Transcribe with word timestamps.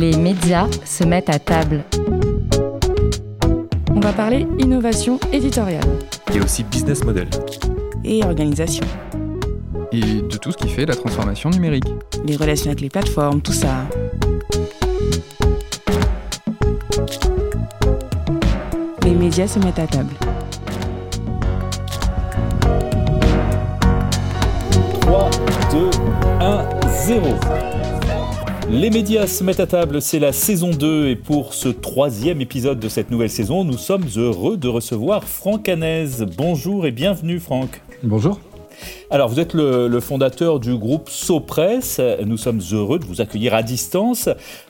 Les 0.00 0.16
médias 0.16 0.66
se 0.86 1.04
mettent 1.04 1.28
à 1.28 1.38
table. 1.38 1.84
On 3.94 4.00
va 4.00 4.14
parler 4.14 4.46
innovation 4.58 5.20
éditoriale. 5.30 5.84
Et 6.34 6.40
aussi 6.40 6.64
business 6.64 7.04
model. 7.04 7.28
Et 8.02 8.24
organisation. 8.24 8.86
Et 9.92 10.22
de 10.22 10.38
tout 10.38 10.52
ce 10.52 10.56
qui 10.56 10.70
fait 10.70 10.86
la 10.86 10.96
transformation 10.96 11.50
numérique. 11.50 11.84
Les 12.24 12.36
relations 12.36 12.68
avec 12.68 12.80
les 12.80 12.88
plateformes, 12.88 13.42
tout 13.42 13.52
ça. 13.52 13.84
Les 19.02 19.14
médias 19.14 19.48
se 19.48 19.58
mettent 19.58 19.80
à 19.80 19.86
table. 19.86 20.14
3, 25.02 25.30
2, 25.70 25.90
1, 26.40 26.64
0. 27.06 27.69
Les 28.72 28.88
médias 28.88 29.26
se 29.26 29.42
mettent 29.42 29.58
à 29.58 29.66
table, 29.66 30.00
c'est 30.00 30.20
la 30.20 30.32
saison 30.32 30.70
2 30.70 31.08
et 31.08 31.16
pour 31.16 31.54
ce 31.54 31.68
troisième 31.68 32.40
épisode 32.40 32.78
de 32.78 32.88
cette 32.88 33.10
nouvelle 33.10 33.28
saison, 33.28 33.64
nous 33.64 33.76
sommes 33.76 34.06
heureux 34.16 34.56
de 34.56 34.68
recevoir 34.68 35.24
Franck 35.24 35.68
Hanez. 35.68 36.06
Bonjour 36.36 36.86
et 36.86 36.92
bienvenue 36.92 37.40
Franck. 37.40 37.82
Bonjour. 38.04 38.38
Alors, 39.10 39.28
vous 39.28 39.40
êtes 39.40 39.54
le, 39.54 39.98
fondateur 39.98 40.60
du 40.60 40.76
groupe 40.76 41.10
Sopress. 41.10 42.00
Nous 42.24 42.36
sommes 42.36 42.60
heureux 42.70 43.00
de 43.00 43.04
vous 43.06 43.20
accueillir 43.20 43.54
à 43.54 43.64
distance. 43.64 44.28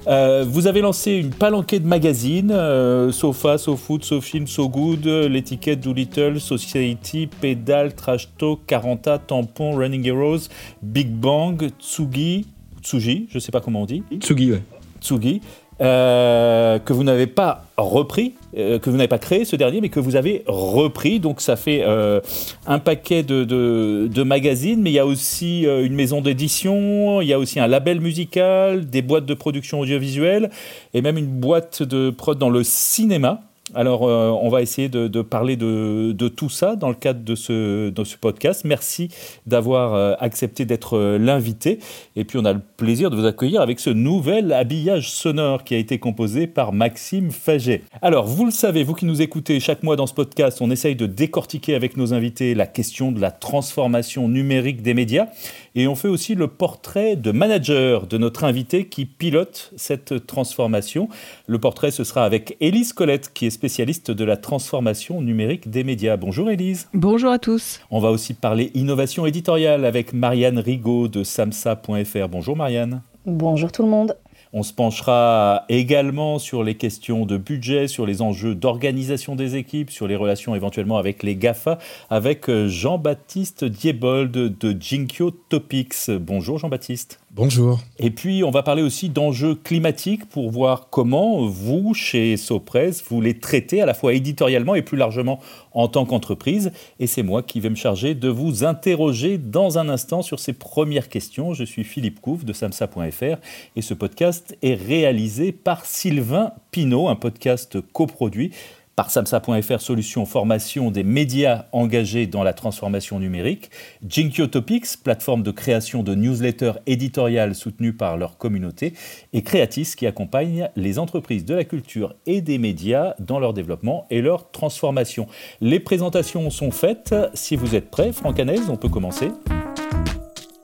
Euh, 0.08 0.46
vous 0.48 0.66
avez 0.66 0.80
lancé 0.80 1.12
une 1.12 1.30
palanquée 1.30 1.78
de 1.78 1.86
magazines 1.86 2.52
euh, 2.52 3.12
Sofa, 3.12 3.58
SoFood, 3.58 4.02
SoFilm, 4.02 4.46
SoGood, 4.46 5.04
l'étiquette 5.04 5.80
Doolittle, 5.80 6.40
Society, 6.40 7.28
Pedal, 7.40 7.94
Trash 7.94 8.30
Talk, 8.38 8.60
Caranta, 8.66 9.18
Tampon, 9.18 9.76
Running 9.76 10.06
Heroes, 10.06 10.48
Big 10.82 11.10
Bang, 11.10 11.68
Tsugi, 11.78 12.46
Tsuji, 12.82 13.26
je 13.30 13.36
ne 13.36 13.40
sais 13.40 13.52
pas 13.52 13.60
comment 13.60 13.82
on 13.82 13.86
dit. 13.86 14.02
Tsugi, 14.20 14.52
ouais. 14.52 14.62
Tsugi, 15.00 15.40
euh, 15.80 16.78
que 16.78 16.92
vous 16.92 17.04
n'avez 17.04 17.26
pas 17.26 17.64
repris, 17.78 18.34
euh, 18.56 18.78
que 18.78 18.90
vous 18.90 18.98
n'avez 18.98 19.08
pas 19.08 19.18
créé 19.18 19.46
ce 19.46 19.56
dernier, 19.56 19.80
mais 19.80 19.88
que 19.88 20.00
vous 20.00 20.14
avez 20.14 20.42
repris. 20.46 21.20
Donc 21.20 21.40
ça 21.40 21.56
fait 21.56 21.82
euh, 21.84 22.20
un 22.66 22.78
paquet 22.78 23.22
de, 23.22 23.44
de, 23.44 24.22
magazines, 24.22 24.82
mais 24.82 24.90
il 24.90 24.94
y 24.94 24.98
a 24.98 25.06
aussi 25.06 25.62
une 25.62 25.94
maison 25.94 26.20
d'édition, 26.20 27.22
il 27.22 27.28
y 27.28 27.32
a 27.32 27.38
aussi 27.38 27.60
un 27.60 27.66
label 27.66 28.00
musical, 28.00 28.90
des 28.90 29.00
boîtes 29.00 29.24
de 29.24 29.34
production 29.34 29.80
audiovisuelle, 29.80 30.50
et 30.92 31.00
même 31.00 31.16
une 31.16 31.40
boîte 31.40 31.82
de 31.82 32.10
prod 32.10 32.36
dans 32.36 32.50
le 32.50 32.62
cinéma. 32.62 33.42
Alors, 33.74 34.08
euh, 34.08 34.30
on 34.30 34.48
va 34.48 34.62
essayer 34.62 34.88
de, 34.88 35.22
parler 35.22 35.56
de, 35.56 36.28
tout 36.28 36.48
ça 36.48 36.76
dans 36.76 36.88
le 36.88 36.94
cadre 36.94 37.22
de 37.22 37.34
ce, 37.34 37.92
ce 38.04 38.16
podcast. 38.16 38.64
Merci 38.64 39.08
d'avoir 39.46 39.94
euh, 39.94 40.14
accepté 40.18 40.64
d'être 40.64 40.96
euh, 40.96 41.18
l'invité. 41.18 41.78
Et 42.16 42.24
puis, 42.24 42.38
on 42.38 42.44
a 42.44 42.52
le 42.52 42.60
plaisir 42.76 43.10
de 43.10 43.16
vous 43.16 43.26
accueillir 43.26 43.60
avec 43.60 43.80
ce 43.80 43.90
nouvel 43.90 44.52
habillage 44.52 45.10
sonore 45.10 45.64
qui 45.64 45.74
a 45.74 45.78
été 45.78 45.98
composé 45.98 46.46
par 46.46 46.72
Maxime 46.72 47.30
Faget. 47.30 47.82
Alors, 48.02 48.26
vous 48.26 48.44
le 48.44 48.50
savez, 48.50 48.82
vous 48.82 48.94
qui 48.94 49.06
nous 49.06 49.22
écoutez 49.22 49.60
chaque 49.60 49.82
mois 49.82 49.96
dans 49.96 50.06
ce 50.06 50.14
podcast, 50.14 50.58
on 50.60 50.70
essaye 50.70 50.96
de 50.96 51.06
décortiquer 51.06 51.74
avec 51.74 51.96
nos 51.96 52.12
invités 52.12 52.54
la 52.54 52.66
question 52.66 53.12
de 53.12 53.20
la 53.20 53.30
transformation 53.30 54.28
numérique 54.28 54.82
des 54.82 54.94
médias. 54.94 55.26
Et 55.74 55.86
on 55.86 55.94
fait 55.94 56.08
aussi 56.08 56.34
le 56.34 56.48
portrait 56.48 57.14
de 57.14 57.30
manager 57.30 58.06
de 58.06 58.18
notre 58.18 58.44
invité 58.44 58.86
qui 58.86 59.04
pilote 59.04 59.72
cette 59.76 60.26
transformation. 60.26 61.08
Le 61.46 61.58
portrait, 61.58 61.90
ce 61.90 62.02
sera 62.02 62.24
avec 62.24 62.56
Élise 62.60 62.92
Colette, 62.92 63.32
qui 63.32 63.46
est 63.46 63.50
spécialiste 63.50 64.10
de 64.10 64.24
la 64.24 64.36
transformation 64.36 65.22
numérique 65.22 65.70
des 65.70 65.84
médias. 65.84 66.16
Bonjour 66.16 66.50
Élise. 66.50 66.88
Bonjour 66.92 67.30
à 67.30 67.38
tous. 67.38 67.80
On 67.90 68.00
va 68.00 68.10
aussi 68.10 68.34
parler 68.34 68.72
innovation 68.74 69.26
éditoriale 69.26 69.84
avec 69.84 70.12
Marianne 70.12 70.58
Rigaud 70.58 71.06
de 71.06 71.22
samsa.fr. 71.22 72.28
Bonjour 72.28 72.56
Marianne. 72.56 73.02
Bonjour 73.26 73.70
tout 73.70 73.82
le 73.82 73.88
monde. 73.88 74.16
On 74.52 74.64
se 74.64 74.72
penchera 74.72 75.64
également 75.68 76.40
sur 76.40 76.64
les 76.64 76.74
questions 76.74 77.24
de 77.24 77.36
budget, 77.36 77.86
sur 77.86 78.04
les 78.04 78.20
enjeux 78.20 78.56
d'organisation 78.56 79.36
des 79.36 79.54
équipes, 79.54 79.90
sur 79.90 80.08
les 80.08 80.16
relations 80.16 80.56
éventuellement 80.56 80.98
avec 80.98 81.22
les 81.22 81.36
GAFA, 81.36 81.78
avec 82.10 82.50
euh, 82.50 82.66
Jean-Baptiste 82.66 83.64
Diebold 83.64 84.32
de 84.32 84.76
Jinkyo 84.80 85.30
Topics. 85.30 86.10
Bonjour 86.10 86.58
Jean-Baptiste. 86.58 87.20
Bonjour. 87.32 87.78
Et 88.00 88.10
puis, 88.10 88.42
on 88.42 88.50
va 88.50 88.64
parler 88.64 88.82
aussi 88.82 89.08
d'enjeux 89.08 89.54
climatiques 89.54 90.28
pour 90.28 90.50
voir 90.50 90.88
comment 90.90 91.46
vous, 91.46 91.94
chez 91.94 92.36
Sopress, 92.36 93.04
vous 93.08 93.20
les 93.20 93.38
traitez 93.38 93.80
à 93.80 93.86
la 93.86 93.94
fois 93.94 94.14
éditorialement 94.14 94.74
et 94.74 94.82
plus 94.82 94.96
largement 94.96 95.38
en 95.72 95.86
tant 95.86 96.06
qu'entreprise. 96.06 96.72
Et 96.98 97.06
c'est 97.06 97.22
moi 97.22 97.44
qui 97.44 97.60
vais 97.60 97.70
me 97.70 97.76
charger 97.76 98.16
de 98.16 98.28
vous 98.28 98.64
interroger 98.64 99.38
dans 99.38 99.78
un 99.78 99.88
instant 99.88 100.22
sur 100.22 100.40
ces 100.40 100.54
premières 100.54 101.08
questions. 101.08 101.54
Je 101.54 101.62
suis 101.62 101.84
Philippe 101.84 102.20
Couve 102.20 102.44
de 102.44 102.52
samsa.fr 102.52 103.38
et 103.76 103.82
ce 103.82 103.94
podcast 103.94 104.56
est 104.62 104.74
réalisé 104.74 105.52
par 105.52 105.86
Sylvain 105.86 106.50
Pinault, 106.72 107.08
un 107.08 107.16
podcast 107.16 107.78
coproduit 107.92 108.50
par 108.96 109.10
samsa.fr 109.10 109.80
Solutions 109.80 110.26
Formation 110.26 110.90
des 110.90 111.04
médias 111.04 111.66
engagés 111.72 112.26
dans 112.26 112.42
la 112.42 112.52
transformation 112.52 113.18
numérique, 113.18 113.70
Jinkyo 114.06 114.46
Topics, 114.46 115.02
plateforme 115.02 115.42
de 115.42 115.50
création 115.50 116.02
de 116.02 116.14
newsletters 116.14 116.74
éditoriales 116.86 117.54
soutenue 117.54 117.92
par 117.92 118.16
leur 118.16 118.38
communauté, 118.38 118.94
et 119.32 119.42
Creatis 119.42 119.94
qui 119.96 120.06
accompagne 120.06 120.68
les 120.76 120.98
entreprises 120.98 121.44
de 121.44 121.54
la 121.54 121.64
culture 121.64 122.14
et 122.26 122.40
des 122.40 122.58
médias 122.58 123.14
dans 123.18 123.38
leur 123.38 123.52
développement 123.52 124.06
et 124.10 124.20
leur 124.20 124.50
transformation. 124.50 125.26
Les 125.60 125.80
présentations 125.80 126.50
sont 126.50 126.70
faites. 126.70 127.14
Si 127.34 127.56
vous 127.56 127.74
êtes 127.74 127.90
prêts, 127.90 128.12
Franck 128.12 128.38
Hanez, 128.40 128.68
on 128.68 128.76
peut 128.76 128.88
commencer. 128.88 129.30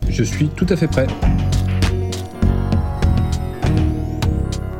Je 0.08 0.22
suis 0.22 0.48
tout 0.48 0.66
à 0.68 0.76
fait 0.76 0.88
prêt. 0.88 1.06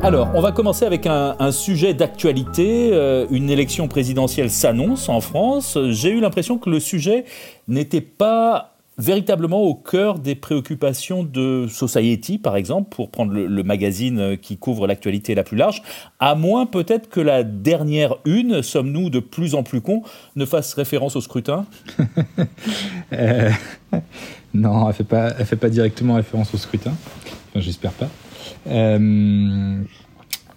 Alors, 0.02 0.30
on 0.34 0.40
va 0.40 0.52
commencer 0.52 0.84
avec 0.84 1.06
un, 1.06 1.50
sujet 1.50 1.94
d'actualité. 1.94 2.90
Euh, 2.92 3.26
une 3.30 3.50
élection 3.50 3.88
présidentielle 3.88 4.50
s'annonce 4.50 5.08
en 5.08 5.20
France. 5.20 5.78
J'ai 5.90 6.10
eu 6.10 6.20
l'impression 6.20 6.58
que 6.58 6.70
le 6.70 6.80
sujet 6.80 7.24
n'était 7.66 8.00
pas 8.00 8.76
véritablement 8.98 9.62
au 9.62 9.74
cœur 9.74 10.18
des 10.18 10.34
préoccupations 10.34 11.22
de 11.22 11.66
Society, 11.68 12.38
par 12.38 12.56
exemple, 12.56 12.88
pour 12.94 13.10
prendre 13.10 13.32
le, 13.32 13.62
magazine 13.62 14.38
qui 14.38 14.56
couvre 14.56 14.86
l'actualité 14.86 15.34
la 15.34 15.42
plus 15.42 15.56
large, 15.56 15.82
à 16.18 16.34
moins 16.34 16.66
peut-être 16.66 17.08
que 17.08 17.20
la 17.20 17.42
dernière 17.42 18.16
une, 18.24 18.62
sommes-nous 18.62 19.10
de 19.10 19.20
plus 19.20 19.54
en 19.54 19.62
plus 19.62 19.80
cons, 19.80 20.02
ne 20.34 20.46
fasse 20.46 20.72
référence 20.74 21.16
au 21.16 21.20
scrutin 21.20 21.66
euh, 23.12 23.50
Non, 24.54 24.82
elle 24.82 24.88
ne 24.88 24.92
fait, 24.92 25.04
pas, 25.04 25.30
fait 25.30 25.56
pas 25.56 25.68
directement 25.68 26.14
référence 26.14 26.54
au 26.54 26.58
scrutin. 26.58 26.94
Enfin, 27.50 27.60
j'espère 27.60 27.92
pas. 27.92 28.08
Euh, 28.68 29.80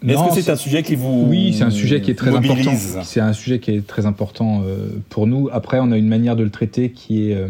est-ce 0.08 0.36
que 0.36 0.42
c'est 0.42 0.52
un 0.52 0.56
sujet 0.56 0.84
qui 0.84 0.96
vous 0.96 1.26
Oui, 1.28 1.54
c'est 1.54 1.64
un 1.64 1.70
sujet 1.70 2.02
qui 2.02 2.12
est 2.12 2.16
très 2.16 2.36
important. 2.36 2.74
C'est 3.04 3.20
un 3.20 3.34
sujet 3.34 3.60
qui 3.60 3.72
est 3.72 3.86
très 3.86 4.06
important 4.06 4.64
euh, 4.64 4.88
pour 5.10 5.28
nous. 5.28 5.50
Après, 5.52 5.80
on 5.80 5.92
a 5.92 5.98
une 5.98 6.08
manière 6.08 6.36
de 6.36 6.44
le 6.44 6.50
traiter 6.50 6.92
qui 6.92 7.30
est 7.30 7.36
euh, 7.36 7.50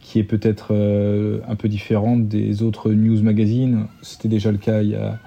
qui 0.00 0.18
est 0.18 0.24
peut-être 0.24 0.74
un 1.48 1.54
peu 1.54 1.68
différente 1.68 2.26
des 2.26 2.64
autres 2.64 2.90
news 2.90 3.22
magazines. 3.22 3.86
C'était 4.02 4.28
déjà 4.28 4.50
le 4.50 4.58
cas 4.58 4.82
il 4.82 4.90
y 4.90 4.96
a 4.96 5.18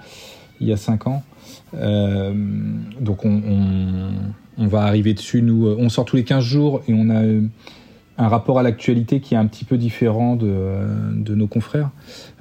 il 0.59 0.67
y 0.67 0.73
a 0.73 0.77
cinq 0.77 1.07
ans. 1.07 1.23
donc 1.71 3.23
on, 3.23 4.11
on, 4.57 4.67
va 4.67 4.81
arriver 4.81 5.13
dessus. 5.13 5.41
Nous, 5.41 5.67
on 5.67 5.87
sort 5.87 6.03
tous 6.03 6.17
les 6.17 6.25
15 6.25 6.43
jours 6.43 6.81
et 6.89 6.93
on 6.93 7.09
a 7.09 7.23
un 8.17 8.27
rapport 8.27 8.59
à 8.59 8.63
l'actualité 8.63 9.19
qui 9.19 9.33
est 9.33 9.37
un 9.37 9.47
petit 9.47 9.65
peu 9.65 9.77
différent 9.77 10.35
de, 10.35 10.55
de 11.15 11.35
nos 11.35 11.47
confrères. 11.47 11.89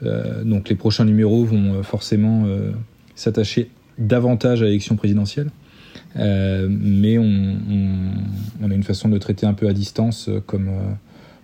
Euh, 0.03 0.44
donc 0.44 0.69
les 0.69 0.77
prochains 0.77 1.05
numéros 1.05 1.44
vont 1.44 1.75
euh, 1.75 1.83
forcément 1.83 2.44
euh, 2.47 2.72
s'attacher 3.15 3.71
davantage 3.99 4.62
à 4.62 4.66
l'élection 4.66 4.97
présidentielle. 4.97 5.50
mais 6.15 7.19
on, 7.19 7.56
a 8.62 8.75
une 8.75 8.83
façon 8.83 9.09
de 9.09 9.15
le 9.15 9.21
traiter 9.21 9.47
un 9.47 9.55
peu 9.55 9.69
à 9.69 9.72
distance 9.72 10.28
comme, 10.47 10.71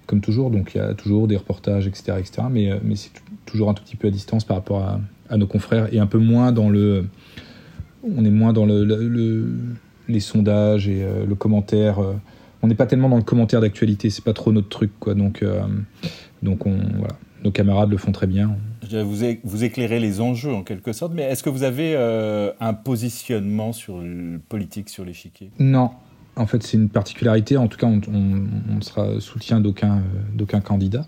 comme 0.07 0.21
toujours. 0.21 0.51
Donc 0.51 0.75
il 0.75 0.79
y 0.79 0.81
a 0.81 0.95
toujours 0.95 1.29
des 1.29 1.37
reportages, 1.37 1.87
etc. 1.87 2.15
etc. 2.19 2.43
mais 2.51 2.71
mais 2.83 2.97
c'est 2.97 3.11
toujours 3.47 3.71
un 3.71 3.75
tout 3.75 3.83
petit 3.83 3.97
peu 3.97 4.09
à 4.09 4.11
distance 4.11 4.45
par 4.45 4.57
rapport 4.57 4.83
à, 4.83 5.01
à, 5.31 5.37
nos 5.37 5.47
confrères 5.47 5.93
et 5.93 5.99
un 5.99 6.07
peu 6.07 6.19
moins 6.19 6.53
dans 6.53 6.69
le... 6.69 7.07
On 8.03 8.25
est 8.25 8.31
moins 8.31 8.53
dans 8.53 8.65
le, 8.65 8.85
le, 8.85 9.49
les 10.09 10.21
sondages 10.21 10.89
et 10.89 11.05
le 11.27 11.35
commentaire 11.35 11.99
on 12.63 12.67
n'est 12.67 12.75
pas 12.75 12.87
tellement 12.87 13.09
dans 13.09 13.17
le 13.17 13.23
commentaire 13.23 13.61
d'actualité, 13.61 14.11
c'est 14.11 14.25
pas 14.25 14.33
trop 14.33 14.53
notre 14.53 14.69
truc, 14.69 14.91
quoi. 14.99 15.15
Donc, 15.15 15.43
euh, 15.43 15.61
donc 16.43 16.67
on, 16.67 16.77
voilà. 16.99 17.15
Nos 17.45 17.53
camarades 17.53 17.91
le 17.91 17.99
font 17.99 18.11
très 18.11 18.27
bien. 18.27 18.57
Vous, 18.91 19.25
vous 19.45 19.65
éclairez 19.65 20.01
les 20.01 20.21
enjeux 20.21 20.53
en 20.53 20.65
quelque 20.65 20.93
sorte, 20.93 21.13
mais 21.15 21.23
est-ce 21.23 21.45
que 21.45 21.51
vous 21.51 21.63
avez 21.63 21.95
euh, 21.95 22.51
un 22.59 22.75
positionnement 22.75 23.73
sur 23.73 24.01
le 24.01 24.41
politique 24.49 24.89
sur 24.89 25.05
l'échiquier? 25.05 25.53
Non. 25.61 25.91
En 26.35 26.47
fait, 26.47 26.65
c'est 26.65 26.77
une 26.77 26.89
particularité. 26.89 27.57
En 27.57 27.69
tout 27.69 27.79
cas, 27.79 27.87
on, 27.87 28.01
on, 28.09 28.81
sera 28.81 29.21
soutien 29.21 29.61
d'aucun 29.61 29.99
euh, 29.99 30.01
d'aucun 30.35 30.61
candidat. 30.61 31.07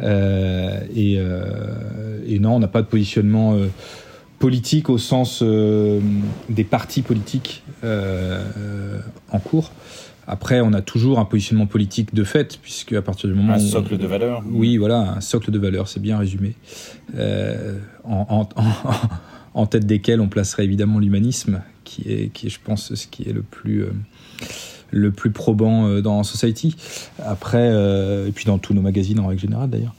et, 0.00 1.14
et, 1.14 2.38
non, 2.38 2.54
on 2.54 2.58
n'a 2.60 2.68
pas 2.68 2.82
de 2.82 2.86
positionnement 2.86 3.56
politique 4.38 4.88
au 4.88 4.98
sens 4.98 5.42
des 5.42 6.64
partis 6.64 7.02
politiques 7.02 7.64
en 7.82 9.38
cours. 9.40 9.72
Après, 10.26 10.60
on 10.60 10.72
a 10.72 10.82
toujours 10.82 11.18
un 11.18 11.24
positionnement 11.24 11.66
politique 11.66 12.14
de 12.14 12.24
fait, 12.24 12.58
puisque 12.60 12.92
à 12.92 13.02
partir 13.02 13.28
du 13.28 13.34
moment 13.34 13.54
un 13.54 13.58
socle 13.58 13.96
de 13.96 14.06
valeur. 14.06 14.42
Oui, 14.50 14.76
voilà, 14.76 15.14
un 15.16 15.20
socle 15.20 15.50
de 15.50 15.58
valeur, 15.58 15.88
c'est 15.88 16.00
bien 16.00 16.18
résumé. 16.18 16.54
Euh, 17.16 17.78
en, 18.04 18.48
en 19.54 19.66
tête 19.66 19.86
desquels 19.86 20.20
on 20.20 20.28
placerait 20.28 20.64
évidemment 20.64 20.98
l'humanisme, 20.98 21.62
qui 21.84 22.02
est, 22.10 22.28
qui 22.32 22.46
est, 22.46 22.50
je 22.50 22.58
pense, 22.62 22.94
ce 22.94 23.06
qui 23.06 23.28
est 23.28 23.32
le 23.32 23.42
plus 23.42 23.86
le 24.90 25.10
plus 25.10 25.30
probant 25.30 25.86
euh, 25.86 26.00
dans 26.00 26.22
Society. 26.22 26.76
Après, 27.22 27.70
euh, 27.70 28.28
et 28.28 28.32
puis 28.32 28.44
dans 28.44 28.58
tous 28.58 28.74
nos 28.74 28.82
magazines 28.82 29.20
en 29.20 29.26
règle 29.26 29.40
générale 29.40 29.70
d'ailleurs. 29.70 29.94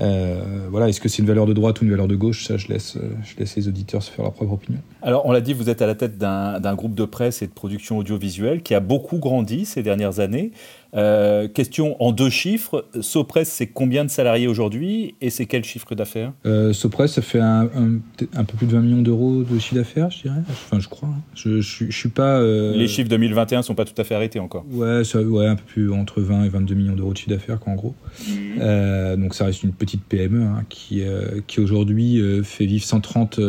Euh, 0.00 0.66
voilà, 0.70 0.88
est-ce 0.88 1.00
que 1.00 1.08
c'est 1.08 1.18
une 1.22 1.28
valeur 1.28 1.46
de 1.46 1.52
droite 1.52 1.80
ou 1.80 1.84
une 1.84 1.90
valeur 1.90 2.08
de 2.08 2.16
gauche? 2.16 2.46
Ça, 2.46 2.56
je 2.56 2.68
laisse, 2.68 2.98
je 3.24 3.36
laisse 3.38 3.56
les 3.56 3.68
auditeurs 3.68 4.02
se 4.02 4.10
faire 4.10 4.24
leur 4.24 4.32
propre 4.32 4.52
opinion. 4.52 4.80
Alors, 5.02 5.26
on 5.26 5.32
l'a 5.32 5.40
dit, 5.40 5.52
vous 5.52 5.70
êtes 5.70 5.82
à 5.82 5.86
la 5.86 5.94
tête 5.94 6.18
d'un 6.18 6.74
groupe 6.74 6.94
de 6.94 7.04
presse 7.04 7.42
et 7.42 7.46
de 7.46 7.52
production 7.52 7.98
audiovisuelle 7.98 8.62
qui 8.62 8.74
a 8.74 8.80
beaucoup 8.80 9.18
grandi 9.18 9.64
ces 9.64 9.82
dernières 9.82 10.20
années. 10.20 10.52
Euh, 10.94 11.46
question 11.48 12.02
en 12.02 12.12
deux 12.12 12.30
chiffres. 12.30 12.86
Sopress, 13.00 13.50
c'est 13.50 13.66
combien 13.66 14.04
de 14.04 14.10
salariés 14.10 14.46
aujourd'hui? 14.46 15.14
Et 15.20 15.30
c'est 15.30 15.46
quel 15.46 15.62
chiffre 15.64 15.94
d'affaires? 15.94 16.32
Euh, 16.46 16.72
Sopress, 16.72 17.12
ça 17.12 17.22
fait 17.22 17.40
un, 17.40 17.66
peu 18.16 18.56
plus 18.56 18.66
de 18.66 18.72
20 18.72 18.80
millions 18.80 19.02
d'euros 19.02 19.42
de 19.42 19.58
chiffre 19.58 19.74
d'affaires, 19.74 20.10
je 20.10 20.22
dirais. 20.22 20.40
Enfin, 20.48 20.80
je 20.80 20.88
crois. 20.88 21.08
Hein. 21.08 21.20
Je, 21.34 21.60
je, 21.60 21.90
suis 21.90 22.08
pas. 22.08 22.38
Euh, 22.38 22.74
Les 22.74 22.88
chiffres 22.88 23.10
2021 23.10 23.62
sont 23.62 23.74
pas 23.74 23.84
tout 23.84 24.00
à 24.00 24.04
fait 24.04 24.14
arrêtés 24.14 24.38
encore. 24.38 24.64
Ouais, 24.70 25.04
ça, 25.04 25.20
ouais 25.20 25.46
un 25.46 25.56
peu 25.56 25.64
plus 25.66 25.92
entre 25.92 26.20
20 26.20 26.44
et 26.44 26.48
22 26.48 26.74
millions 26.74 26.96
d'euros 26.96 27.12
de 27.12 27.18
chiffre 27.18 27.30
d'affaires, 27.30 27.58
en 27.66 27.74
gros. 27.74 27.94
Mmh. 28.20 28.32
Euh, 28.60 29.16
donc, 29.16 29.34
ça 29.34 29.44
reste 29.44 29.62
une 29.62 29.72
petite 29.72 29.85
PME 30.08 30.42
hein, 30.42 30.64
qui, 30.68 31.02
qui 31.46 31.60
aujourd'hui 31.60 32.20
fait 32.42 32.66
vivre 32.66 32.84
130. 32.84 33.40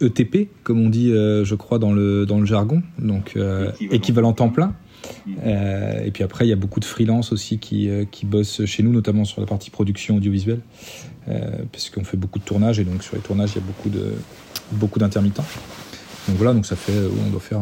ETP, 0.00 0.34
e 0.34 0.46
comme 0.64 0.80
on 0.84 0.88
dit, 0.88 1.10
je 1.12 1.54
crois, 1.54 1.78
dans 1.78 1.92
le, 1.92 2.26
dans 2.26 2.40
le 2.40 2.46
jargon, 2.46 2.82
donc 2.98 3.38
équivalent 3.90 4.32
temps 4.32 4.48
plein. 4.48 4.74
Euh, 5.44 6.04
et 6.04 6.10
puis 6.10 6.24
après, 6.24 6.46
il 6.46 6.48
y 6.48 6.52
a 6.52 6.56
beaucoup 6.56 6.80
de 6.80 6.84
freelance 6.84 7.32
aussi 7.32 7.58
qui, 7.58 7.88
euh, 7.88 8.04
qui 8.10 8.26
bossent 8.26 8.64
chez 8.64 8.82
nous, 8.82 8.92
notamment 8.92 9.24
sur 9.24 9.40
la 9.40 9.46
partie 9.46 9.70
production 9.70 10.16
audiovisuelle, 10.16 10.60
euh, 11.28 11.62
parce 11.70 11.90
qu'on 11.90 12.04
fait 12.04 12.16
beaucoup 12.16 12.38
de 12.38 12.44
tournages 12.44 12.78
et 12.78 12.84
donc 12.84 13.02
sur 13.02 13.16
les 13.16 13.22
tournages, 13.22 13.50
il 13.52 13.56
y 13.56 13.62
a 13.62 13.66
beaucoup 13.66 13.88
de 13.88 14.14
beaucoup 14.72 14.98
d'intermittents. 14.98 15.44
Donc 16.28 16.36
voilà, 16.36 16.54
donc 16.54 16.66
ça 16.66 16.76
fait, 16.76 16.92
on 17.26 17.30
doit 17.30 17.40
faire 17.40 17.60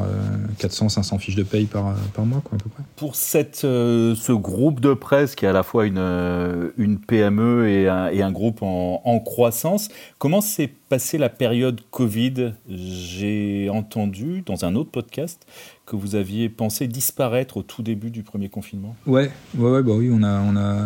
400, 0.59 0.91
500 0.91 1.19
fiches 1.19 1.35
de 1.35 1.43
paye 1.43 1.65
par, 1.65 1.95
par 2.15 2.27
mois, 2.27 2.43
quoi, 2.45 2.59
à 2.59 2.63
peu 2.63 2.69
près. 2.69 2.83
Pour 2.97 3.15
cette, 3.15 3.57
ce 3.57 4.33
groupe 4.33 4.81
de 4.81 4.93
presse 4.93 5.35
qui 5.35 5.47
est 5.47 5.49
à 5.49 5.53
la 5.53 5.63
fois 5.63 5.87
une, 5.87 6.73
une 6.77 6.99
PME 6.99 7.69
et 7.69 7.89
un, 7.89 8.09
et 8.09 8.23
un 8.23 8.31
groupe 8.31 8.63
en, 8.63 9.01
en, 9.05 9.19
croissance, 9.21 9.89
comment 10.19 10.41
s'est 10.41 10.71
passée 10.89 11.17
la 11.17 11.31
période 11.31 11.81
Covid? 11.91 12.53
J'ai 12.69 13.71
entendu 13.71 14.43
dans 14.45 14.65
un 14.65 14.75
autre 14.75 14.91
podcast 14.91 15.47
que 15.91 15.97
vous 15.97 16.15
aviez 16.15 16.49
pensé 16.49 16.87
disparaître 16.87 17.57
au 17.57 17.63
tout 17.63 17.83
début 17.83 18.11
du 18.11 18.23
premier 18.23 18.49
confinement 18.49 18.95
Ouais, 19.07 19.31
ouais, 19.57 19.71
ouais 19.71 19.83
bah 19.83 19.93
oui, 19.97 20.09
on 20.13 20.23
a, 20.23 20.41
on, 20.41 20.57
a, 20.57 20.77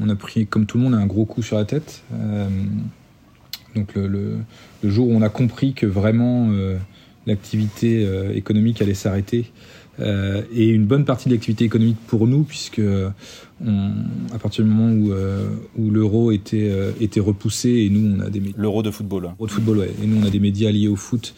on 0.00 0.08
a 0.08 0.16
pris, 0.16 0.46
comme 0.46 0.64
tout 0.64 0.78
le 0.78 0.84
monde, 0.84 0.94
un 0.94 1.06
gros 1.06 1.26
coup 1.26 1.42
sur 1.42 1.58
la 1.58 1.66
tête. 1.66 2.02
Euh, 2.14 2.48
donc 3.74 3.94
le, 3.94 4.38
le, 4.82 4.90
jour 4.90 5.08
où 5.08 5.12
on 5.12 5.20
a 5.20 5.28
compris 5.28 5.74
que 5.74 5.84
vraiment 5.84 6.48
euh, 6.50 6.78
l'activité 7.26 8.04
euh, 8.04 8.34
économique 8.34 8.82
allait 8.82 8.94
s'arrêter, 8.94 9.46
et 10.00 10.66
une 10.70 10.86
bonne 10.86 11.04
partie 11.04 11.28
de 11.28 11.34
l'activité 11.34 11.64
économique 11.64 11.98
pour 12.08 12.26
nous, 12.26 12.42
puisque 12.42 12.80
à 13.62 14.38
partir 14.38 14.64
du 14.64 14.70
moment 14.70 14.92
où, 14.92 15.12
euh, 15.12 15.48
où 15.78 15.90
l'euro 15.90 16.32
était, 16.32 16.68
euh, 16.70 16.90
était 17.00 17.20
repoussé 17.20 17.68
et 17.70 17.88
nous 17.88 18.16
on 18.16 18.20
a 18.20 18.28
des 18.28 18.42
l'euro 18.56 18.82
de 18.82 18.90
football. 18.90 19.22
L'euro 19.22 19.46
de 19.46 19.50
football 19.50 19.78
ouais. 19.78 19.90
Et 20.02 20.06
nous 20.06 20.20
on 20.20 20.26
a 20.26 20.30
des 20.30 20.40
médias 20.40 20.70
liés 20.70 20.88
au 20.88 20.96
foot. 20.96 21.34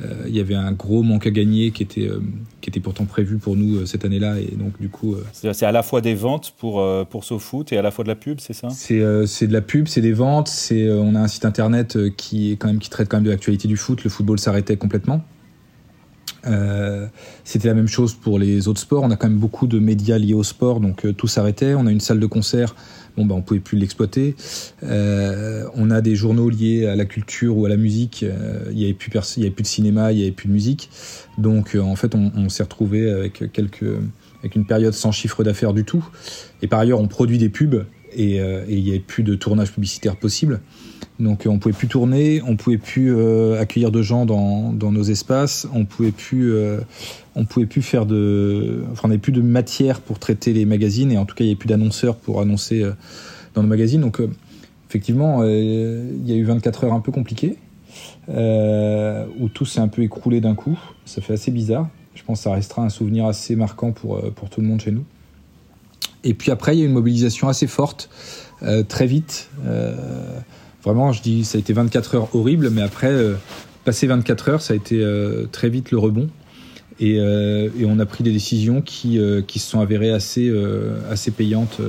Euh, 0.00 0.24
il 0.28 0.34
y 0.34 0.40
avait 0.40 0.54
un 0.54 0.72
gros 0.72 1.02
manque 1.02 1.26
à 1.26 1.30
gagner 1.30 1.70
qui 1.70 1.82
était 1.82 2.08
qui 2.62 2.70
était 2.70 2.80
pourtant 2.80 3.04
prévu 3.04 3.36
pour 3.36 3.54
nous 3.54 3.84
cette 3.84 4.04
année-là. 4.04 4.40
Et 4.40 4.56
donc 4.56 4.80
du 4.80 4.88
coup 4.88 5.16
c'est 5.32 5.66
à 5.66 5.72
la 5.72 5.82
fois 5.82 6.00
des 6.00 6.14
ventes 6.14 6.54
pour 6.56 6.84
pour 7.06 7.24
foot 7.24 7.72
et 7.72 7.76
à 7.76 7.82
la 7.82 7.90
fois 7.90 8.02
de 8.02 8.08
la 8.08 8.16
pub 8.16 8.40
c'est 8.40 8.54
ça? 8.54 8.68
C'est 8.70 9.02
c'est 9.26 9.46
de 9.46 9.52
la 9.52 9.60
pub 9.60 9.88
c'est 9.88 10.00
des 10.00 10.12
ventes 10.12 10.48
c'est 10.48 10.90
on 10.90 11.14
a 11.14 11.20
un 11.20 11.28
site 11.28 11.44
internet 11.44 11.98
qui 12.16 12.52
est 12.52 12.56
quand 12.56 12.68
même 12.68 12.78
qui 12.78 12.88
traite 12.88 13.08
quand 13.08 13.18
même 13.18 13.24
de 13.24 13.30
l'actualité 13.30 13.68
du 13.68 13.76
foot. 13.76 14.04
Le 14.04 14.10
football 14.10 14.38
s'arrêtait 14.38 14.76
complètement 14.76 15.22
euh, 16.46 17.06
c'était 17.44 17.68
la 17.68 17.74
même 17.74 17.88
chose 17.88 18.14
pour 18.14 18.38
les 18.38 18.68
autres 18.68 18.80
sports. 18.80 19.02
On 19.02 19.10
a 19.10 19.16
quand 19.16 19.28
même 19.28 19.38
beaucoup 19.38 19.66
de 19.66 19.78
médias 19.78 20.18
liés 20.18 20.34
au 20.34 20.44
sport, 20.44 20.80
donc 20.80 21.04
euh, 21.04 21.12
tout 21.12 21.26
s'arrêtait. 21.26 21.74
On 21.74 21.86
a 21.86 21.90
une 21.90 22.00
salle 22.00 22.20
de 22.20 22.26
concert, 22.26 22.76
bon 23.16 23.26
ben 23.26 23.34
on 23.34 23.42
pouvait 23.42 23.60
plus 23.60 23.76
l'exploiter. 23.78 24.36
Euh, 24.82 25.64
on 25.74 25.90
a 25.90 26.00
des 26.00 26.14
journaux 26.14 26.48
liés 26.48 26.86
à 26.86 26.96
la 26.96 27.04
culture 27.04 27.56
ou 27.56 27.66
à 27.66 27.68
la 27.68 27.76
musique. 27.76 28.24
il 28.70 28.78
y 28.78 28.84
avait 28.84 28.94
plus 28.94 29.10
avait 29.16 29.50
plus 29.50 29.62
de 29.62 29.68
cinéma, 29.68 30.12
il 30.12 30.18
y 30.18 30.22
avait 30.22 30.32
plus 30.32 30.48
de 30.48 30.52
musique. 30.52 30.90
Donc 31.38 31.76
en 31.80 31.96
fait, 31.96 32.14
on, 32.14 32.32
on 32.36 32.48
s'est 32.48 32.62
retrouvé 32.62 33.10
avec 33.10 33.52
quelques 33.52 33.86
avec 34.40 34.54
une 34.54 34.66
période 34.66 34.94
sans 34.94 35.10
chiffre 35.10 35.42
d'affaires 35.42 35.74
du 35.74 35.84
tout. 35.84 36.06
Et 36.62 36.68
par 36.68 36.78
ailleurs, 36.78 37.00
on 37.00 37.08
produit 37.08 37.38
des 37.38 37.48
pubs 37.48 37.84
et, 38.12 38.36
et 38.36 38.64
il 38.68 38.84
n'y 38.84 38.90
avait 38.90 39.00
plus 39.00 39.24
de 39.24 39.34
tournage 39.34 39.72
publicitaire 39.72 40.16
possible. 40.16 40.60
Donc 41.20 41.46
on 41.46 41.58
pouvait 41.58 41.74
plus 41.74 41.88
tourner, 41.88 42.42
on 42.46 42.56
pouvait 42.56 42.78
plus 42.78 43.12
euh, 43.14 43.60
accueillir 43.60 43.90
de 43.90 44.02
gens 44.02 44.24
dans, 44.24 44.72
dans, 44.72 44.92
nos 44.92 45.02
espaces, 45.02 45.66
on 45.74 45.84
pouvait 45.84 46.12
plus 46.12 46.52
euh, 46.52 46.78
on 47.34 47.44
pouvait 47.44 47.66
plus 47.66 47.82
faire 47.82 48.06
de 48.06 48.84
enfin 48.92 49.02
on 49.04 49.08
n'avait 49.08 49.18
plus 49.18 49.32
de 49.32 49.42
matière 49.42 50.00
pour 50.00 50.20
traiter 50.20 50.52
les 50.52 50.64
magazines 50.64 51.10
et 51.10 51.18
en 51.18 51.24
tout 51.24 51.34
cas 51.34 51.42
il 51.42 51.48
n'y 51.48 51.52
avait 51.52 51.58
plus 51.58 51.66
d'annonceurs 51.66 52.14
pour 52.14 52.40
annoncer 52.40 52.82
euh, 52.82 52.92
dans 53.54 53.62
nos 53.62 53.68
magazines. 53.68 54.00
Donc 54.00 54.22
effectivement 54.88 55.42
il 55.44 56.24
y 56.24 56.32
a 56.32 56.36
eu 56.36 56.44
24 56.44 56.84
heures 56.84 56.92
un 56.92 57.00
peu 57.00 57.10
compliquées 57.10 57.56
où 58.28 59.48
tout 59.52 59.64
s'est 59.64 59.80
un 59.80 59.88
peu 59.88 60.02
écroulé 60.02 60.40
d'un 60.40 60.54
coup. 60.54 60.78
Ça 61.04 61.20
fait 61.20 61.32
assez 61.32 61.50
bizarre. 61.50 61.88
Je 62.14 62.22
pense 62.22 62.38
que 62.38 62.44
ça 62.44 62.52
restera 62.52 62.82
un 62.82 62.90
souvenir 62.90 63.26
assez 63.26 63.56
marquant 63.56 63.90
pour 63.90 64.22
pour 64.34 64.50
tout 64.50 64.60
le 64.60 64.68
monde 64.68 64.80
chez 64.80 64.92
nous. 64.92 65.04
Et 66.22 66.34
puis 66.34 66.52
après 66.52 66.76
il 66.76 66.78
y 66.78 66.82
a 66.82 66.84
eu 66.84 66.88
une 66.88 66.94
mobilisation 66.94 67.48
assez 67.48 67.66
forte 67.66 68.08
très 68.88 69.06
vite. 69.06 69.50
Vraiment, 70.84 71.12
je 71.12 71.22
dis, 71.22 71.44
ça 71.44 71.58
a 71.58 71.60
été 71.60 71.72
24 71.72 72.14
heures 72.14 72.34
horribles, 72.34 72.70
mais 72.70 72.82
après, 72.82 73.10
euh, 73.10 73.34
passer 73.84 74.06
24 74.06 74.48
heures, 74.48 74.62
ça 74.62 74.74
a 74.74 74.76
été 74.76 75.02
euh, 75.02 75.46
très 75.50 75.68
vite 75.68 75.90
le 75.90 75.98
rebond. 75.98 76.28
Et, 77.00 77.18
euh, 77.18 77.68
et, 77.78 77.84
on 77.84 77.98
a 77.98 78.06
pris 78.06 78.24
des 78.24 78.32
décisions 78.32 78.80
qui, 78.82 79.20
qui 79.46 79.58
se 79.58 79.70
sont 79.70 79.80
avérées 79.80 80.10
assez, 80.10 80.52
assez 81.08 81.30
payantes 81.30 81.80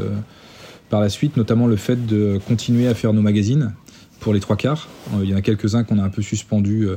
par 0.89 1.01
la 1.01 1.09
suite, 1.09 1.36
notamment 1.36 1.65
le 1.65 1.77
fait 1.77 2.06
de 2.06 2.39
continuer 2.47 2.88
à 2.88 2.94
faire 2.94 3.12
nos 3.13 3.21
magazines 3.21 3.74
pour 4.19 4.33
les 4.33 4.39
trois 4.39 4.56
quarts. 4.56 4.88
Il 5.24 5.30
y 5.30 5.33
en 5.33 5.38
a 5.38 5.42
quelques-uns 5.42 5.83
qu'on 5.83 5.97
a 5.97 6.03
un 6.03 6.09
peu 6.09 6.21
suspendus 6.21 6.89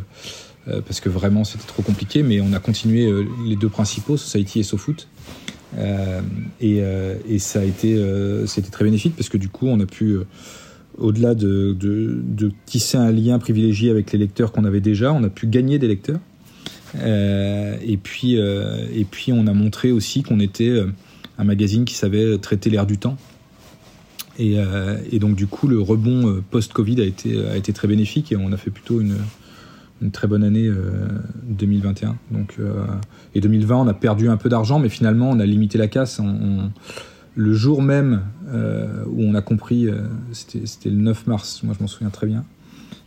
parce 0.67 1.01
que 1.01 1.09
vraiment 1.09 1.45
c'était 1.45 1.67
trop 1.67 1.83
compliqué, 1.83 2.23
mais 2.23 2.43
on 2.43 2.53
a 2.53 2.59
continué 2.59 3.11
les 3.47 3.57
deux 3.57 3.71
principaux, 3.71 4.19
Society 4.19 4.61
et 4.61 4.63
SoFoot. 4.63 5.09
Euh, 5.79 6.21
et, 6.61 6.83
et, 7.27 7.39
ça 7.39 7.61
a 7.61 7.65
été, 7.65 7.99
c'était 8.47 8.71
très 8.71 8.85
bénéfique 8.85 9.17
parce 9.17 9.31
que 9.31 9.39
du 9.39 9.49
coup 9.49 9.69
on 9.69 9.81
a 9.81 9.87
pu 9.87 10.19
au-delà 10.99 11.35
de, 11.35 11.77
tisser 12.67 12.99
un 12.99 13.11
lien 13.11 13.39
privilégié 13.39 13.91
avec 13.91 14.13
les 14.13 14.19
lecteurs 14.19 14.53
qu'on 14.53 14.65
avait 14.65 14.81
déjà, 14.81 15.13
on 15.13 15.23
a 15.25 15.29
pu 15.29 15.47
gagner 15.47 15.79
des 15.79 15.89
lecteurs. 15.89 16.21
Euh, 16.99 17.77
et, 17.83 17.97
puis, 17.97 18.39
euh, 18.39 18.87
et 18.95 19.05
puis, 19.05 19.33
on 19.33 19.47
a 19.47 19.53
montré 19.53 19.93
aussi 19.93 20.23
qu'on 20.23 20.41
était 20.41 20.69
euh, 20.69 20.93
un 21.39 21.45
magazine 21.45 21.85
qui 21.85 21.95
savait 21.95 22.39
traiter 22.39 22.71
l'air 22.71 22.87
du 22.87 22.99
temps. 22.99 23.17
Et, 24.39 24.57
donc, 25.21 25.37
du 25.37 25.47
coup, 25.47 25.69
le 25.69 25.81
rebond 25.81 26.43
post-Covid 26.51 27.01
a 27.01 27.05
été, 27.05 27.73
très 27.73 27.87
bénéfique 27.87 28.33
et 28.33 28.37
on 28.37 28.51
a 28.53 28.57
fait 28.57 28.71
plutôt 28.71 29.01
une, 29.01 29.15
très 30.11 30.27
bonne 30.27 30.43
année 30.43 30.69
2021. 31.45 32.17
Donc, 32.33 32.57
et 33.37 33.41
2020, 33.41 33.77
on 33.77 33.87
a 33.87 33.95
perdu 33.95 34.29
un 34.31 34.37
peu 34.37 34.49
d'argent, 34.49 34.81
mais 34.81 34.89
finalement, 34.89 35.31
on 35.31 35.39
a 35.39 35.47
limité 35.47 35.79
la 35.79 35.87
casse. 35.87 36.19
Le 37.35 37.53
jour 37.55 37.83
même 37.83 38.23
euh, 38.49 39.05
où 39.07 39.23
on 39.23 39.35
a 39.35 39.43
compris, 39.43 39.87
euh, 39.87 40.03
c'était 40.33 40.91
le 40.91 40.97
9 40.97 41.27
mars, 41.27 41.63
moi 41.63 41.75
je 41.77 41.83
m'en 41.83 41.89
souviens 41.89 42.11
très 42.11 42.27
bien, 42.27 42.45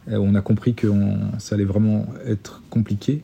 euh, 0.09 0.17
où 0.17 0.23
on 0.23 0.35
a 0.35 0.41
compris 0.41 0.73
que 0.73 0.87
ça 1.37 1.55
allait 1.55 1.65
vraiment 1.65 2.07
être 2.25 2.63
compliqué. 2.69 3.21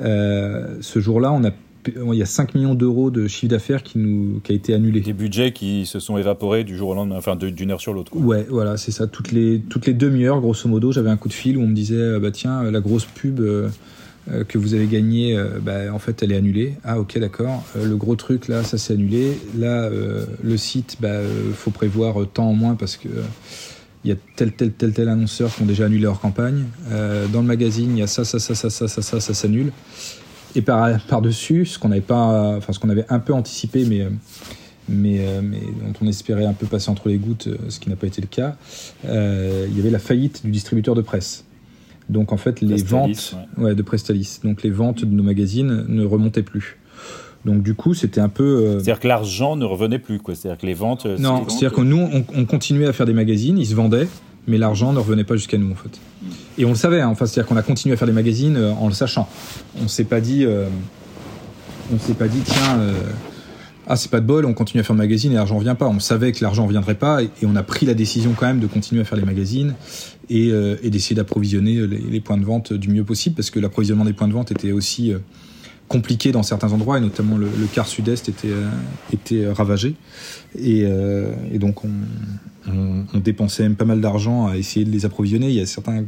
ce 0.00 0.98
jour-là, 1.00 1.32
on 1.32 1.44
a 1.44 1.50
il 1.96 2.14
y 2.14 2.22
a 2.22 2.26
5 2.26 2.54
millions 2.56 2.74
d'euros 2.74 3.10
de 3.10 3.26
chiffre 3.26 3.50
d'affaires 3.50 3.82
qui, 3.82 3.98
nous, 3.98 4.40
qui 4.40 4.52
a 4.52 4.54
été 4.54 4.74
annulé. 4.74 5.00
Des 5.00 5.14
budgets 5.14 5.52
qui 5.52 5.86
se 5.86 5.98
sont 5.98 6.18
évaporés 6.18 6.62
du 6.62 6.76
jour 6.76 6.90
au 6.90 6.94
lendemain, 6.94 7.16
enfin 7.16 7.36
d'une 7.36 7.70
heure 7.70 7.80
sur 7.80 7.94
l'autre. 7.94 8.14
Ouais, 8.14 8.46
voilà, 8.50 8.76
c'est 8.76 8.90
ça. 8.90 9.06
Toutes 9.06 9.32
les, 9.32 9.60
toutes 9.60 9.86
les 9.86 9.94
demi-heures, 9.94 10.42
grosso 10.42 10.68
modo, 10.68 10.92
j'avais 10.92 11.08
un 11.08 11.16
coup 11.16 11.28
de 11.28 11.32
fil 11.32 11.56
où 11.56 11.62
on 11.62 11.66
me 11.66 11.74
disait 11.74 12.20
bah 12.20 12.30
tiens, 12.32 12.70
la 12.70 12.80
grosse 12.80 13.06
pub 13.06 13.40
euh, 14.30 14.44
que 14.44 14.58
vous 14.58 14.74
avez 14.74 14.86
gagné, 14.86 15.36
euh, 15.36 15.58
bah, 15.60 15.92
en 15.92 15.98
fait, 15.98 16.22
elle 16.22 16.32
est 16.32 16.36
annulée. 16.36 16.74
Ah, 16.84 17.00
ok, 17.00 17.18
d'accord. 17.18 17.64
Euh, 17.76 17.86
le 17.86 17.96
gros 17.96 18.16
truc, 18.16 18.48
là, 18.48 18.62
ça 18.62 18.76
s'est 18.78 18.92
annulé. 18.92 19.38
Là, 19.58 19.88
le 19.90 20.56
site, 20.56 20.98
bah, 21.00 21.20
faut 21.54 21.70
prévoir 21.70 22.16
tant 22.32 22.48
en 22.48 22.54
moins 22.54 22.74
parce 22.74 22.96
que 22.96 23.08
il 24.04 24.10
y 24.10 24.12
a 24.12 24.16
tel, 24.36 24.52
tel, 24.52 24.72
tel, 24.72 24.92
tel 24.92 25.08
annonceur 25.10 25.54
qui 25.54 25.62
ont 25.62 25.66
déjà 25.66 25.84
annulé 25.84 26.02
leur 26.02 26.20
campagne. 26.20 26.64
dans 27.32 27.40
le 27.40 27.46
magazine, 27.46 27.90
il 27.96 27.98
y 27.98 28.02
a 28.02 28.06
ça, 28.06 28.24
ça, 28.24 28.38
ça, 28.38 28.54
ça, 28.54 28.70
ça, 28.70 28.88
ça, 28.88 29.02
ça, 29.02 29.20
ça 29.20 29.34
s'annule. 29.34 29.72
Et 30.54 30.62
par, 30.62 30.98
par-dessus, 31.06 31.66
ce 31.66 31.78
qu'on 31.78 31.90
avait 31.90 32.00
pas, 32.00 32.56
enfin, 32.56 32.72
avait 32.88 33.04
un 33.08 33.18
peu 33.18 33.34
anticipé, 33.34 33.84
mais, 33.84 34.06
mais, 34.88 35.20
mais 35.42 35.60
dont 35.60 35.92
on 36.02 36.06
espérait 36.06 36.46
un 36.46 36.54
peu 36.54 36.66
passer 36.66 36.90
entre 36.90 37.08
les 37.08 37.18
gouttes, 37.18 37.48
ce 37.68 37.78
qui 37.78 37.90
n'a 37.90 37.96
pas 37.96 38.06
été 38.06 38.20
le 38.20 38.26
cas, 38.26 38.56
il 39.04 39.76
y 39.76 39.80
avait 39.80 39.90
la 39.90 39.98
faillite 39.98 40.44
du 40.44 40.50
distributeur 40.50 40.94
de 40.94 41.02
presse. 41.02 41.44
Donc 42.10 42.32
en 42.32 42.36
fait, 42.36 42.60
les 42.60 42.82
ventes 42.82 43.36
ouais. 43.56 43.74
de 43.74 43.82
Prestalis, 43.82 44.40
donc 44.42 44.62
les 44.62 44.70
ventes 44.70 45.04
de 45.04 45.14
nos 45.14 45.22
magazines 45.22 45.84
ne 45.88 46.04
remontaient 46.04 46.42
plus. 46.42 46.78
Donc 47.44 47.62
du 47.62 47.74
coup, 47.74 47.94
c'était 47.94 48.20
un 48.20 48.28
peu. 48.28 48.44
Euh, 48.44 48.72
c'est-à-dire 48.74 49.00
que 49.00 49.08
l'argent 49.08 49.56
ne 49.56 49.64
revenait 49.64 49.98
plus, 49.98 50.18
quoi. 50.18 50.34
C'est-à-dire 50.34 50.60
que 50.60 50.66
les 50.66 50.74
ventes. 50.74 51.06
Euh, 51.06 51.16
non, 51.18 51.48
c'est-à-dire 51.48 51.72
que 51.72 51.80
nous, 51.80 52.08
on, 52.34 52.44
continuait 52.44 52.86
à 52.86 52.92
faire 52.92 53.06
des 53.06 53.14
magazines, 53.14 53.56
ils 53.58 53.66
se 53.66 53.74
vendaient, 53.74 54.08
mais 54.46 54.58
l'argent 54.58 54.92
ne 54.92 54.98
revenait 54.98 55.24
pas 55.24 55.36
jusqu'à 55.36 55.56
nous, 55.56 55.70
en 55.70 55.76
fait. 55.76 56.00
et 56.58 56.64
on 56.64 56.70
le 56.70 56.74
savait, 56.74 57.00
hein, 57.00 57.08
enfin, 57.08 57.26
c'est-à-dire 57.26 57.48
qu'on 57.48 57.56
a 57.56 57.62
continué 57.62 57.94
à 57.94 57.96
faire 57.96 58.08
des 58.08 58.12
magazines 58.12 58.58
en 58.78 58.88
le 58.88 58.92
sachant. 58.92 59.28
On 59.82 59.88
s'est 59.88 60.04
pas 60.04 60.20
dit, 60.20 60.44
on 61.94 61.98
s'est 61.98 62.14
pas 62.14 62.28
dit, 62.28 62.40
tiens, 62.44 62.80
ah 63.92 63.96
c'est 63.96 64.10
pas 64.10 64.20
de 64.20 64.26
bol, 64.26 64.46
on 64.46 64.54
continue 64.54 64.80
à 64.80 64.84
faire 64.84 64.94
le 64.94 65.02
magazine 65.02 65.32
et 65.32 65.34
l'argent 65.34 65.58
vient 65.58 65.74
pas. 65.74 65.88
On 65.88 65.98
savait 65.98 66.30
que 66.30 66.44
l'argent 66.44 66.64
viendrait 66.66 66.94
pas 66.94 67.22
et, 67.22 67.30
on 67.42 67.56
a 67.56 67.64
pris 67.64 67.86
la 67.86 67.94
décision 67.94 68.34
quand 68.36 68.46
même 68.46 68.60
de 68.60 68.68
continuer 68.68 69.02
à 69.02 69.04
faire 69.04 69.18
les 69.18 69.24
magazines 69.24 69.74
et, 70.30 70.50
euh, 70.52 70.76
d'essayer 70.82 71.16
d'approvisionner 71.16 71.86
les, 71.86 72.20
points 72.20 72.38
de 72.38 72.44
vente 72.44 72.72
du 72.72 72.88
mieux 72.88 73.04
possible 73.04 73.34
parce 73.34 73.50
que 73.50 73.58
l'approvisionnement 73.58 74.04
des 74.04 74.12
points 74.12 74.28
de 74.28 74.32
vente 74.32 74.52
était 74.52 74.70
aussi 74.70 75.12
euh, 75.12 75.18
compliqué 75.88 76.30
dans 76.30 76.44
certains 76.44 76.72
endroits 76.72 76.98
et 76.98 77.00
notamment 77.00 77.36
le, 77.36 77.48
quart 77.74 77.88
sud-est 77.88 78.28
était, 78.28 78.48
euh, 78.48 78.70
était 79.12 79.50
ravagé 79.50 79.96
et, 80.56 80.86
donc 81.58 81.84
on, 81.84 83.18
dépensait 83.18 83.64
même 83.64 83.74
pas 83.74 83.84
mal 83.84 84.00
d'argent 84.00 84.46
à 84.46 84.56
essayer 84.56 84.86
de 84.86 84.90
les 84.90 85.04
approvisionner. 85.04 85.48
Il 85.48 85.54
y 85.54 85.60
a 85.60 85.66
certains 85.66 86.04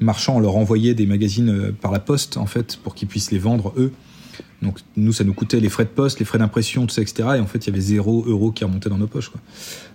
marchands, 0.00 0.36
on 0.36 0.40
leur 0.40 0.56
envoyait 0.56 0.94
des 0.94 1.06
magazines 1.06 1.72
par 1.80 1.90
la 1.90 1.98
poste 1.98 2.36
en 2.36 2.46
fait 2.46 2.78
pour 2.82 2.94
qu'ils 2.94 3.08
puissent 3.08 3.32
les 3.32 3.38
vendre 3.38 3.74
eux 3.76 3.92
donc 4.62 4.78
nous, 4.96 5.12
ça 5.12 5.22
nous 5.22 5.34
coûtait 5.34 5.60
les 5.60 5.68
frais 5.68 5.84
de 5.84 5.90
poste, 5.90 6.18
les 6.18 6.24
frais 6.24 6.38
d'impression, 6.38 6.86
tout 6.86 6.94
ça, 6.94 7.02
etc. 7.02 7.28
Et 7.36 7.40
en 7.40 7.46
fait, 7.46 7.66
il 7.66 7.70
y 7.70 7.72
avait 7.72 7.80
zéro 7.80 8.24
euro 8.26 8.52
qui 8.52 8.64
remontait 8.64 8.88
dans 8.88 8.96
nos 8.96 9.06
poches. 9.06 9.30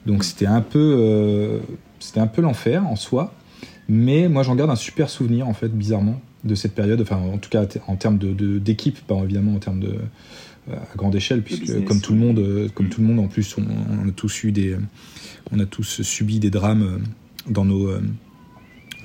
Donc 0.06 0.24
c'était 0.24 0.46
un 0.46 0.62
peu, 0.62 1.60
c'était 2.00 2.20
un 2.20 2.28
peu 2.28 2.42
l'enfer 2.42 2.86
en 2.88 2.96
soi. 2.96 3.34
Mais 3.92 4.30
moi, 4.30 4.44
j'en 4.44 4.56
garde 4.56 4.72
un 4.72 4.76
super 4.76 5.10
souvenir, 5.10 5.48
en 5.48 5.54
fait, 5.54 5.70
bizarrement, 5.70 6.22
de 6.46 6.56
cette 6.56 6.74
période. 6.74 7.02
Enfin, 7.02 7.18
en 7.18 7.38
tout 7.38 7.50
cas, 7.50 7.66
en 7.88 7.96
termes 7.98 8.18
de, 8.18 8.58
d'équipe, 8.58 9.00
pas 9.02 9.16
évidemment 9.24 9.56
en 9.56 9.60
termes 9.60 9.82
de 9.82 9.96
euh, 10.70 10.76
à 10.76 10.96
grande 10.96 11.16
échelle, 11.16 11.42
puisque 11.42 11.84
comme 11.86 12.00
tout 12.00 12.14
le 12.14 12.20
monde, 12.20 12.40
euh, 12.40 12.70
comme 12.74 12.88
tout 12.88 13.02
le 13.02 13.08
monde, 13.08 13.20
en 13.20 13.28
plus, 13.28 13.56
on, 13.58 14.08
a 14.08 14.12
tous 14.12 14.44
eu 14.46 14.52
des, 14.52 14.78
on 15.52 15.60
a 15.60 15.66
tous 15.66 16.02
subi 16.04 16.40
des 16.40 16.50
drames 16.50 17.02
dans 17.50 17.66
nos 17.66 17.92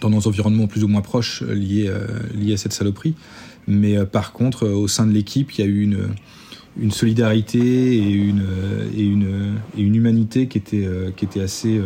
dans 0.03 0.11
nos 0.11 0.29
environnements 0.29 0.67
plus 0.67 0.85
ou 0.85 0.89
moins 0.89 1.01
proches 1.01 1.43
liés, 1.43 1.91
liés 2.35 2.53
à 2.53 2.57
cette 2.59 2.75
saloperie. 2.75 3.15
Mais 3.67 3.97
euh, 3.97 4.05
par 4.05 4.33
contre, 4.33 4.65
euh, 4.65 4.75
au 4.75 4.89
sein 4.89 5.07
de 5.07 5.13
l'équipe, 5.13 5.53
il 5.53 5.61
y 5.61 5.65
a 5.65 5.67
eu 5.67 5.83
une, 5.83 6.09
une 6.79 6.91
solidarité 6.91 7.59
et 7.59 8.11
une, 8.11 8.47
et, 8.97 9.03
une, 9.03 9.57
et 9.77 9.83
une 9.83 9.95
humanité 9.95 10.47
qui 10.47 10.59
était, 10.59 10.85
euh, 10.85 11.11
qui 11.11 11.25
était 11.25 11.41
assez. 11.41 11.81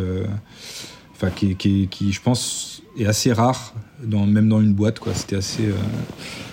Enfin, 1.13 1.29
qui, 1.29 1.55
qui, 1.55 1.87
qui, 1.89 2.11
je 2.11 2.21
pense, 2.21 2.80
est 2.97 3.05
assez 3.05 3.33
rare, 3.33 3.73
dans, 4.03 4.25
même 4.25 4.49
dans 4.49 4.61
une 4.61 4.73
boîte. 4.73 4.99
Quoi. 4.99 5.13
C'était 5.13 5.35
assez. 5.35 5.73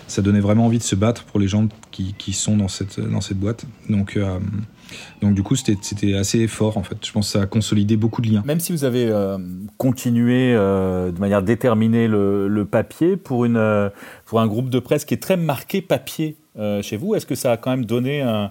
ça 0.07 0.23
donnait 0.23 0.41
vraiment 0.41 0.67
envie 0.67 0.79
de 0.79 0.83
se 0.83 0.95
battre 0.95 1.25
pour 1.25 1.41
les 1.41 1.49
gens 1.49 1.69
qui, 1.91 2.15
qui 2.19 2.33
sont 2.33 2.57
dans 2.57 2.69
cette, 2.69 3.01
dans 3.01 3.21
cette 3.21 3.39
boîte. 3.39 3.65
Donc. 3.89 4.19
Donc 5.21 5.35
du 5.35 5.43
coup, 5.43 5.57
c'était 5.57 6.15
assez 6.15 6.47
fort 6.47 6.77
en 6.77 6.83
fait. 6.83 6.97
Je 7.05 7.13
pense 7.13 7.27
que 7.27 7.39
ça 7.39 7.43
a 7.43 7.47
consolidé 7.47 7.97
beaucoup 7.97 8.23
de 8.23 8.31
liens. 8.31 8.43
Même 8.47 8.61
si 8.61 8.73
vous 8.73 8.85
avez 8.85 9.07
euh, 9.07 9.39
continué 9.77 10.55
euh, 10.55 11.11
de 11.11 11.21
manière 11.21 11.43
déterminée 11.43 12.09
le, 12.09 12.65
papier 12.71 13.17
pour, 13.17 13.45
une, 13.45 13.57
euh, 13.57 13.89
pour 14.27 14.41
un 14.41 14.47
groupe 14.47 14.69
de 14.71 14.79
presse 14.79 15.05
qui 15.05 15.15
est 15.15 15.23
très 15.23 15.37
marqué 15.37 15.81
papier 15.81 16.37
chez 16.83 16.97
vous, 16.97 17.15
est-ce 17.15 17.27
que 17.27 17.35
ça 17.35 17.53
a 17.53 17.57
quand 17.57 17.71
même 17.71 17.85
donné 17.85 18.21
un, 18.21 18.51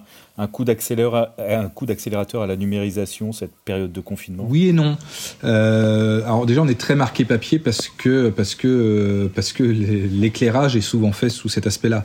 coup 0.52 0.64
d'accélérateur 0.64 2.42
à 2.42 2.46
la 2.46 2.56
numérisation 2.56 3.32
cette 3.32 3.54
période 3.64 3.92
de 3.92 4.00
confinement? 4.00 4.46
Oui 4.48 4.68
et 4.68 4.72
non. 4.72 4.96
alors 5.42 6.46
déjà, 6.46 6.62
on 6.62 6.68
est 6.68 6.78
très 6.78 6.94
marqué 6.94 7.24
papier 7.24 7.58
parce 7.58 7.88
que 7.88 8.30
parce 8.30 8.54
que 8.54 9.30
parce 9.34 9.52
que 9.52 9.62
l'éclairage 9.62 10.76
est 10.76 10.80
souvent 10.80 11.12
fait 11.12 11.28
sous 11.28 11.48
cet 11.48 11.66
aspect-là. 11.66 12.04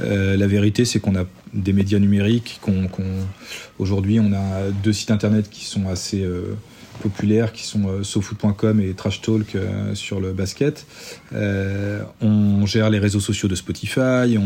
Euh, 0.00 0.36
la 0.36 0.46
vérité, 0.46 0.84
c'est 0.84 1.00
qu'on 1.00 1.16
a 1.16 1.24
des 1.52 1.72
médias 1.72 1.98
numériques. 1.98 2.58
Qu'on, 2.62 2.88
Aujourd'hui, 3.78 4.20
on 4.20 4.32
a 4.32 4.70
deux 4.82 4.92
sites 4.92 5.10
internet 5.10 5.48
qui 5.50 5.64
sont 5.64 5.88
assez 5.88 6.22
euh, 6.22 6.56
populaires, 7.02 7.52
qui 7.52 7.64
sont 7.64 7.88
euh, 7.88 8.80
et 8.80 8.94
Trash 8.94 9.22
Talk 9.22 9.56
sur 9.94 10.20
le 10.20 10.32
basket. 10.32 10.86
on 11.32 12.66
gère 12.66 12.90
les 12.90 12.98
réseaux 12.98 13.20
sociaux 13.20 13.48
de 13.48 13.54
Spotify. 13.54 14.38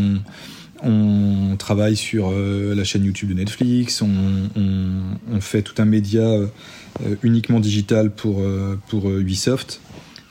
On 0.85 1.57
travaille 1.57 1.97
sur 1.97 2.31
la 2.31 2.85
chaîne 2.85 3.05
YouTube 3.05 3.31
de 3.31 3.35
Netflix. 3.35 4.03
On, 4.03 5.41
fait 5.41 5.63
tout 5.63 5.75
un 5.83 5.85
média 5.85 6.25
uniquement 7.23 7.61
digital 7.61 8.11
pour, 8.11 8.43
pour 8.89 9.11
Ubisoft 9.11 9.81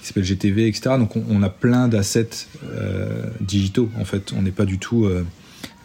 qui 0.04 0.08
s'appelle 0.08 0.26
GTV, 0.26 0.68
etc. 0.68 0.96
Donc 1.00 1.16
on, 1.16 1.42
a 1.44 1.50
plein 1.50 1.88
d'assets 1.88 2.48
euh, 2.66 3.26
digitaux 3.40 3.90
en 3.98 4.04
fait. 4.04 4.34
On 4.38 4.42
n'est 4.42 4.52
pas 4.52 4.66
du 4.66 4.78
tout 4.78 5.06
euh, 5.06 5.26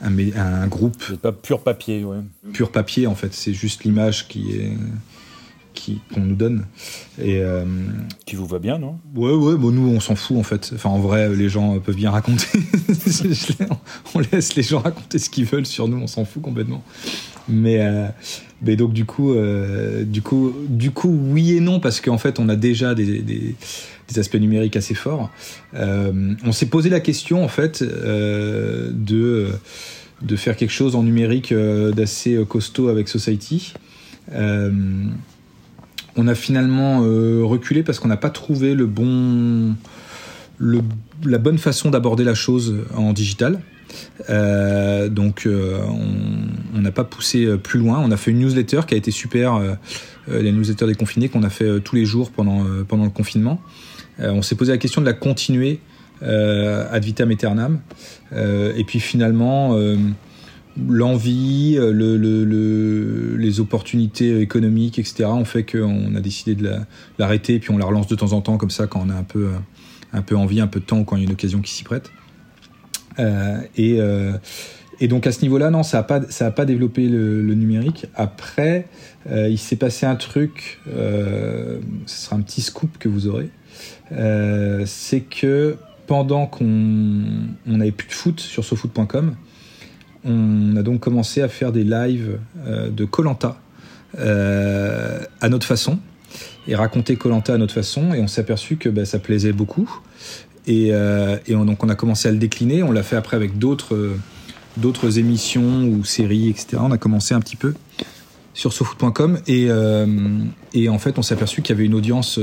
un, 0.03 0.13
un, 0.37 0.67
groupe. 0.67 1.15
pas 1.23 1.31
pur 1.31 1.63
papier, 1.63 2.03
ouais. 2.03 2.19
Pur 2.53 2.73
papier 2.73 3.07
en 3.07 3.15
fait. 3.15 3.33
C'est 3.33 3.55
juste 3.55 3.85
l'image 3.85 4.27
qui 4.27 4.51
est 4.51 4.73
qu'on 6.13 6.21
nous 6.21 6.35
donne. 6.35 6.67
Et 7.21 7.39
euh, 7.41 7.65
qui 8.27 8.37
vous 8.37 8.47
va 8.47 8.59
bien 8.59 8.79
non? 8.79 8.99
Ouais 9.15 9.33
ouais 9.33 9.57
bon 9.57 9.71
nous 9.71 9.89
on 9.89 10.01
s'en 10.01 10.15
fout 10.15 10.37
en 10.37 10.43
fait. 10.43 10.73
Enfin 10.75 10.91
en 10.91 10.99
vrai 10.99 11.35
les 11.35 11.49
gens 11.49 11.79
peuvent 11.79 11.97
bien 11.97 12.11
raconter. 12.11 12.47
On 14.15 14.21
laisse 14.21 14.55
les 14.55 14.63
gens 14.63 14.81
raconter 14.81 15.19
ce 15.19 15.31
qu'ils 15.31 15.45
veulent 15.45 15.67
sur 15.67 15.89
nous 15.89 15.99
on 15.99 16.07
s'en 16.07 16.25
fout 16.25 16.43
complètement. 16.43 16.83
Mais 17.49 17.81
mais 18.63 18.77
donc 18.77 18.93
du 18.93 19.05
coup 19.05 19.35
du 20.05 20.23
coup 20.23 20.55
du 20.69 20.91
coup 20.91 21.09
oui 21.09 21.55
et 21.55 21.61
non 21.61 21.81
parce 21.81 22.01
qu'en 22.01 22.19
fait 22.19 22.39
on 22.39 22.49
a 22.49 22.57
déjà 22.57 22.95
des, 22.95 23.23
des 23.23 23.55
des 24.09 24.19
aspects 24.19 24.37
numériques 24.37 24.77
assez 24.77 24.95
forts. 24.95 25.31
Euh, 25.75 26.35
on 26.45 26.53
s'est 26.53 26.67
posé 26.67 26.91
la 26.91 27.01
question 27.01 27.45
en 27.45 27.49
fait 27.49 27.83
euh, 27.83 28.91
de 28.93 29.49
de 30.23 30.37
faire 30.37 30.57
quelque 30.57 30.73
chose 30.73 30.97
en 30.97 31.05
numérique 31.05 31.53
euh, 31.53 31.93
d'assez 31.93 32.39
costaud 32.49 32.89
avec 32.89 33.09
Society. 33.09 33.75
On 36.19 36.29
a 36.29 36.35
finalement 36.35 36.99
reculé 37.01 37.83
parce 37.83 37.99
qu'on 37.99 38.09
n'a 38.09 38.17
pas 38.17 38.31
trouvé 38.31 38.75
le 38.75 38.87
bon 38.87 39.75
la 40.61 41.39
bonne 41.39 41.59
façon 41.59 41.91
d'aborder 41.91 42.25
la 42.25 42.35
chose 42.35 42.75
en 42.95 43.13
digital. 43.13 43.61
donc 44.29 45.49
on 45.49 46.81
n'a 46.81 46.93
pas 46.93 47.05
poussé 47.05 47.57
plus 47.57 47.79
loin. 47.79 48.01
On 48.05 48.11
a 48.11 48.17
fait 48.17 48.33
une 48.33 48.41
newsletter 48.41 48.81
qui 48.87 48.95
a 48.95 48.97
été 48.97 49.11
super, 49.11 49.61
la 50.27 50.53
newsletter 50.53 50.87
des 50.87 50.95
confinés 50.95 51.29
qu'on 51.29 51.45
a 51.45 51.51
fait 51.51 51.81
tous 51.81 51.97
les 51.97 52.05
jours 52.05 52.31
pendant, 52.31 52.65
pendant 52.87 53.05
le 53.05 53.11
confinement. 53.11 53.61
Euh, 54.21 54.31
on 54.31 54.43
s'est 54.43 54.55
posé 54.55 54.73
la 54.73 54.79
question 54.79 55.01
de 55.01 55.07
la 55.07 55.13
continuer 55.13 55.81
euh, 56.23 56.87
ad 56.91 57.05
vitam 57.05 57.31
aeternam. 57.31 57.81
Euh, 58.33 58.73
et 58.77 58.85
puis 58.85 59.01
finalement, 59.01 59.79
l'envie, 60.87 61.77
le, 61.79 63.37
les 63.37 63.61
opportunités 63.61 64.41
économiques, 64.41 64.99
etc., 64.99 65.25
ont 65.25 65.45
fait 65.45 65.65
qu'on 65.65 66.15
a 66.15 66.21
décidé 66.21 66.55
de 66.55 66.71
l'arrêter, 67.19 67.59
puis 67.59 67.71
on 67.71 67.79
la 67.79 67.85
relance 67.85 68.07
de 68.07 68.15
temps 68.15 68.33
en 68.33 68.41
temps, 68.41 68.57
comme 68.57 68.71
ça, 68.71 68.87
quand 68.87 69.03
on 69.05 69.11
a 69.11 69.15
un 69.15 69.23
peu, 69.23 69.49
un 70.13 70.23
peu 70.23 70.37
envie, 70.37 70.61
un 70.61 70.67
peu 70.67 70.81
de 70.81 70.85
temps, 70.85 71.05
quand 71.05 71.17
il 71.17 71.21
y 71.21 71.23
a 71.23 71.27
une 71.27 71.33
occasion 71.33 71.61
qui 71.61 71.73
s'y 71.73 71.85
prête. 71.85 72.11
et, 73.77 73.99
et, 75.01 75.09
donc 75.09 75.27
à 75.27 75.33
ce 75.33 75.43
niveau-là, 75.43 75.71
non, 75.71 75.83
ça 75.83 75.99
n'a 75.99 76.03
pas, 76.03 76.21
pas 76.21 76.65
développé 76.65 77.09
le, 77.09 77.55
numérique. 77.55 78.07
Après, 78.15 78.87
il 79.31 79.59
s'est 79.59 79.77
passé 79.77 80.07
un 80.07 80.17
truc, 80.17 80.81
ce 80.87 81.81
sera 82.07 82.37
un 82.37 82.41
petit 82.41 82.61
scoop 82.61 82.99
que 82.99 83.09
vous 83.09 83.27
aurez. 83.27 83.51
Euh, 84.13 84.85
c'est 84.87 85.21
que 85.21 85.77
pendant 86.07 86.47
qu'on 86.47 86.65
n'avait 87.67 87.93
plus 87.93 88.09
de 88.09 88.13
foot 88.13 88.41
sur 88.41 88.65
sofoot.com, 88.65 89.37
on 90.29 90.77
a 90.77 90.83
donc 90.83 91.01
commencé 91.01 91.43
à 91.43 91.49
faire 91.49 91.73
des 91.73 91.85
lives 91.85 92.39
euh, 92.67 92.91
de 92.91 93.05
Colanta 93.05 93.59
euh, 94.19 95.21
à 95.41 95.49
notre 95.49 95.67
façon 95.67 95.99
et 96.67 96.75
raconter 96.75 97.17
Colanta 97.17 97.55
à 97.55 97.59
notre 97.59 97.75
façon 97.75 98.15
et 98.15 98.21
on 98.21 98.27
s'est 98.27 98.41
aperçu 98.41 98.77
que 98.77 98.89
bah, 98.89 99.05
ça 99.05 99.19
plaisait 99.19 99.53
beaucoup 99.53 100.01
et, 100.67 100.93
donc 101.49 101.83
on 101.83 101.89
a 101.89 101.95
commencé 101.95 102.29
à 102.29 102.33
le 102.33 102.37
décliner 102.37 102.83
on 102.83 102.93
l'a 102.93 103.03
fait 103.03 103.17
après 103.17 103.37
avec 103.37 103.57
d'autres 103.57 104.19
émissions 105.19 105.85
ou 105.85 106.05
séries 106.05 106.51
etc 106.51 106.77
on 106.81 106.91
a 106.91 106.99
commencé 106.99 107.33
un 107.33 107.41
petit 107.41 107.57
peu 107.57 107.73
sur 108.53 108.75
sofoot.com 108.75 109.39
et, 109.47 109.71
en 109.71 110.99
fait 110.99 111.19
on 111.19 111.23
s'est 111.23 111.35
aperçu 111.35 111.63
qu'il 111.63 111.75
y 111.75 111.79
avait 111.79 111.87
une 111.87 111.95
audience 111.95 112.39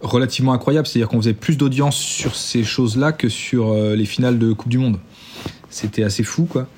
relativement 0.00 0.52
incroyable. 0.52 0.86
C'est-à-dire 0.86 1.08
qu'on 1.08 1.20
faisait 1.20 1.34
plus 1.34 1.56
d'audience 1.56 1.96
sur 1.96 2.34
ces 2.34 2.64
choses-là 2.64 3.12
que 3.12 3.28
sur 3.28 3.70
euh, 3.70 3.94
les 3.94 4.06
finales 4.06 4.38
de 4.38 4.52
Coupe 4.52 4.70
du 4.70 4.78
Monde. 4.78 4.98
C'était 5.70 6.04
assez 6.04 6.22
fou, 6.22 6.44
quoi. 6.44 6.68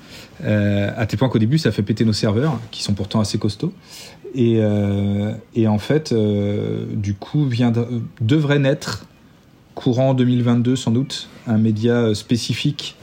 Euh, 0.43 0.91
à 0.95 1.05
tel 1.05 1.19
point 1.19 1.29
qu'au 1.29 1.39
début, 1.39 1.57
ça 1.57 1.71
fait 1.71 1.83
péter 1.83 2.05
nos 2.05 2.13
serveurs, 2.13 2.59
qui 2.71 2.83
sont 2.83 2.93
pourtant 2.93 3.19
assez 3.19 3.37
costauds. 3.37 3.73
Et, 4.35 4.57
euh, 4.59 5.33
et 5.55 5.67
en 5.67 5.79
fait, 5.79 6.13
du 6.13 7.13
coup, 7.13 7.45
vient 7.45 7.73
devrait 8.21 8.59
naître, 8.59 9.05
courant 9.75 10.13
2022 10.13 10.75
sans 10.75 10.91
doute, 10.91 11.29
un 11.47 11.57
média 11.57 12.13
spécifique 12.13 12.95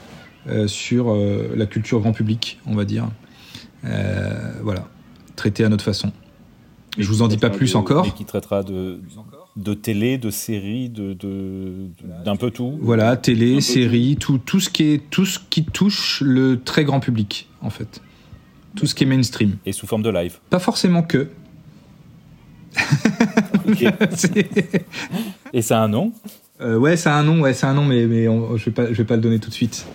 sur 0.67 1.13
la 1.13 1.65
culture 1.65 1.99
grand 1.99 2.13
public, 2.13 2.59
on 2.65 2.75
va 2.75 2.85
dire. 2.85 3.07
voilà, 3.83 4.87
traité 5.35 5.63
à 5.63 5.69
notre 5.69 5.83
façon. 5.83 6.11
Je 6.97 7.07
vous 7.07 7.21
en 7.21 7.27
dis 7.27 7.37
pas 7.37 7.49
plus 7.49 7.75
encore. 7.75 8.05
Et 8.05 8.11
qui 8.11 8.25
traitera 8.25 8.63
de, 8.63 8.99
de 9.57 9.73
télé, 9.73 10.17
de 10.17 10.29
séries, 10.29 10.87
de, 10.89 11.17
d'un 12.23 12.35
peu 12.35 12.51
tout. 12.51 12.77
Voilà, 12.81 13.17
télé, 13.17 13.59
séries, 13.59 14.15
tout. 14.17 14.37
Tout, 14.37 14.59
ce 14.59 14.69
qui 14.69 14.83
est, 14.83 15.09
tout 15.09 15.25
ce 15.25 15.39
qui 15.49 15.65
touche 15.65 16.21
le 16.21 16.61
très 16.61 16.85
grand 16.85 16.99
public, 16.99 17.49
en 17.61 17.71
fait. 17.71 18.01
Tout 18.75 18.85
ce 18.85 18.93
qui 18.95 19.03
est 19.03 19.07
mainstream. 19.07 19.57
Et 19.65 19.71
sous 19.71 19.87
forme 19.87 20.03
de 20.03 20.11
live. 20.11 20.37
Pas 20.49 20.59
forcément 20.59 21.01
que. 21.03 21.29
Et 25.53 25.61
ça 25.61 25.81
a 25.81 25.83
un 25.83 25.87
nom? 25.87 26.13
Ouais, 26.61 26.95
c'est 26.95 27.09
un 27.09 27.23
nom, 27.23 27.41
ouais, 27.41 27.53
c'est 27.53 27.65
un 27.65 27.73
nom, 27.73 27.85
mais, 27.85 28.05
mais 28.05 28.25
je 28.25 28.65
vais 28.65 28.71
pas, 28.71 28.87
je 28.87 28.93
vais 28.93 29.03
pas 29.03 29.15
le 29.15 29.21
donner 29.21 29.39
tout 29.39 29.49
de 29.49 29.55
suite. 29.55 29.85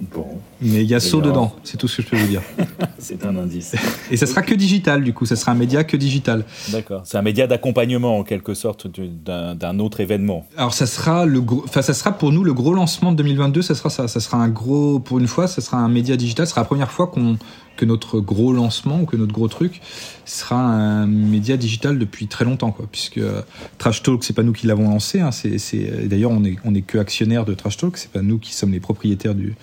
Bon. 0.00 0.40
Mais 0.62 0.82
il 0.82 0.90
y 0.90 0.94
a 0.94 1.00
saut 1.00 1.20
dedans, 1.20 1.54
c'est 1.64 1.76
tout 1.76 1.88
ce 1.88 1.96
que 1.96 2.02
je 2.02 2.08
peux 2.08 2.16
vous 2.16 2.26
dire. 2.26 2.42
c'est 2.98 3.24
un 3.24 3.36
indice. 3.36 3.74
Et 4.10 4.16
ça 4.16 4.26
sera 4.26 4.42
que 4.42 4.54
digital, 4.54 5.02
du 5.02 5.12
coup, 5.12 5.24
ça 5.24 5.36
sera 5.36 5.52
un 5.52 5.54
média 5.54 5.84
que 5.84 5.96
digital. 5.96 6.44
D'accord. 6.68 7.02
C'est 7.04 7.16
un 7.16 7.22
média 7.22 7.46
d'accompagnement, 7.46 8.18
en 8.18 8.24
quelque 8.24 8.54
sorte, 8.54 8.86
d'un 8.88 9.78
autre 9.78 10.00
événement. 10.00 10.46
Alors, 10.56 10.74
ça 10.74 10.86
sera, 10.86 11.24
le 11.24 11.40
gros, 11.40 11.62
enfin, 11.64 11.82
ça 11.82 11.94
sera 11.94 12.12
pour 12.12 12.32
nous 12.32 12.44
le 12.44 12.52
gros 12.52 12.74
lancement 12.74 13.12
de 13.12 13.16
2022, 13.16 13.62
ça 13.62 13.74
sera 13.74 13.90
ça. 13.90 14.08
Ça 14.08 14.20
sera 14.20 14.38
un 14.38 14.48
gros, 14.48 14.98
pour 14.98 15.18
une 15.18 15.28
fois, 15.28 15.46
ça 15.46 15.60
sera 15.60 15.78
un 15.78 15.88
média 15.88 16.16
digital. 16.16 16.46
Ce 16.46 16.50
sera 16.50 16.62
la 16.62 16.66
première 16.66 16.90
fois 16.90 17.06
qu'on 17.06 17.38
que 17.80 17.86
notre 17.86 18.20
gros 18.20 18.52
lancement 18.52 19.00
ou 19.00 19.06
que 19.06 19.16
notre 19.16 19.32
gros 19.32 19.48
truc 19.48 19.80
sera 20.26 20.56
un 20.56 21.06
média 21.06 21.56
digital 21.56 21.98
depuis 21.98 22.26
très 22.26 22.44
longtemps, 22.44 22.72
quoi. 22.72 22.86
Puisque 22.92 23.16
euh, 23.16 23.40
Trash 23.78 24.02
Talk, 24.02 24.22
c'est 24.22 24.34
pas 24.34 24.42
nous 24.42 24.52
qui 24.52 24.66
l'avons 24.66 24.90
lancé. 24.90 25.20
Hein, 25.20 25.30
c'est, 25.32 26.06
d'ailleurs, 26.06 26.30
on 26.30 26.44
est, 26.44 26.56
on 26.64 26.74
est 26.74 26.82
que 26.82 26.98
actionnaire 26.98 27.46
de 27.46 27.54
Trash 27.54 27.78
Talk. 27.78 27.96
C'est 27.96 28.12
pas 28.12 28.20
nous 28.20 28.38
qui 28.38 28.52
sommes 28.52 28.72
les 28.72 28.80
propriétaires 28.80 29.34
du, 29.34 29.56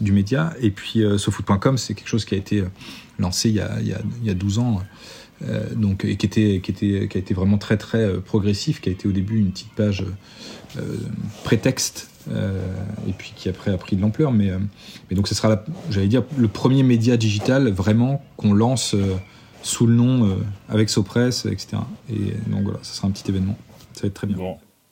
du 0.00 0.12
média. 0.12 0.52
Et 0.60 0.70
puis, 0.70 1.02
euh, 1.02 1.18
SoFoot.com, 1.18 1.78
c'est 1.78 1.94
quelque 1.94 2.08
chose 2.08 2.24
qui 2.24 2.34
a 2.34 2.38
été 2.38 2.60
euh, 2.60 2.68
lancé 3.18 3.48
il 3.48 3.56
y 3.56 3.60
a, 3.60 3.80
il 3.80 3.88
y 3.88 3.92
a, 3.92 4.00
il 4.22 4.26
y 4.26 4.30
a 4.30 4.34
12 4.34 4.58
ans. 4.58 4.82
Euh, 5.42 5.74
donc, 5.74 6.04
et 6.04 6.16
qui, 6.16 6.26
était, 6.26 6.60
qui, 6.62 6.70
était, 6.70 7.08
qui 7.08 7.18
a 7.18 7.20
été 7.20 7.34
vraiment 7.34 7.58
très 7.58 7.76
très 7.76 7.98
euh, 7.98 8.20
progressif, 8.20 8.80
qui 8.80 8.88
a 8.88 8.92
été 8.92 9.08
au 9.08 9.12
début 9.12 9.38
une 9.38 9.50
petite 9.50 9.72
page 9.72 10.04
euh, 10.78 10.96
prétexte 11.44 12.10
et 13.06 13.12
puis 13.12 13.34
qui 13.36 13.50
après 13.50 13.70
a 13.70 13.76
pris 13.76 13.96
de 13.96 14.00
l'ampleur. 14.00 14.32
Mais, 14.32 14.50
mais 15.10 15.14
donc 15.14 15.28
ce 15.28 15.34
sera, 15.34 15.62
j'allais 15.90 16.08
dire, 16.08 16.22
le 16.38 16.48
premier 16.48 16.82
média 16.82 17.18
digital 17.18 17.68
vraiment 17.68 18.24
qu'on 18.38 18.54
lance 18.54 18.96
sous 19.60 19.86
le 19.86 19.92
nom 19.92 20.34
avec 20.70 20.88
Sopress, 20.88 21.44
etc. 21.44 21.76
Et 22.08 22.32
donc 22.46 22.62
voilà, 22.62 22.78
ce 22.80 22.96
sera 22.96 23.08
un 23.08 23.10
petit 23.10 23.30
événement. 23.30 23.58
Ça 23.92 24.02
va 24.04 24.08
être 24.08 24.14
très 24.14 24.26
bien. 24.26 24.38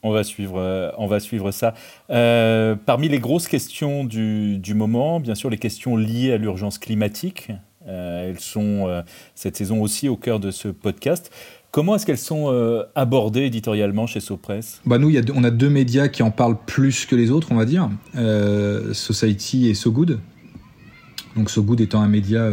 On 0.05 0.11
va 0.11 0.25
suivre, 0.25 0.93
on 0.99 1.07
va 1.07 1.21
suivre 1.21 1.53
ça. 1.53 1.75
Euh, 2.11 2.75
parmi 2.75 3.09
les 3.09 3.21
grosses 3.21 3.47
questions 3.47 4.05
du, 4.05 4.75
moment, 4.75 5.21
bien 5.21 5.37
sûr, 5.37 5.49
les 5.49 5.59
questions 5.59 5.97
liées 5.97 6.33
à 6.33 6.39
l'urgence 6.39 6.79
climatique. 6.79 7.51
Euh, 7.89 8.29
elles 8.29 8.41
sont 8.41 8.87
euh, 8.89 9.03
cette 9.35 9.57
saison 9.57 9.81
aussi 9.81 10.09
au 10.09 10.17
cœur 10.17 10.41
de 10.41 10.51
ce 10.51 10.69
podcast. 10.69 11.33
Comment 11.71 11.97
est-ce 11.97 12.07
qu'elles 12.07 12.19
sont 12.19 12.53
euh, 12.53 12.85
abordées 12.95 13.43
éditorialement 13.43 14.07
chez 14.07 14.21
Sopress? 14.21 14.81
Bah 14.85 14.99
Nous, 14.99 15.13
on 15.35 15.45
a 15.45 15.51
deux 15.51 15.71
médias 15.71 16.09
qui 16.09 16.23
en 16.23 16.31
parlent 16.31 16.59
plus 16.67 17.07
que 17.07 17.17
les 17.17 17.31
autres, 17.31 17.49
on 17.51 17.57
va 17.57 17.65
dire. 17.65 17.89
Society 18.93 19.69
et 19.69 19.75
So 19.75 19.91
Good. 19.91 20.19
Donc 21.37 21.51
So 21.51 21.63
Good 21.63 21.81
étant 21.81 22.03
un 22.03 22.09
média 22.09 22.51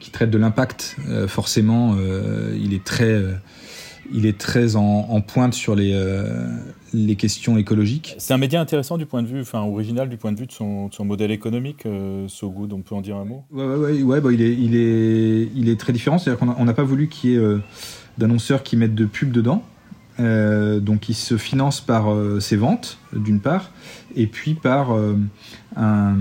qui 0.00 0.10
traite 0.10 0.30
de 0.30 0.38
l'impact, 0.38 0.96
forcément, 1.28 1.96
il 2.54 2.74
est 2.74 2.84
très 2.84 3.22
il 4.12 4.26
est 4.26 4.38
très 4.38 4.76
en, 4.76 5.20
pointe 5.20 5.54
sur 5.54 5.74
les, 5.74 5.92
euh, 5.94 6.56
les 6.92 7.16
questions 7.16 7.58
écologiques. 7.58 8.14
C'est 8.18 8.32
un 8.34 8.38
média 8.38 8.60
intéressant 8.60 8.98
du 8.98 9.06
point 9.06 9.22
de 9.22 9.28
vue, 9.28 9.40
enfin 9.40 9.62
original 9.62 10.08
du 10.08 10.16
point 10.16 10.32
de 10.32 10.38
vue 10.38 10.46
de 10.46 10.52
son, 10.52 10.88
de 10.88 10.94
son 10.94 11.04
modèle 11.04 11.30
économique, 11.30 11.86
euh, 11.86 12.26
So 12.28 12.50
Good, 12.50 12.72
on 12.72 12.80
peut 12.80 12.94
en 12.94 13.00
dire 13.00 13.16
un 13.16 13.24
mot? 13.24 13.44
Ouais, 13.50 13.64
ouais, 13.64 13.76
ouais, 13.76 14.02
ouais 14.02 14.20
bah, 14.20 14.32
il, 14.32 14.42
est, 14.42 14.54
il, 14.54 14.76
est, 14.76 15.48
il 15.54 15.68
est 15.68 15.78
très 15.78 15.92
différent, 15.92 16.18
c'est-à-dire 16.18 16.38
qu'on 16.38 16.64
n'a 16.64 16.74
pas 16.74 16.82
voulu 16.84 17.08
qu'il 17.08 17.30
y 17.30 17.34
ait 17.34 17.38
euh, 17.38 17.58
d'annonceurs 18.16 18.62
qui 18.62 18.76
mettent 18.76 18.94
de 18.94 19.04
pub 19.04 19.32
dedans. 19.32 19.62
Euh, 20.20 20.80
donc 20.80 21.08
il 21.08 21.14
se 21.14 21.36
finance 21.36 21.80
par 21.80 22.12
euh, 22.12 22.40
ses 22.40 22.56
ventes, 22.56 22.98
d'une 23.14 23.40
part, 23.40 23.70
et 24.16 24.26
puis 24.26 24.54
par 24.54 24.92
euh, 24.92 25.16
un 25.76 26.16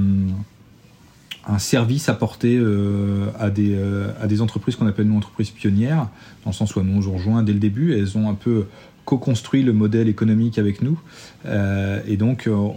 un 1.49 1.59
service 1.59 2.09
apporté 2.09 2.57
euh, 2.57 3.27
à, 3.39 3.49
des, 3.49 3.73
euh, 3.73 4.09
à 4.21 4.27
des 4.27 4.41
entreprises 4.41 4.75
qu'on 4.75 4.85
appelle 4.85 5.07
nous 5.07 5.15
entreprises 5.15 5.49
pionnières, 5.49 6.09
dans 6.43 6.51
le 6.51 6.53
sens 6.53 6.75
où 6.75 6.81
elles 6.81 6.85
nous 6.85 7.07
ont 7.07 7.13
rejoint 7.13 7.41
dès 7.41 7.53
le 7.53 7.59
début. 7.59 7.93
Elles 7.97 8.17
ont 8.17 8.29
un 8.29 8.33
peu 8.33 8.65
co-construit 9.07 9.63
le 9.63 9.71
modèle 9.71 10.09
économique 10.09 10.59
avec 10.59 10.81
nous. 10.81 10.99
Euh, 11.45 12.01
et 12.05 12.17
donc, 12.17 12.49
on, 12.51 12.75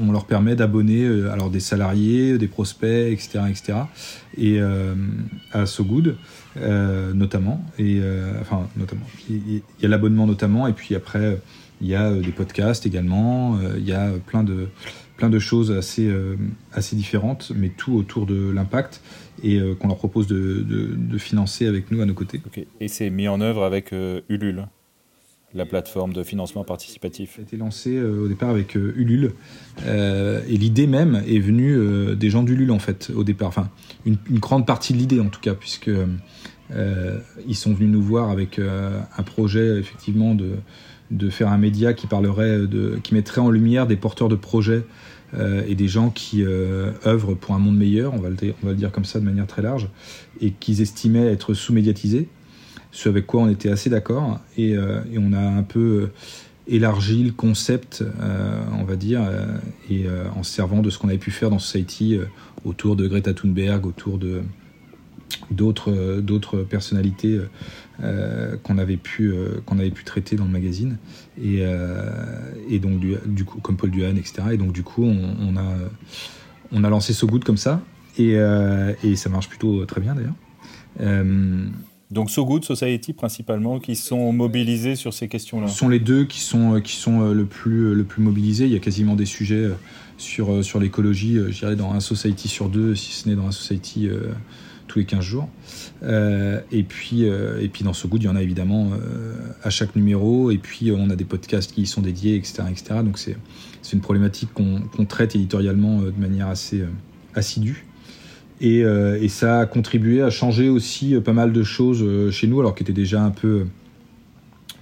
on, 0.00 0.12
leur 0.12 0.24
permet 0.24 0.54
d'abonner 0.54 1.04
alors 1.30 1.50
des 1.50 1.60
salariés, 1.60 2.38
des 2.38 2.46
prospects, 2.46 3.12
etc. 3.12 3.40
etc. 3.50 3.78
et 4.36 4.60
à 5.52 5.66
SoGood, 5.66 6.16
notamment. 7.14 7.60
Et, 7.78 8.00
enfin, 8.40 8.68
notamment. 8.76 9.06
Il 9.28 9.62
y 9.82 9.84
a 9.84 9.88
l'abonnement 9.88 10.26
notamment, 10.26 10.68
et 10.68 10.72
puis 10.72 10.94
après, 10.94 11.40
il 11.80 11.88
y 11.88 11.96
a 11.96 12.12
des 12.12 12.32
podcasts 12.32 12.86
également. 12.86 13.58
il 13.76 13.84
y 13.84 13.92
a 13.92 14.12
plein 14.26 14.44
de 14.44 14.68
plein 15.18 15.28
de 15.28 15.38
choses 15.38 15.72
assez, 15.72 16.06
euh, 16.06 16.36
assez 16.72 16.96
différentes, 16.96 17.52
mais 17.54 17.68
tout 17.68 17.94
autour 17.94 18.24
de 18.24 18.50
l'impact 18.50 19.02
et 19.42 19.58
euh, 19.58 19.74
qu'on 19.74 19.88
leur 19.88 19.98
propose 19.98 20.28
de, 20.28 21.18
financer 21.18 21.66
avec 21.66 21.90
nous 21.90 22.00
à 22.00 22.06
nos 22.06 22.14
côtés. 22.14 22.40
Et 22.80 22.88
c'est 22.88 23.10
mis 23.10 23.28
en 23.28 23.40
œuvre 23.40 23.64
avec 23.64 23.92
euh, 23.92 24.20
Ulule 24.28 24.68
la 25.54 25.64
plateforme 25.64 26.12
de 26.12 26.22
financement 26.22 26.64
participatif. 26.64 27.36
Ça 27.36 27.40
a 27.40 27.42
été 27.42 27.56
lancé 27.56 28.00
au 28.00 28.28
départ 28.28 28.50
avec 28.50 28.74
Ulule 28.74 29.32
et 29.86 30.56
l'idée 30.56 30.86
même 30.86 31.22
est 31.26 31.38
venue 31.38 32.14
des 32.16 32.28
gens 32.28 32.42
d'Ulule 32.42 32.70
en 32.70 32.78
fait 32.78 33.10
au 33.14 33.24
départ. 33.24 33.48
Enfin, 33.48 33.70
une, 34.04 34.18
grande 34.32 34.66
partie 34.66 34.92
de 34.92 34.98
l'idée 34.98 35.20
en 35.20 35.30
tout 35.30 35.40
cas, 35.40 35.54
puisque 35.54 35.90
ils 36.70 37.56
sont 37.56 37.72
venus 37.72 37.90
nous 37.90 38.02
voir 38.02 38.28
avec 38.28 38.58
un 38.58 39.22
projet 39.22 39.78
effectivement 39.78 40.34
de, 40.34 40.56
de 41.10 41.30
faire 41.30 41.48
un 41.48 41.58
média 41.58 41.94
qui 41.94 42.06
parlerait 42.06 42.66
de, 42.66 42.98
qui 43.02 43.14
mettrait 43.14 43.40
en 43.40 43.50
lumière 43.50 43.86
des 43.86 43.96
porteurs 43.96 44.28
de 44.28 44.36
projets 44.36 44.84
euh, 45.34 45.62
et 45.66 45.74
des 45.74 45.88
gens 45.88 46.10
qui 46.10 46.42
euh, 46.44 46.92
œuvrent 47.06 47.34
pour 47.34 47.54
un 47.54 47.58
monde 47.58 47.76
meilleur, 47.76 48.14
on 48.14 48.18
va, 48.18 48.30
le, 48.30 48.36
on 48.62 48.66
va 48.66 48.72
le 48.72 48.78
dire 48.78 48.90
comme 48.90 49.04
ça 49.04 49.20
de 49.20 49.24
manière 49.24 49.46
très 49.46 49.62
large, 49.62 49.88
et 50.40 50.52
qu'ils 50.52 50.80
estimaient 50.80 51.26
être 51.26 51.54
sous-médiatisés, 51.54 52.28
ce 52.90 53.08
avec 53.08 53.26
quoi 53.26 53.42
on 53.42 53.48
était 53.48 53.70
assez 53.70 53.90
d'accord, 53.90 54.40
et, 54.56 54.76
euh, 54.76 55.00
on 55.16 55.32
a 55.32 55.40
un 55.40 55.62
peu 55.62 55.80
euh, 55.80 56.12
élargi 56.66 57.22
le 57.22 57.32
concept, 57.32 58.02
euh, 58.02 58.60
on 58.78 58.84
va 58.84 58.96
dire, 58.96 59.22
et 59.90 60.06
en 60.36 60.42
se 60.42 60.52
servant 60.52 60.82
de 60.82 60.90
ce 60.90 60.98
qu'on 60.98 61.08
avait 61.08 61.18
pu 61.18 61.30
faire 61.30 61.50
dans 61.50 61.58
Society 61.58 62.18
autour 62.64 62.96
de 62.96 63.06
Greta 63.06 63.32
Thunberg, 63.32 63.86
autour 63.86 64.18
de 64.18 64.42
d'autres 65.50 66.20
d'autres 66.20 66.58
personnalités 66.58 67.40
qu'on 68.62 68.78
avait 68.78 68.98
pu 68.98 69.32
qu'on 69.64 69.78
avait 69.78 69.90
pu 69.90 70.04
traiter 70.04 70.36
dans 70.36 70.44
le 70.44 70.50
magazine. 70.50 70.98
Et, 71.42 71.64
donc 72.80 73.00
du, 73.00 73.44
coup 73.46 73.60
comme 73.60 73.78
Paul 73.78 73.90
Duhan 73.90 74.16
etc 74.16 74.48
et 74.52 74.58
donc 74.58 74.72
du 74.72 74.82
coup 74.82 75.04
on, 75.04 75.56
a 75.56 75.74
on 76.70 76.84
a 76.84 76.90
lancé 76.90 77.14
So 77.14 77.26
Good 77.26 77.44
comme 77.44 77.56
ça 77.56 77.80
et 78.18 78.36
ça 79.16 79.30
marche 79.30 79.48
plutôt 79.48 79.86
très 79.86 80.02
bien 80.02 80.14
d'ailleurs 80.14 80.34
donc 82.10 82.30
So 82.30 82.44
Good 82.44 82.64
Society 82.64 83.12
principalement 83.12 83.78
qui 83.78 83.96
sont 83.96 84.32
mobilisés 84.32 84.96
sur 84.96 85.12
ces 85.12 85.28
questions-là. 85.28 85.68
Ce 85.68 85.76
sont 85.76 85.88
les 85.88 86.00
deux 86.00 86.24
qui 86.24 86.40
sont 86.40 86.80
qui 86.80 86.96
sont 86.96 87.32
le 87.32 87.44
plus 87.44 87.94
le 87.94 88.04
plus 88.04 88.22
mobilisés. 88.22 88.66
Il 88.66 88.72
y 88.72 88.76
a 88.76 88.80
quasiment 88.80 89.14
des 89.14 89.26
sujets 89.26 89.68
sur 90.16 90.64
sur 90.64 90.80
l'écologie, 90.80 91.38
je 91.48 91.58
dirais 91.58 91.76
dans 91.76 91.92
un 91.92 92.00
Society 92.00 92.48
sur 92.48 92.68
deux, 92.68 92.94
si 92.94 93.12
ce 93.12 93.28
n'est 93.28 93.34
dans 93.34 93.46
un 93.46 93.52
Society 93.52 94.08
euh, 94.08 94.32
tous 94.88 94.98
les 94.98 95.04
15 95.04 95.20
jours. 95.20 95.48
Euh, 96.02 96.60
et, 96.72 96.82
puis, 96.82 97.28
euh, 97.28 97.62
et 97.62 97.68
puis 97.68 97.84
dans 97.84 97.92
ce 97.92 98.08
goût, 98.08 98.16
il 98.16 98.24
y 98.24 98.28
en 98.28 98.34
a 98.34 98.42
évidemment 98.42 98.90
euh, 98.92 99.34
à 99.62 99.70
chaque 99.70 99.94
numéro. 99.94 100.50
Et 100.50 100.58
puis 100.58 100.90
on 100.90 101.10
a 101.10 101.16
des 101.16 101.24
podcasts 101.24 101.72
qui 101.72 101.82
y 101.82 101.86
sont 101.86 102.00
dédiés, 102.00 102.34
etc. 102.34 102.64
etc. 102.70 103.00
Donc 103.04 103.18
c'est 103.18 103.36
une 103.92 104.00
problématique 104.00 104.52
qu'on 104.52 104.80
qu 104.80 105.06
traite 105.06 105.36
éditorialement 105.36 106.02
de 106.02 106.18
manière 106.18 106.48
assez 106.48 106.82
assidue. 107.34 107.86
Et, 108.60 108.80
et, 108.80 109.28
ça 109.28 109.60
a 109.60 109.66
contribué 109.66 110.20
à 110.20 110.30
changer 110.30 110.68
aussi 110.68 111.14
pas 111.20 111.32
mal 111.32 111.52
de 111.52 111.62
choses 111.62 112.30
chez 112.32 112.48
nous, 112.48 112.58
alors 112.58 112.74
qui 112.74 112.82
était 112.82 112.92
déjà 112.92 113.22
un 113.22 113.30
peu, 113.30 113.66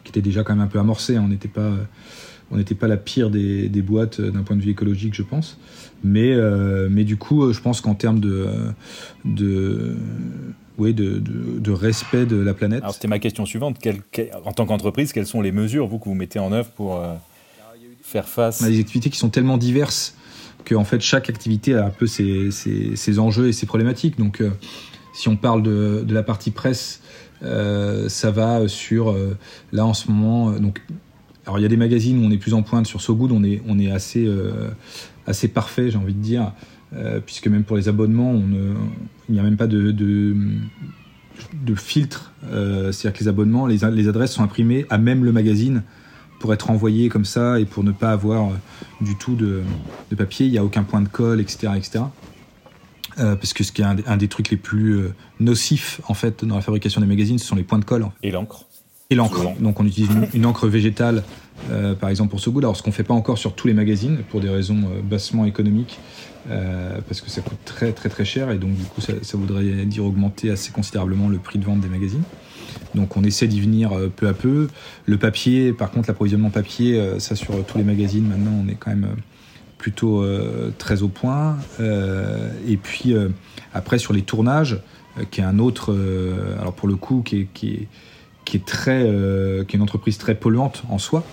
qui 0.02 0.10
était 0.10 0.22
déjà 0.22 0.44
quand 0.44 0.54
même 0.54 0.64
un 0.64 0.68
peu 0.68 0.78
amorcé. 0.78 1.16
Hein. 1.16 1.22
On 1.24 1.28
n'était 1.28 1.48
pas 1.48 1.72
on 2.50 2.56
n'était 2.56 2.74
pas 2.74 2.86
la 2.86 2.96
pire 2.96 3.30
des, 3.30 3.68
des 3.68 3.82
boîtes 3.82 4.20
d'un 4.20 4.42
point 4.42 4.56
de 4.56 4.62
vue 4.62 4.70
écologique, 4.70 5.14
je 5.14 5.22
pense. 5.22 5.58
Mais, 6.04 6.32
euh, 6.32 6.88
mais 6.90 7.04
du 7.04 7.16
coup, 7.16 7.52
je 7.52 7.60
pense 7.60 7.80
qu'en 7.80 7.94
termes 7.94 8.20
de, 8.20 8.46
de, 9.24 9.96
oui, 10.78 10.94
de, 10.94 11.18
de, 11.18 11.58
de, 11.58 11.70
respect 11.72 12.26
de 12.26 12.36
la 12.36 12.54
planète. 12.54 12.82
Alors, 12.82 12.94
c'était 12.94 13.08
ma 13.08 13.18
question 13.18 13.46
suivante. 13.46 13.78
Quelle, 13.80 14.00
quelle, 14.12 14.30
en 14.44 14.52
tant 14.52 14.66
qu'entreprise, 14.66 15.12
quelles 15.12 15.26
sont 15.26 15.40
les 15.40 15.52
mesures, 15.52 15.88
vous, 15.88 15.98
que 15.98 16.04
vous 16.04 16.14
mettez 16.14 16.38
en 16.38 16.52
œuvre 16.52 16.70
pour 16.70 16.96
euh, 16.96 17.14
faire 18.02 18.28
face? 18.28 18.62
A 18.62 18.68
des 18.68 18.78
activités 18.78 19.10
qui 19.10 19.18
sont 19.18 19.30
tellement 19.30 19.58
diverses 19.58 20.16
que, 20.66 20.74
en 20.74 20.85
fait, 20.85 21.00
chaque 21.00 21.31
activité 21.31 21.74
a 21.74 21.87
un 21.87 21.90
peu 21.90 22.07
ses, 22.07 23.18
enjeux 23.18 23.46
et 23.46 23.52
ses 23.52 23.64
problématiques. 23.64 24.18
Donc, 24.18 24.42
euh, 24.42 24.50
si 25.14 25.29
on 25.29 25.37
parle 25.37 25.62
de, 25.62 26.05
la 26.11 26.22
partie 26.22 26.50
presse, 26.50 27.00
euh, 27.42 28.11
ça 28.11 28.31
va 28.31 28.68
sur, 28.68 29.11
euh, 29.11 29.38
là, 29.72 29.87
en 29.87 29.94
ce 29.94 30.11
moment, 30.11 30.50
donc, 30.50 30.83
alors 31.46 31.61
il 31.61 31.62
y 31.62 31.64
a 31.64 31.68
des 31.68 31.76
magazines 31.76 32.22
où 32.22 32.26
on 32.26 32.31
est 32.33 32.38
plus 32.38 32.52
en 32.52 32.62
pointe 32.62 32.87
sur 32.87 33.00
So 33.00 33.14
Good, 33.14 33.31
on 33.31 33.44
est, 33.44 33.62
on 33.68 33.79
est 33.79 33.92
assez, 33.92 34.29
assez 35.29 35.46
parfait, 35.46 35.92
j'ai 35.92 35.96
envie 35.96 36.12
de 36.12 36.20
dire, 36.20 36.52
puisque 37.24 37.46
même 37.46 37.62
pour 37.62 37.76
les 37.76 37.88
abonnements, 37.88 38.33
on 38.33 38.42
il 39.29 39.33
n'y 39.33 39.38
a 39.38 39.44
même 39.44 39.57
pas 39.57 39.68
de, 39.68 39.92
de, 39.92 40.35
filtre. 41.76 42.33
C'est-à-dire 42.42 43.12
que 43.12 43.20
les 43.20 43.29
abonnements, 43.29 43.68
les, 43.68 43.79
les 43.92 44.09
adresses 44.09 44.33
sont 44.33 44.42
imprimées 44.42 44.87
à 44.90 44.98
même 44.98 45.24
le 45.24 45.31
magazine 45.31 45.85
pour 46.46 46.54
être 46.54 46.70
envoyées 46.70 47.09
comme 47.09 47.24
ça 47.24 47.59
et 47.59 47.64
pour 47.64 47.82
ne 47.82 47.90
pas 47.90 48.12
avoir 48.12 48.52
du 49.00 49.16
tout 49.16 49.35
de, 49.35 49.64
de 50.12 50.14
papier. 50.14 50.46
Il 50.46 50.52
n'y 50.52 50.59
a 50.59 50.64
aucun 50.64 50.85
point 50.85 51.00
de 51.00 51.09
colle, 51.09 51.40
etc. 51.40 51.72
etc. 51.76 52.04
Euh, 53.18 53.35
parce 53.35 53.52
que 53.52 53.64
ce 53.64 53.72
qui 53.72 53.82
est 53.82 53.85
un, 53.85 53.96
un, 54.06 54.16
des 54.16 54.28
trucs 54.28 54.50
les 54.50 54.56
plus 54.56 54.92
euh, 54.92 55.14
nocifs 55.40 56.00
en 56.06 56.14
fait 56.14 56.44
dans 56.44 56.54
la 56.54 56.61
fabrication 56.61 57.00
des 57.00 57.09
magazines, 57.09 57.40
ce 57.40 57.46
sont 57.46 57.56
les 57.56 57.64
points 57.64 57.80
de 57.80 57.85
colle. 57.85 58.04
En 58.04 58.11
fait. 58.11 58.28
Et 58.28 58.30
l'encre 58.30 58.64
et 59.11 59.16
l'encre. 59.16 59.59
Donc 59.59 59.80
on 59.80 59.87
utilise 59.87 60.09
une, 60.09 60.28
une, 60.35 60.46
encre 60.46 60.68
végétale 60.68 61.24
par 62.00 62.11
exemple 62.11 62.30
pour 62.30 62.38
So 62.38 62.52
Good. 62.52 62.62
Alors 62.62 62.76
ce 62.76 62.82
qu'on 62.85 62.92
fait 62.92 63.02
pas 63.02 63.14
encore 63.14 63.38
sur 63.38 63.56
tous 63.56 63.66
les 63.66 63.74
magazines 63.74 64.18
pour 64.30 64.40
des 64.40 64.48
raisons 64.48 64.88
bassement 65.02 65.46
économiques. 65.46 65.98
parce 66.48 67.20
que 67.20 67.30
ça 67.30 67.40
coûte 67.40 67.59
très 67.64 67.92
très 67.92 68.09
très 68.09 68.24
cher 68.24 68.52
et 68.52 68.59
donc 68.59 68.74
du 68.74 68.85
coup 68.85 69.00
ça, 69.00 69.14
ça, 69.22 69.37
voudrait 69.37 69.85
dire 69.85 70.04
augmenter 70.04 70.50
assez 70.50 70.70
considérablement 70.70 71.28
le 71.28 71.38
prix 71.38 71.59
de 71.59 71.64
vente 71.64 71.80
des 71.80 71.88
magazines. 71.88 72.22
Donc 72.94 73.16
on 73.16 73.24
essaie 73.24 73.46
d'y 73.46 73.60
venir 73.60 73.90
peu 74.16 74.28
à 74.28 74.32
peu. 74.32 74.68
Le 75.04 75.18
papier, 75.18 75.72
par 75.72 75.90
contre 75.90 76.08
l'approvisionnement 76.08 76.50
papier, 76.50 77.18
ça 77.18 77.36
sur 77.36 77.64
tous 77.64 77.78
les 77.78 77.84
magazines 77.84 78.26
maintenant 78.26 78.52
on 78.64 78.68
est 78.68 78.74
quand 78.74 78.90
même 78.90 79.16
plutôt 79.78 80.22
euh, 80.22 80.72
très 80.78 81.02
au 81.02 81.08
point. 81.08 81.58
Euh, 81.80 82.50
et 82.66 82.76
puis 82.76 83.14
euh, 83.14 83.28
après 83.74 83.98
sur 83.98 84.12
les 84.12 84.22
tournages, 84.22 84.80
qui 85.30 85.40
est 85.40 85.44
un 85.44 85.58
autre, 85.58 85.96
alors 86.60 86.74
pour 86.74 86.88
le 86.88 86.96
coup, 86.96 87.22
qui 87.24 87.48
est, 87.64 87.88
une 89.72 89.82
entreprise 89.82 90.18
très 90.18 90.34
polluante 90.34 90.82
en 90.90 90.98
soi. 90.98 91.24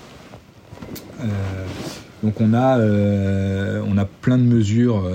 donc 2.23 2.39
on 2.39 2.53
a, 2.53 2.79
on 2.79 3.97
a 3.97 4.05
plein 4.05 4.37
de 4.37 4.43
mesures, 4.43 5.05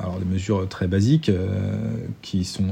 alors 0.00 0.18
des 0.18 0.24
mesures 0.24 0.66
très 0.66 0.86
basiques 0.86 1.30
qui 2.22 2.44
sont 2.44 2.64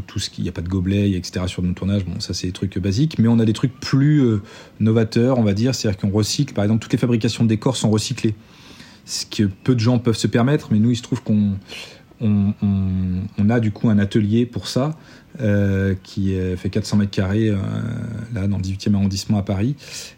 tout, 0.00 0.18
ce 0.18 0.30
qui 0.30 0.42
n'y 0.42 0.48
a 0.48 0.52
pas 0.52 0.62
de 0.62 0.68
gobelets, 0.68 1.12
etc. 1.12 1.46
sur 1.46 1.62
nos 1.62 1.72
tournages. 1.72 2.04
Bon, 2.04 2.20
ça 2.20 2.34
c'est 2.34 2.46
des 2.46 2.52
trucs 2.52 2.78
basiques, 2.78 3.18
mais 3.18 3.28
on 3.28 3.38
a 3.38 3.44
des 3.44 3.52
trucs 3.52 3.78
plus 3.78 4.22
novateurs, 4.80 5.38
on 5.38 5.42
va 5.42 5.54
dire, 5.54 5.74
c'est-à-dire 5.74 6.00
qu'on 6.00 6.10
recycle. 6.10 6.54
Par 6.54 6.64
exemple, 6.64 6.82
toutes 6.82 6.92
les 6.92 6.98
fabrications 6.98 7.44
de 7.44 7.48
décors 7.48 7.76
sont 7.76 7.90
recyclées 7.90 8.34
ce 9.08 9.24
que 9.24 9.44
peu 9.44 9.74
de 9.74 9.80
gens 9.80 9.98
peuvent 9.98 10.16
se 10.16 10.26
permettre, 10.26 10.68
mais 10.70 10.78
nous, 10.78 10.90
il 10.90 10.96
se 10.96 11.02
trouve 11.02 11.22
qu'on 11.22 11.52
on, 12.20 13.50
a 13.50 13.60
du 13.60 13.70
coup 13.70 13.88
un 13.88 13.98
atelier 13.98 14.46
pour 14.46 14.68
ça, 14.68 14.96
euh, 15.40 15.94
qui 16.02 16.34
fait 16.56 16.68
400 16.68 16.96
mètres 16.96 17.10
carrés, 17.12 17.48
euh, 17.48 17.56
là, 18.34 18.48
dans 18.48 18.56
le 18.56 18.62
18e 18.62 18.94
arrondissement 18.94 19.38
à 19.38 19.42
Paris, 19.42 19.76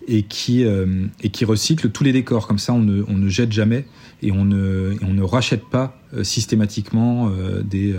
et 0.08 0.22
qui, 0.22 0.64
euh, 0.64 1.06
et 1.22 1.28
qui 1.28 1.44
recycle 1.44 1.90
tous 1.90 2.04
les 2.04 2.12
décors. 2.12 2.46
Comme 2.46 2.58
ça, 2.58 2.72
on 2.72 2.80
ne, 2.80 3.04
on 3.06 3.18
ne 3.18 3.28
jette 3.28 3.52
jamais 3.52 3.84
et 4.22 4.32
on 4.32 4.44
ne, 4.44 4.94
on 5.02 5.12
ne 5.12 5.22
rachète 5.22 5.64
pas 5.66 5.98
systématiquement 6.22 7.30
des, 7.64 7.94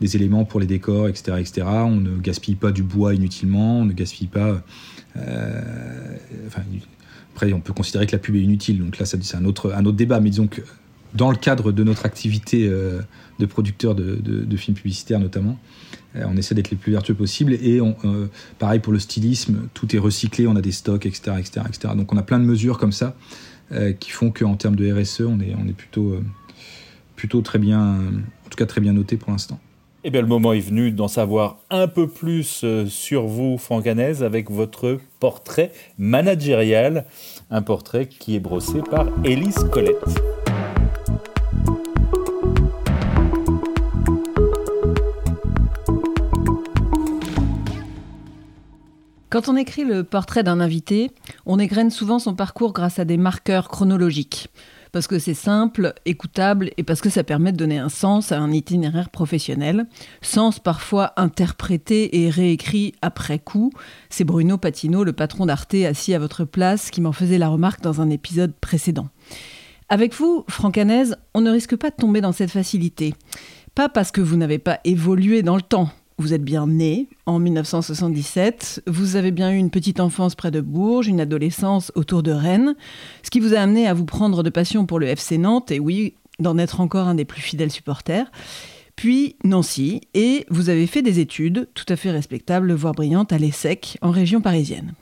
des 0.00 0.16
éléments 0.16 0.44
pour 0.44 0.60
les 0.60 0.66
décors, 0.66 1.08
etc., 1.08 1.38
etc. 1.40 1.66
On 1.66 1.96
ne 1.96 2.18
gaspille 2.18 2.54
pas 2.54 2.70
du 2.70 2.82
bois 2.82 3.14
inutilement, 3.14 3.80
on 3.80 3.84
ne 3.84 3.92
gaspille 3.92 4.28
pas. 4.28 4.62
enfin, 5.16 6.62
après, 7.34 7.52
on 7.52 7.60
peut 7.60 7.72
considérer 7.72 8.06
que 8.06 8.12
la 8.12 8.18
pub 8.18 8.36
est 8.36 8.42
inutile, 8.42 8.78
donc 8.78 8.98
là, 8.98 9.06
c'est 9.06 9.34
un 9.34 9.44
autre, 9.44 9.72
un 9.72 9.84
autre 9.86 9.96
débat. 9.96 10.20
Mais 10.20 10.30
disons 10.30 10.46
que 10.46 10.60
dans 11.14 11.30
le 11.30 11.36
cadre 11.36 11.72
de 11.72 11.82
notre 11.82 12.06
activité 12.06 12.70
euh, 13.38 13.42
de 13.42 13.46
producteur 13.46 13.94
de, 13.94 14.56
films 14.56 14.76
publicitaires 14.76 15.20
notamment, 15.20 15.58
euh, 16.16 16.24
on 16.28 16.36
essaie 16.36 16.54
d'être 16.54 16.70
les 16.70 16.76
plus 16.76 16.92
vertueux 16.92 17.14
possible. 17.14 17.54
Et 17.54 17.80
euh, 17.80 18.26
pareil 18.58 18.80
pour 18.80 18.92
le 18.92 18.98
stylisme, 18.98 19.68
tout 19.74 19.94
est 19.94 19.98
recyclé, 19.98 20.46
on 20.46 20.56
a 20.56 20.62
des 20.62 20.72
stocks, 20.72 21.06
etc., 21.06 21.36
etc., 21.38 21.66
etc. 21.68 21.94
Donc 21.96 22.12
on 22.12 22.16
a 22.16 22.22
plein 22.22 22.38
de 22.38 22.44
mesures 22.44 22.78
comme 22.78 22.92
ça 22.92 23.16
qui 23.98 24.10
font 24.10 24.30
qu'en 24.30 24.54
termes 24.54 24.76
de 24.76 24.92
RSE, 24.92 25.22
on 25.22 25.40
est, 25.40 25.72
plutôt, 25.72 26.16
plutôt 27.16 27.40
très 27.40 27.58
bien, 27.58 27.96
en 27.96 28.48
tout 28.48 28.56
cas 28.56 28.64
très 28.64 28.80
bien 28.80 28.92
noté 28.92 29.16
pour 29.16 29.32
l'instant. 29.32 29.58
Eh 30.08 30.10
bien, 30.10 30.20
le 30.20 30.28
moment 30.28 30.52
est 30.52 30.60
venu 30.60 30.92
d'en 30.92 31.08
savoir 31.08 31.56
un 31.68 31.88
peu 31.88 32.06
plus 32.06 32.60
euh, 32.62 32.86
sur 32.86 33.26
vous, 33.26 33.58
Franck 33.58 33.88
avec 33.88 34.52
votre 34.52 35.00
portrait 35.18 35.72
managérial. 35.98 37.06
Un 37.50 37.62
portrait 37.62 38.06
qui 38.06 38.36
est 38.36 38.40
brossé 38.40 38.82
par 38.88 39.08
Élise 39.24 39.66
Colette. 39.72 40.45
Quand 49.28 49.48
on 49.48 49.56
écrit 49.56 49.84
le 49.84 50.04
portrait 50.04 50.44
d'un 50.44 50.60
invité, 50.60 51.10
on 51.46 51.58
égrène 51.58 51.90
souvent 51.90 52.18
son 52.18 52.34
parcours 52.34 52.72
grâce 52.72 52.98
à 52.98 53.04
des 53.04 53.16
marqueurs 53.16 53.68
chronologiques 53.68 54.48
parce 54.96 55.08
que 55.08 55.18
c'est 55.18 55.34
simple, 55.34 55.92
écoutable 56.06 56.70
et 56.78 56.82
parce 56.82 57.02
que 57.02 57.10
ça 57.10 57.22
permet 57.22 57.52
de 57.52 57.58
donner 57.58 57.76
un 57.76 57.90
sens 57.90 58.32
à 58.32 58.38
un 58.38 58.50
itinéraire 58.50 59.10
professionnel. 59.10 59.84
Sens 60.22 60.58
parfois 60.58 61.12
interprété 61.18 62.22
et 62.22 62.30
réécrit 62.30 62.94
après 63.02 63.38
coup. 63.38 63.72
C'est 64.08 64.24
Bruno 64.24 64.56
Patino, 64.56 65.04
le 65.04 65.12
patron 65.12 65.44
d'Arte, 65.44 65.74
assis 65.74 66.14
à 66.14 66.18
votre 66.18 66.46
place, 66.46 66.90
qui 66.90 67.02
m'en 67.02 67.12
faisait 67.12 67.36
la 67.36 67.48
remarque 67.48 67.82
dans 67.82 68.00
un 68.00 68.08
épisode 68.08 68.54
précédent. 68.54 69.08
Avec 69.90 70.14
vous, 70.14 70.46
Franck 70.48 70.80
on 71.34 71.40
ne 71.42 71.50
risque 71.50 71.76
pas 71.76 71.90
de 71.90 71.96
tomber 71.96 72.22
dans 72.22 72.32
cette 72.32 72.50
facilité. 72.50 73.12
Pas 73.74 73.90
parce 73.90 74.10
que 74.10 74.22
vous 74.22 74.36
n'avez 74.36 74.58
pas 74.58 74.80
évolué 74.84 75.42
dans 75.42 75.56
le 75.56 75.62
temps, 75.62 75.90
vous 76.18 76.32
êtes 76.32 76.42
bien 76.42 76.66
né 76.66 77.08
en 77.26 77.38
1977, 77.38 78.82
vous 78.86 79.16
avez 79.16 79.30
bien 79.30 79.52
eu 79.52 79.56
une 79.56 79.70
petite 79.70 80.00
enfance 80.00 80.34
près 80.34 80.50
de 80.50 80.60
Bourges, 80.60 81.08
une 81.08 81.20
adolescence 81.20 81.92
autour 81.94 82.22
de 82.22 82.32
Rennes, 82.32 82.74
ce 83.22 83.30
qui 83.30 83.40
vous 83.40 83.54
a 83.54 83.58
amené 83.58 83.86
à 83.86 83.94
vous 83.94 84.06
prendre 84.06 84.42
de 84.42 84.50
passion 84.50 84.86
pour 84.86 84.98
le 84.98 85.08
FC 85.08 85.36
Nantes 85.36 85.70
et 85.70 85.78
oui, 85.78 86.14
d'en 86.38 86.56
être 86.58 86.80
encore 86.80 87.06
un 87.08 87.14
des 87.14 87.24
plus 87.24 87.42
fidèles 87.42 87.70
supporters. 87.70 88.30
Puis 88.96 89.36
Nancy, 89.44 90.00
et 90.14 90.46
vous 90.48 90.70
avez 90.70 90.86
fait 90.86 91.02
des 91.02 91.20
études 91.20 91.68
tout 91.74 91.84
à 91.90 91.96
fait 91.96 92.10
respectables, 92.10 92.72
voire 92.72 92.94
brillantes, 92.94 93.32
à 93.32 93.38
l'ESSEC, 93.38 93.98
en 94.00 94.10
région 94.10 94.40
parisienne. 94.40 94.94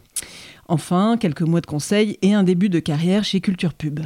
Enfin, 0.67 1.17
quelques 1.19 1.43
mois 1.43 1.61
de 1.61 1.67
conseil 1.67 2.19
et 2.23 2.35
un 2.35 2.43
début 2.43 2.69
de 2.69 2.81
carrière 2.81 3.23
chez 3.23 3.41
Culture 3.41 3.75
Pub. 3.75 4.01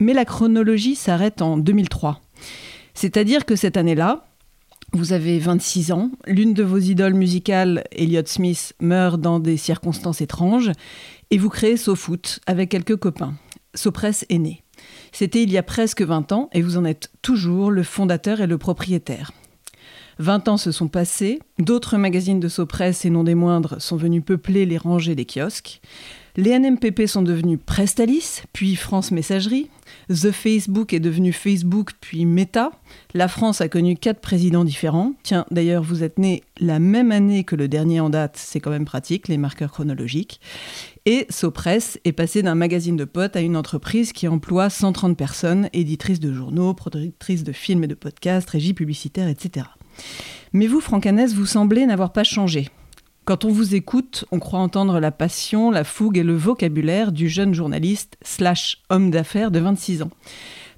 Mais 0.00 0.12
la 0.12 0.24
chronologie 0.24 0.96
s'arrête 0.96 1.40
en 1.40 1.56
2003. 1.56 2.20
C'est-à-dire 2.94 3.44
que 3.44 3.54
cette 3.54 3.76
année-là, 3.76 4.27
vous 4.92 5.12
avez 5.12 5.38
26 5.38 5.92
ans, 5.92 6.10
l'une 6.26 6.54
de 6.54 6.62
vos 6.62 6.78
idoles 6.78 7.14
musicales, 7.14 7.84
Elliott 7.92 8.26
Smith, 8.26 8.74
meurt 8.80 9.20
dans 9.20 9.38
des 9.38 9.56
circonstances 9.56 10.20
étranges, 10.20 10.72
et 11.30 11.38
vous 11.38 11.50
créez 11.50 11.76
SoFoot 11.76 12.40
avec 12.46 12.70
quelques 12.70 12.96
copains. 12.96 13.34
SoPress 13.74 14.24
est 14.30 14.38
né. 14.38 14.62
C'était 15.12 15.42
il 15.42 15.50
y 15.50 15.58
a 15.58 15.62
presque 15.62 16.02
20 16.02 16.32
ans, 16.32 16.48
et 16.52 16.62
vous 16.62 16.78
en 16.78 16.84
êtes 16.84 17.10
toujours 17.22 17.70
le 17.70 17.82
fondateur 17.82 18.40
et 18.40 18.46
le 18.46 18.58
propriétaire. 18.58 19.32
20 20.18 20.48
ans 20.48 20.56
se 20.56 20.72
sont 20.72 20.88
passés, 20.88 21.40
d'autres 21.58 21.96
magazines 21.96 22.40
de 22.40 22.48
SoPress, 22.48 23.04
et 23.04 23.10
non 23.10 23.24
des 23.24 23.34
moindres, 23.34 23.80
sont 23.80 23.96
venus 23.96 24.22
peupler 24.24 24.66
les 24.66 24.78
rangées 24.78 25.14
des 25.14 25.26
kiosques. 25.26 25.80
Les 26.36 26.56
NMPP 26.56 27.06
sont 27.08 27.22
devenus 27.22 27.58
Prestalis, 27.66 28.42
puis 28.52 28.76
France 28.76 29.10
Messagerie. 29.10 29.68
The 30.08 30.30
Facebook 30.30 30.92
est 30.92 31.00
devenu 31.00 31.32
Facebook, 31.32 31.90
puis 32.00 32.26
Meta. 32.26 32.70
La 33.12 33.26
France 33.26 33.60
a 33.60 33.68
connu 33.68 33.96
quatre 33.96 34.20
présidents 34.20 34.64
différents. 34.64 35.14
Tiens, 35.24 35.46
d'ailleurs, 35.50 35.82
vous 35.82 36.04
êtes 36.04 36.16
né 36.18 36.44
la 36.60 36.78
même 36.78 37.10
année 37.10 37.42
que 37.42 37.56
le 37.56 37.66
dernier 37.66 37.98
en 37.98 38.08
date, 38.08 38.36
c'est 38.36 38.60
quand 38.60 38.70
même 38.70 38.84
pratique, 38.84 39.26
les 39.26 39.36
marqueurs 39.36 39.72
chronologiques. 39.72 40.40
Et 41.06 41.26
Sopress 41.28 41.98
est 42.04 42.12
passé 42.12 42.42
d'un 42.42 42.54
magazine 42.54 42.96
de 42.96 43.04
potes 43.04 43.34
à 43.34 43.40
une 43.40 43.56
entreprise 43.56 44.12
qui 44.12 44.28
emploie 44.28 44.70
130 44.70 45.16
personnes, 45.16 45.68
éditrice 45.72 46.20
de 46.20 46.32
journaux, 46.32 46.72
productrice 46.72 47.42
de 47.42 47.52
films 47.52 47.82
et 47.82 47.88
de 47.88 47.94
podcasts, 47.94 48.50
régie 48.50 48.74
publicitaire, 48.74 49.26
etc. 49.26 49.66
Mais 50.52 50.66
vous, 50.66 50.80
Francanès, 50.80 51.32
vous 51.34 51.46
semblez 51.46 51.86
n'avoir 51.86 52.12
pas 52.12 52.24
changé. 52.24 52.68
Quand 53.24 53.44
on 53.44 53.50
vous 53.50 53.74
écoute, 53.74 54.24
on 54.32 54.38
croit 54.38 54.60
entendre 54.60 55.00
la 55.00 55.10
passion, 55.10 55.70
la 55.70 55.84
fougue 55.84 56.16
et 56.16 56.22
le 56.22 56.34
vocabulaire 56.34 57.12
du 57.12 57.28
jeune 57.28 57.52
journaliste 57.52 58.16
slash 58.22 58.78
homme 58.88 59.10
d'affaires 59.10 59.50
de 59.50 59.58
26 59.58 60.02
ans. 60.02 60.10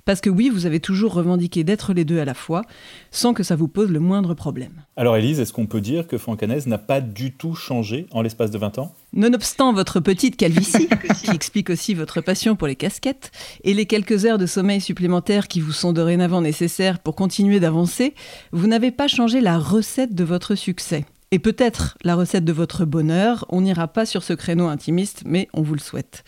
Parce 0.04 0.20
que 0.20 0.30
oui, 0.30 0.48
vous 0.48 0.66
avez 0.66 0.80
toujours 0.80 1.14
revendiqué 1.14 1.64
d'être 1.64 1.92
les 1.92 2.04
deux 2.04 2.20
à 2.20 2.24
la 2.24 2.34
fois, 2.34 2.62
sans 3.10 3.34
que 3.34 3.42
ça 3.42 3.56
vous 3.56 3.68
pose 3.68 3.90
le 3.90 4.00
moindre 4.00 4.34
problème. 4.34 4.84
Alors 4.96 5.16
Élise, 5.16 5.40
est-ce 5.40 5.52
qu'on 5.52 5.66
peut 5.66 5.80
dire 5.80 6.06
que 6.06 6.18
Franck 6.18 6.42
n'a 6.42 6.78
pas 6.78 7.00
du 7.00 7.32
tout 7.32 7.54
changé 7.54 8.06
en 8.10 8.22
l'espace 8.22 8.50
de 8.50 8.58
20 8.58 8.78
ans? 8.78 8.94
Nonobstant 9.12 9.72
votre 9.72 10.00
petite 10.00 10.36
calvitie, 10.36 10.88
qui 11.22 11.30
explique 11.30 11.70
aussi 11.70 11.94
votre 11.94 12.20
passion 12.20 12.56
pour 12.56 12.66
les 12.66 12.76
casquettes, 12.76 13.30
et 13.64 13.74
les 13.74 13.86
quelques 13.86 14.24
heures 14.24 14.38
de 14.38 14.46
sommeil 14.46 14.80
supplémentaires 14.80 15.48
qui 15.48 15.60
vous 15.60 15.72
sont 15.72 15.92
dorénavant 15.92 16.40
nécessaires 16.40 16.98
pour 16.98 17.14
continuer 17.14 17.60
d'avancer, 17.60 18.14
vous 18.52 18.66
n'avez 18.66 18.90
pas 18.90 19.08
changé 19.08 19.40
la 19.40 19.58
recette 19.58 20.14
de 20.14 20.24
votre 20.24 20.54
succès 20.54 21.04
et 21.30 21.38
peut-être 21.38 21.96
la 22.02 22.16
recette 22.16 22.44
de 22.44 22.52
votre 22.52 22.84
bonheur. 22.84 23.44
On 23.48 23.60
n'ira 23.60 23.88
pas 23.88 24.06
sur 24.06 24.22
ce 24.22 24.32
créneau 24.32 24.66
intimiste, 24.66 25.22
mais 25.24 25.48
on 25.52 25.62
vous 25.62 25.74
le 25.74 25.80
souhaite. 25.80 26.24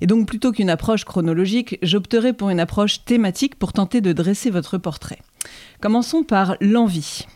Et 0.00 0.06
donc 0.06 0.26
plutôt 0.26 0.52
qu'une 0.52 0.70
approche 0.70 1.04
chronologique, 1.04 1.78
j'opterai 1.82 2.32
pour 2.32 2.50
une 2.50 2.60
approche 2.60 3.04
thématique 3.04 3.56
pour 3.56 3.72
tenter 3.72 4.00
de 4.00 4.12
dresser 4.12 4.50
votre 4.50 4.78
portrait. 4.78 5.18
Commençons 5.80 6.22
par 6.22 6.56
l'envie. 6.60 7.26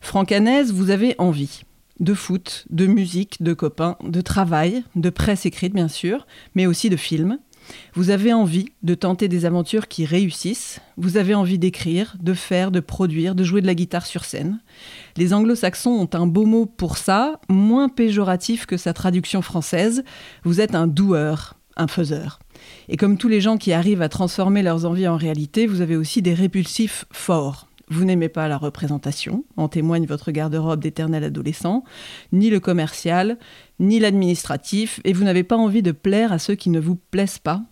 Francanaise, 0.00 0.72
vous 0.72 0.90
avez 0.90 1.14
envie 1.18 1.62
de 2.00 2.14
foot, 2.14 2.66
de 2.70 2.86
musique, 2.86 3.42
de 3.42 3.54
copains, 3.54 3.96
de 4.04 4.20
travail, 4.20 4.84
de 4.94 5.10
presse 5.10 5.46
écrite 5.46 5.74
bien 5.74 5.88
sûr, 5.88 6.26
mais 6.54 6.66
aussi 6.66 6.90
de 6.90 6.96
films. 6.96 7.38
Vous 7.94 8.10
avez 8.10 8.32
envie 8.32 8.68
de 8.82 8.94
tenter 8.94 9.26
des 9.26 9.44
aventures 9.44 9.88
qui 9.88 10.04
réussissent, 10.04 10.80
vous 10.96 11.16
avez 11.16 11.34
envie 11.34 11.58
d'écrire, 11.58 12.16
de 12.20 12.32
faire, 12.32 12.70
de 12.70 12.80
produire, 12.80 13.34
de 13.34 13.42
jouer 13.42 13.60
de 13.60 13.66
la 13.66 13.74
guitare 13.74 14.06
sur 14.06 14.24
scène. 14.24 14.60
Les 15.16 15.34
anglo-saxons 15.34 15.90
ont 15.90 16.10
un 16.12 16.26
beau 16.26 16.46
mot 16.46 16.66
pour 16.66 16.96
ça, 16.96 17.40
moins 17.48 17.88
péjoratif 17.88 18.66
que 18.66 18.76
sa 18.76 18.92
traduction 18.92 19.42
française. 19.42 20.04
Vous 20.44 20.60
êtes 20.60 20.76
un 20.76 20.86
doueur, 20.86 21.54
un 21.76 21.86
faiseur. 21.86 22.38
Et 22.88 22.96
comme 22.96 23.18
tous 23.18 23.28
les 23.28 23.40
gens 23.40 23.56
qui 23.56 23.72
arrivent 23.72 24.02
à 24.02 24.08
transformer 24.08 24.62
leurs 24.62 24.84
envies 24.84 25.08
en 25.08 25.16
réalité, 25.16 25.66
vous 25.66 25.80
avez 25.80 25.96
aussi 25.96 26.22
des 26.22 26.34
répulsifs 26.34 27.04
forts. 27.10 27.68
Vous 27.88 28.04
n'aimez 28.04 28.28
pas 28.28 28.48
la 28.48 28.58
représentation, 28.58 29.44
en 29.56 29.68
témoigne 29.68 30.06
votre 30.06 30.32
garde-robe 30.32 30.80
d'éternel 30.80 31.22
adolescent, 31.22 31.84
ni 32.32 32.50
le 32.50 32.58
commercial, 32.58 33.38
ni 33.78 34.00
l'administratif, 34.00 35.00
et 35.04 35.12
vous 35.12 35.22
n'avez 35.22 35.44
pas 35.44 35.56
envie 35.56 35.82
de 35.82 35.92
plaire 35.92 36.32
à 36.32 36.40
ceux 36.40 36.56
qui 36.56 36.70
ne 36.70 36.80
vous 36.80 36.96
plaisent 36.96 37.38
pas. 37.38 37.62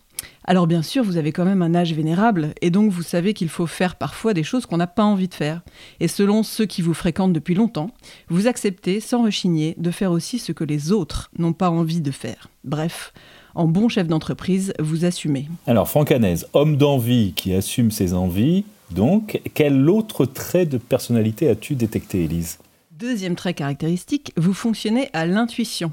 Alors 0.44 0.68
bien 0.68 0.82
sûr, 0.82 1.02
vous 1.02 1.16
avez 1.16 1.32
quand 1.32 1.44
même 1.44 1.62
un 1.62 1.74
âge 1.74 1.94
vénérable, 1.94 2.54
et 2.62 2.70
donc 2.70 2.92
vous 2.92 3.02
savez 3.02 3.34
qu'il 3.34 3.48
faut 3.48 3.66
faire 3.66 3.96
parfois 3.96 4.34
des 4.34 4.44
choses 4.44 4.66
qu'on 4.66 4.76
n'a 4.76 4.86
pas 4.86 5.02
envie 5.02 5.28
de 5.28 5.34
faire. 5.34 5.62
Et 5.98 6.06
selon 6.06 6.44
ceux 6.44 6.66
qui 6.66 6.80
vous 6.80 6.94
fréquentent 6.94 7.32
depuis 7.32 7.54
longtemps, 7.54 7.90
vous 8.28 8.46
acceptez 8.46 9.00
sans 9.00 9.24
rechigner 9.24 9.74
de 9.78 9.90
faire 9.90 10.12
aussi 10.12 10.38
ce 10.38 10.52
que 10.52 10.64
les 10.64 10.92
autres 10.92 11.30
n'ont 11.38 11.54
pas 11.54 11.70
envie 11.70 12.00
de 12.00 12.12
faire. 12.12 12.48
Bref, 12.62 13.12
en 13.54 13.66
bon 13.66 13.88
chef 13.88 14.06
d'entreprise, 14.06 14.72
vous 14.78 15.04
assumez. 15.04 15.48
Alors 15.66 15.88
Franck 15.88 16.10
Hanez, 16.10 16.36
homme 16.52 16.76
d'envie 16.76 17.32
qui 17.34 17.54
assume 17.54 17.90
ses 17.90 18.14
envies, 18.14 18.64
donc, 18.90 19.40
quel 19.54 19.88
autre 19.90 20.26
trait 20.26 20.66
de 20.66 20.78
personnalité 20.78 21.48
as-tu 21.48 21.74
détecté, 21.74 22.24
Élise? 22.24 22.58
Deuxième 22.92 23.34
trait 23.34 23.54
caractéristique, 23.54 24.32
vous 24.36 24.54
fonctionnez 24.54 25.08
à 25.12 25.26
l'intuition. 25.26 25.92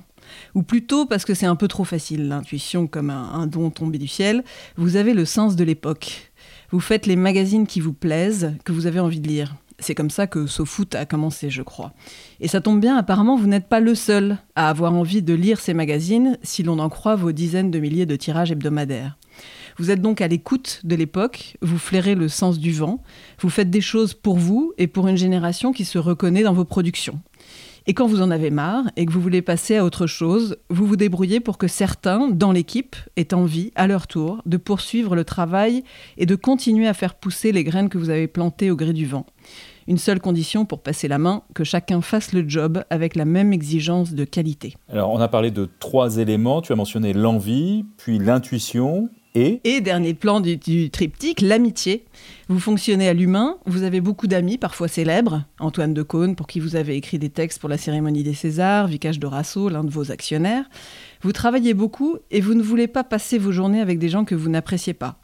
Ou 0.55 0.61
plutôt 0.61 1.05
parce 1.05 1.25
que 1.25 1.33
c'est 1.33 1.45
un 1.45 1.55
peu 1.55 1.67
trop 1.67 1.83
facile, 1.83 2.27
l'intuition 2.27 2.87
comme 2.87 3.09
un, 3.09 3.47
don 3.47 3.69
tombé 3.69 3.97
du 3.97 4.07
ciel, 4.07 4.43
vous 4.77 4.97
avez 4.97 5.13
le 5.13 5.25
sens 5.25 5.55
de 5.55 5.63
l'époque. 5.63 6.31
Vous 6.69 6.79
faites 6.79 7.05
les 7.05 7.15
magazines 7.15 7.67
qui 7.67 7.79
vous 7.79 7.93
plaisent, 7.93 8.53
que 8.63 8.71
vous 8.71 8.85
avez 8.85 8.99
envie 8.99 9.19
de 9.19 9.27
lire. 9.27 9.55
C'est 9.81 9.95
comme 9.95 10.11
ça 10.11 10.27
que 10.27 10.45
SoFoot 10.45 10.93
a 10.93 11.05
commencé, 11.05 11.49
je 11.49 11.63
crois. 11.63 11.91
Et 12.39 12.47
ça 12.47 12.61
tombe 12.61 12.79
bien, 12.79 12.95
apparemment, 12.95 13.35
vous 13.35 13.47
n'êtes 13.47 13.67
pas 13.67 13.79
le 13.79 13.95
seul 13.95 14.37
à 14.55 14.69
avoir 14.69 14.93
envie 14.93 15.23
de 15.23 15.33
lire 15.33 15.59
ces 15.59 15.73
magazines, 15.73 16.37
si 16.43 16.61
l'on 16.61 16.77
en 16.77 16.87
croit 16.87 17.15
vos 17.15 17.31
dizaines 17.31 17.71
de 17.71 17.79
milliers 17.79 18.05
de 18.05 18.15
tirages 18.15 18.51
hebdomadaires. 18.51 19.17
Vous 19.77 19.89
êtes 19.89 20.01
donc 20.01 20.21
à 20.21 20.27
l'écoute 20.27 20.81
de 20.83 20.95
l'époque, 20.95 21.57
vous 21.63 21.79
flairez 21.79 22.13
le 22.13 22.27
sens 22.27 22.59
du 22.59 22.71
vent, 22.71 23.01
vous 23.39 23.49
faites 23.49 23.71
des 23.71 23.81
choses 23.81 24.13
pour 24.13 24.37
vous 24.37 24.73
et 24.77 24.85
pour 24.85 25.07
une 25.07 25.17
génération 25.17 25.73
qui 25.73 25.85
se 25.85 25.97
reconnaît 25.97 26.43
dans 26.43 26.53
vos 26.53 26.65
productions. 26.65 27.19
Et 27.87 27.95
quand 27.95 28.05
vous 28.05 28.21
en 28.21 28.29
avez 28.29 28.51
marre 28.51 28.83
et 28.95 29.07
que 29.07 29.11
vous 29.11 29.21
voulez 29.21 29.41
passer 29.41 29.77
à 29.77 29.83
autre 29.83 30.05
chose, 30.05 30.57
vous 30.69 30.85
vous 30.85 30.97
débrouillez 30.97 31.39
pour 31.39 31.57
que 31.57 31.67
certains, 31.67 32.29
dans 32.29 32.51
l'équipe, 32.51 32.95
aient 33.15 33.33
envie, 33.33 33.71
à 33.73 33.87
leur 33.87 34.05
tour, 34.05 34.43
de 34.45 34.57
poursuivre 34.57 35.15
le 35.15 35.23
travail 35.23 35.83
et 36.17 36.27
de 36.27 36.35
continuer 36.35 36.87
à 36.87 36.93
faire 36.93 37.15
pousser 37.15 37.51
les 37.51 37.63
graines 37.63 37.89
que 37.89 37.97
vous 37.97 38.11
avez 38.11 38.27
plantées 38.27 38.69
au 38.69 38.75
gré 38.75 38.93
du 38.93 39.07
vent. 39.07 39.25
Une 39.87 39.97
seule 39.97 40.19
condition 40.19 40.65
pour 40.65 40.81
passer 40.81 41.07
la 41.07 41.17
main, 41.17 41.43
que 41.53 41.63
chacun 41.63 42.01
fasse 42.01 42.33
le 42.33 42.47
job 42.47 42.83
avec 42.89 43.15
la 43.15 43.25
même 43.25 43.53
exigence 43.53 44.13
de 44.13 44.25
qualité. 44.25 44.75
Alors 44.89 45.11
on 45.11 45.19
a 45.19 45.27
parlé 45.27 45.51
de 45.51 45.69
trois 45.79 46.17
éléments, 46.17 46.61
tu 46.61 46.71
as 46.71 46.75
mentionné 46.75 47.13
l'envie, 47.13 47.85
puis 47.97 48.19
l'intuition 48.19 49.09
et 49.33 49.81
dernier 49.81 50.13
plan 50.13 50.41
du, 50.41 50.89
triptyque, 50.89 51.41
l'amitié. 51.41 52.05
Vous 52.49 52.59
fonctionnez 52.59 53.07
à 53.07 53.13
l'humain, 53.13 53.57
vous 53.65 53.83
avez 53.83 54.01
beaucoup 54.01 54.27
d'amis, 54.27 54.57
parfois 54.57 54.89
célèbres. 54.89 55.45
Antoine 55.59 55.93
de 55.93 56.03
Caunes, 56.03 56.35
pour 56.35 56.47
qui 56.47 56.59
vous 56.59 56.75
avez 56.75 56.95
écrit 56.95 57.17
des 57.17 57.29
textes 57.29 57.59
pour 57.59 57.69
la 57.69 57.77
cérémonie 57.77 58.23
des 58.23 58.33
Césars, 58.33 58.87
Vicage 58.87 59.19
Dorasso, 59.19 59.69
l'un 59.69 59.85
de 59.85 59.89
vos 59.89 60.11
actionnaires. 60.11 60.65
Vous 61.21 61.31
travaillez 61.31 61.73
beaucoup 61.73 62.17
et 62.29 62.41
vous 62.41 62.55
ne 62.55 62.61
voulez 62.61 62.87
pas 62.87 63.05
passer 63.05 63.37
vos 63.37 63.51
journées 63.51 63.79
avec 63.79 63.99
des 63.99 64.09
gens 64.09 64.25
que 64.25 64.35
vous 64.35 64.49
n'appréciez 64.49 64.93
pas. 64.93 65.17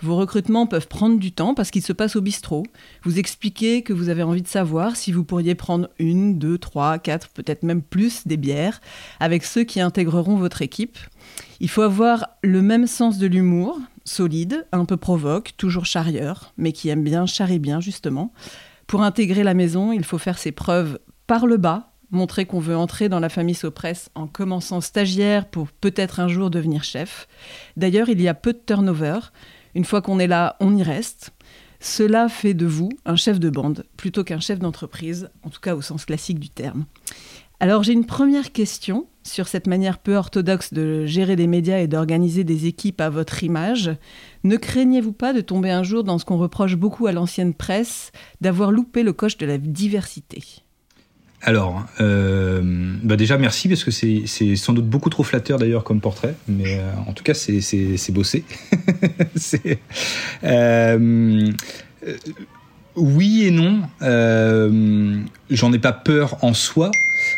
Vos 0.00 0.16
recrutements 0.16 0.66
peuvent 0.66 0.88
prendre 0.88 1.18
du 1.18 1.32
temps 1.32 1.54
parce 1.54 1.70
qu'ils 1.70 1.82
se 1.82 1.92
passent 1.92 2.16
au 2.16 2.20
bistrot. 2.20 2.64
Vous 3.02 3.18
expliquez 3.18 3.82
que 3.82 3.92
vous 3.92 4.08
avez 4.08 4.22
envie 4.22 4.42
de 4.42 4.48
savoir 4.48 4.96
si 4.96 5.12
vous 5.12 5.24
pourriez 5.24 5.54
prendre 5.54 5.88
une, 5.98 6.38
deux, 6.38 6.58
trois, 6.58 6.98
quatre, 6.98 7.28
peut-être 7.28 7.62
même 7.62 7.82
plus 7.82 8.26
des 8.26 8.36
bières 8.36 8.80
avec 9.20 9.44
ceux 9.44 9.64
qui 9.64 9.80
intégreront 9.80 10.36
votre 10.36 10.62
équipe. 10.62 10.98
Il 11.60 11.70
faut 11.70 11.82
avoir 11.82 12.28
le 12.42 12.62
même 12.62 12.86
sens 12.86 13.18
de 13.18 13.26
l'humour, 13.26 13.80
solide, 14.04 14.66
un 14.72 14.84
peu 14.84 14.96
provoque, 14.96 15.54
toujours 15.56 15.86
charrieur, 15.86 16.52
mais 16.56 16.72
qui 16.72 16.88
aime 16.88 17.02
bien, 17.02 17.26
charrie 17.26 17.58
bien 17.58 17.80
justement. 17.80 18.32
Pour 18.86 19.02
intégrer 19.02 19.42
la 19.42 19.54
maison, 19.54 19.92
il 19.92 20.04
faut 20.04 20.18
faire 20.18 20.38
ses 20.38 20.52
preuves 20.52 20.98
par 21.26 21.46
le 21.46 21.56
bas, 21.56 21.92
montrer 22.10 22.46
qu'on 22.46 22.60
veut 22.60 22.76
entrer 22.76 23.08
dans 23.08 23.18
la 23.18 23.28
famille 23.28 23.54
Sopresse 23.54 24.10
en 24.14 24.26
commençant 24.26 24.80
stagiaire 24.80 25.46
pour 25.46 25.68
peut-être 25.68 26.20
un 26.20 26.28
jour 26.28 26.50
devenir 26.50 26.84
chef. 26.84 27.26
D'ailleurs, 27.76 28.08
il 28.08 28.20
y 28.20 28.28
a 28.28 28.34
peu 28.34 28.52
de 28.52 28.60
turnover. 28.64 29.18
Une 29.76 29.84
fois 29.84 30.00
qu'on 30.00 30.18
est 30.18 30.26
là, 30.26 30.56
on 30.60 30.74
y 30.74 30.82
reste. 30.82 31.34
Cela 31.80 32.30
fait 32.30 32.54
de 32.54 32.64
vous 32.64 32.88
un 33.04 33.14
chef 33.14 33.38
de 33.38 33.50
bande 33.50 33.84
plutôt 33.98 34.24
qu'un 34.24 34.40
chef 34.40 34.58
d'entreprise, 34.58 35.28
en 35.42 35.50
tout 35.50 35.60
cas 35.60 35.76
au 35.76 35.82
sens 35.82 36.06
classique 36.06 36.40
du 36.40 36.48
terme. 36.48 36.86
Alors 37.60 37.82
j'ai 37.82 37.92
une 37.92 38.06
première 38.06 38.52
question 38.52 39.06
sur 39.22 39.48
cette 39.48 39.66
manière 39.66 39.98
peu 39.98 40.16
orthodoxe 40.16 40.72
de 40.72 41.04
gérer 41.04 41.36
des 41.36 41.46
médias 41.46 41.80
et 41.80 41.88
d'organiser 41.88 42.42
des 42.42 42.64
équipes 42.64 43.02
à 43.02 43.10
votre 43.10 43.44
image. 43.44 43.90
Ne 44.44 44.56
craignez-vous 44.56 45.12
pas 45.12 45.34
de 45.34 45.42
tomber 45.42 45.70
un 45.70 45.82
jour 45.82 46.04
dans 46.04 46.16
ce 46.16 46.24
qu'on 46.24 46.38
reproche 46.38 46.76
beaucoup 46.76 47.06
à 47.06 47.12
l'ancienne 47.12 47.52
presse, 47.52 48.12
d'avoir 48.40 48.72
loupé 48.72 49.02
le 49.02 49.12
coche 49.12 49.36
de 49.36 49.44
la 49.44 49.58
diversité? 49.58 50.65
Alors, 51.46 51.86
euh, 52.00 52.60
bah 53.04 53.14
déjà 53.14 53.38
merci 53.38 53.68
parce 53.68 53.84
que 53.84 53.92
c'est 53.92 54.56
sans 54.56 54.72
doute 54.72 54.86
beaucoup 54.86 55.10
trop 55.10 55.22
flatteur 55.22 55.60
d'ailleurs 55.60 55.84
comme 55.84 56.00
portrait, 56.00 56.34
mais 56.48 56.80
euh, 56.80 56.90
en 57.06 57.12
tout 57.12 57.22
cas 57.22 57.34
c'est 57.34 58.10
bossé. 58.10 58.42
euh, 60.44 61.52
oui 62.96 63.44
et 63.44 63.52
non. 63.52 63.82
J'en 65.48 65.72
ai 65.72 65.78
pas 65.78 65.92
peur 65.92 66.36
en 66.42 66.52
soi. 66.52 66.90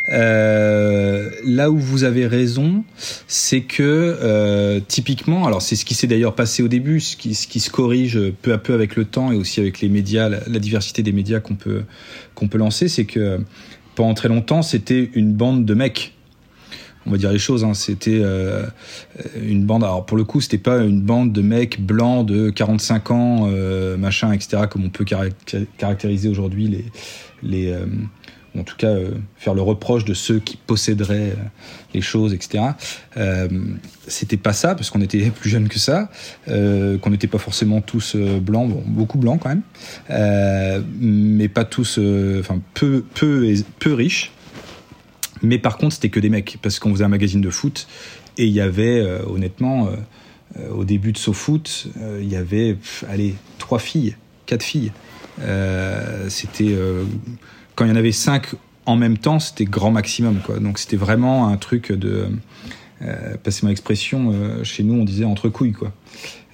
Là 0.09 1.71
où 1.71 1.77
vous 1.77 2.05
avez 2.05 2.27
raison, 2.27 2.85
c'est 3.27 3.61
que 3.61 4.81
typiquement, 4.89 5.47
alors 5.47 5.61
c'est 5.61 5.77
ce 5.77 5.85
qui 5.85 5.93
s'est 5.93 6.07
d'ailleurs 6.07 6.35
passé 6.35 6.63
au 6.63 6.69
début, 6.69 7.01
ce 7.01 7.15
qui, 7.15 7.35
ce 7.35 7.47
qui, 7.47 7.61
se 7.61 7.69
corrige 7.69 8.19
peu 8.41 8.55
à 8.55 8.59
peu 8.59 8.73
avec 8.73 8.97
le 8.97 9.05
temps 9.05 9.33
et 9.33 9.37
aussi 9.37 9.61
avec 9.61 9.83
les 9.83 9.91
médias, 9.91 10.31
la, 10.31 10.39
la 10.47 10.59
diversité 10.61 11.03
des 11.03 11.13
médias 11.13 11.41
qu'on 11.41 11.57
peut 11.57 11.83
qu'on 12.35 12.49
peut 12.49 12.57
lancer, 12.57 12.89
c'est 12.89 13.05
que 13.05 13.41
pendant 13.99 14.15
très 14.15 14.29
longtemps, 14.29 14.63
c'était 14.63 15.11
une 15.15 15.33
bande 15.33 15.65
de 15.65 15.75
mecs 15.75 16.15
on 17.05 17.11
va 17.11 17.17
dire 17.17 17.33
les 17.33 17.39
choses. 17.39 17.65
Hein. 17.65 17.75
C'était 17.75 18.21
euh, 18.23 18.65
une 19.43 19.65
bande. 19.65 19.83
Alors 19.83 20.07
pour 20.07 20.17
le 20.17 20.23
coup, 20.23 20.41
c'était 20.41 20.59
pas 20.59 20.79
une 20.85 21.01
bande 21.01 21.33
de 21.33 21.43
mecs 21.43 21.81
blancs 21.81 22.25
de 22.25 22.51
45 22.51 23.11
ans, 23.11 23.49
euh, 23.51 23.97
machin, 23.97 24.31
etc. 24.33 24.65
Comme 24.71 24.85
on 24.85 24.91
peut 24.91 25.05
caractériser 25.05 26.29
aujourd'hui 26.29 26.85
les. 27.43 27.73
Euh, 27.73 27.87
en 28.57 28.63
tout 28.63 28.77
cas, 28.77 28.95
faire 29.37 29.55
le 29.55 29.63
reproche 29.63 30.05
de 30.05 30.15
ceux 30.15 30.39
qui 30.39 30.57
posséderaient 30.57 31.35
les 31.95 32.01
choses, 32.01 32.35
etc. 32.35 32.65
c'était 34.07 34.37
pas 34.37 34.53
ça, 34.53 34.75
parce 34.75 34.91
qu'on 34.91 35.01
était 35.01 35.31
plus 35.31 35.51
jeunes 35.51 35.69
que 35.69 35.79
ça, 35.79 36.11
qu'on 36.47 37.11
n'était 37.11 37.27
pas 37.27 37.39
forcément 37.39 37.81
tous 37.81 38.17
blancs, 38.17 38.71
bon, 38.71 38.83
beaucoup 38.87 39.19
blancs 39.19 39.41
quand 39.43 39.51
même, 39.51 40.83
mais 41.01 41.49
pas 41.49 41.65
tous, 41.65 41.99
enfin 42.41 42.61
peu, 42.75 43.05
peu, 43.15 43.55
peu 43.79 43.95
riches. 43.95 44.33
Mais 45.43 45.59
par 45.59 45.79
contre, 45.79 45.95
c'était 45.95 46.09
que 46.09 46.21
des 46.21 46.31
mecs, 46.31 46.59
parce 46.63 46.79
qu'on 46.79 46.93
faisait 46.93 47.05
un 47.05 47.09
magazine 47.09 47.41
de 47.41 47.51
foot, 47.51 47.87
et 48.37 48.47
il 48.47 48.53
y 48.53 48.61
avait, 48.61 49.01
euh, 49.01 49.21
honnêtement, 49.27 49.89
euh, 49.89 49.97
euh, 50.59 50.71
au 50.71 50.85
début 50.85 51.13
de 51.13 51.19
SoFoot, 51.19 51.89
il 52.21 52.29
y 52.29 52.37
avait, 52.37 52.77
allez, 53.09 53.35
trois 53.59 53.79
filles, 53.79 54.17
quatre 54.47 54.63
filles. 54.63 54.93
c'était, 56.29 56.77
quand 57.79 57.85
il 57.85 57.89
y 57.91 57.93
en 57.93 57.97
avait 57.97 58.11
cinq 58.11 58.49
en 58.87 58.97
même 58.97 59.19
temps, 59.19 59.39
c'était 59.39 59.67
grand 59.67 59.93
maximum, 59.93 60.41
quoi. 60.45 60.59
Donc 60.59 60.81
c'était 60.81 60.97
vraiment 60.97 61.47
un 61.47 61.57
truc 61.59 61.93
de, 61.93 62.27
passez-moi 63.45 63.71
l'expression, 63.71 64.33
chez 64.65 64.83
nous 64.83 64.95
on 64.95 65.05
disait 65.05 65.25
entre 65.25 65.49
couilles, 65.49 65.73
quoi. 65.73 65.93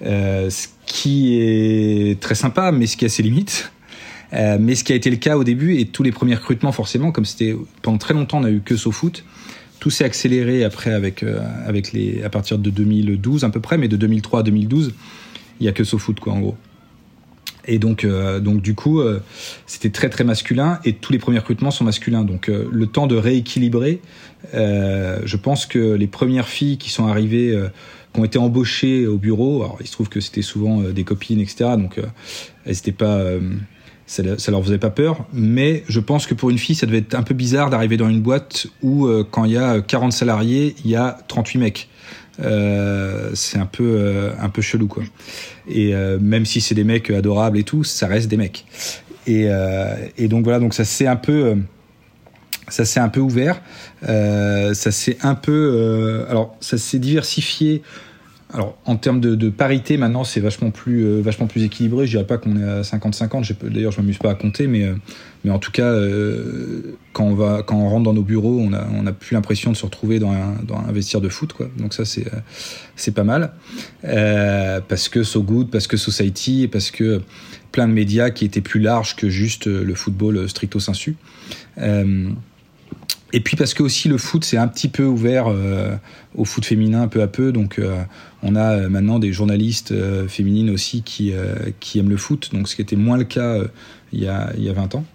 ce 0.01 0.67
qui 0.85 1.39
est 1.39 2.19
très 2.21 2.35
sympa, 2.35 2.71
mais 2.71 2.85
ce 2.85 2.97
qui 2.97 3.05
a 3.05 3.09
ses 3.09 3.23
limites. 3.23 3.71
Euh, 4.33 4.57
mais 4.59 4.75
ce 4.75 4.83
qui 4.83 4.91
a 4.91 4.95
été 4.95 5.09
le 5.09 5.15
cas 5.15 5.37
au 5.37 5.43
début 5.43 5.77
et 5.77 5.85
tous 5.85 6.03
les 6.03 6.11
premiers 6.11 6.35
recrutements 6.35 6.71
forcément, 6.71 7.11
comme 7.11 7.25
c'était 7.25 7.55
pendant 7.81 7.97
très 7.97 8.13
longtemps 8.13 8.39
on 8.39 8.43
a 8.43 8.49
eu 8.49 8.61
que 8.61 8.75
SoFoot, 8.75 9.23
tout 9.79 9.89
s'est 9.89 10.03
accéléré 10.03 10.63
après 10.63 10.93
avec 10.93 11.23
euh, 11.23 11.39
avec 11.65 11.93
les 11.93 12.23
à 12.23 12.29
partir 12.29 12.57
de 12.57 12.69
2012 12.69 13.43
à 13.43 13.49
peu 13.49 13.59
près, 13.59 13.77
mais 13.77 13.87
de 13.87 13.97
2003 13.97 14.39
à 14.41 14.43
2012 14.43 14.93
il 15.59 15.65
y 15.65 15.69
a 15.69 15.71
que 15.71 15.83
SoFoot 15.83 16.19
quoi 16.19 16.33
en 16.33 16.39
gros. 16.39 16.57
Et 17.67 17.79
donc, 17.79 18.03
euh, 18.03 18.39
donc 18.39 18.61
du 18.61 18.75
coup, 18.75 19.01
c'était 19.65 19.89
très 19.89 20.09
très 20.09 20.23
masculin 20.23 20.79
et 20.85 20.93
tous 20.93 21.11
les 21.11 21.19
premiers 21.19 21.39
recrutements 21.39 21.71
sont 21.71 21.83
masculins. 21.83 22.23
Donc, 22.23 22.47
le 22.47 22.87
temps 22.87 23.07
de 23.07 23.15
rééquilibrer, 23.15 24.01
je 24.53 25.37
pense 25.37 25.65
que 25.65 25.93
les 25.93 26.07
premières 26.07 26.47
filles 26.47 26.77
qui 26.77 26.89
sont 26.89 27.07
arrivées, 27.07 27.57
qui 28.13 28.19
ont 28.19 28.25
été 28.25 28.37
embauchées 28.37 29.07
au 29.07 29.17
bureau, 29.17 29.63
alors 29.63 29.77
il 29.81 29.87
se 29.87 29.91
trouve 29.91 30.09
que 30.09 30.19
c'était 30.19 30.41
souvent 30.41 30.81
des 30.81 31.03
copines, 31.03 31.39
etc. 31.39 31.71
Donc, 31.77 31.99
elles 32.65 32.73
n'étaient 32.73 32.91
pas 32.91 33.19
ça, 34.07 34.23
ça 34.37 34.51
leur 34.51 34.63
faisait 34.63 34.77
pas 34.77 34.89
peur, 34.89 35.25
mais 35.33 35.83
je 35.87 35.99
pense 35.99 36.27
que 36.27 36.33
pour 36.33 36.49
une 36.49 36.57
fille, 36.57 36.75
ça 36.75 36.85
devait 36.85 36.99
être 36.99 37.15
un 37.15 37.23
peu 37.23 37.33
bizarre 37.33 37.69
d'arriver 37.69 37.97
dans 37.97 38.09
une 38.09 38.21
boîte 38.21 38.67
où, 38.81 39.07
euh, 39.07 39.25
quand 39.29 39.45
il 39.45 39.53
y 39.53 39.57
a 39.57 39.81
40 39.81 40.13
salariés, 40.13 40.75
il 40.83 40.91
y 40.91 40.95
a 40.95 41.17
38 41.27 41.59
mecs. 41.59 41.89
Euh, 42.41 43.31
c'est 43.33 43.57
un 43.57 43.65
peu 43.65 43.83
euh, 43.83 44.31
un 44.39 44.49
peu 44.49 44.61
chelou 44.61 44.87
quoi. 44.87 45.03
Et 45.67 45.95
euh, 45.95 46.17
même 46.19 46.45
si 46.45 46.61
c'est 46.61 46.75
des 46.75 46.83
mecs 46.83 47.09
adorables 47.09 47.57
et 47.57 47.63
tout, 47.63 47.83
ça 47.83 48.07
reste 48.07 48.27
des 48.27 48.37
mecs. 48.37 48.65
Et, 49.27 49.47
et 50.19 50.27
donc 50.27 50.43
voilà, 50.43 50.59
donc 50.59 50.75
ça 50.75 50.85
c'est 50.85 51.07
un 51.07 51.15
peu 51.15 51.57
ça 52.67 52.85
s'est 52.85 52.99
un 52.99 53.09
peu 53.09 53.21
ouvert, 53.21 53.59
ça 54.03 54.91
s'est 54.91 55.17
un 55.23 55.33
peu 55.33 56.27
alors 56.29 56.55
ça 56.59 56.77
s'est 56.77 56.99
diversifié 56.99 57.81
alors, 58.53 58.77
en 58.85 58.95
termes 58.95 59.19
de, 59.19 59.49
parité, 59.49 59.97
maintenant, 59.97 60.23
c'est 60.23 60.39
vachement 60.39 60.69
plus, 60.69 61.03
euh, 61.03 61.19
vachement 61.19 61.47
plus 61.47 61.63
équilibré. 61.63 62.05
Je 62.05 62.11
dirais 62.11 62.27
pas 62.27 62.37
qu'on 62.37 62.55
est 62.57 62.63
à 62.63 62.81
50-50. 62.81 63.53
D'ailleurs, 63.69 63.91
je 63.91 63.99
m'amuse 63.99 64.19
pas 64.19 64.29
à 64.29 64.35
compter, 64.35 64.67
mais, 64.67 64.83
euh, 64.83 64.93
mais 65.43 65.51
en 65.51 65.57
tout 65.57 65.71
cas, 65.71 65.87
euh, 65.87 66.95
quand, 67.11 67.25
on 67.25 67.33
va, 67.33 67.63
quand 67.63 67.75
on 67.75 67.89
rentre 67.89 68.03
dans 68.03 68.13
nos 68.13 68.21
bureaux, 68.21 68.59
on 68.59 68.71
a, 68.73 68.87
on 68.93 69.07
a 69.07 69.11
plus 69.11 69.33
l'impression 69.33 69.71
de 69.71 69.75
se 69.75 69.83
retrouver 69.83 70.19
dans 70.19 70.31
un, 70.31 70.57
dans 70.65 70.79
vestiaire 70.91 71.21
de 71.21 71.29
foot, 71.29 71.53
quoi. 71.53 71.69
Donc 71.77 71.95
ça, 71.95 72.05
c'est, 72.05 72.25
c'est 72.95 73.13
pas 73.13 73.23
mal. 73.23 73.51
parce 74.03 75.09
que 75.09 75.23
So 75.23 75.41
Good, 75.41 75.71
parce 75.71 75.87
que 75.87 75.97
Society, 75.97 76.69
parce 76.71 76.91
que 76.91 77.21
plein 77.71 77.87
de 77.87 77.93
médias 77.93 78.29
qui 78.29 78.45
étaient 78.45 78.61
plus 78.61 78.79
larges 78.79 79.15
que 79.15 79.27
juste 79.27 79.65
le 79.65 79.95
football 79.95 80.47
stricto 80.47 80.79
sensu. 80.79 81.17
Et 83.33 83.41
puis 83.41 83.57
parce 83.57 83.73
que 83.73 83.83
aussi 83.83 84.07
le 84.07 84.17
foot 84.17 84.45
c'est 84.45 84.55
un 84.55 84.67
petit 84.69 84.87
peu 84.87 85.03
ouvert 85.03 85.53
au 86.35 86.45
foot 86.45 86.63
féminin 86.63 87.09
peu 87.09 87.21
à 87.21 87.27
peu, 87.27 87.51
donc 87.51 87.81
on 88.45 88.55
a 88.55 88.77
euh, 88.77 88.89
maintenant 88.89 89.19
des 89.19 89.33
journalistes 89.33 89.93
féminines 90.27 90.69
aussi 90.69 91.01
qui, 91.03 91.33
qui 91.79 91.99
aiment 91.99 92.09
le 92.09 92.17
foot, 92.17 92.51
donc 92.53 92.67
ce 92.67 92.75
qui 92.75 92.81
était 92.81 92.95
moins 92.95 93.17
le 93.17 93.23
cas 93.23 93.57
il, 94.13 94.23
y 94.23 94.27
a, 94.27 94.51
il 94.57 94.63
y 94.63 94.69
a 94.69 94.73
20 94.73 94.95
ans. 94.95 95.05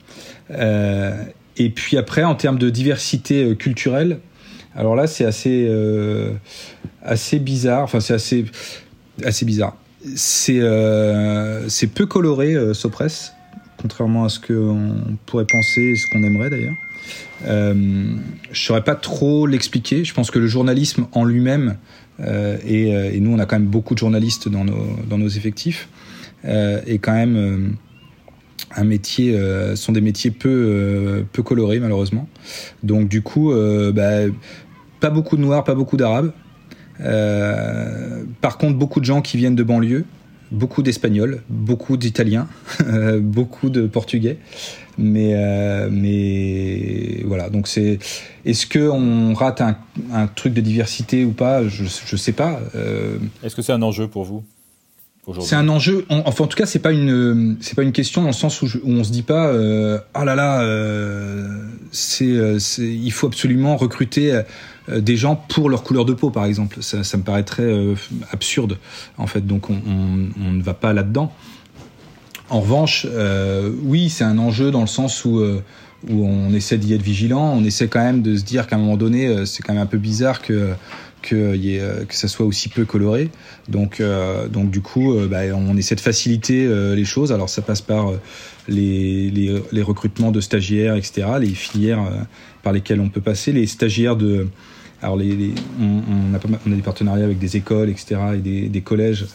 et 1.56 1.70
puis 1.70 1.96
après 1.96 2.24
en 2.24 2.34
termes 2.34 2.58
de 2.58 2.70
diversité 2.70 3.56
culturelle, 3.56 4.20
alors 4.74 4.96
là 4.96 5.06
c'est 5.06 5.24
assez, 5.24 5.68
bizarre, 7.38 7.84
enfin 7.84 8.00
c'est 8.00 8.14
assez, 8.14 9.44
bizarre. 9.44 9.76
C'est 10.14 10.60
peu 11.94 12.06
coloré 12.06 12.74
Sopress, 12.74 13.32
contrairement 13.78 14.24
à 14.24 14.28
ce 14.28 14.40
qu'on 14.40 15.16
pourrait 15.26 15.46
penser 15.46 15.80
et 15.80 15.96
ce 15.96 16.06
qu'on 16.12 16.22
aimerait 16.22 16.50
d'ailleurs. 16.50 16.76
Euh, 17.46 18.14
je 18.52 18.60
saurais 18.60 18.84
pas 18.84 18.94
trop 18.94 19.46
l'expliquer. 19.46 20.04
Je 20.04 20.14
pense 20.14 20.30
que 20.30 20.38
le 20.38 20.46
journalisme 20.46 21.06
en 21.12 21.24
lui-même, 21.24 21.76
euh, 22.22 22.58
euh, 22.64 23.10
et, 23.12 23.20
nous 23.20 23.32
on 23.32 23.38
a 23.38 23.46
quand 23.46 23.58
même 23.58 23.68
beaucoup 23.68 23.94
de 23.94 23.98
journalistes 23.98 24.48
dans 24.48 24.64
nos, 24.64 25.28
effectifs, 25.28 25.88
est 26.44 26.98
quand 27.00 27.14
même 27.14 27.76
un 28.76 28.84
métier, 28.84 29.38
sont 29.74 29.92
des 29.92 30.00
métiers 30.00 30.30
peu, 30.30 31.24
peu 31.32 31.42
colorés 31.42 31.80
malheureusement. 31.80 32.28
Donc 32.82 33.08
du 33.08 33.22
coup, 33.22 33.52
bah, 33.94 34.22
pas 35.00 35.10
beaucoup 35.10 35.36
de 35.36 35.42
noirs, 35.42 35.64
pas 35.64 35.74
beaucoup 35.74 35.96
d'arabes. 35.96 36.32
par 36.98 38.58
contre, 38.58 38.78
beaucoup 38.78 39.00
de 39.00 39.04
gens 39.04 39.22
qui 39.22 39.36
viennent 39.36 39.56
de 39.56 39.62
banlieue, 39.62 40.04
beaucoup 40.50 40.82
d'espagnols, 40.82 41.42
beaucoup 41.48 41.96
d'italiens, 41.96 42.48
beaucoup 43.20 43.70
de 43.70 43.86
portugais. 43.86 44.38
Mais, 44.98 45.32
euh, 45.34 45.88
mais 45.90 47.22
voilà, 47.24 47.50
donc 47.50 47.68
c'est. 47.68 47.98
Est-ce 48.44 48.66
qu'on 48.66 49.34
rate 49.34 49.60
un, 49.60 49.76
un, 50.12 50.26
truc 50.26 50.54
de 50.54 50.60
diversité 50.60 51.24
ou 51.24 51.32
pas? 51.32 51.66
Je 51.68 51.84
ne 51.84 52.16
sais 52.18 52.32
pas. 52.32 52.60
Euh. 52.74 53.18
Est-ce 53.42 53.54
que 53.54 53.62
c'est 53.62 53.72
un 53.72 53.82
enjeu 53.82 54.08
pour 54.08 54.24
vous 54.24 54.42
c'est 55.42 55.54
un 55.54 55.68
enjeu. 55.68 56.06
enfin, 56.08 56.44
en 56.44 56.46
tout 56.48 56.56
cas, 56.56 56.66
c'est 56.66 56.80
pas 56.80 56.90
une, 56.90 57.56
c'est 57.60 57.76
pas 57.76 57.84
une 57.84 57.92
question 57.92 58.22
dans 58.22 58.28
le 58.28 58.34
sens 58.34 58.62
où, 58.62 58.68
on 58.84 59.04
se 59.04 59.12
dit 59.12 59.22
pas, 59.22 59.46
euh, 59.46 59.98
ah 60.12 60.24
là 60.24 60.34
là, 60.34 60.62
euh, 60.62 61.68
c'est, 61.92 62.56
il 62.78 63.12
faut 63.12 63.28
absolument 63.28 63.76
recruter 63.76 64.40
des 64.88 65.16
gens 65.16 65.36
pour 65.36 65.68
leur 65.68 65.84
couleur 65.84 66.04
de 66.04 66.14
peau, 66.14 66.30
par 66.30 66.46
exemple. 66.46 66.78
Ça, 66.80 67.04
ça 67.04 67.16
me 67.16 67.22
paraîtrait 67.22 67.72
absurde, 68.32 68.78
en 69.18 69.28
fait. 69.28 69.46
Donc, 69.46 69.70
on, 69.70 69.74
on, 69.74 70.28
on 70.44 70.52
ne 70.52 70.62
va 70.62 70.74
pas 70.74 70.92
là-dedans. 70.92 71.32
En 72.50 72.60
revanche, 72.60 73.06
euh, 73.08 73.70
oui, 73.84 74.10
c'est 74.10 74.24
un 74.24 74.36
enjeu 74.36 74.72
dans 74.72 74.80
le 74.80 74.88
sens 74.88 75.24
où, 75.24 75.38
euh, 75.38 75.62
où 76.08 76.26
on 76.26 76.52
essaie 76.52 76.78
d'y 76.78 76.94
être 76.94 77.02
vigilant. 77.02 77.54
On 77.56 77.64
essaie 77.64 77.86
quand 77.86 78.02
même 78.02 78.22
de 78.22 78.36
se 78.36 78.42
dire 78.42 78.66
qu'à 78.66 78.74
un 78.74 78.80
moment 78.80 78.96
donné, 78.96 79.28
euh, 79.28 79.44
c'est 79.44 79.62
quand 79.62 79.72
même 79.72 79.82
un 79.82 79.86
peu 79.86 79.98
bizarre 79.98 80.42
que 80.42 80.74
ça 82.10 82.26
soit 82.26 82.44
aussi 82.44 82.68
peu 82.68 82.84
coloré. 82.84 83.30
Donc, 83.68 84.02
du 84.02 84.80
coup, 84.80 85.14
bah, 85.30 85.42
on 85.54 85.76
essaie 85.76 85.94
de 85.94 86.00
faciliter 86.00 86.66
les 86.96 87.04
choses. 87.04 87.30
Alors 87.30 87.48
ça 87.48 87.62
passe 87.62 87.82
par 87.82 88.12
les, 88.66 89.82
recrutements 89.82 90.32
de 90.32 90.40
stagiaires, 90.40 90.96
etc., 90.96 91.28
les 91.38 91.54
filières 91.54 92.00
par 92.62 92.72
lesquelles 92.72 93.00
on 93.00 93.10
peut 93.10 93.20
passer, 93.20 93.52
les 93.52 93.66
stagiaires 93.66 94.16
de... 94.16 94.48
Alors 95.02 95.16
les, 95.16 95.54
on, 95.80 96.34
a 96.34 96.38
pas, 96.38 96.48
on, 96.66 96.72
a 96.72 96.74
des 96.74 96.82
partenariats 96.82 97.24
avec 97.24 97.38
des 97.38 97.56
écoles, 97.56 97.90
etc., 97.90 98.16
et 98.34 98.38
des, 98.38 98.68
des 98.68 98.80
collèges 98.80 99.26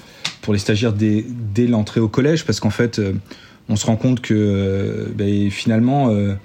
pour 0.46 0.54
les 0.54 0.60
stagiaires 0.60 0.94
dès, 0.94 1.26
l'entrée 1.68 2.00
au 2.00 2.08
collège, 2.08 2.46
parce 2.46 2.60
qu'en 2.60 2.70
fait, 2.70 3.00
euh, 3.00 3.14
on 3.68 3.76
se 3.76 3.88
rend 3.88 3.96
compte 3.96 4.22
que 4.22 4.36
euh, 4.36 5.08
ben, 5.16 5.50
finalement, 5.50 6.10
euh, 6.10 6.36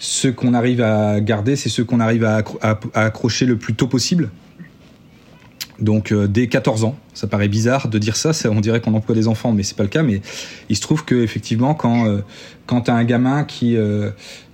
ceux 0.00 0.32
qu'on 0.32 0.54
arrive 0.54 0.80
à 0.82 1.20
garder, 1.20 1.54
c'est 1.54 1.68
ceux 1.68 1.84
qu'on 1.84 2.00
arrive 2.00 2.24
à, 2.24 2.42
accrocher 2.94 3.46
le 3.46 3.56
plus 3.56 3.74
tôt 3.74 3.86
possible. 3.86 4.30
Donc 5.78 6.12
dès 6.12 6.48
14 6.48 6.82
ans, 6.82 6.98
ça 7.14 7.28
paraît 7.28 7.46
bizarre 7.46 7.86
de 7.86 7.98
dire 7.98 8.16
ça, 8.16 8.32
on 8.50 8.60
dirait 8.60 8.80
qu'on 8.80 8.94
emploie 8.94 9.14
des 9.14 9.28
enfants, 9.28 9.52
mais 9.52 9.62
c'est 9.62 9.76
pas 9.76 9.84
le 9.84 9.88
cas. 9.88 10.02
Mais 10.02 10.20
il 10.68 10.74
se 10.74 10.80
trouve 10.80 11.04
que 11.04 11.14
effectivement, 11.14 11.74
quand 11.74 12.04
quand 12.66 12.80
t'as 12.80 12.94
un 12.94 13.04
gamin 13.04 13.44
qui 13.44 13.76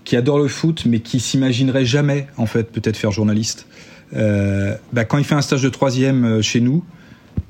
qui 0.04 0.16
adore 0.16 0.38
le 0.38 0.48
foot, 0.48 0.84
mais 0.84 1.00
qui 1.00 1.20
s'imaginerait 1.20 1.86
jamais 1.86 2.26
en 2.36 2.44
fait 2.44 2.70
peut-être 2.70 2.98
faire 2.98 3.10
journaliste, 3.10 3.66
bah, 4.12 5.06
quand 5.06 5.16
il 5.16 5.24
fait 5.24 5.34
un 5.34 5.40
stage 5.40 5.62
de 5.62 5.70
troisième 5.70 6.42
chez 6.42 6.60
nous, 6.60 6.84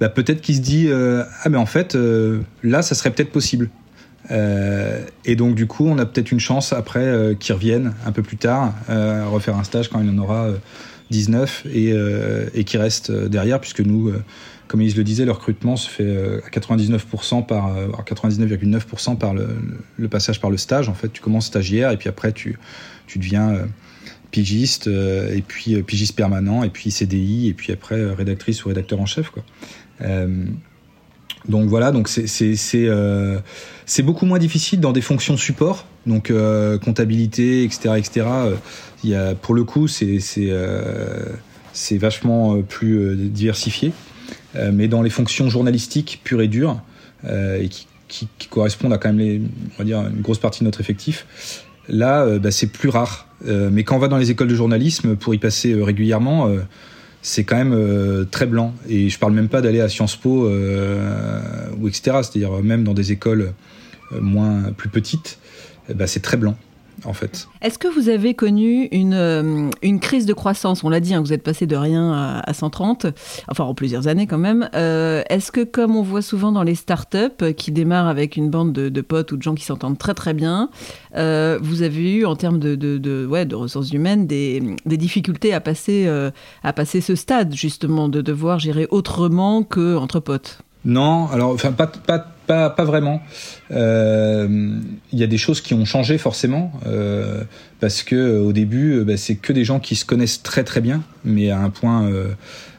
bah, 0.00 0.08
peut-être 0.08 0.40
qu'il 0.40 0.56
se 0.56 0.60
dit 0.60 0.86
euh, 0.88 1.22
ah 1.42 1.48
mais 1.48 1.58
en 1.58 1.66
fait 1.66 1.94
euh, 1.94 2.40
là 2.62 2.82
ça 2.82 2.94
serait 2.94 3.10
peut-être 3.10 3.32
possible. 3.32 3.70
Euh, 4.30 5.04
et 5.26 5.36
donc 5.36 5.54
du 5.54 5.66
coup 5.66 5.86
on 5.86 5.98
a 5.98 6.06
peut-être 6.06 6.32
une 6.32 6.40
chance 6.40 6.72
après 6.72 7.36
qu'il 7.38 7.54
revienne 7.54 7.92
un 8.06 8.12
peu 8.12 8.22
plus 8.22 8.38
tard 8.38 8.72
refaire 8.88 9.56
un 9.58 9.64
stage 9.64 9.88
quand 9.88 10.00
il 10.00 10.08
en 10.08 10.16
aura 10.16 10.48
19 11.10 11.66
et, 11.66 11.92
et 12.54 12.64
qui 12.64 12.78
reste 12.78 13.12
derrière 13.12 13.60
puisque 13.60 13.80
nous 13.80 14.12
comme 14.66 14.80
ils 14.80 14.96
le 14.96 15.04
disaient, 15.04 15.26
le 15.26 15.32
recrutement 15.32 15.76
se 15.76 15.90
fait 15.90 16.16
à 16.42 16.48
99% 16.48 17.44
par 17.44 17.76
99,9% 18.02 19.18
par 19.18 19.34
le, 19.34 19.46
le, 19.98 20.08
passage 20.08 20.40
par 20.40 20.50
le 20.50 20.56
stage. 20.56 20.88
En 20.88 20.94
fait, 20.94 21.12
tu 21.12 21.20
commences 21.20 21.46
stagiaire 21.46 21.90
et 21.90 21.98
puis 21.98 22.08
après 22.08 22.32
tu 22.32 22.58
tu 23.06 23.18
deviens 23.18 23.58
pigiste 24.30 24.86
et 24.86 25.44
puis 25.46 25.82
pigiste 25.82 26.16
permanent 26.16 26.64
et 26.64 26.70
puis 26.70 26.90
CDI 26.90 27.48
et 27.48 27.52
puis 27.52 27.74
après 27.74 28.02
rédactrice 28.14 28.64
ou 28.64 28.68
rédacteur 28.68 28.98
en 29.00 29.06
chef 29.06 29.28
quoi. 29.28 29.44
Euh, 30.04 30.44
donc 31.48 31.68
voilà, 31.68 31.92
donc 31.92 32.08
c'est 32.08 32.26
euh, 32.74 33.38
c'est 33.84 34.02
beaucoup 34.02 34.24
moins 34.24 34.38
difficile 34.38 34.80
dans 34.80 34.92
des 34.92 35.02
fonctions 35.02 35.36
support, 35.36 35.86
donc 36.06 36.30
euh, 36.30 36.78
comptabilité, 36.78 37.64
etc., 37.64 37.94
etc. 37.98 38.26
Il 39.02 39.10
y 39.10 39.14
a, 39.14 39.34
pour 39.34 39.54
le 39.54 39.64
coup, 39.64 39.86
c'est 39.86 40.18
vachement 41.98 42.62
plus 42.62 43.16
diversifié. 43.16 43.92
mais 44.72 44.88
dans 44.88 45.02
les 45.02 45.10
fonctions 45.10 45.50
journalistiques 45.50 46.22
pures 46.24 46.40
et 46.40 46.48
dures, 46.48 46.80
et 47.28 47.68
qui, 48.08 48.28
correspondent 48.48 48.92
à 48.94 48.98
quand 48.98 49.12
même 49.12 49.48
une 49.78 50.22
grosse 50.22 50.38
partie 50.38 50.60
de 50.60 50.64
notre 50.64 50.80
effectif, 50.80 51.26
là, 51.88 52.38
bah, 52.38 52.50
c'est 52.50 52.68
plus 52.68 52.88
rare. 52.88 53.28
mais 53.44 53.84
quand 53.84 53.96
on 53.96 53.98
va 53.98 54.08
dans 54.08 54.16
les 54.16 54.30
écoles 54.30 54.48
de 54.48 54.54
journalisme 54.54 55.14
pour 55.14 55.34
y 55.34 55.38
passer 55.38 55.74
régulièrement, 55.74 56.48
c'est 57.24 57.44
quand 57.44 57.56
même 57.56 57.72
euh, 57.72 58.24
très 58.24 58.44
blanc. 58.44 58.74
Et 58.86 59.08
je 59.08 59.18
parle 59.18 59.32
même 59.32 59.48
pas 59.48 59.62
d'aller 59.62 59.80
à 59.80 59.88
Sciences 59.88 60.14
Po 60.14 60.46
euh, 60.46 61.00
ou 61.80 61.88
etc. 61.88 62.18
C'est-à-dire 62.22 62.62
même 62.62 62.84
dans 62.84 62.92
des 62.92 63.12
écoles 63.12 63.54
euh, 64.12 64.20
moins 64.20 64.72
plus 64.76 64.90
petites, 64.90 65.38
ben, 65.92 66.06
c'est 66.06 66.20
très 66.20 66.36
blanc 66.36 66.54
en 67.04 67.12
fait. 67.12 67.48
Est-ce 67.62 67.78
que 67.78 67.88
vous 67.88 68.08
avez 68.08 68.34
connu 68.34 68.88
une, 68.92 69.14
euh, 69.14 69.70
une 69.82 70.00
crise 70.00 70.26
de 70.26 70.32
croissance? 70.32 70.84
On 70.84 70.88
l'a 70.88 71.00
dit, 71.00 71.14
hein, 71.14 71.20
vous 71.20 71.32
êtes 71.32 71.42
passé 71.42 71.66
de 71.66 71.76
rien 71.76 72.42
à, 72.44 72.52
130, 72.52 73.06
enfin 73.48 73.64
en 73.64 73.74
plusieurs 73.74 74.08
années 74.08 74.26
quand 74.26 74.38
même. 74.38 74.68
Euh, 74.74 75.22
est-ce 75.28 75.52
que 75.52 75.64
comme 75.64 75.96
on 75.96 76.02
voit 76.02 76.22
souvent 76.22 76.52
dans 76.52 76.62
les 76.62 76.74
startups 76.74 77.52
qui 77.56 77.72
démarrent 77.72 78.08
avec 78.08 78.36
une 78.36 78.50
bande 78.50 78.72
de, 78.72 79.00
potes 79.00 79.32
ou 79.32 79.36
de 79.36 79.42
gens 79.42 79.54
qui 79.54 79.64
s'entendent 79.64 79.98
très 79.98 80.14
très 80.14 80.34
bien, 80.34 80.70
euh, 81.16 81.58
vous 81.62 81.82
avez 81.82 82.14
eu 82.14 82.26
en 82.26 82.36
termes 82.36 82.58
de, 82.58 82.74
de, 82.74 83.26
ouais, 83.26 83.44
de 83.44 83.54
ressources 83.54 83.92
humaines 83.92 84.26
des, 84.26 84.62
des 84.86 84.96
difficultés 84.96 85.52
à 85.52 85.60
passer, 85.60 86.08
à 86.62 86.72
passer 86.72 87.00
ce 87.00 87.14
stade 87.14 87.54
justement, 87.54 88.08
de 88.08 88.20
devoir 88.20 88.58
gérer 88.58 88.86
autrement 88.90 89.62
qu'entre 89.62 90.20
potes? 90.20 90.58
Non, 90.84 91.28
alors 91.28 91.50
enfin 91.50 91.72
pas, 91.72 91.86
pas, 91.86 92.18
pas, 92.46 92.70
pas 92.70 92.84
vraiment. 92.84 93.22
Euh, 93.70 94.78
il 95.12 95.18
y 95.18 95.22
a 95.22 95.26
des 95.26 95.38
choses 95.38 95.60
qui 95.60 95.74
ont 95.74 95.84
changé 95.84 96.18
forcément 96.18 96.72
euh, 96.86 97.42
parce 97.80 98.02
que 98.02 98.16
euh, 98.16 98.40
au 98.40 98.52
début, 98.52 99.02
bah, 99.04 99.16
c'est 99.16 99.36
que 99.36 99.52
des 99.52 99.64
gens 99.64 99.80
qui 99.80 99.96
se 99.96 100.04
connaissent 100.04 100.42
très 100.42 100.64
très 100.64 100.80
bien, 100.80 101.02
mais 101.24 101.50
à 101.50 101.60
un 101.60 101.70
point, 101.70 102.10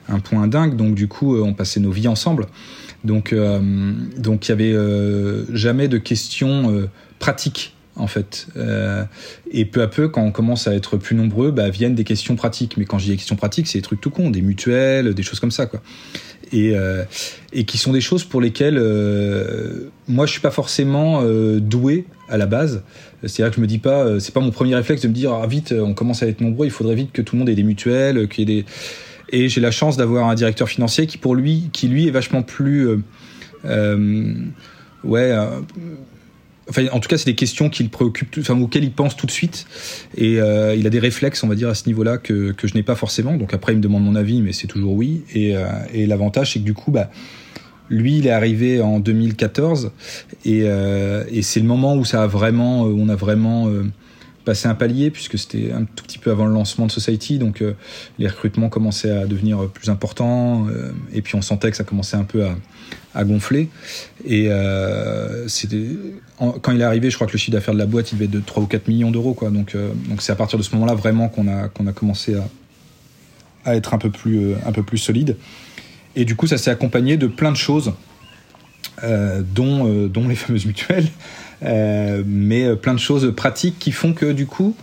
un 0.08 0.20
point 0.20 0.48
dingue. 0.48 0.76
Donc 0.76 0.96
du 0.96 1.08
coup, 1.08 1.38
on 1.38 1.54
passait 1.54 1.80
nos 1.80 1.92
vies 1.92 2.08
ensemble. 2.08 2.48
Donc 3.04 3.36
donc 4.18 4.48
il 4.48 4.50
y 4.50 4.52
avait 4.52 4.76
jamais 5.52 5.88
de 5.88 5.98
questions 5.98 6.88
pratiques 7.20 7.74
en 7.98 8.08
fait. 8.08 8.48
et 9.52 9.66
peu 9.66 9.82
à 9.82 9.88
peu, 9.88 10.10
quand 10.10 10.22
on 10.22 10.32
commence 10.32 10.68
à 10.68 10.76
être 10.76 10.98
plus 10.98 11.16
nombreux, 11.16 11.52
bah, 11.52 11.70
viennent 11.70 11.96
des 11.96 12.04
questions 12.04 12.36
pratiques. 12.36 12.78
Mais 12.78 12.86
quand 12.86 13.00
je 13.00 13.06
dis 13.06 13.12
des 13.12 13.18
questions 13.18 13.36
pratiques, 13.36 13.68
c'est 13.68 13.80
des 13.80 13.84
trucs 13.84 14.02
tout 14.02 14.10
con, 14.10 14.30
des 14.30 14.42
mutuelles, 14.42 15.14
des 15.14 15.24
choses 15.24 15.40
comme 15.40 15.52
ça, 15.52 15.66
quoi 15.66 15.82
et, 16.52 16.72
euh, 16.76 17.04
et 17.54 17.66
qui 17.66 17.78
sont 17.78 17.94
des 17.94 18.02
choses 18.02 18.24
pour 18.24 18.42
lesquelles 18.42 18.78
euh, 18.78 19.90
moi 20.08 20.26
je 20.26 20.32
suis 20.32 20.42
pas 20.42 20.52
forcément 20.52 21.22
euh, 21.22 21.60
doué 21.60 22.06
à 22.30 22.38
la 22.38 22.46
base. 22.46 22.84
C'est-à-dire 23.24 23.52
que 23.52 23.56
je 23.58 23.62
me 23.62 23.68
dis 23.68 23.80
pas, 23.80 24.20
c'est 24.20 24.34
pas 24.34 24.40
mon 24.40 24.52
premier 24.52 24.76
réflexe 24.76 25.02
de 25.02 25.08
me 25.08 25.14
dire 25.14 25.34
ah, 25.34 25.48
vite, 25.48 25.74
on 25.78 25.94
commence 25.94 26.22
à 26.22 26.28
être 26.28 26.42
nombreux, 26.42 26.68
il 26.68 26.72
faudrait 26.72 26.96
vite 26.96 27.12
que 27.12 27.22
tout 27.22 27.36
le 27.36 27.40
monde 27.40 27.50
ait 27.50 27.56
des 27.56 27.64
mutuelles, 27.64 28.28
qu'il 28.28 28.46
des 28.46 28.66
Et 29.32 29.50
j'ai 29.50 29.62
la 29.62 29.72
chance 29.72 29.98
d'avoir 29.98 30.30
un 30.30 30.36
directeur 30.36 30.70
financier 30.70 31.08
qui, 31.08 31.18
pour 31.18 31.34
lui, 31.34 31.70
qui 31.74 31.88
lui 31.88 32.08
est 32.08 32.12
vachement 32.12 32.44
plus, 32.44 32.88
ouais 35.04 35.34
Enfin, 36.70 36.88
en 36.92 37.00
tout 37.00 37.10
cas, 37.10 37.18
c'est 37.18 37.26
des 37.26 37.36
questions 37.36 37.70
qui 37.70 37.84
le 37.84 37.90
préoccupent, 37.90 38.38
enfin, 38.40 38.60
auxquelles 38.60 38.84
il 38.84 38.92
pense 38.92 39.16
tout 39.16 39.28
de 39.28 39.32
suite. 39.32 39.68
Et 40.18 40.40
euh, 40.40 40.76
il 40.76 40.88
a 40.88 40.90
des 40.90 41.00
réflexes, 41.00 41.44
on 41.44 41.48
va 41.48 41.56
dire, 41.56 41.70
à 41.70 41.76
ce 41.76 41.88
niveau-là 41.88 42.18
que, 42.18 42.52
que 42.54 42.68
je 42.68 42.74
n'ai 42.74 42.84
pas 42.84 42.96
forcément. 42.96 43.36
Donc 43.36 43.54
après, 43.54 43.74
il 43.74 43.78
me 43.78 43.82
demande 43.82 44.04
mon 44.04 44.16
avis, 44.16 44.42
mais 44.42 44.52
c'est 44.52 44.68
toujours 44.68 44.94
oui. 44.94 45.24
Et, 45.34 45.56
euh, 45.56 45.66
et 45.94 46.08
l'avantage, 46.08 46.54
c'est 46.54 46.60
que 46.60 46.66
du 46.66 46.74
coup, 46.74 46.92
bah, 46.92 47.12
lui, 47.90 48.18
il 48.18 48.26
est 48.26 48.32
arrivé 48.32 48.82
en 48.82 49.00
2014, 49.00 49.92
et, 50.44 50.62
euh, 50.64 51.24
et 51.32 51.44
c'est 51.44 51.60
le 51.60 51.68
moment 51.68 51.96
où 51.96 52.04
ça 52.04 52.24
a 52.24 52.28
vraiment, 52.28 52.82
on 52.82 53.10
a 53.10 53.16
vraiment 53.16 53.70
passé 54.46 54.68
un 54.68 54.76
palier, 54.76 55.12
puisque 55.12 55.38
c'était 55.38 55.72
un 55.72 55.84
tout 55.84 56.04
petit 56.04 56.20
peu 56.20 56.32
avant 56.32 56.46
le 56.46 56.54
lancement 56.54 56.86
de 56.86 56.92
Society, 56.92 57.40
donc 57.40 57.64
les 58.20 58.28
recrutements 58.28 58.70
commençaient 58.70 59.12
à 59.12 59.26
devenir 59.26 59.68
plus 59.70 59.90
importants, 59.90 60.68
et 61.12 61.22
puis 61.22 61.36
on 61.36 61.42
sentait 61.42 61.72
que 61.72 61.78
ça 61.78 61.84
commençait 61.84 62.18
un 62.18 62.24
peu 62.24 62.46
à, 62.46 62.56
à 63.16 63.24
gonfler. 63.24 63.70
Et 64.26 64.48
euh, 64.50 65.48
quand 66.62 66.72
il 66.72 66.82
est 66.82 66.84
arrivé, 66.84 67.10
je 67.10 67.16
crois 67.16 67.28
que 67.28 67.32
le 67.32 67.38
chiffre 67.38 67.54
d'affaires 67.54 67.74
de 67.74 67.80
la 67.80 67.86
boîte, 67.86 68.12
il 68.12 68.16
devait 68.16 68.26
être 68.26 68.32
de 68.32 68.42
3 68.42 68.64
ou 68.64 68.68
4 68.68 68.88
millions 68.88 69.10
d'euros. 69.10 69.34
Quoi. 69.34 69.50
Donc, 69.50 69.74
euh, 69.74 69.90
donc 70.10 70.22
c'est 70.22 70.34
à 70.34 70.36
partir 70.36 70.60
de 70.60 70.64
ce 70.64 70.74
moment-là 70.76 70.94
vraiment 70.94 71.30
qu'on 71.30 71.48
a, 71.48 71.70
qu'on 71.70 71.88
a 71.88 71.94
commencé 71.94 72.36
à, 72.36 72.48
à 73.64 73.76
être 73.76 73.94
un 73.94 73.98
peu, 73.98 74.12
plus, 74.12 74.52
euh, 74.52 74.56
un 74.66 74.72
peu 74.72 74.84
plus 74.84 74.98
solide. 74.98 75.38
Et 76.16 76.26
du 76.26 76.36
coup, 76.36 76.46
ça 76.48 76.58
s'est 76.58 76.72
accompagné 76.72 77.18
de 77.18 77.28
plein 77.28 77.52
de 77.52 77.58
choses, 77.58 77.94
euh, 79.04 79.42
dont, 79.44 79.88
euh, 79.88 80.08
dont 80.08 80.28
les 80.28 80.36
fameuses 80.36 80.66
mutuelles, 80.66 81.08
mais 81.66 82.76
plein 82.76 82.94
de 82.94 83.00
choses 83.00 83.34
pratiques 83.36 83.80
qui 83.80 83.92
font 83.92 84.14
que 84.14 84.32
du 84.32 84.46
coup, 84.46 84.76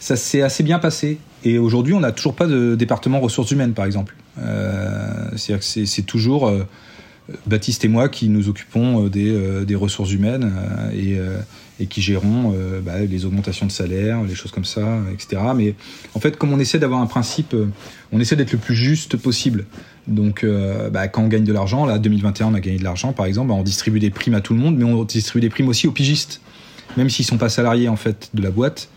ça 0.00 0.16
s'est 0.16 0.42
assez 0.42 0.62
bien 0.62 0.78
passé. 0.78 1.18
Et 1.44 1.58
aujourd'hui, 1.58 1.92
on 1.92 2.00
n'a 2.00 2.12
toujours 2.12 2.34
pas 2.34 2.46
de 2.46 2.74
département 2.74 3.20
ressources 3.20 3.50
humaines, 3.50 3.74
par 3.74 3.84
exemple. 3.84 4.16
C'est-à-dire 4.36 5.60
que 5.60 5.86
c'est 5.86 6.02
toujours 6.02 6.50
Baptiste 7.46 7.84
et 7.84 7.88
moi 7.88 8.10
qui 8.10 8.28
nous 8.28 8.48
occupons 8.48 9.06
euh, 9.06 9.10
euh, 9.16 9.64
des, 9.64 9.74
ressources 9.74 10.12
humaines 10.12 10.52
euh, 10.92 11.38
et, 11.80 11.86
qui 11.86 12.02
gérons 12.02 12.54
bah, 12.82 13.00
les 13.00 13.24
augmentations 13.24 13.66
de 13.66 13.72
salaire, 13.72 14.22
les 14.22 14.34
choses 14.34 14.52
comme 14.52 14.64
ça, 14.64 14.98
etc. 15.12 15.42
Mais 15.54 15.74
en 16.14 16.20
fait, 16.20 16.36
comme 16.36 16.52
on 16.52 16.58
essaie 16.58 16.78
d'avoir 16.78 17.00
un 17.00 17.06
principe, 17.06 17.54
on 18.12 18.20
essaie 18.20 18.36
d'être 18.36 18.52
le 18.52 18.58
plus 18.58 18.74
juste 18.74 19.16
possible. 19.16 19.66
Donc, 20.06 20.46
bah, 20.92 21.08
quand 21.08 21.22
on 21.22 21.28
gagne 21.28 21.44
de 21.44 21.52
l'argent, 21.52 21.84
là, 21.86 21.98
2021, 21.98 22.48
on 22.48 22.54
a 22.54 22.60
gagné 22.60 22.78
de 22.78 22.84
l'argent, 22.84 23.12
par 23.12 23.26
exemple, 23.26 23.48
bah, 23.48 23.54
on 23.54 23.62
distribue 23.62 24.00
des 24.00 24.10
primes 24.10 24.34
à 24.34 24.40
tout 24.40 24.54
le 24.54 24.60
monde, 24.60 24.76
mais 24.76 24.84
on 24.84 25.02
distribue 25.04 25.40
des 25.40 25.50
primes 25.50 25.68
aussi 25.68 25.86
aux 25.86 25.92
pigistes, 25.92 26.40
même 26.96 27.10
s'ils 27.10 27.24
sont 27.24 27.38
pas 27.38 27.48
salariés 27.48 27.88
en 27.88 27.96
fait 27.96 28.30
de 28.34 28.42
la 28.42 28.50
boîte. 28.50 28.88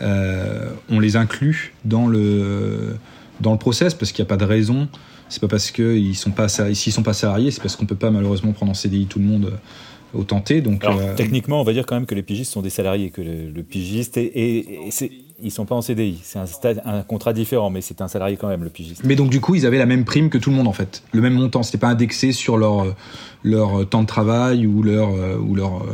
on 0.00 1.00
les 1.00 1.16
inclut 1.16 1.74
dans 1.84 2.06
le 2.06 2.96
dans 3.40 3.52
le 3.52 3.58
process 3.58 3.94
parce 3.94 4.12
qu'il 4.12 4.22
n'y 4.22 4.28
a 4.28 4.30
pas 4.30 4.36
de 4.36 4.44
raison 4.44 4.88
c'est 5.32 5.40
pas 5.40 5.48
parce 5.48 5.70
qu'ils 5.70 6.14
sont 6.14 6.30
pas 6.30 6.48
sont 6.48 7.02
pas 7.02 7.14
salariés, 7.14 7.50
c'est 7.50 7.62
parce 7.62 7.76
qu'on 7.76 7.86
peut 7.86 7.96
pas 7.96 8.10
malheureusement 8.10 8.52
prendre 8.52 8.72
en 8.72 8.74
CDI 8.74 9.06
tout 9.06 9.18
le 9.18 9.24
monde 9.24 9.46
euh, 9.46 9.56
au 10.14 10.24
tenté. 10.24 10.60
Donc 10.60 10.84
euh, 10.84 11.14
techniquement, 11.14 11.60
on 11.60 11.64
va 11.64 11.72
dire 11.72 11.86
quand 11.86 11.94
même 11.94 12.06
que 12.06 12.14
les 12.14 12.22
pigistes 12.22 12.52
sont 12.52 12.62
des 12.62 12.70
salariés, 12.70 13.10
que 13.10 13.22
le, 13.22 13.62
pigiste 13.62 14.16
et, 14.16 14.88
et, 14.88 14.90
ils 15.42 15.50
sont 15.50 15.64
pas 15.64 15.74
en 15.74 15.82
CDI. 15.82 16.20
C'est 16.22 16.38
un, 16.38 16.46
un, 16.84 17.02
contrat 17.02 17.32
différent, 17.32 17.70
mais 17.70 17.80
c'est 17.80 18.00
un 18.00 18.08
salarié 18.08 18.36
quand 18.36 18.48
même 18.48 18.62
le 18.62 18.70
pigiste. 18.70 19.02
Mais 19.04 19.16
donc 19.16 19.30
du 19.30 19.40
coup, 19.40 19.54
ils 19.54 19.66
avaient 19.66 19.78
la 19.78 19.86
même 19.86 20.04
prime 20.04 20.30
que 20.30 20.38
tout 20.38 20.50
le 20.50 20.56
monde 20.56 20.68
en 20.68 20.72
fait, 20.72 21.02
le 21.12 21.20
même 21.20 21.34
montant. 21.34 21.62
C'était 21.62 21.78
pas 21.78 21.88
indexé 21.88 22.32
sur 22.32 22.56
leur 22.56 22.94
leur 23.42 23.88
temps 23.88 24.02
de 24.02 24.06
travail 24.06 24.66
ou 24.66 24.82
leur 24.82 25.10
ou 25.40 25.54
leur 25.54 25.84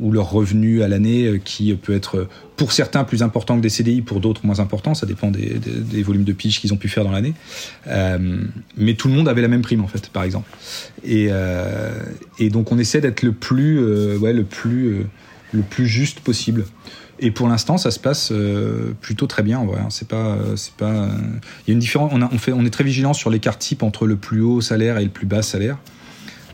ou 0.00 0.12
leur 0.12 0.30
revenu 0.30 0.82
à 0.82 0.88
l'année 0.88 1.26
euh, 1.26 1.38
qui 1.38 1.74
peut 1.74 1.94
être 1.94 2.28
pour 2.56 2.72
certains 2.72 3.04
plus 3.04 3.22
important 3.22 3.56
que 3.56 3.62
des 3.62 3.68
CDI, 3.68 4.02
pour 4.02 4.20
d'autres 4.20 4.44
moins 4.44 4.60
important, 4.60 4.94
ça 4.94 5.06
dépend 5.06 5.30
des, 5.30 6.02
volumes 6.02 6.24
de 6.24 6.32
pitch 6.32 6.60
qu'ils 6.60 6.72
ont 6.72 6.76
pu 6.76 6.88
faire 6.88 7.04
dans 7.04 7.10
l'année. 7.10 7.34
Euh, 7.88 8.42
mais 8.76 8.94
tout 8.94 9.08
le 9.08 9.14
monde 9.14 9.28
avait 9.28 9.42
la 9.42 9.48
même 9.48 9.62
prime 9.62 9.82
en 9.82 9.88
fait, 9.88 10.08
par 10.10 10.22
exemple. 10.22 10.50
Et, 11.04 11.28
euh, 11.30 11.90
donc 12.50 12.70
on 12.70 12.78
essaie 12.78 13.00
d'être 13.00 13.22
le 13.22 13.32
plus, 13.32 13.80
ouais, 14.16 14.32
le 14.32 14.44
plus, 14.44 15.06
le 15.52 15.62
plus 15.62 15.86
juste 15.86 16.20
possible. 16.20 16.64
Et 17.18 17.30
pour 17.30 17.48
l'instant, 17.48 17.78
ça 17.78 17.90
se 17.90 17.98
passe 18.00 18.32
plutôt 19.00 19.26
très 19.26 19.42
bien. 19.42 19.58
En 19.58 19.66
vrai. 19.66 19.80
Hein. 19.80 19.88
C'est 19.90 20.08
pas, 20.08 20.38
c'est 20.56 20.74
pas. 20.74 21.08
Il 21.66 21.68
y 21.68 21.70
a 21.70 21.74
une 21.74 21.78
différence. 21.78 22.12
On, 22.12 22.38
fait, 22.38 22.52
on 22.52 22.64
est 22.64 22.70
très 22.70 22.84
vigilant 22.84 23.12
sur 23.12 23.30
l'écart 23.30 23.58
type 23.58 23.82
entre 23.82 24.06
le 24.06 24.16
plus 24.16 24.40
haut 24.40 24.60
salaire 24.60 24.98
et 24.98 25.04
le 25.04 25.10
plus 25.10 25.26
bas 25.26 25.42
salaire. 25.42 25.78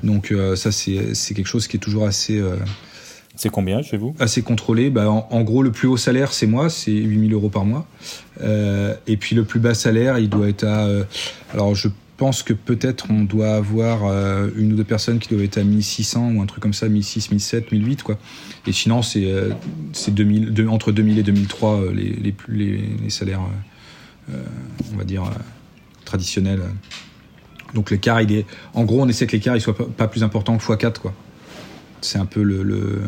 Donc 0.04 0.32
ça, 0.56 0.70
c'est 0.70 1.34
quelque 1.34 1.46
chose 1.46 1.66
qui 1.66 1.76
est 1.76 1.80
toujours 1.80 2.06
assez 2.06 2.40
c'est 3.38 3.50
combien 3.50 3.82
chez 3.82 3.96
vous 3.96 4.16
Assez 4.18 4.42
contrôlé. 4.42 4.90
Bah, 4.90 5.08
en, 5.08 5.42
gros, 5.42 5.62
le 5.62 5.70
plus 5.70 5.86
haut 5.86 5.96
salaire, 5.96 6.32
c'est 6.32 6.48
moi, 6.48 6.68
c'est 6.68 6.90
8000 6.90 7.32
euros 7.32 7.48
par 7.48 7.64
mois. 7.64 7.86
Euh, 8.42 8.96
et 9.06 9.16
puis 9.16 9.36
le 9.36 9.44
plus 9.44 9.60
bas 9.60 9.74
salaire, 9.74 10.18
il 10.18 10.28
doit 10.28 10.48
être 10.48 10.64
à. 10.64 10.86
Euh, 10.86 11.04
alors 11.54 11.76
je 11.76 11.86
pense 12.16 12.42
que 12.42 12.52
peut-être 12.52 13.06
on 13.10 13.22
doit 13.22 13.54
avoir 13.54 14.06
euh, 14.06 14.48
une 14.56 14.72
ou 14.72 14.76
deux 14.76 14.82
personnes 14.82 15.20
qui 15.20 15.28
doivent 15.28 15.44
être 15.44 15.56
à 15.56 15.62
1600 15.62 16.32
ou 16.34 16.42
un 16.42 16.46
truc 16.46 16.60
comme 16.60 16.74
ça, 16.74 16.88
1600, 16.88 17.28
1700, 17.30 17.66
1008 17.70 18.02
quoi. 18.02 18.18
Et 18.66 18.72
sinon 18.72 19.02
c'est 19.02 19.32
c'est 19.92 20.12
2000, 20.12 20.66
entre 20.68 20.90
2000 20.90 21.20
et 21.20 21.22
2003 21.22 21.92
les, 21.94 22.10
les, 22.10 22.34
les, 22.48 22.82
les 23.04 23.10
salaires, 23.10 23.40
on 24.28 24.96
va 24.96 25.04
dire 25.04 25.22
traditionnels. 26.04 26.62
Donc 27.74 27.92
l'écart, 27.92 28.20
il 28.20 28.32
est, 28.32 28.46
en 28.74 28.84
gros, 28.84 29.00
on 29.02 29.08
essaie 29.08 29.28
que 29.28 29.32
l'écart 29.32 29.54
il 29.54 29.60
soit 29.60 29.76
pas, 29.76 30.08
plus 30.08 30.24
important 30.24 30.58
que 30.58 30.64
x4 30.64 30.98
quoi 30.98 31.14
c'est 32.00 32.18
un 32.18 32.26
peu 32.26 32.42
le, 32.42 33.00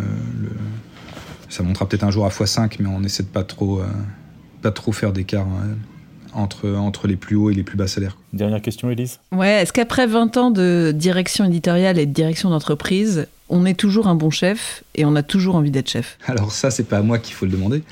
ça 1.48 1.62
montera 1.62 1.88
peut-être 1.88 2.04
un 2.04 2.10
jour 2.10 2.24
à 2.24 2.28
x5, 2.28 2.76
mais 2.80 2.88
on 2.88 3.02
essaie 3.02 3.22
de 3.22 3.28
pas 3.28 3.44
trop, 3.44 3.80
euh, 3.80 3.86
pas 4.62 4.70
trop 4.70 4.92
faire 4.92 5.12
d'écart 5.12 5.46
hein, 5.46 5.76
entre, 6.32 6.70
entre 6.70 7.08
les 7.08 7.16
plus 7.16 7.36
hauts 7.36 7.50
et 7.50 7.54
les 7.54 7.64
plus 7.64 7.76
bas 7.76 7.88
salaires. 7.88 8.16
Dernière 8.32 8.62
question, 8.62 8.90
Elise. 8.90 9.18
Ouais, 9.32 9.62
est-ce 9.62 9.72
qu'après 9.72 10.06
20 10.06 10.36
ans 10.36 10.50
de 10.50 10.92
direction 10.94 11.44
éditoriale 11.44 11.98
et 11.98 12.06
de 12.06 12.12
direction 12.12 12.50
d'entreprise, 12.50 13.26
on 13.50 13.66
est 13.66 13.74
toujours 13.74 14.06
un 14.06 14.14
bon 14.14 14.30
chef 14.30 14.84
et 14.94 15.04
on 15.04 15.14
a 15.16 15.22
toujours 15.22 15.56
envie 15.56 15.70
d'être 15.70 15.90
chef 15.90 16.18
Alors 16.26 16.52
ça, 16.52 16.70
c'est 16.70 16.84
pas 16.84 16.98
à 16.98 17.02
moi 17.02 17.18
qu'il 17.18 17.34
faut 17.34 17.44
le 17.44 17.50
demander. 17.50 17.82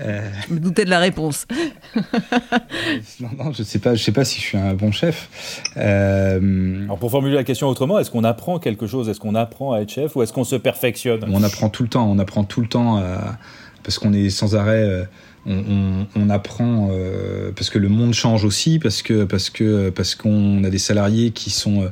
Euh... 0.00 0.28
Je 0.48 0.54
me 0.54 0.60
doutais 0.60 0.84
de 0.84 0.90
la 0.90 0.98
réponse. 0.98 1.46
non, 3.20 3.30
non, 3.38 3.52
je 3.52 3.62
sais 3.62 3.78
pas, 3.78 3.94
je 3.94 4.02
sais 4.02 4.12
pas 4.12 4.24
si 4.24 4.40
je 4.40 4.44
suis 4.44 4.58
un 4.58 4.74
bon 4.74 4.92
chef. 4.92 5.70
Euh... 5.76 6.84
Alors 6.84 6.98
pour 6.98 7.10
formuler 7.10 7.36
la 7.36 7.44
question 7.44 7.68
autrement, 7.68 7.98
est-ce 7.98 8.10
qu'on 8.10 8.24
apprend 8.24 8.58
quelque 8.58 8.86
chose? 8.86 9.08
Est-ce 9.08 9.20
qu'on 9.20 9.36
apprend 9.36 9.72
à 9.72 9.80
être 9.80 9.90
chef 9.90 10.16
ou 10.16 10.22
est-ce 10.22 10.32
qu'on 10.32 10.44
se 10.44 10.56
perfectionne? 10.56 11.24
On 11.28 11.42
apprend 11.42 11.68
tout 11.68 11.84
le 11.84 11.88
temps. 11.88 12.10
On 12.10 12.18
apprend 12.18 12.44
tout 12.44 12.60
le 12.60 12.68
temps 12.68 12.96
à... 12.96 13.38
parce 13.84 13.98
qu'on 13.98 14.12
est 14.12 14.30
sans 14.30 14.56
arrêt. 14.56 14.82
Euh, 14.82 15.04
on, 15.46 15.58
on, 15.58 16.06
on, 16.16 16.30
apprend 16.30 16.88
euh, 16.90 17.52
parce 17.54 17.70
que 17.70 17.78
le 17.78 17.88
monde 17.88 18.14
change 18.14 18.44
aussi, 18.44 18.78
parce 18.78 19.02
que 19.02 19.24
parce 19.24 19.50
que 19.50 19.90
parce 19.90 20.14
qu'on 20.14 20.64
a 20.64 20.70
des 20.70 20.78
salariés 20.78 21.32
qui 21.32 21.50
sont 21.50 21.82
euh, 21.82 21.88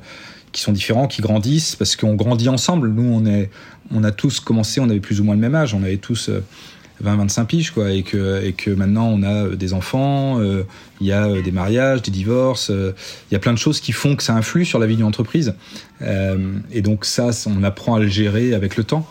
qui 0.53 0.61
sont 0.61 0.73
différents, 0.73 1.09
qui 1.09 1.23
grandissent, 1.23 1.77
parce 1.77 1.97
qu'on 1.97 2.15
grandit 2.15 2.49
ensemble. 2.49 2.91
Nous, 2.91 3.11
on, 3.11 3.27
est, 3.27 3.51
on 3.91 4.05
a 4.05 4.13
tous 4.13 4.41
commencé, 4.41 4.81
on 4.81 4.89
avait 4.89 5.01
plus 5.01 5.21
ou 5.21 5.25
moins 5.25 5.35
le 5.35 5.41
même 5.41 5.55
âge, 5.55 5.75
on 5.75 5.83
avait 5.83 5.97
tous 5.97 6.31
20-25 7.03 7.41
euh, 7.41 7.45
piges, 7.45 7.71
quoi, 7.71 7.91
et 7.91 8.03
que, 8.03 8.45
et 8.45 8.53
que 8.53 8.71
maintenant 8.71 9.07
on 9.07 9.23
a 9.23 9.47
euh, 9.47 9.57
des 9.57 9.73
enfants, 9.73 10.41
euh, 10.41 10.65
il 11.01 11.07
y 11.07 11.13
a 11.13 11.41
des 11.41 11.51
mariages, 11.51 12.03
des 12.03 12.11
divorces, 12.11 12.71
il 12.71 13.33
y 13.33 13.35
a 13.35 13.39
plein 13.39 13.53
de 13.53 13.59
choses 13.59 13.81
qui 13.81 13.93
font 13.93 14.15
que 14.15 14.23
ça 14.23 14.35
influe 14.35 14.65
sur 14.65 14.79
la 14.79 14.87
vie 14.87 14.97
d'une 14.97 15.07
entreprise. 15.07 15.55
et 16.01 16.83
donc 16.83 17.05
ça, 17.05 17.31
on 17.47 17.65
apprend 17.65 17.97
à 17.97 17.99
le 17.99 18.07
gérer 18.07 18.55
avec 18.55 18.77
le 18.77 18.85
temps. 18.85 19.05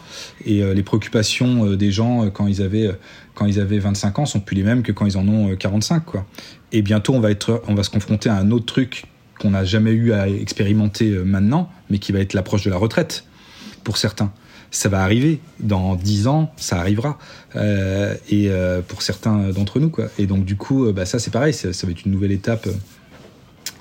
Et 0.46 0.62
les 0.74 0.84
préoccupations 0.84 1.74
des 1.76 1.92
gens 1.92 2.30
quand 2.30 2.48
ils 2.48 2.62
avaient 2.62 2.92
quand 3.34 3.46
ils 3.46 3.60
avaient 3.60 3.80
25 3.80 4.20
ans 4.20 4.26
sont 4.26 4.40
plus 4.40 4.56
les 4.56 4.64
mêmes 4.64 4.84
que 4.84 4.94
quand 4.94 5.06
ils 5.06 5.18
en 5.18 5.28
ont 5.28 5.54
45, 5.54 6.06
quoi. 6.06 6.26
Et 6.72 6.82
bientôt, 6.82 7.14
on 7.14 7.20
va 7.20 7.32
être, 7.32 7.62
on 7.68 7.76
va 7.76 7.84
se 7.84 7.90
confronter 7.90 8.30
à 8.30 8.36
un 8.36 8.52
autre 8.52 8.66
truc 8.66 9.11
qu'on 9.42 9.52
n'a 9.52 9.66
jamais 9.66 9.92
eu 9.92 10.14
à 10.14 10.30
expérimenter 10.30 11.10
euh, 11.10 11.24
maintenant, 11.24 11.70
mais 11.90 11.98
qui 11.98 12.12
va 12.12 12.20
être 12.20 12.34
l'approche 12.34 12.64
de 12.64 12.70
la 12.70 12.78
retraite 12.78 13.26
pour 13.84 13.98
certains. 13.98 14.32
Ça 14.70 14.88
va 14.88 15.04
arriver 15.04 15.42
dans 15.60 15.96
dix 15.96 16.28
ans, 16.28 16.54
ça 16.56 16.78
arrivera, 16.80 17.18
euh, 17.56 18.16
et 18.30 18.50
euh, 18.50 18.82
pour 18.82 19.02
certains 19.02 19.50
d'entre 19.50 19.80
nous, 19.80 19.90
quoi. 19.90 20.08
Et 20.18 20.28
donc 20.28 20.46
du 20.46 20.56
coup, 20.56 20.92
bah, 20.94 21.06
ça 21.06 21.20
c'est 21.20 21.32
pareil, 21.32 21.54
ça, 21.54 21.70
va 21.70 21.92
être 21.92 22.06
une 22.06 22.12
nouvelle 22.12 22.32
étape 22.32 22.70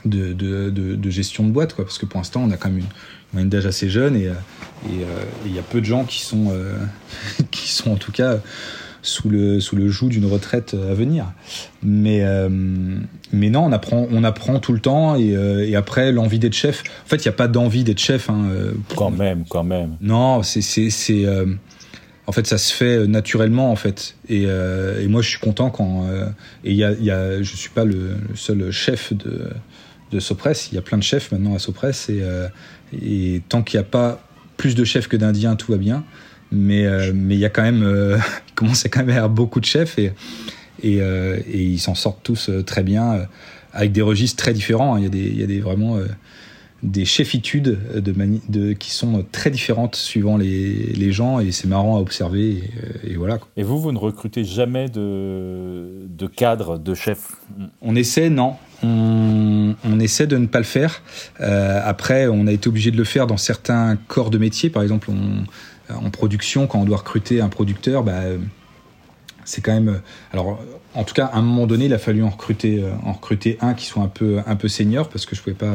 de, 0.04 1.10
gestion 1.10 1.46
de 1.46 1.52
boîte, 1.52 1.74
quoi, 1.74 1.84
parce 1.84 1.98
que 1.98 2.06
pour 2.06 2.18
l'instant, 2.18 2.42
on 2.44 2.50
a 2.50 2.56
quand 2.56 2.70
même 2.70 2.78
une, 2.78 2.86
moyenne 3.32 3.48
d'âge 3.48 3.66
assez 3.66 3.88
jeune 3.88 4.16
et 4.16 4.28
il 5.46 5.54
y 5.54 5.58
a 5.60 5.62
peu 5.62 5.80
de 5.80 5.86
gens 5.86 6.04
qui 6.04 6.22
sont, 6.22 6.52
qui 7.52 7.68
sont 7.68 7.92
en 7.92 7.96
tout 7.96 8.10
cas 8.10 8.40
sous 9.02 9.28
le, 9.28 9.60
sous 9.60 9.76
le 9.76 9.88
joug 9.88 10.08
d'une 10.08 10.26
retraite 10.26 10.74
à 10.74 10.94
venir. 10.94 11.32
Mais, 11.82 12.22
euh, 12.22 12.48
mais 13.32 13.50
non, 13.50 13.64
on 13.64 13.72
apprend, 13.72 14.06
on 14.10 14.24
apprend 14.24 14.60
tout 14.60 14.72
le 14.72 14.80
temps 14.80 15.16
et, 15.16 15.34
euh, 15.34 15.66
et 15.66 15.76
après, 15.76 16.12
l'envie 16.12 16.38
d'être 16.38 16.54
chef. 16.54 16.82
En 17.04 17.08
fait, 17.08 17.24
il 17.24 17.28
n'y 17.28 17.34
a 17.34 17.36
pas 17.36 17.48
d'envie 17.48 17.84
d'être 17.84 17.98
chef. 17.98 18.28
Hein, 18.30 18.44
euh, 18.50 18.72
quand 18.96 19.10
même, 19.10 19.44
quand 19.48 19.64
même. 19.64 19.96
Non, 20.00 20.42
c'est. 20.42 20.60
c'est 20.62 21.26
en 22.26 22.32
fait, 22.32 22.46
ça 22.46 22.58
se 22.58 22.72
fait 22.72 23.08
naturellement, 23.08 23.72
en 23.72 23.76
fait. 23.76 24.14
Et, 24.28 24.42
et 24.42 25.08
moi, 25.08 25.20
je 25.20 25.28
suis 25.30 25.40
content 25.40 25.70
quand. 25.70 26.06
et 26.64 26.72
y 26.72 26.84
a, 26.84 26.92
y 26.92 27.10
a, 27.10 27.42
je 27.42 27.56
suis 27.56 27.70
pas 27.70 27.84
le, 27.84 28.14
seul 28.36 28.70
chef 28.70 29.12
de, 29.12 29.50
de 30.12 30.20
Sopress. 30.20 30.68
Il 30.70 30.76
y 30.76 30.78
a 30.78 30.82
plein 30.82 30.98
de 30.98 31.02
chefs 31.02 31.32
maintenant 31.32 31.56
à 31.56 31.58
Sopress. 31.58 32.08
Et, 32.08 32.22
et 33.02 33.42
tant 33.48 33.62
qu'il 33.62 33.80
n'y 33.80 33.84
a 33.84 33.88
pas 33.88 34.22
plus 34.56 34.76
de 34.76 34.84
chefs 34.84 35.08
que 35.08 35.16
d'Indiens, 35.16 35.56
tout 35.56 35.72
va 35.72 35.78
bien 35.78 36.04
mais 36.52 36.84
euh, 36.84 37.12
mais 37.14 37.34
il 37.34 37.40
y 37.40 37.44
a 37.44 37.50
quand 37.50 37.62
même 37.62 37.82
euh, 37.82 38.18
il 38.48 38.54
commence 38.54 38.84
à 38.84 38.88
quand 38.88 39.00
même 39.00 39.10
à 39.10 39.16
avoir 39.16 39.30
beaucoup 39.30 39.60
de 39.60 39.66
chefs 39.66 39.98
et 39.98 40.12
et, 40.82 41.02
euh, 41.02 41.38
et 41.46 41.62
ils 41.62 41.78
s'en 41.78 41.94
sortent 41.94 42.22
tous 42.22 42.50
très 42.64 42.82
bien 42.82 43.26
avec 43.74 43.92
des 43.92 44.00
registres 44.00 44.42
très 44.42 44.54
différents. 44.54 44.96
Il 44.96 45.02
y 45.02 45.06
a 45.06 45.10
des, 45.10 45.18
il 45.18 45.38
y 45.38 45.42
a 45.42 45.46
des 45.46 45.60
vraiment 45.60 45.98
des 46.82 47.04
chefitudes 47.04 47.78
de, 47.94 48.14
de 48.48 48.72
qui 48.72 48.90
sont 48.90 49.24
très 49.30 49.50
différentes 49.50 49.96
suivant 49.96 50.38
les, 50.38 50.72
les 50.94 51.12
gens 51.12 51.38
et 51.38 51.52
c'est 51.52 51.68
marrant 51.68 51.98
à 51.98 52.00
observer 52.00 52.62
et, 53.06 53.16
voilà. 53.16 53.38
Et 53.58 53.62
vous, 53.62 53.78
vous 53.78 53.92
ne 53.92 53.98
recrutez 53.98 54.44
jamais 54.44 54.88
de, 54.88 56.06
de 56.08 56.26
cadres, 56.26 56.78
de 56.78 56.94
chefs? 56.94 57.32
On 57.82 57.94
essaie, 57.94 58.30
non. 58.30 58.54
On, 58.82 59.74
on, 59.84 60.00
essaie 60.00 60.26
de 60.26 60.38
ne 60.38 60.46
pas 60.46 60.58
le 60.58 60.64
faire. 60.64 61.02
Euh, 61.40 61.82
après, 61.84 62.28
on 62.28 62.46
a 62.46 62.52
été 62.52 62.68
obligé 62.68 62.90
de 62.90 62.96
le 62.96 63.04
faire 63.04 63.26
dans 63.26 63.36
certains 63.36 63.96
corps 64.08 64.30
de 64.30 64.38
métier. 64.38 64.70
Par 64.70 64.82
exemple, 64.82 65.10
on, 65.10 65.44
en 65.96 66.10
production, 66.10 66.66
quand 66.66 66.78
on 66.80 66.84
doit 66.84 66.98
recruter 66.98 67.40
un 67.40 67.48
producteur, 67.48 68.02
bah, 68.02 68.20
c'est 69.44 69.60
quand 69.60 69.72
même. 69.72 70.00
Alors, 70.32 70.60
en 70.94 71.04
tout 71.04 71.14
cas, 71.14 71.26
à 71.26 71.38
un 71.38 71.42
moment 71.42 71.66
donné, 71.66 71.86
il 71.86 71.94
a 71.94 71.98
fallu 71.98 72.22
en 72.22 72.30
recruter, 72.30 72.84
en 73.04 73.12
recruter 73.12 73.58
un 73.60 73.74
qui 73.74 73.86
soit 73.86 74.02
un 74.02 74.08
peu, 74.08 74.40
un 74.46 74.56
peu 74.56 74.68
senior 74.68 75.08
parce 75.08 75.26
que 75.26 75.34
je 75.36 75.40
pouvais 75.40 75.54
pas 75.54 75.74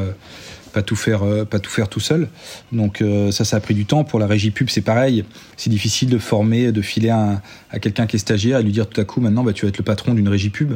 pas 0.75 0.81
tout 0.81 0.97
faire, 0.97 1.23
euh, 1.23 1.45
pas 1.45 1.59
tout 1.59 1.71
faire 1.71 1.87
tout 1.87 2.01
seul. 2.01 2.27
Donc 2.73 3.01
euh, 3.01 3.31
ça, 3.31 3.45
ça 3.45 3.55
a 3.55 3.59
pris 3.61 3.73
du 3.73 3.85
temps. 3.85 4.03
Pour 4.03 4.19
la 4.19 4.27
régie 4.27 4.51
pub, 4.51 4.69
c'est 4.69 4.81
pareil. 4.81 5.23
C'est 5.55 5.69
difficile 5.69 6.09
de 6.09 6.17
former, 6.17 6.73
de 6.73 6.81
filer 6.81 7.11
à, 7.11 7.41
quelqu'un 7.81 8.05
qui 8.05 8.17
est 8.17 8.19
stagiaire 8.19 8.59
et 8.59 8.63
lui 8.63 8.73
dire 8.73 8.87
tout 8.89 8.99
à 8.99 9.05
coup, 9.05 9.21
maintenant, 9.21 9.43
bah, 9.43 9.53
tu 9.53 9.65
vas 9.65 9.69
être 9.69 9.77
le 9.77 9.85
patron 9.85 10.13
d'une 10.13 10.27
régie 10.27 10.49
pub. 10.49 10.73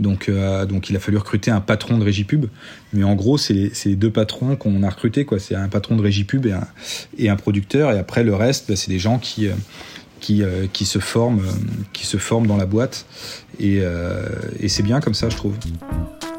Donc, 0.00 0.28
euh, 0.28 0.66
donc 0.66 0.90
il 0.90 0.96
a 0.96 1.00
fallu 1.00 1.16
recruter 1.16 1.50
un 1.50 1.60
patron 1.60 1.98
de 1.98 2.04
régie 2.04 2.24
pub. 2.24 2.46
Mais 2.92 3.04
en 3.04 3.14
gros, 3.14 3.38
c'est 3.38 3.70
les, 3.84 3.96
deux 3.96 4.10
patrons 4.10 4.56
qu'on 4.56 4.82
a 4.82 4.90
recrutés. 4.90 5.26
C'est 5.38 5.54
un 5.54 5.68
patron 5.68 5.96
de 5.96 6.02
régie 6.02 6.24
pub 6.24 6.46
et 7.18 7.28
un, 7.28 7.36
producteur. 7.36 7.92
Et 7.92 7.98
après, 7.98 8.24
le 8.24 8.34
reste, 8.34 8.68
bah, 8.68 8.76
c'est 8.76 8.90
des 8.90 8.98
gens 8.98 9.18
qui, 9.18 9.48
qui, 10.20 10.42
qui, 10.72 10.84
se 10.84 10.98
forment, 10.98 11.42
qui 11.92 12.06
se 12.06 12.16
forment 12.16 12.46
dans 12.46 12.56
la 12.56 12.66
boîte. 12.66 13.06
Et, 13.60 13.82
c'est 14.68 14.82
bien 14.82 15.00
comme 15.00 15.14
ça, 15.14 15.28
je 15.28 15.36
trouve. 15.36 15.54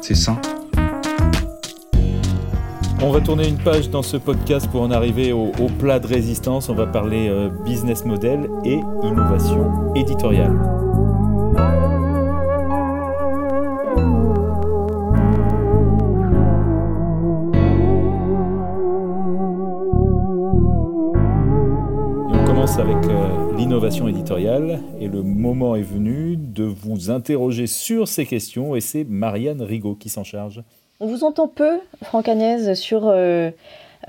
C'est 0.00 0.14
sain. 0.14 0.40
On 3.02 3.10
va 3.10 3.20
tourner 3.20 3.46
une 3.46 3.58
page 3.58 3.90
dans 3.90 4.02
ce 4.02 4.16
podcast 4.16 4.68
pour 4.70 4.80
en 4.80 4.90
arriver 4.90 5.30
au, 5.30 5.52
plat 5.78 6.00
de 6.00 6.06
résistance. 6.06 6.70
On 6.70 6.74
va 6.74 6.86
parler 6.86 7.28
euh, 7.28 7.50
business 7.64 8.06
model 8.06 8.48
et 8.64 8.80
innovation 9.02 9.94
éditoriale. 9.94 10.56
L'innovation 23.76 24.08
éditoriale 24.08 24.80
et 25.02 25.06
le 25.06 25.22
moment 25.22 25.76
est 25.76 25.82
venu 25.82 26.38
de 26.38 26.64
vous 26.64 27.10
interroger 27.10 27.66
sur 27.66 28.08
ces 28.08 28.24
questions 28.24 28.74
et 28.74 28.80
c'est 28.80 29.04
Marianne 29.04 29.60
Rigaud 29.60 29.96
qui 29.96 30.08
s'en 30.08 30.24
charge. 30.24 30.62
On 30.98 31.06
vous 31.06 31.24
entend 31.24 31.46
peu, 31.46 31.80
Franck 32.02 32.26
Agnès, 32.26 32.72
sur, 32.72 33.06
euh, 33.06 33.50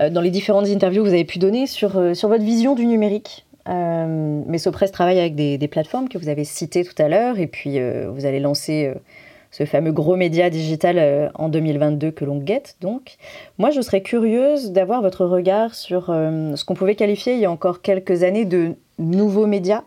euh, 0.00 0.08
dans 0.08 0.22
les 0.22 0.30
différentes 0.30 0.68
interviews 0.68 1.02
que 1.02 1.08
vous 1.08 1.14
avez 1.14 1.26
pu 1.26 1.38
donner 1.38 1.66
sur, 1.66 1.98
euh, 1.98 2.14
sur 2.14 2.30
votre 2.30 2.44
vision 2.44 2.74
du 2.74 2.86
numérique. 2.86 3.44
mais 3.66 4.56
Sopress 4.56 4.90
travaille 4.90 5.20
avec 5.20 5.34
des, 5.34 5.68
plateformes 5.68 6.08
que 6.08 6.16
vous 6.16 6.30
avez 6.30 6.44
citées 6.44 6.82
tout 6.82 6.96
à 6.96 7.08
l'heure, 7.08 7.38
et 7.38 7.46
puis 7.46 7.78
vous 8.08 8.24
allez 8.24 8.40
lancer 8.40 8.90
ce 9.50 9.66
fameux 9.66 9.92
gros 9.92 10.16
média 10.16 10.48
digital 10.48 11.30
en 11.34 11.50
2022 11.50 12.10
que 12.10 12.24
l'on 12.24 12.38
guette. 12.38 12.76
Donc, 12.80 13.16
moi, 13.58 13.70
je 13.70 13.82
serais 13.82 14.00
curieuse 14.00 14.72
d'avoir 14.72 15.02
votre 15.02 15.26
regard 15.26 15.74
sur 15.74 16.06
ce 16.06 16.64
qu'on 16.64 16.72
pouvait 16.72 16.94
qualifier 16.94 17.34
il 17.34 17.40
y 17.40 17.44
a 17.44 17.50
encore 17.50 17.82
quelques 17.82 18.22
années 18.22 18.46
de 18.46 18.74
nouveaux 18.98 19.46
médias 19.46 19.82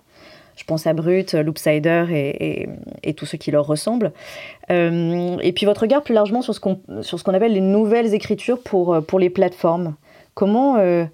je 0.62 0.66
pense 0.66 0.86
à 0.86 0.93
Brut, 0.93 1.34
Loopsider 1.34 2.05
et, 2.12 2.70
et, 3.03 3.14
tous 3.16 3.26
ceux 3.26 3.38
qui 3.38 3.49
leur 3.49 3.66
ressemblent. 3.66 4.12
Euh, 4.70 5.38
et 5.41 5.53
puis 5.53 5.66
votre 5.66 5.82
regard 5.82 6.03
plus 6.03 6.14
largement 6.14 6.43
sur 6.43 6.53
ce 6.53 6.59
qu'on 6.59 6.76
qu'on 6.76 7.34
appelle 7.34 7.53
les 7.53 7.62
nouvelles 7.62 8.14
écritures 8.14 8.62
pour, 8.62 8.93
euh, 8.93 9.01
pour 9.01 9.18
les 9.18 9.32
plateformes. 9.32 9.95
Comment 10.36 10.78
euh, 10.78 11.05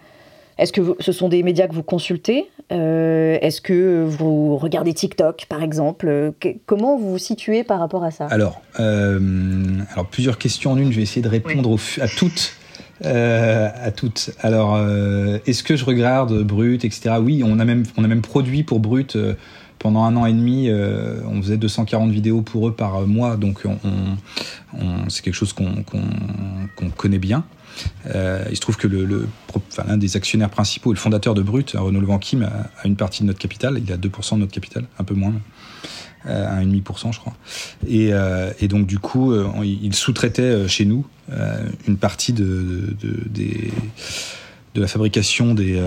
est-ce 0.57 0.73
que 0.73 0.81
ce 0.99 1.13
sont 1.13 1.29
des 1.29 1.43
médias 1.43 1.67
que 1.67 1.73
vous 1.73 1.83
consultez 1.83 2.49
Est-ce 2.69 3.61
que 3.61 4.03
vous 4.05 4.57
regardez 4.57 4.93
TikTok, 4.93 5.45
par 5.47 5.63
exemple 5.63 6.33
Comment 6.65 6.97
vous 6.97 7.11
vous 7.11 7.17
situez 7.17 7.63
par 7.63 7.79
rapport 7.79 8.03
à 8.03 8.11
ça? 8.11 8.25
Alors, 8.25 8.61
alors, 8.75 10.07
plusieurs 10.11 10.37
questions 10.37 10.71
en 10.71 10.77
une. 10.77 10.91
Je 10.91 10.97
vais 10.97 11.03
essayer 11.03 11.21
de 11.21 11.29
répondre 11.29 11.77
à 12.01 12.07
toutes. 12.07 12.53
Euh, 13.05 13.69
à 13.75 13.91
toutes. 13.91 14.31
Alors, 14.39 14.75
euh, 14.75 15.37
est-ce 15.45 15.63
que 15.63 15.75
je 15.75 15.85
regarde 15.85 16.41
Brut, 16.43 16.83
etc. 16.83 17.15
Oui, 17.21 17.43
on 17.45 17.59
a 17.59 17.65
même, 17.65 17.83
on 17.95 18.03
a 18.03 18.07
même 18.07 18.21
produit 18.21 18.63
pour 18.63 18.79
Brut 18.79 19.15
euh, 19.15 19.35
pendant 19.77 20.03
un 20.03 20.15
an 20.15 20.25
et 20.25 20.33
demi. 20.33 20.71
on 20.71 21.41
faisait 21.41 21.57
240 21.57 22.09
vidéos 22.09 22.41
pour 22.41 22.67
eux 22.67 22.73
par 22.73 23.05
mois, 23.05 23.37
donc 23.37 23.61
on, 23.65 23.77
on, 24.73 25.09
c'est 25.09 25.23
quelque 25.23 25.35
chose 25.35 25.53
qu'on 25.53 25.83
qu'on 25.83 26.89
connaît 26.89 27.19
bien. 27.19 27.43
il 28.05 28.55
se 28.55 28.59
trouve 28.59 28.77
que 28.77 28.87
le, 28.87 29.05
le 29.05 29.27
l'un 29.87 29.97
des 29.97 30.17
actionnaires 30.17 30.49
principaux, 30.49 30.93
le 30.93 30.97
fondateur 30.97 31.35
de 31.35 31.43
Brut, 31.43 31.75
Renaud 31.77 32.01
Levanquim, 32.01 32.41
a, 32.41 32.71
a 32.81 32.87
une 32.87 32.95
partie 32.95 33.21
de 33.21 33.27
notre 33.27 33.37
capital. 33.37 33.79
Il 33.79 33.93
a 33.93 33.97
2% 33.97 34.33
de 34.33 34.39
notre 34.39 34.51
capital, 34.51 34.85
un 34.97 35.03
peu 35.03 35.13
moins. 35.13 35.33
1,5% 36.27 37.13
je 37.13 37.19
crois. 37.19 37.33
Et, 37.87 38.09
euh, 38.11 38.51
et, 38.59 38.67
donc 38.67 38.87
du 38.87 38.99
coup, 38.99 39.31
euh, 39.31 39.47
il 39.63 39.93
sous-traitait 39.93 40.41
euh, 40.41 40.67
chez 40.67 40.85
nous 40.85 41.05
une 41.87 41.97
partie 41.97 42.33
de, 42.33 42.95
de, 43.01 44.81
la 44.81 44.87
fabrication 44.87 45.53
des, 45.55 45.81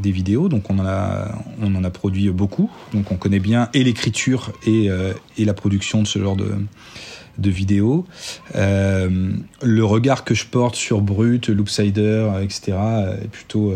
des 0.00 0.12
vidéos. 0.12 0.48
Donc 0.48 0.70
on 0.70 0.78
en, 0.78 0.86
a, 0.86 1.28
on 1.60 1.74
en 1.74 1.84
a 1.84 1.90
produit 1.90 2.30
beaucoup. 2.30 2.70
Donc 2.94 3.10
on 3.10 3.16
connaît 3.16 3.40
bien 3.40 3.68
et 3.74 3.82
l'écriture 3.84 4.52
et, 4.66 4.88
et 5.36 5.44
la 5.44 5.54
production 5.54 6.02
de 6.02 6.06
ce 6.06 6.18
genre 6.18 6.36
de, 6.36 6.54
de 7.38 7.50
vidéos. 7.50 8.06
le 8.54 9.82
regard 9.82 10.24
que 10.24 10.34
je 10.34 10.46
porte 10.46 10.76
sur 10.76 11.00
Brut, 11.00 11.48
Loopsider, 11.48 12.30
etc. 12.42 12.78
est 13.22 13.28
plutôt 13.28 13.74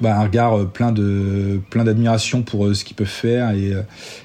bah, 0.00 0.18
un 0.18 0.24
regard 0.24 0.58
euh, 0.58 0.64
plein 0.66 0.92
de 0.92 1.60
plein 1.70 1.84
d'admiration 1.84 2.42
pour 2.42 2.66
euh, 2.66 2.74
ce 2.74 2.84
qu'ils 2.84 2.96
peuvent 2.96 3.06
faire 3.06 3.50
et 3.50 3.72
euh, 3.72 3.82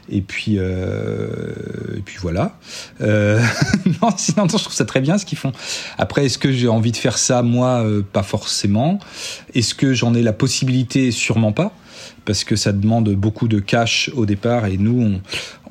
et 0.09 0.21
puis 0.21 0.57
et 0.57 2.01
puis 2.03 2.17
voilà. 2.19 2.57
non, 2.99 4.09
sinon 4.17 4.47
je 4.47 4.57
trouve 4.57 4.73
ça 4.73 4.85
très 4.85 5.01
bien 5.01 5.17
ce 5.17 5.25
qu'ils 5.25 5.37
font. 5.37 5.53
Après, 5.97 6.25
est-ce 6.25 6.37
que 6.37 6.51
j'ai 6.51 6.67
envie 6.67 6.91
de 6.91 6.97
faire 6.97 7.17
ça 7.17 7.41
moi 7.41 7.85
Pas 8.11 8.23
forcément. 8.23 8.99
Est-ce 9.53 9.73
que 9.73 9.93
j'en 9.93 10.13
ai 10.13 10.21
la 10.21 10.33
possibilité? 10.33 11.11
Sûrement 11.11 11.53
pas, 11.53 11.73
parce 12.25 12.43
que 12.43 12.55
ça 12.57 12.73
demande 12.73 13.09
beaucoup 13.11 13.47
de 13.47 13.59
cash 13.59 14.11
au 14.13 14.25
départ 14.25 14.65
et 14.65 14.77
nous 14.77 15.01
on, 15.01 15.21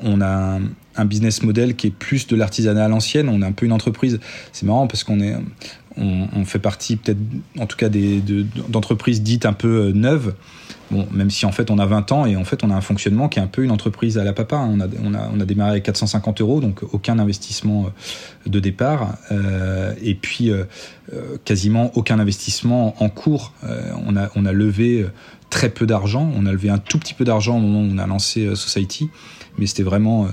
on 0.01 0.21
a 0.23 0.57
un, 0.57 0.61
un 0.97 1.05
business 1.05 1.43
model 1.43 1.77
qui 1.77 1.89
est 1.89 1.93
plus 1.93 2.27
de 2.27 2.37
l'artisanat 2.37 2.85
à 2.85 2.89
l'ancienne. 2.89 3.29
On 3.29 3.43
est 3.43 3.47
un 3.47 3.53
peu 3.53 3.67
une 3.67 3.73
entreprise. 3.73 4.21
C'est 4.53 4.67
marrant 4.67 4.87
parce 4.87 5.05
qu'on 5.05 5.21
est, 5.21 5.37
on, 5.97 6.45
fait 6.45 6.59
partie 6.59 6.97
peut-être, 6.97 7.19
en 7.59 7.67
tout 7.67 7.77
cas, 7.77 7.89
d'entreprises 8.69 9.23
dites 9.23 9.47
un 9.47 9.53
peu 9.53 9.89
euh, 9.89 9.93
neuves. 9.93 10.35
Bon, 10.91 11.07
même 11.13 11.31
si 11.31 11.47
en 11.47 11.53
fait 11.53 11.71
on 11.71 11.79
a 11.79 11.87
20 11.87 12.11
ans 12.11 12.27
et 12.27 12.35
en 12.35 12.45
fait 12.45 12.65
on 12.65 12.71
a 12.71 12.75
un 12.75 12.81
fonctionnement 12.81 13.29
qui 13.29 13.39
est 13.39 13.43
un 13.43 13.47
peu 13.47 13.63
une 13.63 13.71
entreprise 13.71 14.19
à 14.19 14.25
la 14.25 14.33
papa. 14.33 14.57
On 14.57 14.81
a, 14.81 14.89
on 15.05 15.15
a, 15.15 15.31
on 15.33 15.39
a 15.39 15.45
démarré 15.45 15.71
avec 15.73 15.85
450 15.85 16.41
euros, 16.41 16.61
donc 16.61 16.83
aucun 16.93 17.21
investissement 17.21 17.87
euh, 17.87 18.51
de 18.51 18.59
départ. 18.59 19.17
Euh, 19.31 19.95
et 20.03 20.15
puis 20.15 20.51
quasiment 21.45 21.91
aucun 21.97 22.21
investissement 22.21 22.95
en 23.03 23.09
cours. 23.09 23.53
on, 23.65 24.17
a, 24.17 24.31
on 24.37 24.47
a 24.47 24.53
levé 24.53 25.05
très 25.49 25.69
peu 25.69 25.87
d'argent. 25.87 26.31
On 26.37 26.47
a 26.47 26.53
levé 26.53 26.71
un 26.71 26.79
tout 26.79 26.99
petit 26.99 27.15
peu 27.15 27.25
d'argent 27.25 27.57
au 27.57 27.61
moment 27.61 27.81
où 27.81 27.93
on 27.93 27.99
a 27.99 28.07
lancé 28.07 28.55
Society, 28.55 29.11
mais 29.59 29.67
c'était 29.67 29.83
vraiment 29.83 30.29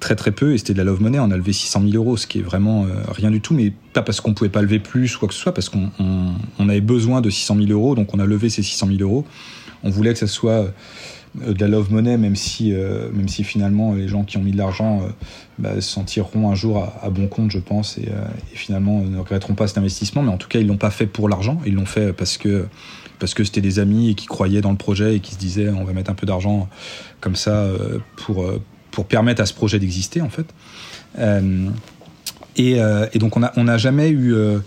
très 0.00 0.14
très 0.14 0.30
peu 0.30 0.52
et 0.52 0.58
c'était 0.58 0.72
de 0.72 0.78
la 0.78 0.84
love 0.84 1.00
money. 1.00 1.18
On 1.18 1.30
a 1.30 1.36
levé 1.36 1.52
600 1.52 1.82
000 1.90 1.94
euros, 1.94 2.16
ce 2.16 2.26
qui 2.26 2.38
est 2.38 2.42
vraiment 2.42 2.84
euh, 2.84 2.88
rien 3.08 3.30
du 3.30 3.40
tout, 3.40 3.54
mais 3.54 3.72
pas 3.92 4.02
parce 4.02 4.20
qu'on 4.20 4.34
pouvait 4.34 4.50
pas 4.50 4.62
lever 4.62 4.78
plus 4.78 5.16
ou 5.16 5.18
quoi 5.18 5.28
que 5.28 5.34
ce 5.34 5.40
soit, 5.40 5.54
parce 5.54 5.68
qu'on 5.68 5.90
on, 5.98 6.68
avait 6.68 6.80
besoin 6.80 7.20
de 7.20 7.30
600 7.30 7.56
000 7.56 7.70
euros, 7.70 7.94
donc 7.94 8.14
on 8.14 8.18
a 8.18 8.26
levé 8.26 8.48
ces 8.48 8.62
600 8.62 8.88
000 8.88 9.00
euros. 9.00 9.24
On 9.82 9.90
voulait 9.90 10.12
que 10.12 10.18
ça 10.18 10.26
soit 10.26 10.70
euh, 11.42 11.52
de 11.52 11.60
la 11.60 11.68
love 11.68 11.92
money, 11.92 12.16
même 12.18 12.36
si, 12.36 12.72
euh, 12.72 13.10
même 13.12 13.28
si 13.28 13.44
finalement 13.44 13.94
les 13.94 14.08
gens 14.08 14.24
qui 14.24 14.36
ont 14.36 14.42
mis 14.42 14.52
de 14.52 14.58
l'argent 14.58 15.02
bah, 15.58 15.74
se 15.76 15.80
sentiront 15.82 16.50
un 16.50 16.54
jour 16.54 16.86
à, 17.02 17.10
bon 17.10 17.28
compte, 17.28 17.50
je 17.50 17.58
pense, 17.58 17.98
et, 17.98 18.08
et, 18.52 18.56
finalement 18.56 19.00
ne 19.00 19.18
regretteront 19.18 19.54
pas 19.54 19.66
cet 19.66 19.78
investissement. 19.78 20.22
Mais 20.22 20.30
en 20.30 20.38
tout 20.38 20.48
cas, 20.48 20.58
ils 20.58 20.66
l'ont 20.66 20.78
pas 20.78 20.90
fait 20.90 21.06
pour 21.06 21.28
l'argent, 21.28 21.60
ils 21.66 21.74
l'ont 21.74 21.86
fait 21.86 22.12
parce 22.12 22.36
que 22.36 22.66
parce 23.18 23.32
que 23.32 23.44
c'était 23.44 23.62
des 23.62 23.78
amis 23.78 24.10
et 24.10 24.14
qui 24.14 24.26
croyaient 24.26 24.60
dans 24.60 24.70
le 24.70 24.76
projet 24.76 25.16
et 25.16 25.20
qui 25.20 25.32
se 25.32 25.38
disaient 25.38 25.70
on 25.70 25.84
va 25.84 25.94
mettre 25.94 26.10
un 26.10 26.14
peu 26.14 26.26
d'argent 26.26 26.68
comme 27.20 27.34
ça 27.34 27.66
pour 28.16 28.44
pour 28.96 29.04
permettre 29.04 29.42
à 29.42 29.46
ce 29.46 29.52
projet 29.52 29.78
d'exister 29.78 30.22
en 30.22 30.30
fait. 30.30 30.46
Euh, 31.18 31.68
et, 32.56 32.80
euh, 32.80 33.06
et, 33.12 33.18
donc 33.18 33.36
on 33.36 33.40
n'a 33.40 33.52
on 33.56 33.68
a 33.68 33.76
jamais 33.76 34.08
eu 34.08 34.32
euh, 34.32 34.60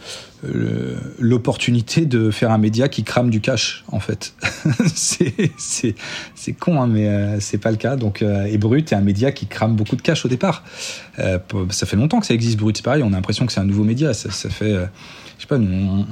l'opportunité 1.17 2.05
de 2.05 2.29
faire 2.29 2.51
un 2.51 2.59
média 2.59 2.89
qui 2.89 3.03
crame 3.03 3.31
du 3.31 3.41
cash 3.41 3.83
en 3.87 3.99
fait. 3.99 4.35
c'est 4.93 6.53
con 6.59 6.79
hein, 6.79 6.85
mais 6.85 7.39
c'est 7.39 7.57
pas 7.57 7.71
le 7.71 7.77
cas. 7.77 7.95
Donc 7.95 8.21
et 8.21 8.59
Brut 8.59 8.91
est 8.91 8.95
un 8.95 9.01
média 9.01 9.31
qui 9.31 9.47
crame 9.47 9.75
beaucoup 9.75 9.95
de 9.95 10.03
cash 10.03 10.23
au 10.25 10.29
départ. 10.29 10.63
ça 11.17 11.87
fait 11.87 11.95
longtemps 11.97 12.19
que 12.19 12.27
ça 12.27 12.35
existe 12.35 12.59
Brut, 12.59 12.77
c'est 12.77 12.85
pareil. 12.85 13.01
On 13.01 13.07
a 13.07 13.15
l'impression 13.15 13.47
que 13.47 13.51
c'est 13.51 13.61
un 13.61 13.65
nouveau 13.65 13.83
média. 13.83 14.13
Ça, 14.13 14.29
fait 14.29 14.75
je 14.75 15.41
sais 15.41 15.47
pas, 15.47 15.57
on, 15.57 16.05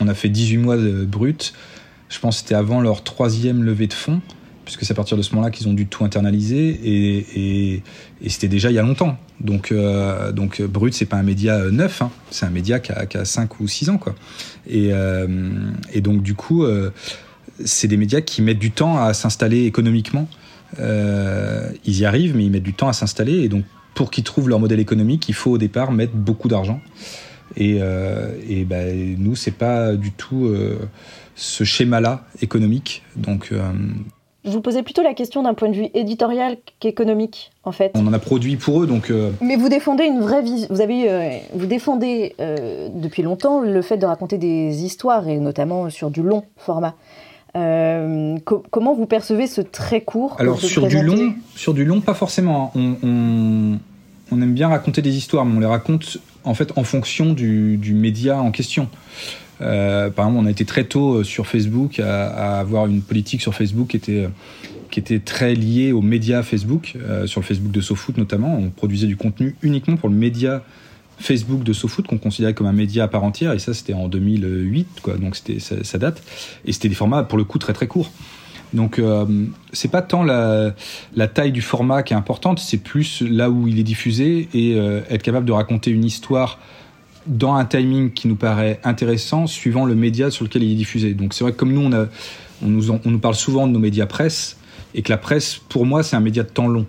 on, 0.00 0.08
a 0.08 0.14
fait 0.14 0.30
18 0.30 0.56
mois 0.56 0.78
de 0.78 1.04
Brut. 1.04 1.52
Je 2.08 2.18
pense 2.20 2.36
que 2.36 2.40
c'était 2.40 2.54
avant 2.54 2.80
leur 2.80 3.04
troisième 3.04 3.64
levée 3.64 3.86
de 3.86 3.92
fonds. 3.92 4.22
Puisque 4.64 4.84
c'est 4.84 4.92
à 4.92 4.94
partir 4.94 5.16
de 5.16 5.22
ce 5.22 5.34
moment-là 5.34 5.50
qu'ils 5.50 5.68
ont 5.68 5.72
dû 5.72 5.86
tout 5.86 6.04
internaliser, 6.04 6.80
et, 6.84 7.82
c'était 8.26 8.48
déjà 8.48 8.70
il 8.70 8.74
y 8.74 8.78
a 8.78 8.82
longtemps. 8.82 9.18
Donc, 9.40 9.72
euh, 9.72 10.32
donc 10.32 10.62
Brut, 10.62 10.94
c'est 10.94 11.06
pas 11.06 11.16
un 11.16 11.22
média 11.22 11.58
neuf, 11.70 12.02
hein. 12.02 12.10
c'est 12.30 12.46
un 12.46 12.50
média 12.50 12.80
qui 12.80 12.92
a, 12.92 13.06
qui 13.06 13.18
a 13.18 13.24
5 13.24 13.60
ou 13.60 13.68
6 13.68 13.90
ans. 13.90 13.98
Quoi. 13.98 14.14
Et, 14.68 14.88
euh, 14.92 15.26
et 15.92 16.00
donc, 16.00 16.22
du 16.22 16.34
coup, 16.34 16.64
euh, 16.64 16.90
c'est 17.64 17.88
des 17.88 17.96
médias 17.96 18.20
qui 18.20 18.42
mettent 18.42 18.58
du 18.58 18.70
temps 18.70 18.98
à 18.98 19.12
s'installer 19.14 19.64
économiquement. 19.64 20.28
ils 20.78 21.98
y 21.98 22.04
arrivent, 22.04 22.36
mais 22.36 22.44
ils 22.44 22.50
mettent 22.50 22.62
du 22.62 22.74
temps 22.74 22.88
à 22.88 22.92
s'installer, 22.92 23.40
et 23.40 23.48
donc 23.48 23.64
pour 23.94 24.10
qu'ils 24.10 24.24
trouvent 24.24 24.48
leur 24.48 24.58
modèle 24.58 24.80
économique, 24.80 25.28
il 25.28 25.34
faut 25.34 25.52
au 25.52 25.58
départ 25.58 25.92
mettre 25.92 26.14
beaucoup 26.14 26.48
d'argent. 26.48 26.80
Et, 27.56 27.78
et 28.48 28.64
ben, 28.64 29.16
nous, 29.18 29.36
c'est 29.36 29.52
pas 29.52 29.94
du 29.94 30.10
tout 30.10 30.52
ce 31.34 31.64
schéma-là 31.64 32.26
économique. 32.42 33.02
Donc, 33.16 33.48
euh, 33.52 33.72
je 34.44 34.50
vous 34.50 34.60
posais 34.60 34.82
plutôt 34.82 35.02
la 35.02 35.14
question 35.14 35.42
d'un 35.42 35.54
point 35.54 35.68
de 35.68 35.74
vue 35.74 35.88
éditorial 35.94 36.56
qu'économique, 36.80 37.52
en 37.64 37.72
fait. 37.72 37.92
On 37.94 38.06
en 38.06 38.12
a 38.12 38.18
produit 38.18 38.56
pour 38.56 38.82
eux, 38.82 38.86
donc. 38.86 39.10
Euh, 39.10 39.30
Mais 39.40 39.56
vous 39.56 39.68
défendez 39.68 40.04
une 40.04 40.20
vraie 40.20 40.42
vision. 40.42 40.68
Vous 40.70 40.80
avez, 40.80 41.10
euh, 41.10 41.38
vous 41.54 41.66
défendez 41.66 42.34
depuis 42.94 43.22
longtemps 43.22 43.60
le 43.60 43.82
fait 43.82 43.96
de 43.96 44.06
raconter 44.06 44.38
des 44.38 44.84
histoires 44.84 45.28
et 45.28 45.38
notamment 45.38 45.90
sur 45.90 46.10
du 46.10 46.22
long 46.22 46.44
format. 46.56 46.94
comment 47.54 48.94
vous 48.94 49.06
percevez 49.06 49.46
ce 49.46 49.60
très 49.60 50.00
court 50.00 50.36
Alors 50.38 50.60
sur 50.60 50.86
du 50.86 51.02
long, 51.02 51.34
sur 51.54 51.74
du 51.74 51.84
long, 51.84 52.00
pas 52.00 52.14
forcément. 52.14 52.72
Hein. 52.76 52.96
On, 53.02 53.78
on, 54.32 54.42
aime 54.42 54.54
bien 54.54 54.68
raconter 54.68 55.02
des 55.02 55.16
histoires, 55.16 55.44
mais 55.44 55.56
on 55.56 55.60
les 55.60 55.66
raconte 55.66 56.18
en 56.44 56.54
fait 56.54 56.76
en 56.76 56.84
fonction 56.84 57.32
du, 57.32 57.76
du 57.76 57.94
média 57.94 58.40
en 58.40 58.50
question. 58.50 58.88
Euh, 59.60 60.10
par 60.10 60.26
exemple, 60.26 60.44
on 60.44 60.46
a 60.46 60.50
été 60.50 60.64
très 60.64 60.84
tôt 60.84 61.16
euh, 61.16 61.24
sur 61.24 61.46
Facebook 61.46 62.00
à, 62.00 62.58
avoir 62.58 62.86
une 62.86 63.02
politique 63.02 63.40
sur 63.40 63.54
Facebook 63.54 63.88
qui 63.88 63.96
était, 63.96 64.28
qui 64.90 65.00
était 65.00 65.20
très 65.20 65.54
liée 65.54 65.92
aux 65.92 66.02
médias 66.02 66.42
Facebook, 66.42 66.94
euh, 66.96 67.26
sur 67.26 67.40
le 67.40 67.46
Facebook 67.46 67.72
de 67.72 67.80
SoFoot 67.80 68.16
notamment. 68.18 68.56
On 68.56 68.70
produisait 68.70 69.06
du 69.06 69.16
contenu 69.16 69.56
uniquement 69.62 69.96
pour 69.96 70.08
le 70.08 70.16
média 70.16 70.62
Facebook 71.18 71.62
de 71.62 71.72
SoFoot 71.72 72.06
qu'on 72.06 72.18
considérait 72.18 72.54
comme 72.54 72.66
un 72.66 72.72
média 72.72 73.04
à 73.04 73.08
part 73.08 73.24
entière. 73.24 73.52
Et 73.52 73.58
ça 73.58 73.74
c'était 73.74 73.94
en 73.94 74.08
2008 74.08 75.00
quoi. 75.02 75.16
Donc 75.16 75.36
c'était 75.36 75.60
ça, 75.60 75.98
date. 75.98 76.22
Et 76.64 76.72
c'était 76.72 76.88
des 76.88 76.96
formats 76.96 77.22
pour 77.22 77.38
le 77.38 77.44
coup 77.44 77.58
très 77.58 77.72
très 77.72 77.86
courts. 77.86 78.10
Donc 78.72 79.00
c'est 79.72 79.90
pas 79.92 80.02
tant 80.02 80.24
la, 80.24 80.74
la, 81.14 81.28
taille 81.28 81.52
du 81.52 81.62
format 81.62 82.02
qui 82.02 82.12
est 82.12 82.16
importante 82.16 82.58
c'est 82.58 82.78
plus 82.78 83.20
là 83.20 83.48
où 83.48 83.68
il 83.68 83.78
est 83.78 83.84
diffusé 83.84 84.48
et 84.52 84.76
être 84.76 85.22
capable 85.22 85.46
de 85.46 85.52
raconter 85.52 85.92
une 85.92 86.04
histoire 86.04 86.58
dans 87.26 87.54
un 87.54 87.64
timing 87.64 88.12
qui 88.12 88.28
nous 88.28 88.36
paraît 88.36 88.80
intéressant 88.84 89.46
suivant 89.46 89.84
le 89.84 89.94
média 89.94 90.30
sur 90.30 90.44
lequel 90.44 90.62
il 90.62 90.72
est 90.72 90.76
diffusé. 90.76 91.14
Donc 91.14 91.34
c'est 91.34 91.44
vrai 91.44 91.52
que 91.52 91.56
comme 91.56 91.72
nous, 91.72 91.80
on, 91.80 91.92
a, 91.92 92.06
on, 92.62 92.68
nous, 92.68 92.90
on 92.90 93.00
nous 93.04 93.18
parle 93.18 93.34
souvent 93.34 93.66
de 93.66 93.72
nos 93.72 93.78
médias 93.78 94.06
presse, 94.06 94.56
et 94.94 95.02
que 95.02 95.10
la 95.10 95.18
presse, 95.18 95.60
pour 95.68 95.86
moi, 95.86 96.02
c'est 96.02 96.16
un 96.16 96.20
média 96.20 96.42
de 96.42 96.48
temps 96.48 96.68
long. 96.68 96.86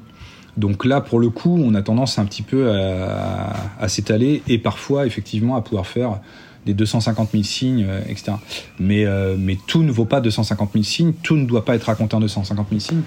Donc 0.58 0.86
là, 0.86 1.02
pour 1.02 1.20
le 1.20 1.30
coup, 1.30 1.60
on 1.62 1.74
a 1.76 1.82
tendance 1.82 2.18
un 2.18 2.26
petit 2.26 2.44
peu 2.44 2.72
à, 2.72 3.54
à, 3.80 3.88
s'étaler 3.90 4.42
et 4.48 4.58
parfois, 4.58 5.06
effectivement, 5.06 5.56
à 5.56 5.62
pouvoir 5.62 5.86
faire 5.86 6.20
des 6.66 6.74
250 6.74 7.32
000 7.32 7.44
signes, 7.44 7.86
euh, 7.88 8.02
etc. 8.08 8.34
Mais, 8.80 9.06
euh, 9.06 9.36
mais 9.38 9.58
tout 9.68 9.84
ne 9.84 9.92
vaut 9.92 10.06
pas 10.06 10.22
250 10.22 10.72
000 10.74 10.84
signes, 10.84 11.14
tout 11.24 11.36
ne 11.36 11.46
doit 11.46 11.66
pas 11.66 11.76
être 11.76 11.84
raconté 11.84 12.16
en 12.16 12.20
250 12.20 12.68
000 12.70 12.80
signes. 12.80 13.02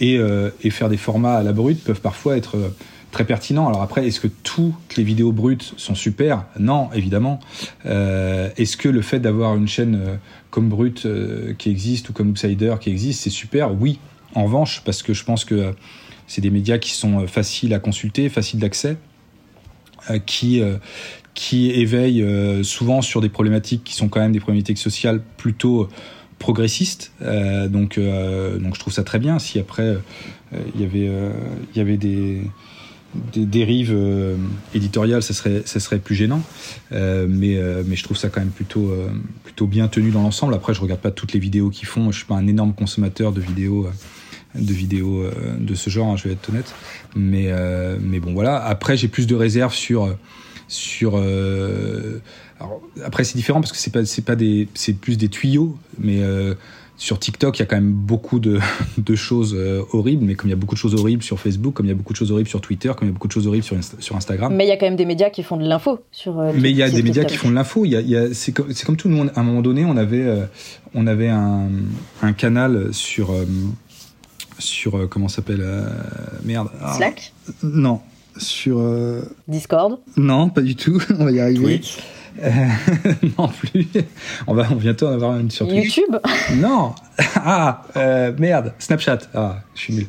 Et, 0.00 0.18
euh, 0.18 0.50
et 0.62 0.70
faire 0.70 0.88
des 0.88 0.96
formats 0.96 1.36
à 1.36 1.42
la 1.42 1.52
brute 1.52 1.82
peuvent 1.82 2.00
parfois 2.00 2.36
être 2.36 2.56
très 3.14 3.24
pertinent. 3.24 3.68
Alors 3.68 3.80
après, 3.80 4.06
est-ce 4.06 4.18
que 4.18 4.26
toutes 4.26 4.96
les 4.96 5.04
vidéos 5.04 5.30
brutes 5.30 5.74
sont 5.76 5.94
super? 5.94 6.44
Non, 6.58 6.90
évidemment. 6.92 7.38
Euh, 7.86 8.50
est-ce 8.56 8.76
que 8.76 8.88
le 8.88 9.02
fait 9.02 9.20
d'avoir 9.20 9.54
une 9.54 9.68
chaîne 9.68 9.94
euh, 9.94 10.16
comme 10.50 10.68
Brut 10.68 11.06
euh, 11.06 11.54
qui 11.54 11.70
existe 11.70 12.08
ou 12.08 12.12
comme 12.12 12.30
Outsider 12.30 12.74
qui 12.80 12.90
existe, 12.90 13.22
c'est 13.22 13.30
super? 13.30 13.72
Oui. 13.80 14.00
En 14.34 14.44
revanche, 14.44 14.82
parce 14.84 15.04
que 15.04 15.14
je 15.14 15.22
pense 15.22 15.44
que 15.44 15.72
c'est 16.26 16.40
des 16.40 16.50
médias 16.50 16.78
qui 16.78 16.90
sont 16.90 17.26
faciles 17.28 17.72
à 17.72 17.78
consulter, 17.78 18.28
faciles 18.28 18.58
d'accès, 18.58 18.96
qui 20.26 20.60
qui 21.34 21.70
éveillent 21.70 22.64
souvent 22.64 23.00
sur 23.00 23.20
des 23.20 23.28
problématiques 23.28 23.84
qui 23.84 23.94
sont 23.94 24.08
quand 24.08 24.18
même 24.18 24.32
des 24.32 24.40
problématiques 24.40 24.78
sociales 24.78 25.22
plutôt 25.36 25.88
progressistes. 26.40 27.12
donc 27.20 28.00
donc 28.00 28.74
je 28.74 28.80
trouve 28.80 28.92
ça 28.92 29.04
très 29.04 29.20
bien. 29.20 29.38
Si 29.38 29.60
après 29.60 29.96
il 30.74 30.80
y 30.80 30.84
avait 30.84 31.08
il 31.72 31.78
y 31.78 31.80
avait 31.80 31.96
des 31.96 32.42
des 33.32 33.46
dérives 33.46 33.92
euh, 33.94 34.36
éditoriales, 34.74 35.22
ça 35.22 35.34
serait, 35.34 35.62
ça 35.64 35.80
serait 35.80 35.98
plus 35.98 36.14
gênant. 36.14 36.42
Euh, 36.92 37.26
mais, 37.28 37.56
euh, 37.56 37.82
mais 37.86 37.96
je 37.96 38.02
trouve 38.04 38.16
ça 38.16 38.28
quand 38.28 38.40
même 38.40 38.50
plutôt, 38.50 38.92
plutôt 39.44 39.66
bien 39.66 39.88
tenu 39.88 40.10
dans 40.10 40.22
l'ensemble. 40.22 40.54
Après, 40.54 40.74
je 40.74 40.80
regarde 40.80 41.00
pas 41.00 41.10
toutes 41.10 41.32
les 41.32 41.40
vidéos 41.40 41.70
qu'ils 41.70 41.88
font. 41.88 42.10
Je 42.10 42.18
suis 42.18 42.26
pas 42.26 42.36
un 42.36 42.46
énorme 42.46 42.74
consommateur 42.74 43.32
de 43.32 43.40
vidéos, 43.40 43.88
de 44.54 44.72
vidéos 44.72 45.24
de 45.58 45.74
ce 45.74 45.90
genre, 45.90 46.08
hein, 46.08 46.16
je 46.16 46.28
vais 46.28 46.34
être 46.34 46.48
honnête. 46.48 46.74
Mais, 47.14 47.52
mais 48.00 48.20
bon, 48.20 48.32
voilà. 48.32 48.62
Après, 48.64 48.96
j'ai 48.96 49.08
plus 49.08 49.26
de 49.26 49.34
réserves 49.34 49.74
sur, 49.74 50.16
sur. 50.68 51.22
Après, 53.04 53.24
c'est 53.24 53.36
différent 53.36 53.60
parce 53.60 53.72
que 53.72 53.78
c'est 53.78 53.90
pas, 53.90 54.32
pas 54.32 54.36
des, 54.36 54.68
plus 55.00 55.16
des 55.16 55.28
tuyaux, 55.28 55.76
mais 55.98 56.20
sur 56.96 57.18
TikTok, 57.18 57.58
il 57.58 57.60
y 57.60 57.62
a 57.62 57.66
quand 57.66 57.76
même 57.76 57.92
beaucoup 57.92 58.38
de, 58.40 58.60
choses 59.14 59.54
euh, 59.54 59.82
horribles, 59.92 60.24
mais 60.24 60.34
comme 60.34 60.48
il 60.48 60.52
y 60.52 60.54
a 60.54 60.56
beaucoup 60.56 60.74
de 60.74 60.80
choses 60.80 60.94
horribles 60.94 61.22
sur 61.22 61.40
Facebook, 61.40 61.74
comme 61.74 61.86
il 61.86 61.90
y 61.90 61.92
a 61.92 61.94
beaucoup 61.94 62.12
de 62.12 62.18
choses 62.18 62.30
horribles 62.30 62.48
sur 62.48 62.60
Twitter, 62.60 62.88
comme 62.96 63.08
il 63.08 63.10
y 63.10 63.10
a 63.10 63.14
beaucoup 63.14 63.28
de 63.28 63.32
choses 63.32 63.46
horribles 63.46 63.64
sur, 63.64 63.76
sur 63.98 64.16
Instagram. 64.16 64.54
Mais 64.54 64.64
il 64.64 64.68
y 64.68 64.72
a 64.72 64.76
quand 64.76 64.86
même 64.86 64.96
des 64.96 65.06
médias 65.06 65.30
qui 65.30 65.42
font 65.42 65.56
de 65.56 65.66
l'info 65.66 66.00
sur. 66.12 66.38
Euh, 66.38 66.52
mais 66.54 66.70
il 66.70 66.76
y 66.76 66.82
a 66.82 66.90
des 66.90 67.02
médias 67.02 67.24
qui 67.24 67.36
font 67.36 67.50
de 67.50 67.54
l'info. 67.54 67.84
c'est, 68.32 68.52
comme, 68.52 68.96
tout. 68.96 69.08
Nous, 69.08 69.22
à 69.34 69.40
un 69.40 69.42
moment 69.42 69.62
donné, 69.62 69.84
on 69.84 69.96
avait, 69.96 70.22
euh, 70.22 70.46
on 70.94 71.06
avait 71.06 71.28
un, 71.28 71.68
canal 72.36 72.92
sur. 72.92 73.32
sur 74.58 75.08
comment 75.08 75.28
s'appelle 75.28 75.66
Merde. 76.44 76.68
Ah. 76.80 76.94
Slack? 76.94 77.32
Non. 77.62 78.00
Sur. 78.36 78.82
Discord? 79.48 79.98
Non, 80.16 80.48
pas 80.48 80.62
du 80.62 80.76
tout. 80.76 81.00
on 81.18 81.24
va 81.24 81.32
y 81.32 81.40
arriver. 81.40 81.80
Twitch? 81.80 81.98
euh, 81.98 82.23
non 83.38 83.48
plus. 83.48 83.86
On 84.46 84.54
va 84.54 84.64
bientôt 84.74 85.06
en 85.06 85.12
avoir 85.12 85.38
une 85.38 85.50
sur 85.50 85.66
YouTube 85.72 86.16
Non. 86.56 86.94
Ah, 87.46 87.82
euh, 87.96 88.32
merde. 88.38 88.72
Snapchat. 88.78 89.18
Ah, 89.34 89.60
je 89.74 89.80
suis 89.80 89.94
nul. 89.94 90.06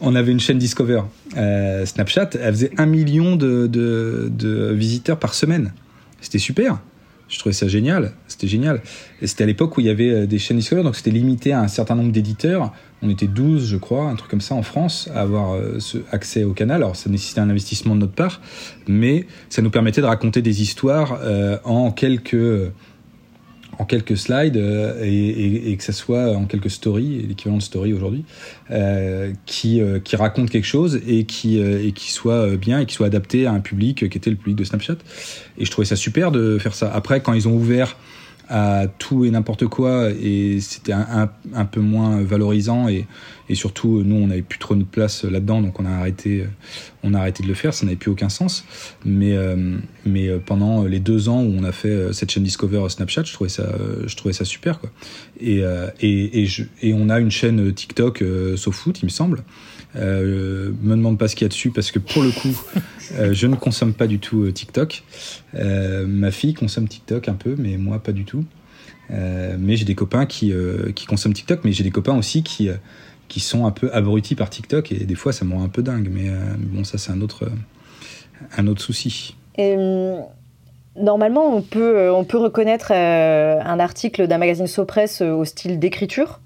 On 0.00 0.14
avait 0.14 0.32
une 0.32 0.40
chaîne 0.40 0.58
Discover. 0.58 1.02
Euh, 1.36 1.86
Snapchat, 1.86 2.30
elle 2.34 2.52
faisait 2.52 2.72
un 2.76 2.86
million 2.86 3.36
de, 3.36 3.66
de, 3.68 4.28
de 4.30 4.72
visiteurs 4.72 5.18
par 5.18 5.32
semaine. 5.32 5.72
C'était 6.20 6.38
super. 6.38 6.78
Je 7.28 7.38
trouvais 7.38 7.52
ça 7.52 7.66
génial. 7.66 8.12
C'était 8.28 8.46
génial. 8.46 8.82
Et 9.20 9.26
c'était 9.26 9.44
à 9.44 9.46
l'époque 9.46 9.76
où 9.76 9.80
il 9.80 9.86
y 9.86 9.90
avait 9.90 10.26
des 10.26 10.38
chaînes 10.38 10.58
Discover, 10.58 10.82
donc 10.82 10.96
c'était 10.96 11.10
limité 11.10 11.52
à 11.52 11.60
un 11.60 11.68
certain 11.68 11.94
nombre 11.94 12.12
d'éditeurs. 12.12 12.72
On 13.02 13.10
était 13.10 13.26
12, 13.26 13.66
je 13.66 13.76
crois, 13.76 14.08
un 14.08 14.14
truc 14.14 14.30
comme 14.30 14.40
ça 14.40 14.54
en 14.54 14.62
France, 14.62 15.10
à 15.14 15.20
avoir 15.20 15.54
euh, 15.54 15.78
accès 16.12 16.44
au 16.44 16.52
canal. 16.52 16.76
Alors 16.76 16.96
ça 16.96 17.10
nécessitait 17.10 17.40
un 17.40 17.50
investissement 17.50 17.94
de 17.94 18.00
notre 18.00 18.14
part, 18.14 18.40
mais 18.88 19.26
ça 19.50 19.60
nous 19.60 19.70
permettait 19.70 20.00
de 20.00 20.06
raconter 20.06 20.40
des 20.40 20.62
histoires 20.62 21.20
euh, 21.22 21.58
en 21.64 21.90
quelques 21.90 22.36
en 23.78 23.84
quelques 23.84 24.16
slides 24.16 24.56
euh, 24.56 25.02
et, 25.02 25.76
que 25.76 25.82
ça 25.82 25.92
soit 25.92 26.36
en 26.36 26.46
quelques 26.46 26.70
stories, 26.70 27.24
l'équivalent 27.28 27.58
de 27.58 27.62
story 27.62 27.92
aujourd'hui, 27.92 28.24
qui, 29.46 29.80
qui 30.04 30.16
racontent 30.16 30.50
quelque 30.50 30.66
chose 30.66 31.00
et 31.06 31.24
qui, 31.24 31.58
et 31.58 31.92
qui 31.92 32.10
soit 32.10 32.56
bien 32.56 32.80
et 32.80 32.86
qui 32.86 32.94
soit 32.94 33.06
adapté 33.06 33.46
à 33.46 33.52
un 33.52 33.60
public 33.60 34.08
qui 34.08 34.18
était 34.18 34.30
le 34.30 34.36
public 34.36 34.56
de 34.56 34.64
Snapchat. 34.64 34.96
Et 35.58 35.64
je 35.64 35.70
trouvais 35.70 35.86
ça 35.86 35.96
super 35.96 36.32
de 36.32 36.58
faire 36.58 36.74
ça. 36.74 36.90
Après, 36.92 37.20
quand 37.20 37.32
ils 37.32 37.48
ont 37.48 37.54
ouvert 37.54 37.96
à 38.48 38.86
tout 38.98 39.24
et 39.24 39.30
n'importe 39.30 39.66
quoi 39.66 40.10
et 40.10 40.60
c'était 40.60 40.92
un, 40.92 41.28
un, 41.52 41.64
peu 41.64 41.80
moins 41.80 42.22
valorisant 42.22 42.88
et, 42.88 43.06
et 43.48 43.54
surtout 43.54 44.02
nous 44.04 44.16
on 44.16 44.26
n'avait 44.28 44.42
plus 44.42 44.58
trop 44.58 44.74
de 44.74 44.84
place 44.84 45.24
là-dedans 45.24 45.62
donc 45.62 45.78
on 45.80 45.86
a 45.86 45.90
arrêté 45.90 46.44
on 47.02 47.14
a 47.14 47.18
arrêté 47.18 47.42
de 47.42 47.48
le 47.48 47.54
faire 47.54 47.74
ça 47.74 47.84
n'avait 47.86 47.96
plus 47.96 48.10
aucun 48.10 48.28
sens 48.28 48.64
mais 49.04 49.36
euh, 49.36 49.76
mais 50.04 50.28
pendant 50.44 50.84
les 50.84 51.00
deux 51.00 51.28
ans 51.28 51.42
où 51.42 51.54
on 51.56 51.64
a 51.64 51.72
fait 51.72 52.12
cette 52.12 52.30
chaîne 52.30 52.42
Discover 52.42 52.88
Snapchat 52.88 53.24
je 53.24 53.32
trouvais 53.32 53.50
ça 53.50 53.68
je 54.06 54.16
trouvais 54.16 54.34
ça 54.34 54.44
super 54.44 54.80
quoi 54.80 54.90
et 55.40 55.62
et 56.00 56.40
et, 56.42 56.46
je, 56.46 56.64
et 56.82 56.94
on 56.94 57.08
a 57.08 57.20
une 57.20 57.30
chaîne 57.30 57.72
TikTok 57.72 58.22
euh, 58.22 58.56
SoFoot 58.56 59.00
il 59.02 59.06
me 59.06 59.10
semble 59.10 59.44
euh, 59.98 60.72
me 60.82 60.96
demande 60.96 61.18
pas 61.18 61.28
ce 61.28 61.36
qu'il 61.36 61.44
y 61.44 61.46
a 61.46 61.48
dessus 61.48 61.70
parce 61.70 61.90
que 61.90 61.98
pour 61.98 62.22
le 62.22 62.30
coup, 62.30 62.60
euh, 63.12 63.32
je 63.32 63.46
ne 63.46 63.56
consomme 63.56 63.94
pas 63.94 64.06
du 64.06 64.18
tout 64.18 64.44
euh, 64.44 64.52
TikTok. 64.52 65.02
Euh, 65.54 66.06
ma 66.06 66.30
fille 66.30 66.54
consomme 66.54 66.88
TikTok 66.88 67.28
un 67.28 67.34
peu, 67.34 67.54
mais 67.56 67.76
moi 67.76 67.98
pas 67.98 68.12
du 68.12 68.24
tout. 68.24 68.44
mais 69.10 69.76
j'ai 69.76 69.84
des 69.84 69.94
copains 69.94 70.26
qui, 70.26 70.52
qui 70.94 71.06
consomment 71.06 71.34
TikTok, 71.34 71.60
mais 71.64 71.72
j'ai 71.72 71.84
des 71.84 71.92
copains 71.92 72.16
aussi 72.16 72.42
qui, 72.42 72.68
qui 73.28 73.40
sont 73.40 73.66
un 73.66 73.70
peu 73.70 73.92
abrutis 73.92 74.34
par 74.34 74.50
TikTok 74.50 74.92
et 74.92 75.04
des 75.04 75.14
fois 75.14 75.32
ça 75.32 75.44
me 75.44 75.54
un 75.54 75.68
peu 75.68 75.82
dingue. 75.82 76.08
Mais 76.10 76.30
bon, 76.58 76.84
ça 76.84 76.98
c'est 76.98 77.12
un 77.12 77.20
autre, 77.20 77.50
un 78.56 78.66
autre 78.66 78.82
souci. 78.82 79.36
normalement, 80.96 81.56
on 81.56 81.62
peut, 81.62 82.10
on 82.10 82.24
peut 82.24 82.38
reconnaître 82.38 82.92
un 82.92 83.80
article 83.80 84.26
d'un 84.26 84.38
magazine 84.38 84.66
Sopress 84.66 85.20
au 85.22 85.44
style 85.44 85.78
d'écriture 85.78 86.40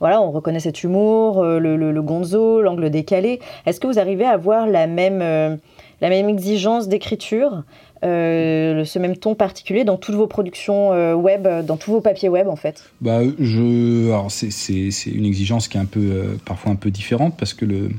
voilà, 0.00 0.22
on 0.22 0.30
reconnaît 0.30 0.60
cet 0.60 0.82
humour, 0.82 1.42
euh, 1.42 1.58
le, 1.58 2.02
gonzo, 2.02 2.62
l'angle 2.62 2.90
décalé. 2.90 3.38
Est-ce 3.66 3.78
que 3.80 3.86
vous 3.86 3.98
arrivez 3.98 4.24
à 4.24 4.30
avoir 4.30 4.66
la 4.66 4.86
même, 4.86 5.20
euh, 5.20 5.56
la 6.00 6.08
même 6.08 6.28
exigence 6.28 6.88
d'écriture 6.88 7.62
euh, 8.02 8.82
ce 8.86 8.98
même 8.98 9.14
ton 9.14 9.34
particulier 9.34 9.84
dans 9.84 9.98
toutes 9.98 10.14
vos 10.14 10.26
productions 10.26 11.14
web, 11.14 11.46
dans 11.66 11.76
tous 11.76 11.90
vos 11.90 12.00
papiers 12.00 12.30
web 12.30 12.48
en 12.48 12.56
fait? 12.56 12.90
Bah, 13.02 13.20
je, 13.38 14.26
c'est, 14.30 15.10
une 15.10 15.26
exigence 15.26 15.68
qui 15.68 15.76
est 15.76 15.80
un 15.80 15.84
peu, 15.84 16.38
parfois 16.46 16.72
un 16.72 16.76
peu 16.76 16.90
différente 16.90 17.36
parce 17.36 17.52
que 17.52 17.66
le, 17.66 17.90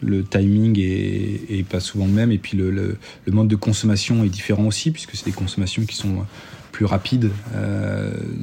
le 0.00 0.22
timing 0.22 0.78
est, 0.78 1.68
pas 1.68 1.80
souvent 1.80 2.06
le 2.06 2.12
même 2.12 2.30
et 2.30 2.38
puis 2.38 2.56
le, 2.56 2.70
le, 2.70 2.96
mode 3.26 3.48
de 3.48 3.56
consommation 3.56 4.22
est 4.22 4.28
différent 4.28 4.66
aussi 4.66 4.92
puisque 4.92 5.16
c'est 5.16 5.26
des 5.26 5.32
consommations 5.32 5.82
qui 5.82 5.96
sont 5.96 6.24
plus 6.70 6.84
rapides 6.84 7.30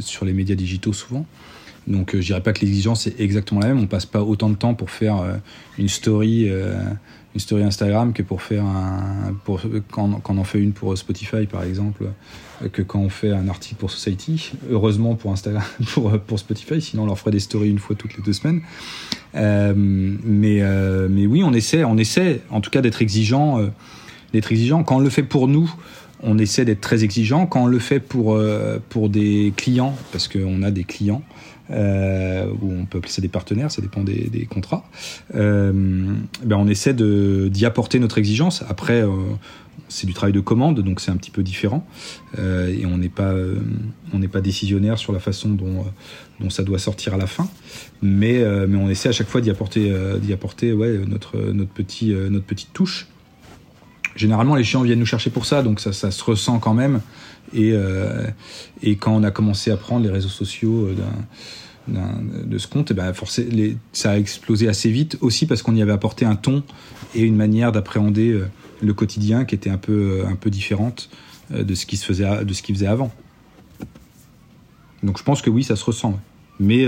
sur 0.02 0.26
les 0.26 0.34
médias 0.34 0.56
digitaux 0.56 0.92
souvent. 0.92 1.26
Donc 1.90 2.16
je 2.16 2.26
dirais 2.26 2.42
pas 2.42 2.54
que 2.54 2.62
l'exigence 2.62 3.08
est 3.08 3.20
exactement 3.20 3.62
la 3.62 3.68
même. 3.68 3.80
On 3.80 3.88
passe 3.88 4.06
pas 4.06 4.22
autant 4.22 4.50
de 4.50 4.56
temps 4.56 4.76
pour 4.76 4.92
faire 4.92 5.24
une 5.78 5.90
story 5.90 6.50
une 7.36 7.40
story 7.40 7.64
Instagram 7.64 8.14
que 8.14 8.24
pour 8.24 8.42
faire 8.42 8.64
un. 8.64 9.36
Quand, 9.92 10.20
quand, 10.22 10.34
on 10.34 10.38
en 10.38 10.44
fait 10.44 10.60
une 10.60 10.74
pour 10.74 10.98
Spotify, 10.98 11.46
par 11.46 11.64
exemple, 11.64 12.06
que 12.72 12.82
quand 12.82 13.00
on 13.00 13.10
fait 13.10 13.32
un 13.32 13.48
article 13.48 13.76
pour 13.76 13.92
Society. 13.92 14.52
Heureusement 14.70 15.16
pour, 15.16 16.40
Spotify, 16.40 16.82
sinon 16.82 17.04
on 17.04 17.06
leur 17.06 17.18
ferait 17.18 17.32
des 17.32 17.40
stories 17.40 17.70
une 17.70 17.80
fois 17.80 17.96
toutes 17.96 18.18
les 18.18 18.24
deux 18.24 18.34
semaines. 18.34 18.62
Euh, 19.36 19.74
mais, 19.76 20.62
euh, 20.62 21.08
mais 21.10 21.28
oui, 21.28 21.44
on 21.44 21.54
essaie, 21.54 21.84
on 21.84 21.98
essaie 21.98 22.42
en 22.50 22.62
tout 22.62 22.72
cas 22.72 22.82
d'être 22.82 23.02
exigeant, 23.02 23.60
euh, 23.60 23.68
d'être 24.34 24.52
exigeant. 24.52 24.84
Quand 24.84 24.98
on 24.98 25.00
le 25.00 25.10
fait 25.10 25.24
pour 25.24 25.48
nous, 25.48 25.72
on 26.22 26.38
essaie 26.38 26.66
d'être 26.66 26.82
très 26.82 27.04
exigeant. 27.04 27.46
Quand 27.46 27.64
on 27.64 27.68
le 27.68 27.80
fait 27.80 28.00
pour, 28.00 28.38
pour 28.90 29.10
des 29.10 29.54
clients, 29.56 29.96
parce 30.12 30.28
qu'on 30.28 30.64
a 30.64 30.72
des 30.72 30.84
clients, 30.84 31.22
euh, 31.72 32.48
où 32.62 32.72
on 32.72 32.86
peut 32.86 32.98
appeler 32.98 33.12
ça 33.12 33.22
des 33.22 33.28
partenaires, 33.28 33.72
ça 33.72 33.82
dépend 33.82 34.04
des, 34.04 34.48
contrats. 34.50 34.84
Euh, 35.36 35.72
ben 36.44 36.58
on 36.58 36.68
essaie 36.68 36.94
d'y 36.94 37.66
apporter 37.66 38.00
notre 38.00 38.18
exigence. 38.18 38.64
Après, 38.70 39.02
euh, 39.02 39.10
c'est 39.88 40.08
du 40.08 40.14
travail 40.14 40.34
de 40.34 40.40
commande, 40.40 40.82
donc 40.82 41.00
c'est 41.00 41.12
un 41.12 41.18
petit 41.18 41.32
peu 41.32 41.44
différent. 41.44 41.86
Euh, 42.38 42.74
et 42.74 42.86
on 42.86 42.98
n'est 42.98 43.10
pas, 43.10 43.34
pas 44.32 44.42
décisionnaire 44.42 44.98
sur 44.98 45.14
la 45.14 45.20
façon 45.20 45.50
dont, 45.50 46.50
ça 46.50 46.64
doit 46.64 46.80
sortir 46.80 47.14
à 47.14 47.18
la 47.18 47.28
fin. 47.28 47.48
Mais, 48.02 48.44
mais 48.68 48.78
on 48.78 48.90
essaie 48.90 49.10
à 49.10 49.14
chaque 49.14 49.30
fois 49.30 49.42
d'y 49.42 49.50
apporter, 49.50 49.94
apporter 50.34 50.74
ouais, 50.74 51.00
notre, 51.08 51.38
notre, 51.38 51.72
petit, 51.72 52.14
notre 52.30 52.46
petite 52.46 52.74
touche. 52.74 53.08
Généralement, 54.16 54.56
les 54.56 54.64
chiens 54.64 54.84
viennent 54.84 55.00
nous 55.00 55.06
chercher 55.06 55.30
pour 55.30 55.46
ça, 55.46 55.62
donc 55.62 55.80
ça 55.80 55.94
se 55.94 56.24
ressent 56.24 56.60
quand 56.60 56.74
même. 56.74 57.02
Et, 57.54 57.74
et 58.84 58.96
quand 58.96 59.16
on 59.16 59.24
a 59.24 59.32
commencé 59.32 59.72
à 59.72 59.78
prendre 59.78 60.04
les 60.04 60.12
réseaux 60.12 60.30
sociaux 60.30 60.90
d'un 60.94 61.12
de 61.90 62.58
ce 62.58 62.68
compte, 62.68 62.92
eh 62.92 62.94
ben 62.94 63.12
ça 63.94 64.12
a 64.12 64.18
explosé 64.18 64.68
assez 64.68 64.90
vite 64.90 65.18
aussi 65.22 65.46
parce 65.46 65.62
qu'on 65.62 65.76
y 65.76 65.82
avait 65.82 65.92
apporté 65.92 66.26
un 66.26 66.36
ton 66.36 66.64
et 67.16 67.22
une 67.22 67.36
manière 67.36 67.72
d'appréhender 67.72 68.32
euh, 68.32 68.48
le 68.82 68.94
quotidien 68.94 69.46
qui 69.46 69.56
était 69.56 69.70
un 69.70 69.78
peu, 69.78 70.24
euh, 70.26 70.50
différente 70.50 71.10
euh, 71.54 71.64
de 71.64 71.76
ce 71.76 71.86
qui 71.86 71.98
se 71.98 72.06
faisait, 72.06 72.88
avant. 72.88 73.12
Donc 75.04 75.18
je 75.18 75.24
pense 75.24 75.42
que 75.42 75.50
oui, 75.50 75.64
ça 75.64 75.76
se 75.76 75.86
ressent. 75.86 76.20
Mais 76.60 76.86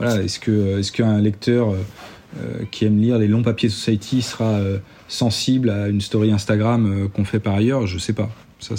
est-ce 0.00 0.92
qu'un 0.92 1.20
lecteur 1.20 1.72
qui 2.72 2.84
aime 2.84 2.98
lire 2.98 3.16
les 3.18 3.28
longs 3.28 3.44
papiers 3.44 3.68
Society 3.68 4.22
sera 4.22 4.58
sensible 5.06 5.70
à 5.70 5.86
une 5.86 6.00
story 6.00 6.32
Instagram 6.32 7.08
qu'on 7.14 7.24
fait 7.24 7.38
par 7.38 7.54
ailleurs? 7.54 7.86
Je 7.86 7.96
sais 7.98 8.12
pas. 8.12 8.28
Ça, 8.58 8.74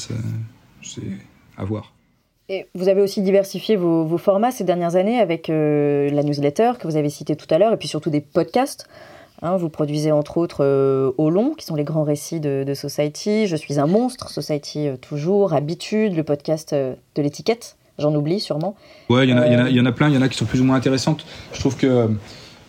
c'est 0.89 1.01
à 1.57 1.63
voir. 1.63 1.93
Et 2.49 2.65
vous 2.73 2.87
avez 2.87 3.01
aussi 3.01 3.21
diversifié 3.21 3.75
vos, 3.75 4.17
formats 4.17 4.51
ces 4.51 4.63
dernières 4.63 4.95
années 4.95 5.19
avec 5.19 5.51
euh, 5.51 6.09
la 6.09 6.23
newsletter 6.23 6.73
que 6.79 6.87
vous 6.87 6.95
avez 6.95 7.11
citée 7.11 7.35
tout 7.35 7.45
à 7.51 7.59
l'heure, 7.59 7.73
et 7.73 7.77
puis 7.77 7.87
surtout 7.87 8.09
des 8.09 8.21
podcasts. 8.21 8.87
Hein, 9.43 9.55
vous 9.55 9.69
produisez 9.69 10.11
entre 10.11 10.37
autres 10.37 10.65
euh, 10.65 11.11
Au 11.17 11.29
long, 11.29 11.53
qui 11.53 11.65
sont 11.65 11.75
les 11.75 11.83
grands 11.83 12.03
récits 12.03 12.39
de, 12.39 12.73
Society, 12.73 13.45
Je 13.45 13.55
suis 13.55 13.79
un 13.79 13.85
monstre, 13.85 14.31
Society 14.31 14.87
euh, 14.87 14.97
toujours, 14.97 15.53
Habitude, 15.53 16.15
le 16.15 16.23
podcast 16.23 16.73
de 16.73 17.21
l'étiquette, 17.21 17.77
j'en 17.99 18.15
oublie 18.15 18.39
sûrement. 18.39 18.75
Ouais, 19.09 19.27
il 19.27 19.29
y, 19.29 19.31
y, 19.31 19.79
en 19.79 19.85
a 19.85 19.91
plein, 19.91 20.09
il 20.09 20.15
y 20.15 20.17
en 20.17 20.21
a 20.23 20.27
qui 20.27 20.37
sont 20.37 20.45
plus 20.45 20.59
ou 20.59 20.63
moins 20.63 20.75
intéressantes. 20.75 21.25
Je 21.53 21.59
trouve 21.59 21.77
que 21.77 22.09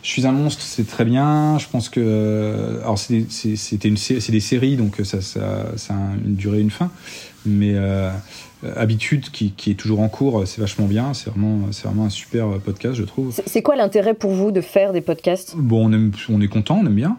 Je 0.02 0.08
suis 0.08 0.26
un 0.26 0.32
monstre, 0.32 0.62
c'est 0.62 0.86
très 0.86 1.06
bien. 1.06 1.58
Je 1.58 1.66
pense 1.68 1.88
que. 1.88 2.80
Alors, 2.82 2.98
c'est 2.98 3.24
des, 3.78 4.40
séries, 4.40 4.76
donc 4.76 4.96
ça, 5.04 5.22
ça, 5.22 5.76
ça, 5.76 5.94
a 5.94 6.14
une 6.22 6.34
durée, 6.34 6.60
une 6.60 6.70
fin. 6.70 6.90
Mais 7.46 7.72
euh, 7.74 8.10
Habitude 8.76 9.30
qui, 9.30 9.54
est 9.66 9.74
toujours 9.74 10.00
en 10.00 10.08
cours, 10.08 10.46
c'est 10.46 10.60
vachement 10.60 10.86
bien. 10.86 11.14
C'est 11.14 11.30
vraiment, 11.30 11.72
c'est 11.72 11.84
vraiment 11.84 12.04
un 12.04 12.10
super 12.10 12.58
podcast, 12.58 12.94
je 12.94 13.04
trouve. 13.04 13.34
C'est 13.46 13.62
quoi 13.62 13.76
l'intérêt 13.76 14.14
pour 14.14 14.32
vous 14.32 14.50
de 14.50 14.60
faire 14.60 14.92
des 14.92 15.00
podcasts? 15.00 15.54
Bon, 15.56 15.90
on, 15.92 16.10
on 16.28 16.40
est 16.40 16.48
content, 16.48 16.80
on 16.82 16.86
aime 16.86 16.94
bien. 16.94 17.16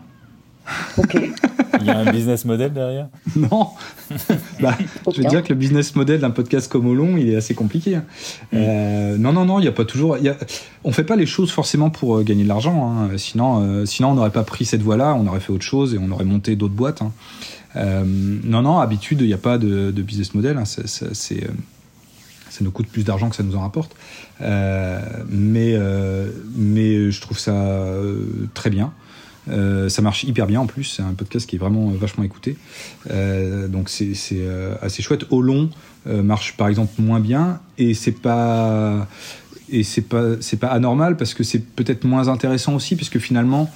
Ok. 0.97 1.15
Il 1.79 1.87
y 1.87 1.89
a 1.89 1.97
un 1.97 2.11
business 2.11 2.45
model 2.45 2.73
derrière? 2.73 3.07
Non. 3.35 3.69
bah, 4.59 4.77
je 5.11 5.21
veux 5.21 5.27
dire 5.27 5.41
que 5.41 5.49
le 5.49 5.55
business 5.55 5.95
model 5.95 6.19
d'un 6.19 6.29
podcast 6.29 6.71
comme 6.71 6.85
au 6.85 6.93
long, 6.93 7.17
il 7.17 7.29
est 7.29 7.35
assez 7.35 7.55
compliqué. 7.55 7.95
Hein. 7.95 8.03
Mm. 8.51 8.57
Euh, 8.57 9.17
non, 9.17 9.33
non, 9.33 9.45
non, 9.45 9.59
il 9.59 9.63
n'y 9.63 9.67
a 9.67 9.71
pas 9.71 9.85
toujours. 9.85 10.17
Y 10.17 10.29
a, 10.29 10.37
on 10.83 10.91
fait 10.91 11.03
pas 11.03 11.15
les 11.15 11.25
choses 11.25 11.51
forcément 11.51 11.89
pour 11.89 12.17
euh, 12.17 12.23
gagner 12.23 12.43
de 12.43 12.49
l'argent. 12.49 12.91
Hein. 12.91 13.17
Sinon, 13.17 13.85
sinon, 13.85 14.11
on 14.11 14.13
n'aurait 14.15 14.31
pas 14.31 14.43
pris 14.43 14.65
cette 14.65 14.81
voie-là, 14.81 15.15
on 15.15 15.25
aurait 15.27 15.39
fait 15.39 15.51
autre 15.51 15.63
chose 15.63 15.95
et 15.95 15.97
on 15.97 16.11
aurait 16.11 16.25
monté 16.25 16.55
d'autres 16.55 16.73
boîtes. 16.73 17.01
Hein. 17.01 17.11
Euh, 17.75 18.03
non, 18.05 18.61
non, 18.61 18.79
habitude, 18.79 19.21
il 19.21 19.27
n'y 19.27 19.33
a 19.33 19.37
pas 19.37 19.57
de, 19.57 19.91
business 19.91 20.33
model. 20.33 20.57
Hein, 20.57 20.63
euh, 20.77 21.13
ça 22.49 22.63
nous 22.63 22.71
coûte 22.71 22.87
plus 22.87 23.03
d'argent 23.03 23.29
que 23.29 23.35
ça 23.35 23.43
nous 23.43 23.55
en 23.55 23.61
rapporte. 23.61 23.95
Euh, 24.41 24.99
mais, 25.29 25.73
je 25.73 27.21
trouve 27.21 27.39
ça 27.39 27.95
très 28.53 28.69
bien. 28.69 28.93
ça 29.47 30.01
marche 30.01 30.23
hyper 30.23 30.47
bien 30.47 30.61
en 30.61 30.67
plus. 30.67 30.83
C'est 30.83 31.03
un 31.03 31.13
podcast 31.13 31.47
qui 31.47 31.55
est 31.55 31.59
vraiment 31.59 31.89
vachement 31.89 32.23
écouté. 32.23 32.57
donc 33.09 33.89
c'est, 33.89 34.13
assez 34.81 35.01
chouette. 35.01 35.25
Au 35.29 35.41
long 35.41 35.69
marche 36.05 36.57
par 36.57 36.67
exemple 36.67 36.99
moins 36.99 37.19
bien 37.19 37.59
et 37.77 37.93
c'est 37.93 38.11
pas 38.11 39.07
pas 40.09 40.67
anormal 40.67 41.15
parce 41.15 41.35
que 41.35 41.43
c'est 41.43 41.63
peut-être 41.63 42.05
moins 42.05 42.27
intéressant 42.27 42.73
aussi 42.73 42.95
puisque 42.95 43.19
finalement 43.19 43.71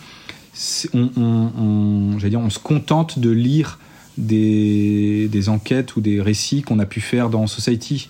on, 0.93 2.17
dire, 2.17 2.39
on 2.39 2.49
se 2.49 2.59
contente 2.59 3.19
de 3.19 3.29
lire 3.29 3.79
des, 4.17 5.49
enquêtes 5.49 5.95
ou 5.95 6.01
des 6.01 6.21
récits 6.21 6.61
qu'on 6.61 6.79
a 6.79 6.85
pu 6.85 7.01
faire 7.01 7.29
dans 7.29 7.47
Society. 7.47 8.09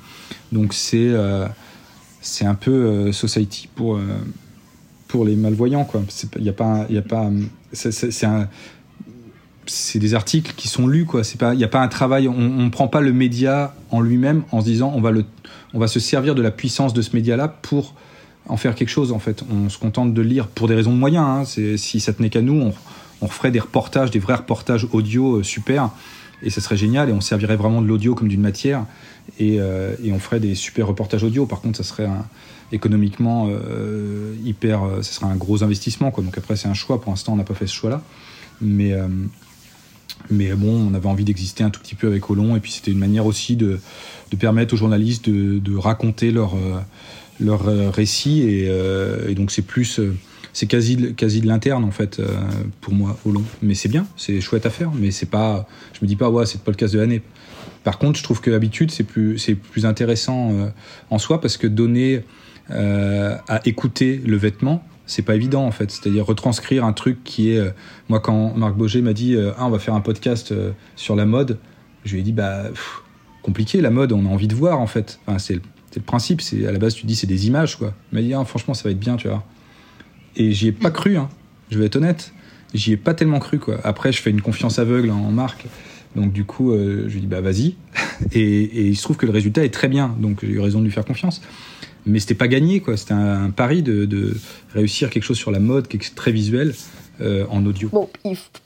Donc 0.52 0.74
c'est 0.74 1.10
euh, 1.10 1.48
un 2.42 2.56
peu 2.56 2.72
euh, 2.72 3.12
Society 3.12 3.68
pour, 3.74 3.96
euh, 3.96 4.02
pour 5.08 5.26
les 5.26 5.36
malvoyants. 5.36 5.88
C'est 6.10 6.30
c'est 9.68 9.98
des 9.98 10.14
articles 10.14 10.54
qui 10.56 10.68
sont 10.68 10.86
lus 10.86 11.08
il 11.12 11.58
n'y 11.58 11.64
a 11.64 11.68
pas 11.68 11.82
un 11.82 11.88
travail 11.88 12.28
on 12.28 12.36
ne 12.36 12.70
prend 12.70 12.88
pas 12.88 13.02
le 13.02 13.12
média 13.12 13.74
en 13.90 14.00
lui-même 14.00 14.44
en 14.52 14.62
se 14.62 14.66
disant 14.66 14.94
on 14.96 15.02
va 15.02 15.10
le 15.10 15.26
on 15.74 15.80
va 15.80 15.88
se 15.88 16.00
servir 16.00 16.36
de 16.36 16.44
la 16.44 16.52
puissance 16.52 16.94
de 16.94 17.02
ce 17.02 17.16
média 17.16 17.36
là 17.36 17.48
pour 17.48 17.96
en 18.48 18.58
faire 18.58 18.76
quelque 18.76 18.90
chose 18.90 19.12
en 19.12 19.18
fait 19.18 19.44
on 19.50 19.70
se 19.70 19.80
contente 19.80 20.14
de 20.14 20.22
lire 20.22 20.50
pour 20.50 20.68
des 20.68 20.76
raisons 20.76 20.94
de 20.94 21.00
moyens 21.00 21.58
hein. 21.58 21.78
si 21.78 22.00
ça 22.00 22.14
tenait 22.14 22.30
qu'à 22.30 22.44
nous 22.44 22.62
on, 22.62 22.74
on 23.26 23.28
ferait 23.28 23.52
des 23.52 23.60
reportages, 23.60 24.12
des 24.12 24.20
vrais 24.20 24.36
reportages 24.36 24.88
audio 24.92 25.38
euh, 25.38 25.44
super, 25.44 25.90
et 26.44 26.52
ça 26.52 26.62
serait 26.62 26.78
génial, 26.78 27.10
et 27.10 27.12
on 27.12 27.22
servirait 27.22 27.56
vraiment 27.56 27.82
de 27.82 27.88
l'audio 27.88 28.14
comme 28.14 28.28
d'une 28.28 28.42
matière, 28.42 28.86
et, 29.40 29.60
euh, 29.60 29.96
on 30.12 30.20
ferait 30.20 30.40
des 30.40 30.54
super 30.54 30.88
reportages 30.88 31.24
audio. 31.24 31.48
Par 31.48 31.60
contre, 31.62 31.78
ça 31.78 31.84
serait 31.84 32.08
économiquement 32.72 33.48
euh, 33.50 34.36
hyper, 34.44 34.82
ça 35.02 35.12
serait 35.12 35.26
un 35.26 35.36
gros 35.36 35.64
investissement, 35.64 36.12
quoi. 36.12 36.24
Donc 36.24 36.38
après, 36.38 36.56
c'est 36.56 36.68
un 36.68 36.74
choix. 36.76 37.02
Pour 37.02 37.12
l'instant, 37.12 37.34
on 37.34 37.38
n'a 37.38 37.44
pas 37.44 37.56
fait 37.56 37.68
ce 37.68 37.74
choix-là, 37.74 38.02
mais 38.62 38.94
mais 40.32 40.54
bon, 40.54 40.90
on 40.90 40.94
avait 40.94 41.08
envie 41.08 41.24
d'exister 41.24 41.64
un 41.64 41.70
tout 41.70 41.82
petit 41.82 41.96
peu 41.96 42.08
avec 42.08 42.30
Olon, 42.30 42.56
et 42.56 42.60
puis 42.60 42.72
c'était 42.72 42.92
une 42.92 43.00
manière 43.00 43.26
aussi 43.26 43.56
de, 43.56 43.80
permettre 44.40 44.74
aux 44.74 44.78
journalistes 44.78 45.30
de, 45.30 45.78
raconter 45.78 46.32
leur, 46.32 46.56
leur 47.40 47.94
récit, 47.94 48.42
et, 48.42 48.72
et 49.28 49.36
donc 49.36 49.52
c'est 49.52 49.62
plus 49.64 50.00
c'est 50.56 50.68
quasi, 50.68 51.14
quasi 51.16 51.42
de 51.42 51.48
l'interne 51.48 51.84
en 51.84 51.92
fait 51.92 52.20
euh, 52.20 52.28
pour 52.80 52.94
moi 52.94 53.18
au 53.26 53.32
long. 53.32 53.44
Mais 53.62 53.76
c'est 53.76 53.90
bien, 53.90 54.08
c'est 54.16 54.40
chouette 54.40 54.66
à 54.66 54.70
faire, 54.70 54.90
mais 54.94 55.12
c'est 55.12 55.26
pas, 55.26 55.68
je 55.92 56.00
me 56.02 56.08
dis 56.08 56.16
pas 56.16 56.30
ouais 56.30 56.46
c'est 56.46 56.60
le 56.60 56.64
podcast 56.64 56.94
de 56.94 57.00
l'année. 57.00 57.22
Par 57.84 58.00
contre, 58.00 58.18
je 58.18 58.24
trouve 58.24 58.40
que 58.40 58.50
habitude 58.52 58.90
c'est 58.90 59.04
plus 59.04 59.38
c'est 59.38 59.56
plus 59.56 59.86
intéressant 59.86 60.54
euh, 60.54 60.70
en 61.10 61.18
soi 61.18 61.42
parce 61.42 61.58
que 61.58 61.68
donner 61.68 62.24
euh, 62.72 63.36
à 63.50 63.68
écouter 63.68 64.22
le 64.26 64.38
vêtement, 64.38 64.82
c'est 65.06 65.24
pas 65.24 65.36
évident 65.36 65.66
en 65.66 65.72
fait. 65.72 65.92
C'est-à-dire 65.92 66.26
retranscrire 66.26 66.86
un 66.86 66.94
truc 66.94 67.26
qui 67.26 67.52
est 67.52 67.62
moi 68.08 68.22
quand 68.22 68.56
Marc 68.56 68.78
Boger 68.78 69.02
m'a 69.02 69.14
dit 69.14 69.36
ah 69.58 69.66
on 69.66 69.70
va 69.70 69.80
faire 69.80 69.94
un 69.94 70.02
podcast 70.02 70.54
sur 70.96 71.18
la 71.18 71.26
mode, 71.26 71.60
je 72.06 72.14
lui 72.14 72.22
ai 72.22 72.24
dit 72.24 72.32
bah 72.32 72.64
compliqué 73.44 73.82
la 73.82 73.90
mode, 73.90 74.14
on 74.14 74.26
a 74.26 74.30
envie 74.30 74.48
de 74.48 74.56
voir 74.56 74.80
en 74.80 74.88
fait. 74.88 75.20
Enfin, 75.28 75.38
c'est 75.38 75.56
le 75.56 76.02
principe, 76.02 76.40
c'est 76.40 76.66
à 76.66 76.72
la 76.72 76.80
base 76.80 76.94
tu 76.94 77.06
dis 77.06 77.16
c'est 77.16 77.28
des 77.28 77.46
images 77.48 77.76
quoi. 77.76 77.94
Il 78.14 78.16
m'a 78.16 78.22
dit 78.22 78.34
ah, 78.34 78.46
franchement 78.46 78.74
ça 78.74 78.86
va 78.86 78.92
être 78.92 79.00
bien 79.00 79.18
tu 79.18 79.28
vois. 79.28 79.44
Et 80.38 80.52
j'y 80.52 80.68
ai 80.68 80.72
pas 80.72 80.92
cru, 80.92 81.18
hein. 81.18 81.30
je 81.70 81.80
vais 81.80 81.86
être 81.86 81.96
honnête. 81.96 82.34
J'y 82.74 82.94
ai 82.94 82.98
pas 82.98 83.14
tellement 83.14 83.40
cru, 83.40 83.58
quoi. 83.60 83.78
Après, 83.84 84.12
je 84.12 84.22
fais 84.22 84.30
une 84.30 84.42
confiance 84.42 84.80
aveugle 84.80 85.10
en 85.12 85.32
marque. 85.32 85.66
Donc, 86.16 86.32
du 86.32 86.46
coup, 86.46 86.72
euh, 86.72 87.06
je 87.08 87.14
lui 87.14 87.22
dis, 87.22 87.28
bah, 87.28 87.42
vas-y. 87.42 87.76
Et, 88.34 88.88
il 88.88 88.96
se 88.96 89.04
trouve 89.04 89.18
que 89.18 89.26
le 89.26 89.32
résultat 89.32 89.64
est 89.64 89.74
très 89.74 89.88
bien. 89.88 90.16
Donc, 90.20 90.40
j'ai 90.42 90.52
eu 90.52 90.60
raison 90.60 90.80
de 90.80 90.86
lui 90.86 90.92
faire 90.92 91.06
confiance. 91.06 91.42
Mais 92.06 92.20
c'était 92.20 92.36
pas 92.36 92.48
gagné, 92.48 92.82
quoi. 92.82 92.98
C'était 92.98 93.14
un, 93.14 93.50
pari 93.50 93.82
de, 93.82 94.36
réussir 94.74 95.10
quelque 95.10 95.24
chose 95.24 95.38
sur 95.38 95.52
la 95.52 95.60
mode, 95.60 95.88
qui 95.88 95.98
est 95.98 96.16
très 96.16 96.32
visuel. 96.32 96.74
Euh, 97.22 97.46
en 97.50 97.66
audio. 97.66 97.88
Bon, 97.94 98.10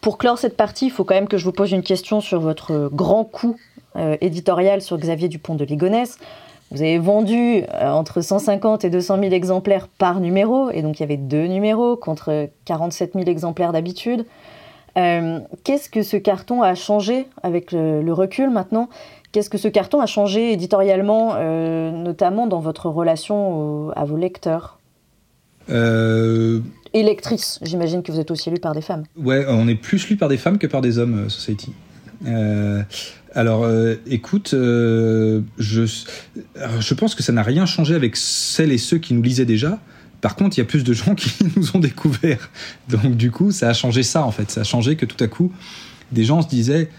pour 0.02 0.18
clore 0.18 0.40
cette 0.40 0.58
partie, 0.58 0.88
il 0.88 0.90
faut 0.90 1.04
quand 1.04 1.14
même 1.14 1.28
que 1.28 1.38
je 1.38 1.46
vous 1.46 1.52
pose 1.52 1.72
une 1.72 1.84
question 1.84 2.20
sur 2.20 2.40
votre 2.40 2.90
grand 2.92 3.24
coup 3.24 3.58
éditorial 4.22 4.82
sur 4.82 4.98
Xavier 4.98 5.28
Dupont 5.28 5.54
de 5.54 5.64
Ligonnès. 5.64 6.18
Vous 6.72 6.82
avez 6.82 7.00
vendu 7.00 7.64
entre 7.82 8.22
150 8.22 8.86
et 8.86 8.90
200 8.90 9.20
000 9.22 9.34
exemplaires 9.34 9.88
par 9.88 10.20
numéro, 10.20 10.70
et 10.70 10.82
donc 10.82 11.00
il 11.00 11.02
y 11.02 11.04
avait 11.04 11.18
deux 11.18 11.48
numéros 11.48 11.96
contre 11.96 12.50
47 12.66 13.14
000 13.14 13.26
exemplaires 13.26 13.72
d'habitude. 13.72 14.26
Qu'est-ce 14.96 15.90
que 15.90 16.04
ce 16.04 16.18
carton 16.18 16.62
a 16.62 16.76
changé 16.76 17.26
avec 17.42 17.72
le 17.72 18.12
recul 18.12 18.50
maintenant? 18.50 18.90
Qu'est-ce 19.32 19.50
que 19.50 19.60
ce 19.60 19.68
carton 19.68 20.02
a 20.02 20.08
changé 20.08 20.52
éditorialement, 20.52 21.34
euh, 21.36 21.92
notamment 21.92 22.48
dans 22.48 22.60
votre 22.60 22.90
relation 22.90 23.92
à 23.96 24.04
vos 24.04 24.18
lecteurs? 24.18 24.80
Euh... 25.70 26.62
Et 26.94 27.04
lectrices, 27.04 27.60
j'imagine 27.62 28.02
que 28.02 28.12
vous 28.12 28.20
êtes 28.20 28.32
aussi 28.32 28.50
lu 28.50 28.60
par 28.60 28.74
des 28.74 28.82
femmes. 28.82 29.04
Ouais, 29.16 29.46
on 29.48 29.68
est 29.68 29.76
plus 29.76 30.10
lu 30.10 30.18
par 30.18 30.30
des 30.30 30.38
femmes 30.38 30.58
que 30.58 30.66
par 30.66 30.82
des 30.82 30.98
hommes, 30.98 31.26
euh, 31.26 31.30
Society. 31.30 31.74
Euh, 32.26 32.82
alors, 33.40 33.66
écoute, 34.06 34.50
je, 34.52 35.46
je 35.58 36.94
pense 36.94 37.16
que 37.16 37.24
ça 37.24 37.32
n'a 37.32 37.44
rien 37.44 37.66
changé 37.66 37.96
avec 37.96 38.18
celles 38.18 38.72
et 38.72 38.78
ceux 38.78 38.98
qui 38.98 39.14
nous 39.14 39.22
lisaient 39.22 39.46
déjà. 39.46 39.80
Par 40.22 40.36
contre, 40.36 40.58
il 40.58 40.60
y 40.60 40.64
a 40.64 40.66
plus 40.66 40.84
de 40.84 40.94
gens 40.94 41.16
qui 41.16 41.32
nous 41.56 41.76
ont 41.76 41.80
découvert. 41.80 42.50
Donc, 42.90 43.16
du 43.16 43.32
coup, 43.32 43.52
ça 43.52 43.70
a 43.70 43.74
changé 43.74 44.04
ça, 44.04 44.24
en 44.24 44.32
fait. 44.32 44.52
Ça 44.52 44.62
a 44.62 44.64
changé 44.64 44.96
que 44.96 45.06
tout 45.06 45.24
à 45.24 45.28
coup, 45.28 45.52
des 46.12 46.24
gens 46.24 46.42
se 46.42 46.50
disaient 46.50 46.90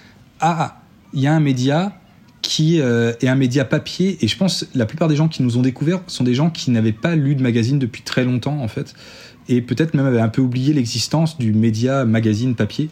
Ah, 0.40 0.80
il 1.12 1.20
y 1.20 1.26
a 1.26 1.34
un 1.34 1.40
média 1.40 1.99
qui 2.42 2.80
euh, 2.80 3.12
est 3.20 3.28
un 3.28 3.34
média 3.34 3.64
papier. 3.64 4.18
Et 4.22 4.28
je 4.28 4.36
pense 4.36 4.66
la 4.74 4.86
plupart 4.86 5.08
des 5.08 5.16
gens 5.16 5.28
qui 5.28 5.42
nous 5.42 5.56
ont 5.56 5.62
découvert 5.62 6.00
sont 6.06 6.24
des 6.24 6.34
gens 6.34 6.50
qui 6.50 6.70
n'avaient 6.70 6.92
pas 6.92 7.16
lu 7.16 7.34
de 7.34 7.42
magazine 7.42 7.78
depuis 7.78 8.02
très 8.02 8.24
longtemps, 8.24 8.60
en 8.60 8.68
fait. 8.68 8.94
Et 9.48 9.62
peut-être 9.62 9.94
même 9.94 10.06
avaient 10.06 10.20
un 10.20 10.28
peu 10.28 10.42
oublié 10.42 10.72
l'existence 10.72 11.38
du 11.38 11.52
média 11.52 12.04
magazine 12.04 12.54
papier. 12.54 12.88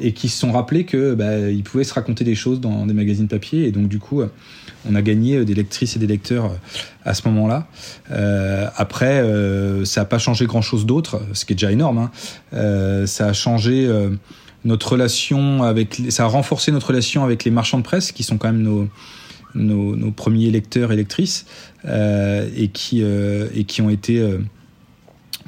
Et 0.00 0.12
qui 0.12 0.28
se 0.28 0.38
sont 0.38 0.52
rappelés 0.52 0.84
que 0.84 1.14
bah, 1.14 1.50
ils 1.50 1.64
pouvaient 1.64 1.84
se 1.84 1.94
raconter 1.94 2.22
des 2.22 2.36
choses 2.36 2.60
dans 2.60 2.86
des 2.86 2.94
magazines 2.94 3.26
papier. 3.26 3.66
Et 3.66 3.72
donc, 3.72 3.88
du 3.88 3.98
coup, 3.98 4.22
on 4.88 4.94
a 4.94 5.02
gagné 5.02 5.44
des 5.44 5.54
lectrices 5.54 5.96
et 5.96 5.98
des 5.98 6.06
lecteurs 6.06 6.46
euh, 6.46 6.56
à 7.04 7.14
ce 7.14 7.26
moment-là. 7.28 7.66
Euh, 8.10 8.68
après, 8.76 9.20
euh, 9.20 9.84
ça 9.84 10.02
n'a 10.02 10.04
pas 10.04 10.18
changé 10.18 10.46
grand-chose 10.46 10.86
d'autre, 10.86 11.20
ce 11.32 11.44
qui 11.44 11.52
est 11.54 11.56
déjà 11.56 11.72
énorme. 11.72 11.98
Hein. 11.98 12.10
Euh, 12.54 13.06
ça 13.06 13.26
a 13.26 13.32
changé 13.32 13.88
notre 14.64 14.92
relation 14.92 15.62
avec, 15.62 16.00
ça 16.10 16.24
a 16.24 16.26
renforcé 16.26 16.72
notre 16.72 16.88
relation 16.88 17.24
avec 17.24 17.44
les 17.44 17.50
marchands 17.50 17.78
de 17.78 17.84
presse 17.84 18.12
qui 18.12 18.22
sont 18.22 18.38
quand 18.38 18.52
même 18.52 18.62
nos, 18.62 18.88
nos, 19.54 20.10
premiers 20.10 20.50
lecteurs 20.50 20.92
et 20.92 20.96
lectrices 20.96 21.46
euh, 21.84 22.48
et 22.56 22.68
qui 22.68 23.02
euh, 23.02 23.48
et 23.54 23.64
qui 23.64 23.82
ont 23.82 23.90
été 23.90 24.18
euh, 24.18 24.38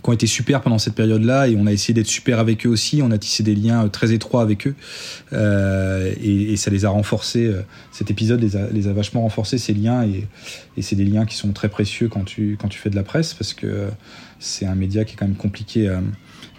qui 0.03 0.09
ont 0.09 0.13
été 0.15 0.27
super 0.27 0.63
pendant 0.63 0.79
cette 0.79 0.95
période-là 0.95 1.49
et 1.49 1.57
on 1.57 1.67
a 1.67 1.73
essayé 1.73 1.93
d'être 1.93 2.07
super 2.07 2.39
avec 2.39 2.65
eux 2.65 2.71
aussi. 2.71 3.03
On 3.03 3.11
a 3.11 3.19
tissé 3.19 3.43
des 3.43 3.55
liens 3.55 3.87
très 3.89 4.13
étroits 4.13 4.41
avec 4.41 4.67
eux 4.67 4.75
et, 5.33 6.57
ça 6.57 6.71
les 6.71 6.87
a 6.87 6.89
renforcés. 6.89 7.55
Cet 7.93 8.11
épisode 8.11 8.41
les 8.41 8.57
a, 8.57 8.67
les 8.71 8.89
a 8.89 8.95
vachement 8.95 9.21
renforcés 9.21 9.59
ces 9.59 9.75
liens 9.75 10.05
et, 10.05 10.27
et 10.79 10.83
c'est 10.83 10.97
des 10.97 11.05
liens 11.05 11.27
qui 11.27 11.37
sont 11.37 11.53
très 11.53 11.69
précieux 11.69 12.09
quand 12.09 12.25
tu 12.25 12.57
quand 12.59 12.69
tu 12.69 12.79
fais 12.79 12.89
de 12.89 12.97
la 12.97 13.03
presse 13.03 13.35
parce 13.35 13.53
que 13.53 13.89
c'est 14.39 14.65
un 14.65 14.75
média 14.75 15.05
qui 15.05 15.15
est 15.15 15.17
quand 15.17 15.27
même 15.27 15.37
compliqué 15.37 15.89
à, 15.89 16.01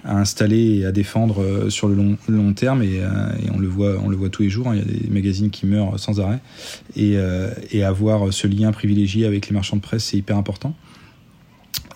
à 0.04 0.18
installer 0.18 0.80
et 0.80 0.86
à 0.86 0.92
défendre 0.92 1.42
euh, 1.42 1.70
sur 1.70 1.88
le 1.88 1.96
long, 2.28 2.54
terme. 2.54 2.84
Et, 2.84 3.00
euh, 3.02 3.08
et, 3.44 3.52
on 3.54 3.60
le 3.60 3.68
voit 3.68 3.98
on 4.04 4.10
le 4.10 4.16
voit 4.16 4.30
tous 4.30 4.44
les 4.44 4.50
jours 4.50 4.70
hein. 4.70 4.76
il 4.76 4.80
y 4.80 4.82
a 4.82 5.00
des 5.00 5.10
magazines 5.10 5.50
qui 5.50 5.66
meurent 5.66 6.00
sans 6.00 6.20
arrêt. 6.20 6.40
Et, 6.96 7.14
euh, 7.18 7.52
et 7.72 7.84
avoir 7.84 8.34
ce 8.34 8.48
lien 8.48 8.72
privilégié 8.72 9.26
avec 9.26 9.48
les 9.48 9.54
marchands 9.54 9.78
de 9.78 9.82
presse 9.82 10.06
c'est 10.06 10.18
hyper 10.18 10.38
important. 10.38 10.76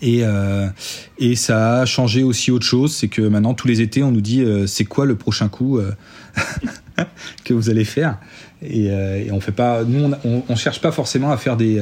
Et, 0.01 0.23
ça 1.35 1.79
a 1.79 1.85
changé 1.85 2.21
aussi 2.21 2.51
autre 2.51 2.65
chose, 2.65 2.93
c'est 2.93 3.07
que 3.07 3.21
maintenant 3.21 3.53
tous 3.53 3.67
les 3.67 3.81
étés 3.81 4.03
on 4.03 4.11
nous 4.11 4.21
dit 4.21 4.45
c'est 4.67 4.85
quoi 4.85 5.05
le 5.05 5.15
prochain 5.15 5.47
coup 5.47 5.79
que 7.43 7.53
vous 7.53 7.69
allez 7.69 7.85
faire? 7.85 8.19
Et, 8.61 8.91
on 9.31 9.39
fait 9.39 9.53
cherche 10.55 10.81
pas 10.81 10.91
forcément 10.91 11.31
à 11.31 11.37
faire 11.37 11.57
des 11.57 11.81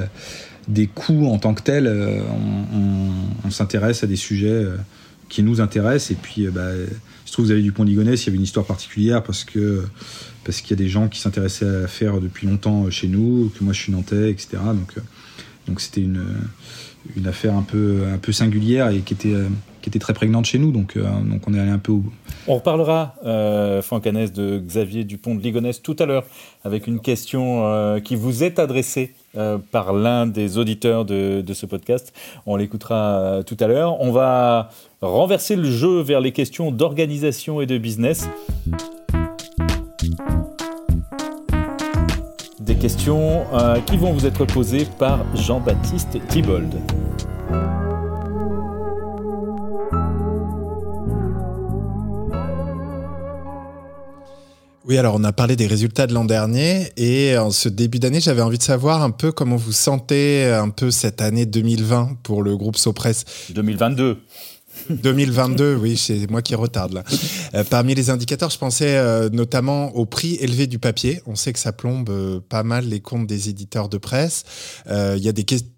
des 0.69 0.87
coups 0.87 1.27
en 1.27 1.37
tant 1.39 1.53
que 1.53 1.63
tels, 1.63 1.91
on 3.43 3.51
s'intéresse 3.51 4.03
à 4.03 4.07
des 4.07 4.15
sujets 4.15 4.67
qui 5.33 5.41
nous 5.41 5.61
intéresse. 5.61 6.11
Et 6.11 6.15
puis, 6.15 6.45
euh, 6.45 6.51
bah, 6.51 6.69
je 7.25 7.31
trouve 7.31 7.45
que 7.45 7.47
vous 7.47 7.51
avez 7.51 7.63
du 7.63 7.71
Pont 7.71 7.83
Ligonnès, 7.83 8.21
il 8.21 8.25
y 8.27 8.29
avait 8.29 8.37
une 8.37 8.43
histoire 8.43 8.67
particulière 8.67 9.23
parce 9.23 9.43
que 9.43 9.83
parce 10.43 10.61
qu'il 10.61 10.71
y 10.71 10.73
a 10.73 10.83
des 10.83 10.89
gens 10.89 11.07
qui 11.07 11.19
s'intéressaient 11.19 11.83
à 11.85 11.87
faire 11.87 12.19
depuis 12.19 12.45
longtemps 12.45 12.89
chez 12.91 13.07
nous, 13.07 13.51
que 13.57 13.63
moi 13.63 13.73
je 13.73 13.79
suis 13.79 13.91
nantais, 13.91 14.29
etc. 14.29 14.57
Donc, 14.65 14.91
euh, 14.97 15.01
donc 15.67 15.81
c'était 15.81 16.01
une, 16.01 16.23
une 17.15 17.25
affaire 17.25 17.55
un 17.55 17.63
peu, 17.63 18.03
un 18.13 18.17
peu 18.17 18.31
singulière 18.31 18.89
et 18.89 18.99
qui 18.99 19.13
était, 19.13 19.35
qui 19.83 19.89
était 19.89 19.99
très 19.99 20.13
prégnante 20.13 20.45
chez 20.45 20.57
nous. 20.57 20.71
Donc, 20.71 20.95
euh, 20.95 21.03
donc 21.29 21.41
on 21.47 21.53
est 21.53 21.59
allé 21.59 21.69
un 21.69 21.77
peu 21.77 21.91
au... 21.91 22.03
On 22.47 22.55
reparlera, 22.55 23.15
euh, 23.25 23.81
Franck 23.81 24.07
Hanès, 24.07 24.31
de 24.31 24.57
Xavier 24.57 25.03
Dupont 25.03 25.35
de 25.35 25.41
Ligonnès 25.41 25.81
tout 25.81 25.95
à 25.99 26.05
l'heure 26.05 26.23
avec 26.63 26.87
une 26.87 26.99
question 26.99 27.65
euh, 27.65 27.99
qui 27.99 28.15
vous 28.15 28.43
est 28.43 28.59
adressée 28.59 29.13
euh, 29.37 29.57
par 29.71 29.93
l'un 29.93 30.25
des 30.25 30.57
auditeurs 30.57 31.03
de, 31.05 31.43
ce 31.53 31.65
podcast. 31.65 32.13
On 32.45 32.55
l'écoutera 32.55 33.41
tout 33.45 33.57
à 33.59 33.67
l'heure. 33.67 34.01
On 34.01 34.11
va 34.11 34.69
renverser 35.01 35.55
le 35.55 35.69
jeu 35.69 36.01
vers 36.01 36.21
les 36.21 36.31
questions 36.31 36.71
d'organisation 36.71 37.61
et 37.61 37.65
de 37.65 37.77
business. 37.77 38.29
Des 42.59 42.75
questions 42.75 43.43
qui 43.85 43.97
vont 43.97 44.13
vous 44.13 44.25
être 44.25 44.45
posées 44.45 44.87
par 44.97 45.19
Jean-Baptiste 45.35 46.17
Thibault. 46.29 46.61
Oui, 54.85 54.97
alors 54.97 55.15
on 55.15 55.23
a 55.23 55.31
parlé 55.31 55.55
des 55.55 55.65
résultats 55.65 56.07
de 56.07 56.13
l'an 56.13 56.25
dernier 56.25 56.91
et 56.97 57.37
en 57.37 57.51
ce 57.51 57.69
début 57.69 57.99
d'année, 57.99 58.19
j'avais 58.19 58.41
envie 58.41 58.57
de 58.57 58.63
savoir 58.63 59.01
un 59.01 59.11
peu 59.11 59.31
comment 59.31 59.55
vous 59.55 59.71
sentez 59.71 60.43
un 60.45 60.69
peu 60.69 60.91
cette 60.91 61.21
année 61.21 61.45
2020 61.45 62.17
pour 62.21 62.43
le 62.43 62.57
groupe 62.57 62.75
Sopress. 62.75 63.23
2022. 63.51 64.17
2022, 64.89 65.75
oui, 65.75 65.95
c'est 65.95 66.29
moi 66.29 66.41
qui 66.41 66.55
retarde 66.55 66.93
là. 66.93 67.03
Euh, 67.53 67.63
parmi 67.63 67.95
les 67.95 68.09
indicateurs, 68.09 68.49
je 68.49 68.57
pensais 68.57 68.97
euh, 68.97 69.29
notamment 69.29 69.95
au 69.95 70.05
prix 70.05 70.35
élevé 70.41 70.67
du 70.67 70.79
papier. 70.79 71.21
On 71.27 71.35
sait 71.35 71.53
que 71.53 71.59
ça 71.59 71.71
plombe 71.71 72.09
euh, 72.09 72.39
pas 72.41 72.63
mal 72.63 72.85
les 72.85 72.99
comptes 72.99 73.27
des 73.27 73.49
éditeurs 73.49 73.87
de 73.87 73.97
presse. 73.97 74.43
Il 74.89 75.23
y 75.23 75.29
a 75.29 75.31
des 75.31 75.43
questions 75.43 75.69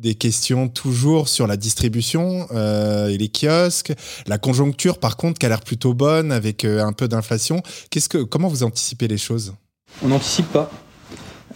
des 0.00 0.14
questions 0.14 0.68
toujours 0.68 1.28
sur 1.28 1.46
la 1.46 1.56
distribution 1.56 2.46
euh, 2.52 3.08
et 3.08 3.18
les 3.18 3.28
kiosques. 3.28 3.92
La 4.26 4.38
conjoncture, 4.38 4.98
par 4.98 5.16
contre, 5.16 5.38
qui 5.38 5.46
a 5.46 5.48
l'air 5.48 5.60
plutôt 5.60 5.94
bonne 5.94 6.32
avec 6.32 6.64
euh, 6.64 6.84
un 6.84 6.92
peu 6.92 7.06
d'inflation. 7.06 7.62
Qu'est-ce 7.90 8.08
que, 8.08 8.18
comment 8.18 8.48
vous 8.48 8.62
anticipez 8.62 9.08
les 9.08 9.18
choses? 9.18 9.54
On 10.02 10.08
n'anticipe 10.08 10.50
pas. 10.52 10.70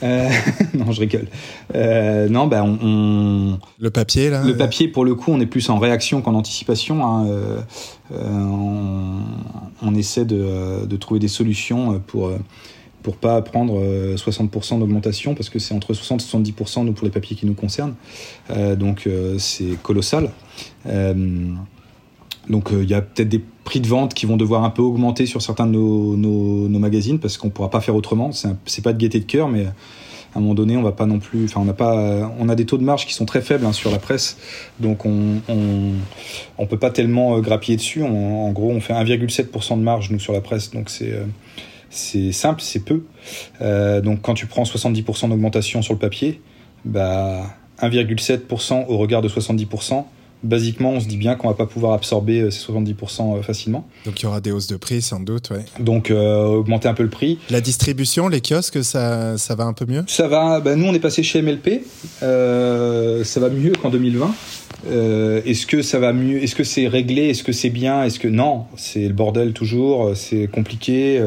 Euh, 0.03 0.29
non, 0.75 0.93
je 0.93 1.01
rigole. 1.01 1.29
Non, 1.73 2.47
ben 2.47 2.63
on, 2.63 2.79
on, 2.83 3.59
Le 3.79 3.91
papier, 3.91 4.29
là? 4.29 4.45
Le 4.45 4.57
papier, 4.57 4.89
pour 4.89 5.05
le 5.05 5.15
coup, 5.15 5.33
on 5.33 5.41
est 5.41 5.47
plus 5.47 5.71
en 5.71 5.79
réaction 5.79 6.21
qu'en 6.21 6.35
anticipation. 6.35 7.07
Hein. 7.07 7.65
On, 8.11 9.21
on, 9.83 9.95
essaie 9.95 10.27
de, 10.27 10.85
de, 10.85 10.97
trouver 10.97 11.21
des 11.21 11.29
solutions 11.29 12.01
pour 12.07 12.33
pour 13.05 13.17
pas 13.17 13.41
prendre 13.43 13.79
60% 14.17 14.81
d'augmentation 14.81 15.35
parce 15.35 15.51
que 15.51 15.61
c'est 15.61 15.75
entre 15.75 15.93
60 15.93 16.23
et 16.23 16.25
70% 16.25 16.85
nous 16.85 16.95
pour 16.95 17.05
les 17.05 17.11
papiers 17.13 17.37
qui 17.37 17.47
nous 17.47 17.55
concernent. 17.55 17.95
Euh, 18.51 18.75
donc 18.75 19.07
euh, 19.07 19.37
c'est 19.39 19.81
colossal. 19.83 20.31
Euh, 20.87 21.15
donc 22.49 22.71
il 22.73 22.89
y 22.89 22.95
a 22.95 23.03
peut-être 23.03 23.29
des 23.29 23.43
prix 23.65 23.81
de 23.81 23.87
vente 23.87 24.15
qui 24.15 24.25
vont 24.25 24.39
devoir 24.39 24.65
un 24.65 24.71
peu 24.71 24.83
augmenter 24.83 25.27
sur 25.27 25.43
certains 25.43 25.67
de 25.67 25.73
nos, 25.73 26.69
magazines 26.79 27.19
parce 27.19 27.37
qu'on 27.37 27.51
pourra 27.51 27.71
pas 27.71 27.83
faire 27.83 27.95
autrement. 27.95 28.31
C'est 28.33 28.83
pas 28.83 28.95
de 28.95 28.99
gaieté 28.99 29.21
de 29.21 29.25
cœur, 29.27 29.49
mais 29.49 29.67
à 29.67 30.39
un 30.39 30.41
moment 30.41 30.55
donné, 30.55 30.79
on 30.79 30.83
va 30.83 30.93
pas 30.93 31.07
non 31.07 31.19
plus. 31.19 31.45
Enfin, 31.45 31.61
on 31.61 31.67
n'a 31.67 31.75
pas. 31.75 32.33
On 32.39 32.49
a 32.49 32.55
des 32.55 32.65
taux 32.65 32.79
de 32.79 32.85
marge 32.85 33.07
qui 33.07 33.13
sont 33.13 33.27
très 33.27 33.43
faibles 33.43 33.67
hein, 33.67 33.73
sur 33.73 33.91
la 33.91 33.99
presse, 33.99 34.39
donc 34.81 35.05
on, 35.05 35.41
on 36.59 36.67
peut 36.67 36.79
pas 36.79 36.91
tellement 36.91 37.39
grappiller 37.41 37.77
dessus. 37.77 38.03
En 38.03 38.51
gros, 38.53 38.71
on 38.71 38.81
fait 38.81 38.95
1,7% 38.95 39.79
de 39.79 39.83
marge 39.83 40.11
nous 40.11 40.21
sur 40.21 40.33
la 40.33 40.41
presse, 40.41 40.71
donc 40.71 40.89
c'est 40.91 41.13
c'est 41.95 42.33
simple, 42.33 42.61
c'est 42.63 42.81
peu. 42.81 43.05
Euh, 43.61 44.01
donc 44.01 44.21
quand 44.23 44.35
tu 44.35 44.47
prends 44.47 44.65
70% 44.65 45.29
d'augmentation 45.29 45.83
sur 45.83 45.95
le 45.95 45.99
papier, 45.99 46.41
bah 46.85 47.43
1,7% 47.81 48.87
au 48.89 48.99
regard 48.99 49.23
de 49.23 49.29
70%, 49.29 50.05
basiquement, 50.45 50.91
on 50.91 51.01
se 51.01 51.07
dit 51.07 51.17
bien 51.17 51.35
qu'on 51.35 51.49
va 51.49 51.55
pas 51.55 51.67
pouvoir 51.67 51.95
absorber 51.95 52.41
euh, 52.41 52.51
ces 52.51 52.61
70% 52.71 53.39
euh, 53.39 53.43
facilement. 53.43 53.87
Donc 54.05 54.21
il 54.21 54.25
y 54.25 54.27
aura 54.27 54.41
des 54.41 54.53
hausses 54.53 54.67
de 54.67 54.77
prix 54.77 55.03
sans 55.03 55.21
doute, 55.21 55.51
ouais. 55.51 55.65
Donc 55.81 56.11
euh, 56.11 56.45
augmenter 56.45 56.89
un 56.89 56.95
peu 56.95 57.03
le 57.03 57.09
prix. 57.09 57.39
La 57.51 57.61
distribution, 57.61 58.29
les 58.29 58.41
kiosques, 58.41 58.85
ça, 58.85 59.39
ça 59.39 59.55
va 59.55 59.65
un 59.65 59.73
peu 59.73 59.87
mieux? 59.87 60.05
Ça 60.07 60.29
va, 60.29 60.61
bah, 60.61 60.77
nous 60.77 60.87
on 60.87 60.95
est 60.95 61.01
passé 61.01 61.23
chez 61.23 61.43
MLP, 61.43 61.83
euh, 62.23 63.25
ça 63.25 63.41
va 63.41 63.49
mieux 63.49 63.73
qu'en 63.73 63.91
2020. 63.91 64.35
Euh, 64.87 65.41
est-ce 65.47 65.67
que 65.67 65.81
ça 65.81 65.99
va 65.99 66.13
mieux 66.13 66.43
Est-ce 66.43 66.55
que 66.55 66.65
c'est 66.65 66.89
réglé 66.89 67.31
Est-ce 67.31 67.43
que 67.43 67.53
c'est 67.53 67.71
bien 67.71 68.03
Est-ce 68.05 68.19
que 68.19 68.29
non? 68.29 68.65
C'est 68.77 69.09
le 69.09 69.15
bordel 69.15 69.55
toujours. 69.55 70.15
C'est 70.15 70.47
compliqué. 70.47 71.23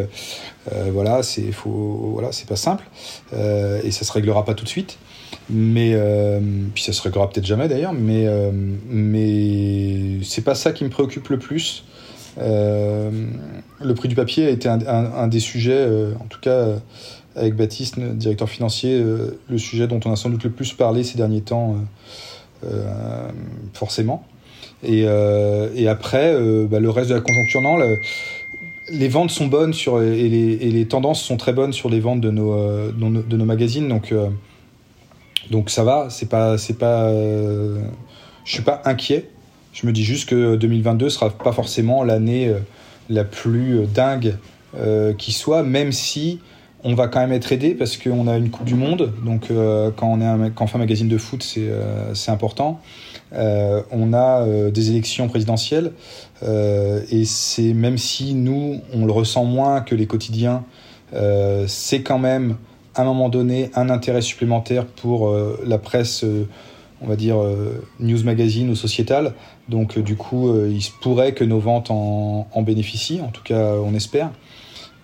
Euh, 0.73 0.89
voilà, 0.91 1.23
c'est 1.23 1.51
faut, 1.51 2.11
voilà, 2.13 2.31
c'est 2.31 2.47
pas 2.47 2.55
simple 2.55 2.83
euh, 3.33 3.79
et 3.83 3.91
ça 3.91 4.03
se 4.03 4.11
réglera 4.11 4.43
pas 4.45 4.53
tout 4.53 4.63
de 4.63 4.69
suite. 4.69 4.97
Mais 5.49 5.91
euh, 5.93 6.39
puis 6.73 6.83
ça 6.83 6.93
se 6.93 7.01
réglera 7.01 7.29
peut-être 7.29 7.45
jamais 7.45 7.67
d'ailleurs. 7.67 7.93
Mais 7.93 8.27
mais 8.89 10.23
c'est 10.23 10.43
pas 10.43 10.55
ça 10.55 10.71
qui 10.71 10.83
me 10.83 10.89
préoccupe 10.89 11.29
le 11.29 11.39
plus. 11.39 11.83
Le 12.37 13.93
prix 13.93 14.07
du 14.07 14.15
papier 14.15 14.47
a 14.47 14.49
été 14.49 14.69
un, 14.69 15.27
des 15.27 15.39
sujets, 15.39 15.87
en 16.19 16.25
tout 16.25 16.39
cas 16.39 16.67
avec 17.35 17.55
Baptiste, 17.55 17.99
directeur 17.99 18.49
financier, 18.49 18.99
le 19.49 19.57
sujet 19.57 19.87
dont 19.87 19.99
on 20.05 20.11
a 20.11 20.15
sans 20.15 20.29
doute 20.29 20.43
le 20.43 20.51
plus 20.51 20.73
parlé 20.73 21.03
ces 21.03 21.17
derniers 21.17 21.41
temps, 21.41 21.75
forcément. 23.73 24.25
Et, 24.83 25.05
et 25.75 25.87
après, 25.87 26.37
bah, 26.67 26.79
le 26.79 26.89
reste 26.89 27.09
de 27.09 27.15
la 27.15 27.21
conjoncture, 27.21 27.61
non. 27.61 27.77
Les 28.89 29.07
ventes 29.07 29.31
sont 29.31 29.47
bonnes 29.47 29.73
sur, 29.73 30.01
et, 30.01 30.29
les, 30.29 30.85
tendances 30.87 31.21
sont 31.21 31.37
très 31.37 31.53
bonnes 31.53 31.73
sur 31.73 31.89
les 31.89 31.99
ventes 31.99 32.21
de 32.21 32.31
nos, 32.31 32.91
nos, 32.93 33.45
magazines. 33.45 33.87
Donc, 33.87 34.13
donc 35.51 35.69
ça 35.69 35.83
va, 35.83 36.09
c'est 36.09 36.29
pas, 36.29 36.57
c'est 36.57 36.77
pas, 36.77 37.11
je 37.11 37.81
suis 38.45 38.63
pas 38.63 38.81
inquiet. 38.85 39.29
Je 39.73 39.85
me 39.85 39.91
dis 39.91 40.03
juste 40.03 40.29
que 40.29 40.55
2022 40.55 41.09
sera 41.09 41.29
pas 41.29 41.51
forcément 41.51 42.03
l'année 42.03 42.53
la 43.09 43.23
plus 43.23 43.85
dingue 43.85 44.35
euh, 44.75 45.13
qui 45.13 45.31
soit, 45.31 45.63
même 45.63 45.91
si 45.91 46.39
on 46.83 46.93
va 46.93 47.07
quand 47.07 47.19
même 47.19 47.31
être 47.31 47.51
aidé 47.51 47.73
parce 47.73 47.97
qu'on 47.97 48.27
a 48.27 48.37
une 48.37 48.49
Coupe 48.49 48.65
du 48.65 48.75
Monde. 48.75 49.13
Donc, 49.25 49.49
euh, 49.49 49.91
quand, 49.95 50.19
on 50.19 50.67
fait 50.67 50.75
un 50.75 50.79
magazine 50.79 51.07
de 51.07 51.17
foot, 51.17 51.41
c'est 51.41 51.67
euh, 51.69 52.13
important. 52.27 52.81
On 53.33 54.13
a 54.13 54.45
des 54.69 54.89
élections 54.91 55.27
présidentielles. 55.27 55.91
et 56.43 57.25
c'est 57.25 57.73
même 57.73 57.97
si 57.97 58.33
nous, 58.33 58.81
on 58.93 59.05
le 59.05 59.11
ressent 59.11 59.43
moins 59.43 59.81
que 59.81 59.95
les 59.95 60.07
quotidiens, 60.07 60.63
c'est 61.67 62.01
quand 62.01 62.19
même 62.19 62.55
à 62.95 63.01
un 63.01 63.05
moment 63.05 63.29
donné 63.29 63.69
un 63.75 63.89
intérêt 63.89 64.21
supplémentaire 64.21 64.85
pour 64.85 65.35
la 65.65 65.77
presse, 65.77 66.25
on 67.01 67.07
va 67.07 67.15
dire 67.15 67.37
news 67.99 68.23
magazine 68.23 68.69
ou 68.69 68.75
sociétale. 68.75 69.33
Donc 69.69 69.99
du 69.99 70.15
coup, 70.15 70.53
il 70.65 70.81
se 70.81 70.91
pourrait 71.01 71.33
que 71.33 71.43
nos 71.43 71.59
ventes 71.59 71.91
en, 71.91 72.47
en 72.51 72.61
bénéficient, 72.61 73.21
en 73.21 73.29
tout 73.29 73.43
cas 73.43 73.73
on 73.73 73.93
espère. 73.93 74.31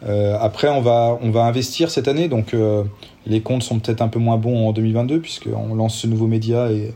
Euh, 0.05 0.37
après, 0.39 0.69
on 0.69 0.81
va, 0.81 1.17
on 1.21 1.31
va 1.31 1.45
investir 1.45 1.89
cette 1.89 2.07
année, 2.07 2.27
donc 2.27 2.53
euh, 2.53 2.83
les 3.25 3.41
comptes 3.41 3.63
sont 3.63 3.79
peut-être 3.79 4.01
un 4.01 4.09
peu 4.09 4.19
moins 4.19 4.37
bons 4.37 4.67
en 4.67 4.73
2022 4.73 5.21
puisqu'on 5.21 5.75
lance 5.75 5.95
ce 5.95 6.07
nouveau 6.07 6.27
média 6.27 6.71
et, 6.71 6.93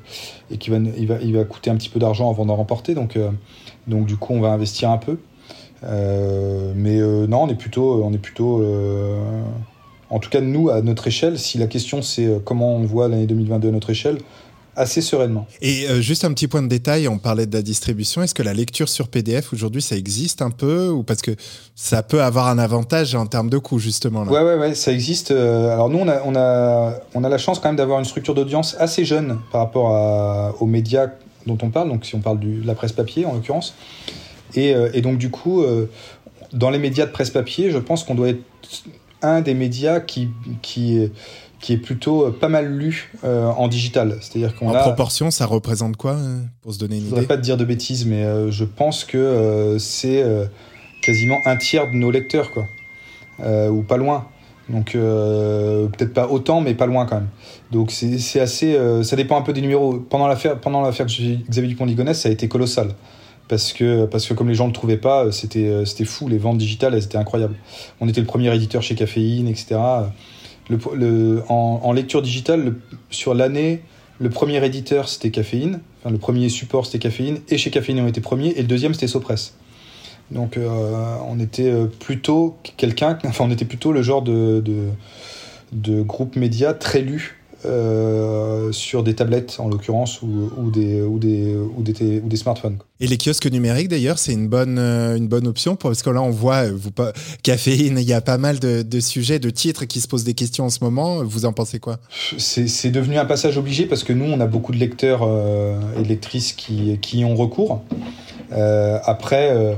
et 0.51 0.57
qui 0.57 0.69
va, 0.69 0.77
il 0.77 1.07
va, 1.07 1.15
il 1.21 1.35
va 1.35 1.43
coûter 1.45 1.69
un 1.69 1.75
petit 1.75 1.89
peu 1.89 1.99
d'argent 1.99 2.29
avant 2.29 2.45
d'en 2.45 2.55
remporter. 2.55 2.95
Donc, 2.95 3.15
euh, 3.15 3.29
donc 3.87 4.05
du 4.05 4.17
coup, 4.17 4.33
on 4.33 4.41
va 4.41 4.49
investir 4.49 4.89
un 4.89 4.97
peu. 4.97 5.17
mais 5.83 6.99
non, 7.27 7.43
on 7.43 7.49
est 7.49 7.55
plutôt, 7.55 8.03
on 8.03 8.11
est 8.11 8.17
plutôt, 8.17 8.65
en 10.09 10.19
tout 10.19 10.29
cas 10.29 10.41
nous 10.41 10.69
à 10.69 10.81
notre 10.81 11.07
échelle. 11.07 11.39
Si 11.39 11.57
la 11.57 11.67
question 11.67 12.01
c'est 12.01 12.27
comment 12.43 12.75
on 12.75 12.83
voit 12.83 13.07
l'année 13.07 13.27
2022 13.27 13.69
à 13.69 13.71
notre 13.71 13.89
échelle, 13.89 14.17
assez 14.78 15.01
sereinement. 15.01 15.47
Et 15.61 15.89
euh, 15.89 16.01
juste 16.01 16.23
un 16.23 16.32
petit 16.32 16.47
point 16.47 16.61
de 16.61 16.67
détail, 16.67 17.07
on 17.07 17.17
parlait 17.17 17.47
de 17.47 17.53
la 17.53 17.63
distribution. 17.63 18.21
Est-ce 18.21 18.36
que 18.36 18.43
la 18.43 18.53
lecture 18.53 18.88
sur 18.88 19.07
PDF 19.07 19.51
aujourd'hui, 19.51 19.82
ça 19.82 19.97
existe 19.97 20.41
un 20.41 20.51
peu 20.51 20.89
ou 20.89 21.03
parce 21.03 21.21
que 21.21 21.32
ça 21.75 22.03
peut 22.03 22.21
avoir 22.21 22.47
un 22.47 22.59
avantage 22.59 23.15
en 23.15 23.25
termes 23.25 23.49
de 23.49 23.57
coût 23.57 23.80
justement 23.80 24.23
là? 24.23 24.32
Ouais, 24.32 24.43
ouais, 24.43 24.55
ouais, 24.55 24.75
ça 24.75 24.93
existe. 24.93 25.32
Euh, 25.32 25.73
alors 25.73 25.89
nous, 25.89 25.97
on 25.97 26.07
a, 26.07 26.21
on 26.23 26.36
a, 26.36 26.93
on 27.15 27.23
a 27.23 27.30
la 27.30 27.38
chance 27.39 27.59
quand 27.59 27.69
même 27.69 27.75
d'avoir 27.75 27.99
une 27.99 28.05
structure 28.05 28.36
d'audience 28.36 28.75
assez 28.80 29.03
jeune 29.03 29.39
par 29.51 29.61
rapport 29.61 29.95
à, 29.95 30.53
aux 30.59 30.67
médias 30.67 31.07
dont 31.47 31.57
on 31.63 31.69
parle. 31.69 31.89
Donc 31.89 32.05
si 32.05 32.13
on 32.15 32.19
parle 32.19 32.39
de 32.39 32.65
la 32.65 32.75
presse 32.75 32.91
papier 32.91 33.25
en 33.25 33.34
l'occurrence. 33.34 33.73
Et, 34.53 34.75
euh, 34.75 34.89
et, 34.93 35.01
donc 35.01 35.17
du 35.17 35.32
coup, 35.32 35.65
dans 36.53 36.69
les 36.69 36.80
médias 36.80 37.07
de 37.07 37.11
presse 37.11 37.32
papier, 37.32 37.71
je 37.71 37.80
pense 37.80 38.03
qu'on 38.03 38.15
doit 38.15 38.30
être 38.30 38.43
un 39.23 39.41
des 39.41 39.55
médias 39.55 39.99
qui, 39.99 40.30
qui 40.61 41.09
qui 41.59 41.73
est 41.73 41.77
plutôt 41.77 42.25
euh, 42.25 42.31
pas 42.31 42.49
mal 42.49 42.67
lu 42.67 43.11
euh, 43.23 43.47
en 43.47 43.67
digital. 43.67 44.17
C'est-à-dire 44.21 44.55
qu'on 44.55 44.69
en 44.69 44.79
proportion, 44.79 45.31
ça 45.31 45.45
représente 45.45 45.97
quoi 45.97 46.13
euh, 46.13 46.39
pour 46.61 46.73
se 46.73 46.79
donner 46.79 46.95
une 46.95 47.01
idée 47.01 47.09
Je 47.09 47.15
voudrais 47.15 47.27
pas 47.27 47.37
te 47.37 47.41
dire 47.41 47.57
de 47.57 47.65
bêtises, 47.65 48.05
mais 48.05 48.51
je 48.51 48.63
pense 48.63 49.03
que 49.03 49.77
c'est 49.79 50.23
quasiment 51.01 51.37
un 51.45 51.57
tiers 51.57 51.87
de 51.87 51.95
nos 51.95 52.11
lecteurs, 52.11 52.51
quoi, 52.51 52.65
ou 53.69 53.81
pas 53.81 53.97
loin. 53.97 54.27
Donc 54.69 54.91
peut-être 54.93 56.13
pas 56.13 56.27
autant, 56.27 56.61
mais 56.61 56.73
pas 56.73 56.85
loin 56.85 57.05
quand 57.05 57.15
même. 57.15 57.29
Donc 57.71 57.91
c'est 57.91 58.39
assez, 58.39 58.77
ça 59.03 59.15
dépend 59.15 59.37
un 59.37 59.41
peu 59.41 59.53
des 59.53 59.61
numéros. 59.61 59.97
Pendant 59.97 60.27
l'affaire, 60.27 60.59
pendant 60.59 60.81
l'affaire 60.81 61.05
Xavier 61.05 61.67
Dupont-Ligonnès, 61.67 62.19
ça 62.19 62.29
a 62.29 62.31
été 62.31 62.47
colossal. 62.47 62.89
Parce 63.47 63.71
que, 63.71 64.05
parce 64.05 64.27
que 64.27 64.33
comme 64.33 64.49
les 64.49 64.55
gens 64.55 64.65
ne 64.65 64.71
le 64.71 64.75
trouvaient 64.75 64.97
pas, 64.97 65.31
c'était, 65.31 65.85
c'était 65.85 66.03
fou. 66.03 66.27
Les 66.27 66.37
ventes 66.37 66.57
digitales, 66.57 66.93
elles 66.93 67.05
étaient 67.05 67.17
incroyables. 67.17 67.55
On 68.01 68.09
était 68.09 68.19
le 68.19 68.27
premier 68.27 68.53
éditeur 68.53 68.81
chez 68.81 68.95
Caféine, 68.95 69.47
etc 69.47 69.77
en, 71.49 71.93
lecture 71.93 72.22
digitale, 72.22 72.76
sur 73.09 73.34
l'année, 73.34 73.82
le 74.20 74.30
premier 74.30 74.63
éditeur 74.65 75.09
c'était 75.09 75.32
Caféine, 75.32 75.80
enfin, 75.99 76.11
le 76.11 76.18
premier 76.18 76.49
support 76.49 76.86
c'était 76.86 76.99
Caféine, 76.99 77.39
et 77.49 77.57
chez 77.57 77.70
Caféine 77.70 77.99
on 77.99 78.07
était 78.07 78.22
premier, 78.22 78.49
et 78.49 78.61
le 78.61 78.68
deuxième 78.68 78.93
c'était 78.93 79.07
Sopress. 79.07 79.55
Donc 80.32 80.57
euh, 80.57 81.18
on 81.28 81.39
était 81.39 81.72
euh, 81.72 81.86
plutôt 81.86 82.57
quelqu'un, 82.76 83.18
enfin 83.26 83.45
on 83.47 83.51
était 83.51 83.65
plutôt 83.65 83.91
le 83.91 84.01
genre 84.01 84.22
de 84.22 84.93
groupe 86.01 86.36
média 86.36 86.74
très 86.74 87.01
lu 87.01 87.38
euh, 87.65 88.71
sur 88.71 89.01
des 89.01 89.15
tablettes 89.15 89.55
en 89.57 89.67
l'occurrence 89.67 90.21
ou, 90.21 90.51
ou, 90.57 90.69
des, 90.69 91.01
ou, 91.01 91.17
des, 91.17 91.55
ou, 91.55 91.81
des, 91.81 92.19
ou 92.19 92.27
des 92.27 92.37
smartphones. 92.37 92.77
Et 92.99 93.07
les 93.07 93.17
kiosques 93.17 93.51
numériques 93.51 93.87
d'ailleurs, 93.87 94.19
c'est 94.19 94.33
une 94.33 94.47
bonne, 94.47 94.77
euh, 94.77 95.17
une 95.17 95.27
bonne 95.27 95.47
option 95.47 95.75
parce 95.75 96.03
que 96.03 96.11
là 96.11 96.21
on 96.21 96.29
voit, 96.29 96.67
euh, 96.67 96.71
vous, 96.75 96.91
caféine, 97.41 97.97
il 97.97 98.07
y 98.07 98.13
a 98.13 98.21
pas 98.21 98.37
mal 98.37 98.59
de, 98.59 98.83
de, 98.83 98.99
sujets, 98.99 99.39
de 99.39 99.49
titres 99.49 99.85
qui 99.85 100.01
se 100.01 100.07
posent 100.07 100.23
des 100.23 100.35
questions 100.35 100.65
en 100.65 100.69
ce 100.69 100.83
moment. 100.83 101.23
Vous 101.23 101.45
en 101.45 101.53
pensez 101.53 101.79
quoi? 101.79 101.97
C'est 102.37 102.91
devenu 102.91 103.17
un 103.17 103.25
passage 103.25 103.57
obligé 103.57 103.87
parce 103.87 104.03
que 104.03 104.13
nous 104.13 104.25
on 104.25 104.39
a 104.39 104.45
beaucoup 104.45 104.71
de 104.71 104.77
lecteurs 104.77 105.23
et 105.23 106.03
de 106.03 106.07
lectrices 106.07 106.53
qui, 106.53 106.99
qui 107.01 107.19
y 107.19 107.25
ont 107.25 107.35
recours. 107.35 107.81
après, 108.51 109.75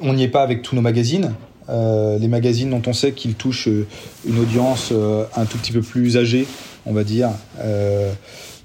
on 0.00 0.14
n'y 0.14 0.22
est 0.22 0.28
pas 0.28 0.42
avec 0.42 0.62
tous 0.62 0.76
nos 0.76 0.82
magazines. 0.82 1.32
les 1.68 2.28
magazines 2.28 2.70
dont 2.70 2.82
on 2.86 2.92
sait 2.92 3.10
qu'ils 3.10 3.34
touchent 3.34 3.68
une 4.24 4.38
audience 4.38 4.92
un 5.36 5.44
tout 5.46 5.58
petit 5.58 5.72
peu 5.72 5.82
plus 5.82 6.16
âgée, 6.16 6.46
on 6.86 6.92
va 6.92 7.04
dire. 7.04 7.30
Euh, 7.60 8.12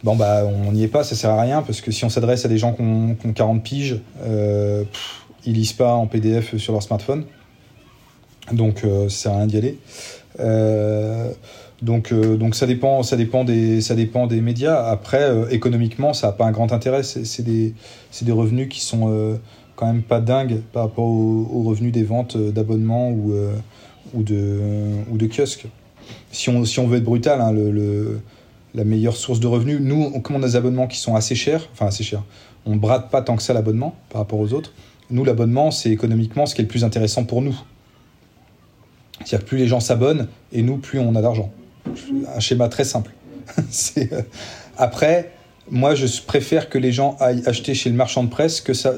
bon, 0.03 0.15
bah, 0.15 0.43
on 0.45 0.72
n'y 0.72 0.84
est 0.84 0.88
pas, 0.88 1.03
ça 1.03 1.15
sert 1.15 1.32
à 1.32 1.41
rien, 1.41 1.61
parce 1.61 1.82
que 1.82 1.91
si 1.91 2.05
on 2.05 2.09
s'adresse 2.09 2.45
à 2.45 2.49
des 2.49 2.57
gens 2.57 2.74
qui 2.74 2.82
ont, 2.82 3.15
40 3.34 3.63
piges, 3.63 3.99
euh, 4.24 4.84
ils 5.45 5.53
lisent 5.53 5.74
pas 5.74 5.93
en 5.93 6.07
PDF 6.07 6.57
sur 6.57 6.74
leur 6.74 6.84
smartphone. 6.84 7.26
Donc, 8.51 8.84
euh, 8.84 9.09
ça 9.09 9.18
sert 9.18 9.34
à 9.34 9.38
rien 9.38 9.47
d'y 9.47 9.57
aller. 9.57 9.78
Donc, 11.82 12.13
ça, 12.55 12.65
dépend, 12.65 13.03
ça, 13.03 13.18
dépend 13.18 13.43
des, 13.43 14.41
médias. 14.41 14.84
Après, 14.86 15.32
économiquement, 15.51 16.13
ça 16.13 16.28
n'a 16.28 16.34
pas 16.34 16.45
un 16.45 16.51
grand 16.51 16.72
intérêt. 16.72 17.03
C'est 17.03 17.43
des, 17.43 17.74
revenus 18.32 18.70
qui 18.70 18.82
sont 18.82 19.38
quand 19.76 19.86
même 19.86 20.01
pas 20.01 20.20
dingues 20.22 20.61
par 20.74 20.84
rapport 20.84 21.05
aux, 21.05 21.63
revenus 21.63 21.91
des 21.91 22.03
ventes 22.03 22.38
d'abonnements 22.38 23.11
ou 23.11 24.24
de 24.24 25.28
kiosques 25.28 25.68
si 26.32 26.49
on, 26.49 26.65
si 26.65 26.80
on 26.80 26.88
veut 26.88 26.97
être 26.97 27.03
brutal, 27.03 27.41
hein, 27.41 27.51
le, 27.51 28.19
la 28.73 28.84
meilleure 28.84 29.15
source 29.15 29.39
de 29.39 29.47
revenus, 29.47 29.80
nous, 29.82 30.11
on 30.13 30.19
commande 30.21 30.43
des 30.43 30.55
abonnements 30.55 30.88
qui 30.88 30.97
sont 30.97 31.15
assez 31.15 31.36
chers, 31.36 31.67
enfin 31.73 31.88
assez 31.88 32.03
chers. 32.03 32.23
On 32.65 32.75
ne 32.75 32.80
brade 32.80 33.09
pas 33.09 33.21
tant 33.21 33.36
que 33.36 33.43
ça 33.43 33.53
l'abonnement 33.53 33.95
par 34.09 34.21
rapport 34.21 34.39
aux 34.39 34.53
autres. 34.53 34.73
Nous, 35.09 35.23
l'abonnement, 35.23 35.71
c'est 35.71 35.89
économiquement 35.89 36.45
ce 36.45 36.53
qui 36.53 36.61
est 36.61 36.65
le 36.65 36.69
plus 36.69 36.84
intéressant 36.84 37.23
pour 37.23 37.41
nous. 37.41 37.57
C'est-à-dire 39.19 39.39
que 39.39 39.49
plus 39.49 39.57
les 39.57 39.67
gens 39.67 39.80
s'abonnent, 39.80 40.28
et 40.51 40.61
nous, 40.61 40.78
plus 40.78 40.99
on 40.99 41.15
a 41.15 41.21
d'argent. 41.21 41.51
Un 42.36 42.39
schéma 42.39 42.69
très 42.69 42.84
simple. 42.84 43.11
Euh, 43.97 44.21
après, 44.78 45.32
moi, 45.71 45.95
je 45.95 46.05
préfère 46.21 46.69
que 46.69 46.78
les 46.78 46.91
gens 46.91 47.17
aillent 47.19 47.43
acheter 47.45 47.73
chez 47.73 47.89
le 47.89 47.95
marchand 47.95 48.23
de 48.23 48.30
presse 48.30 48.61
que, 48.61 48.73
ça, 48.73 48.93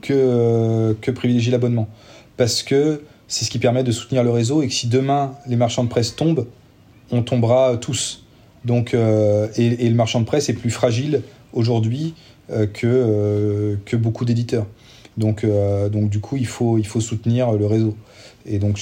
que, 0.00 0.12
euh, 0.12 0.94
que 1.00 1.10
privilégier 1.10 1.52
l'abonnement. 1.52 1.88
Parce 2.36 2.62
que 2.62 3.02
c'est 3.28 3.44
ce 3.44 3.50
qui 3.50 3.58
permet 3.58 3.82
de 3.82 3.92
soutenir 3.92 4.22
le 4.22 4.30
réseau 4.30 4.62
et 4.62 4.68
que 4.68 4.74
si 4.74 4.86
demain 4.86 5.32
les 5.46 5.56
marchands 5.56 5.84
de 5.84 5.88
presse 5.88 6.14
tombent, 6.14 6.46
on 7.10 7.22
tombera 7.22 7.76
tous. 7.76 8.26
Donc, 8.66 8.94
euh, 8.94 9.48
et, 9.56 9.88
le 9.88 9.94
marchand 9.94 10.20
de 10.20 10.26
presse 10.26 10.48
est 10.48 10.54
plus 10.54 10.70
fragile 10.70 11.22
aujourd'hui 11.52 12.14
euh, 12.50 12.66
que, 12.66 12.86
euh, 12.86 13.76
que 13.84 13.96
beaucoup 13.96 14.24
d'éditeurs. 14.24 14.66
Donc, 15.16 15.46
donc 15.92 16.10
du 16.10 16.20
coup, 16.20 16.36
il 16.36 16.46
faut, 16.46 16.76
il 16.76 16.86
faut 16.86 17.00
soutenir 17.00 17.52
le 17.52 17.64
réseau. 17.64 17.96
Et 18.44 18.58
donc, 18.58 18.78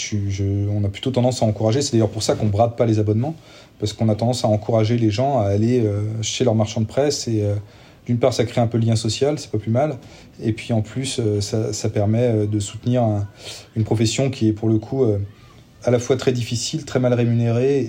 on 0.68 0.82
a 0.82 0.88
plutôt 0.88 1.12
tendance 1.12 1.44
à 1.44 1.46
encourager. 1.46 1.80
C'est 1.80 1.92
d'ailleurs 1.92 2.10
pour 2.10 2.24
ça 2.24 2.34
qu'on 2.34 2.46
brade 2.46 2.74
pas 2.74 2.86
les 2.86 2.98
abonnements, 2.98 3.36
parce 3.78 3.92
qu'on 3.92 4.08
a 4.08 4.16
tendance 4.16 4.44
à 4.44 4.48
encourager 4.48 4.98
les 4.98 5.12
gens 5.12 5.38
à 5.38 5.44
aller 5.44 5.88
chez 6.22 6.42
leur 6.42 6.56
marchand 6.56 6.80
de 6.80 6.86
presse 6.86 7.28
et 7.28 7.44
d'une 8.06 8.18
part, 8.18 8.34
ça 8.34 8.44
crée 8.44 8.60
un 8.60 8.66
peu 8.66 8.78
le 8.78 8.84
lien 8.84 8.96
social, 8.96 9.38
c'est 9.38 9.50
pas 9.50 9.58
plus 9.58 9.70
mal. 9.70 9.98
Et 10.42 10.52
puis 10.52 10.72
en 10.72 10.82
plus, 10.82 11.20
euh, 11.20 11.40
ça, 11.40 11.88
permet 11.88 12.28
euh, 12.28 12.46
de 12.46 12.60
soutenir 12.60 13.02
une 13.76 13.84
profession 13.84 14.30
qui 14.30 14.48
est 14.48 14.52
pour 14.52 14.68
le 14.68 14.78
coup 14.78 15.04
euh, 15.04 15.18
à 15.84 15.90
la 15.90 15.98
fois 15.98 16.16
très 16.16 16.32
difficile, 16.32 16.84
très 16.84 16.98
mal 16.98 17.12
rémunérée 17.12 17.80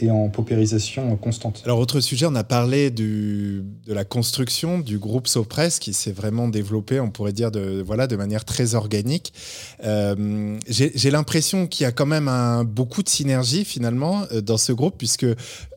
et, 0.00 0.10
en 0.10 0.28
paupérisation 0.28 1.16
constante. 1.16 1.62
Alors, 1.64 1.78
autre 1.78 2.00
sujet, 2.00 2.26
on 2.26 2.34
a 2.34 2.42
parlé 2.42 2.90
de 2.90 3.62
la 3.86 4.04
construction 4.04 4.80
du 4.80 4.98
groupe 4.98 5.28
Sopress 5.28 5.78
qui 5.78 5.92
s'est 5.92 6.10
vraiment 6.10 6.48
développé, 6.48 6.98
on 6.98 7.10
pourrait 7.10 7.32
dire, 7.32 7.52
de, 7.52 7.80
voilà, 7.80 8.08
de 8.08 8.16
manière 8.16 8.44
très 8.44 8.74
organique. 8.74 9.32
J'ai 9.80 11.10
l'impression 11.12 11.68
qu'il 11.68 11.84
y 11.84 11.86
a 11.86 11.92
quand 11.92 12.06
même 12.06 12.26
un, 12.26 12.64
beaucoup 12.64 13.04
de 13.04 13.08
synergie 13.08 13.64
finalement 13.64 14.24
dans 14.42 14.58
ce 14.58 14.72
groupe 14.72 14.98
puisque 14.98 15.26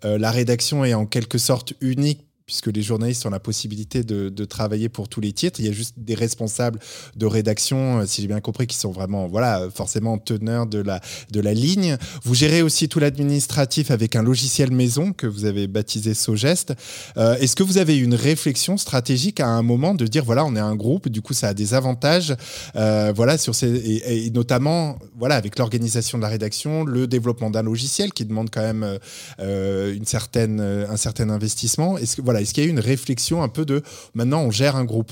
la 0.01 0.31
rédaction 0.31 0.83
est 0.83 0.95
en 0.95 1.05
quelque 1.05 1.37
sorte 1.37 1.73
unique 1.79 2.25
puisque 2.45 2.67
les 2.67 2.83
journalistes 2.83 3.25
ont 3.25 3.31
la 3.31 3.39
possibilité 3.39 4.03
de, 4.03 4.45
travailler 4.45 4.89
pour 4.89 5.09
tous 5.09 5.21
les 5.21 5.33
titres. 5.33 5.59
Il 5.59 5.65
y 5.65 5.69
a 5.69 5.71
juste 5.71 5.95
des 5.97 6.13
responsables 6.13 6.79
de 7.15 7.25
rédaction, 7.25 7.99
euh, 7.99 8.05
si 8.05 8.21
j'ai 8.21 8.27
bien 8.27 8.41
compris, 8.41 8.67
qui 8.67 8.77
sont 8.77 8.91
vraiment, 8.91 9.27
voilà, 9.27 9.67
forcément 9.73 10.19
teneurs 10.19 10.67
de 10.67 10.77
la, 10.77 11.01
de 11.31 11.39
la 11.39 11.53
ligne. 11.53 11.97
Vous 12.23 12.35
gérez 12.35 12.61
aussi 12.61 12.87
tout 12.87 12.99
l'administratif 12.99 13.89
avec 13.89 14.15
un 14.15 14.21
logiciel 14.21 14.71
maison 14.71 15.13
que 15.13 15.25
vous 15.25 15.45
avez 15.45 15.65
baptisé 15.65 16.13
Sogest. 16.13 16.73
Euh, 17.17 17.35
est-ce 17.37 17.55
que 17.55 17.63
vous 17.63 17.79
avez 17.79 17.97
une 17.97 18.13
réflexion 18.13 18.77
stratégique 18.77 19.39
à 19.39 19.47
un 19.47 19.63
moment 19.63 19.95
de 19.95 20.05
dire, 20.05 20.23
voilà, 20.23 20.45
on 20.45 20.55
est 20.55 20.59
un 20.59 20.75
groupe, 20.75 21.09
du 21.09 21.23
coup, 21.23 21.33
ça 21.33 21.49
a 21.49 21.53
des 21.55 21.73
avantages, 21.73 22.35
euh, 22.75 23.11
voilà, 23.15 23.39
sur 23.39 23.55
ces, 23.55 23.67
et, 23.67 24.29
notamment, 24.29 24.99
voilà, 25.17 25.35
avec 25.35 25.57
l'organisation 25.57 26.19
de 26.19 26.23
la 26.23 26.29
rédaction, 26.29 26.83
le 26.83 27.07
développement 27.07 27.49
d'un 27.49 27.63
logiciel 27.63 28.13
qui 28.13 28.25
demande 28.25 28.51
quand 28.51 28.61
même 28.61 28.99
une 29.39 30.05
certaine, 30.05 30.59
un 30.59 30.97
certain 30.97 31.29
investissement. 31.29 31.97
Est-ce 31.97 32.15
que, 32.15 32.21
voilà, 32.21 32.34
est-ce 32.41 32.53
qu'il 32.53 32.63
y 32.63 32.65
a 32.65 32.69
eu 32.69 32.71
une 32.71 32.79
réflexion 32.79 33.43
un 33.43 33.49
peu 33.49 33.65
de 33.65 33.81
maintenant 34.13 34.41
on 34.41 34.51
gère 34.51 34.75
un 34.75 34.85
groupe? 34.85 35.11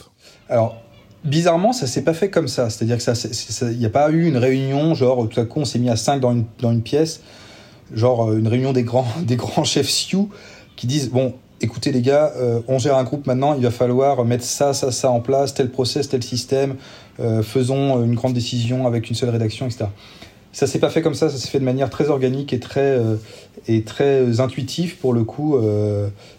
Alors, 0.50 0.82
bizarrement, 1.24 1.74
ça 1.74 1.88
s'est 1.88 2.04
pas 2.04 2.14
fait 2.14 2.30
comme 2.30 2.48
ça. 2.48 2.70
C'est-à-dire 2.70 2.98
que 2.98 3.72
il 3.72 3.78
n'y 3.78 3.86
a 3.86 3.90
pas 3.90 4.10
eu 4.12 4.26
une 4.26 4.38
réunion, 4.38 4.94
genre 4.94 5.28
tout 5.28 5.40
à 5.40 5.46
coup 5.46 5.60
on 5.60 5.66
s'est 5.66 5.80
mis 5.80 5.90
à 5.90 5.96
5 5.96 6.20
dans 6.20 6.32
une, 6.32 6.46
dans 6.60 6.72
une 6.72 6.82
pièce, 6.82 7.22
genre 7.94 8.30
euh, 8.30 8.38
une 8.38 8.48
réunion 8.48 8.74
des 8.74 8.84
grands, 8.84 9.08
des 9.22 9.36
grands 9.36 9.64
chefs 9.64 9.90
Sioux 9.90 10.30
qui 10.76 10.88
disent 10.88 11.10
bon, 11.10 11.34
écoutez 11.62 11.92
les 11.92 12.02
gars, 12.02 12.34
euh, 12.36 12.62
on 12.68 12.80
gère 12.80 12.98
un 12.98 13.04
groupe 13.04 13.26
maintenant, 13.28 13.54
il 13.54 13.64
va 13.64 13.72
falloir 13.72 14.26
mettre 14.26 14.44
ça, 14.44 14.74
ça, 14.74 14.92
ça 14.92 15.10
en 15.12 15.22
place, 15.22 15.54
tel 15.54 15.70
process, 15.70 16.10
tel 16.10 16.24
système, 16.24 16.76
euh, 17.20 17.44
faisons 17.44 18.04
une 18.04 18.16
grande 18.16 18.34
décision 18.34 18.86
avec 18.88 19.10
une 19.10 19.16
seule 19.16 19.30
rédaction, 19.30 19.66
etc. 19.68 19.86
Ça 20.54 20.68
s'est 20.68 20.80
pas 20.80 20.90
fait 20.90 21.02
comme 21.02 21.16
ça, 21.16 21.30
ça 21.30 21.38
s'est 21.38 21.50
fait 21.50 21.60
de 21.60 21.66
manière 21.66 21.90
très 21.90 22.10
organique 22.10 22.54
et 22.54 22.60
très, 22.60 22.98
et 23.68 23.82
très 23.82 24.40
intuitif 24.40 24.98
pour 25.00 25.12
le 25.12 25.24
coup, 25.24 25.58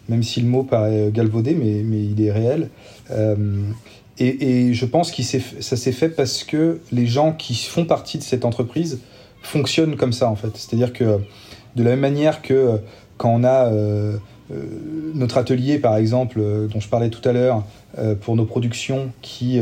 même 0.08 0.22
si 0.22 0.40
le 0.40 0.46
mot 0.46 0.62
paraît 0.62 1.10
galvaudé, 1.12 1.54
mais, 1.54 1.82
mais 1.84 2.02
il 2.02 2.24
est 2.24 2.30
réel. 2.30 2.70
Euh, 3.10 3.34
et, 4.18 4.68
et, 4.68 4.74
je 4.74 4.86
pense 4.86 5.10
que 5.10 5.22
ça 5.22 5.76
s'est 5.76 5.92
fait 5.92 6.08
parce 6.08 6.44
que 6.44 6.80
les 6.92 7.06
gens 7.06 7.32
qui 7.32 7.54
font 7.56 7.84
partie 7.84 8.18
de 8.18 8.22
cette 8.22 8.44
entreprise 8.44 9.00
fonctionnent 9.42 9.96
comme 9.96 10.12
ça 10.12 10.28
en 10.28 10.36
fait. 10.36 10.50
C'est-à-dire 10.54 10.92
que 10.92 11.18
de 11.74 11.82
la 11.82 11.90
même 11.90 12.00
manière 12.00 12.42
que 12.42 12.78
quand 13.16 13.30
on 13.30 13.44
a 13.44 13.66
euh, 13.66 14.16
euh 14.52 14.62
notre 15.14 15.38
atelier 15.38 15.78
par 15.78 15.96
exemple 15.96 16.38
euh, 16.40 16.66
dont 16.66 16.80
je 16.80 16.88
parlais 16.88 17.10
tout 17.10 17.26
à 17.28 17.32
l'heure 17.32 17.64
euh, 17.98 18.14
pour 18.14 18.36
nos 18.36 18.44
productions 18.44 19.12
qui 19.22 19.60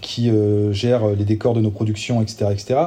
qui 0.00 0.30
gère 0.72 1.08
les 1.08 1.26
décors 1.26 1.52
de 1.52 1.60
nos 1.60 1.70
productions, 1.70 2.22
etc., 2.22 2.46
etc. 2.52 2.80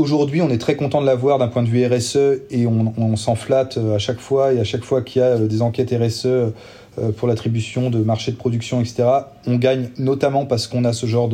Aujourd'hui, 0.00 0.40
on 0.40 0.48
est 0.48 0.56
très 0.56 0.76
content 0.76 1.02
de 1.02 1.06
l'avoir 1.06 1.36
d'un 1.36 1.48
point 1.48 1.62
de 1.62 1.68
vue 1.68 1.84
RSE 1.84 2.16
et 2.50 2.66
on, 2.66 3.16
s'en 3.16 3.34
flatte 3.34 3.76
à 3.76 3.98
chaque 3.98 4.18
fois. 4.18 4.54
Et 4.54 4.58
à 4.58 4.64
chaque 4.64 4.82
fois 4.82 5.02
qu'il 5.02 5.20
y 5.20 5.22
a 5.22 5.32
euh, 5.32 5.46
des 5.46 5.60
enquêtes 5.60 5.90
RSE 5.90 6.24
euh, 6.24 6.50
pour 7.18 7.28
l'attribution 7.28 7.90
de 7.90 7.98
marchés 7.98 8.32
de 8.32 8.38
production, 8.38 8.80
etc., 8.80 9.06
on 9.46 9.56
gagne 9.56 9.90
notamment 9.98 10.46
parce 10.46 10.68
qu'on 10.68 10.86
a 10.86 10.94
ce 10.94 11.04
genre 11.04 11.28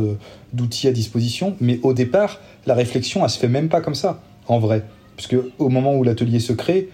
d'outils 0.53 0.89
à 0.89 0.91
disposition. 0.91 1.55
Mais 1.61 1.79
au 1.85 1.93
départ, 1.93 2.41
la 2.67 2.75
réflexion, 2.75 3.23
elle 3.23 3.31
se 3.31 3.39
fait 3.39 3.47
même 3.47 3.69
pas 3.69 3.81
comme 3.81 3.95
ça, 3.95 4.21
en 4.49 4.59
vrai. 4.59 4.83
Parce 5.17 5.29
au 5.61 5.69
moment 5.69 5.95
où 5.95 6.03
l'atelier 6.03 6.41
se 6.41 6.53
crée, 6.53 6.89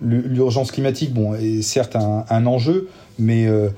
l'urgence 0.00 0.72
climatique, 0.72 1.12
bon, 1.12 1.34
est 1.34 1.60
certes 1.60 1.94
un, 1.94 2.46
enjeu, 2.46 2.88
mais 3.18 3.46
euh, 3.46 3.68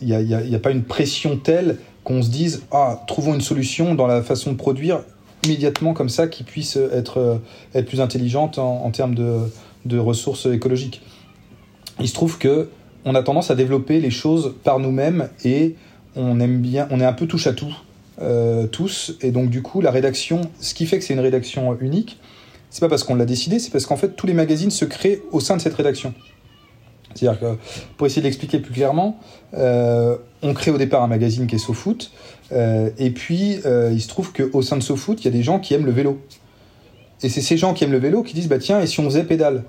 il 0.00 0.08
n'y 0.08 0.54
a, 0.54 0.58
pas 0.58 0.70
une 0.70 0.84
pression 0.84 1.36
telle 1.36 1.76
qu'on 2.02 2.22
se 2.22 2.30
dise 2.30 2.62
ah 2.72 3.02
trouvons 3.06 3.34
une 3.34 3.42
solution 3.42 3.94
dans 3.94 4.06
la 4.06 4.22
façon 4.22 4.52
de 4.52 4.56
produire 4.56 5.00
immédiatement 5.44 5.94
comme 5.94 6.08
ça 6.08 6.28
qui 6.28 6.42
puisse 6.42 6.76
être, 6.76 7.18
euh, 7.18 7.36
être 7.74 7.86
plus 7.86 8.00
intelligente 8.00 8.58
en, 8.58 8.90
termes 8.90 9.14
de, 9.14 9.40
de, 9.84 9.98
ressources 9.98 10.46
écologiques. 10.46 11.02
Il 12.00 12.08
se 12.08 12.14
trouve 12.14 12.38
que 12.38 12.68
on 13.04 13.14
a 13.14 13.22
tendance 13.22 13.50
à 13.50 13.54
développer 13.54 14.00
les 14.00 14.10
choses 14.10 14.54
par 14.64 14.78
nous-mêmes 14.78 15.28
et 15.44 15.76
on 16.16 16.40
aime 16.40 16.60
bien, 16.60 16.88
on 16.90 17.00
est 17.00 17.04
un 17.04 17.12
peu 17.12 17.26
touche 17.26 17.46
à 17.46 17.52
tout 17.52 17.74
euh, 18.22 18.68
tous 18.68 19.16
et 19.22 19.32
donc 19.32 19.50
du 19.50 19.60
coup 19.60 19.80
la 19.80 19.90
rédaction, 19.90 20.42
ce 20.60 20.72
qui 20.72 20.86
fait 20.86 20.98
que 20.98 21.04
c'est 21.04 21.14
une 21.14 21.20
rédaction 21.20 21.76
unique, 21.80 22.20
c'est 22.70 22.80
pas 22.80 22.88
parce 22.88 23.02
qu'on 23.02 23.16
l'a 23.16 23.24
décidé, 23.24 23.58
c'est 23.58 23.70
parce 23.70 23.86
qu'en 23.86 23.96
fait 23.96 24.14
tous 24.14 24.28
les 24.28 24.34
magazines 24.34 24.70
se 24.70 24.84
créent 24.84 25.22
au 25.32 25.40
sein 25.40 25.56
de 25.56 25.60
cette 25.60 25.74
rédaction. 25.74 26.14
C'est-à-dire 27.14 27.40
que, 27.40 27.56
pour 27.96 28.06
essayer 28.06 28.22
de 28.22 28.26
l'expliquer 28.26 28.58
plus 28.58 28.72
clairement, 28.72 29.18
euh, 29.54 30.16
on 30.42 30.52
crée 30.52 30.70
au 30.70 30.78
départ 30.78 31.02
un 31.02 31.06
magazine 31.06 31.46
qui 31.46 31.54
est 31.54 31.58
SoFoot, 31.58 32.10
et 32.54 33.10
puis 33.10 33.58
euh, 33.66 33.90
il 33.92 34.00
se 34.00 34.08
trouve 34.08 34.32
qu'au 34.32 34.62
sein 34.62 34.76
de 34.76 34.82
SoFoot, 34.82 35.20
il 35.20 35.24
y 35.24 35.28
a 35.28 35.30
des 35.30 35.42
gens 35.42 35.58
qui 35.58 35.74
aiment 35.74 35.86
le 35.86 35.92
vélo. 35.92 36.20
Et 37.22 37.28
c'est 37.28 37.40
ces 37.40 37.56
gens 37.56 37.74
qui 37.74 37.84
aiment 37.84 37.92
le 37.92 37.98
vélo 37.98 38.22
qui 38.22 38.34
disent, 38.34 38.48
bah 38.48 38.58
tiens, 38.58 38.80
et 38.80 38.86
si 38.86 39.00
on 39.00 39.04
faisait 39.04 39.24
pédale? 39.24 39.64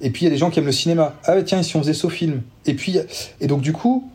Et 0.00 0.10
puis 0.10 0.22
il 0.22 0.24
y 0.24 0.28
a 0.28 0.30
des 0.30 0.38
gens 0.38 0.50
qui 0.50 0.58
aiment 0.58 0.66
le 0.66 0.72
cinéma. 0.72 1.14
Ah 1.24 1.34
bah 1.34 1.42
tiens, 1.42 1.60
et 1.60 1.62
si 1.62 1.76
on 1.76 1.80
faisait 1.80 1.94
SoFilm 1.94 2.42
Et 2.66 2.74
puis, 2.74 2.98
et 3.40 3.46
donc 3.46 3.60
du 3.60 3.72
coup, 3.72 4.10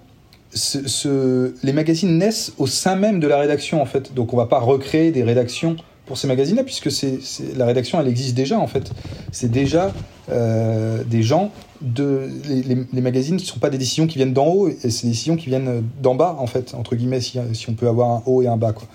les 0.54 1.74
magazines 1.74 2.18
naissent 2.18 2.54
au 2.58 2.68
sein 2.68 2.96
même 2.96 3.20
de 3.20 3.28
la 3.28 3.38
rédaction, 3.38 3.82
en 3.82 3.86
fait. 3.86 4.14
Donc 4.14 4.34
on 4.34 4.38
va 4.38 4.46
pas 4.46 4.60
recréer 4.60 5.12
des 5.12 5.24
rédactions 5.24 5.76
pour 6.06 6.18
ces 6.18 6.28
magazines-là, 6.28 6.64
puisque 6.64 6.92
c'est, 6.92 7.20
la 7.56 7.66
rédaction, 7.66 8.00
elle 8.00 8.08
existe 8.08 8.36
déjà, 8.36 8.60
en 8.60 8.68
fait. 8.68 8.92
C'est 9.32 9.50
déjà 9.50 9.92
euh, 10.32 11.04
des 11.04 11.24
gens 11.24 11.52
de 11.82 12.30
les, 12.48 13.02
magazines 13.02 13.38
qui 13.38 13.44
ne 13.44 13.50
sont 13.50 13.60
pas 13.60 13.70
des 13.70 13.78
décisions 13.78 14.08
qui 14.08 14.18
viennent 14.18 14.34
d'en 14.34 14.48
haut, 14.48 14.68
et 14.68 14.90
c'est 14.90 15.04
des 15.04 15.10
décisions 15.10 15.36
qui 15.36 15.48
viennent 15.48 15.84
d'en 16.02 16.16
bas, 16.16 16.36
en 16.40 16.48
fait, 16.48 16.74
entre 16.76 16.96
guillemets, 16.96 17.22
si, 17.22 17.40
on 17.68 17.74
peut 17.74 17.88
avoir 17.88 18.12
un 18.12 18.24
haut 18.26 18.42
et 18.42 18.48
un 18.48 18.58
bas. 18.58 18.74
Quoi. 18.74 18.88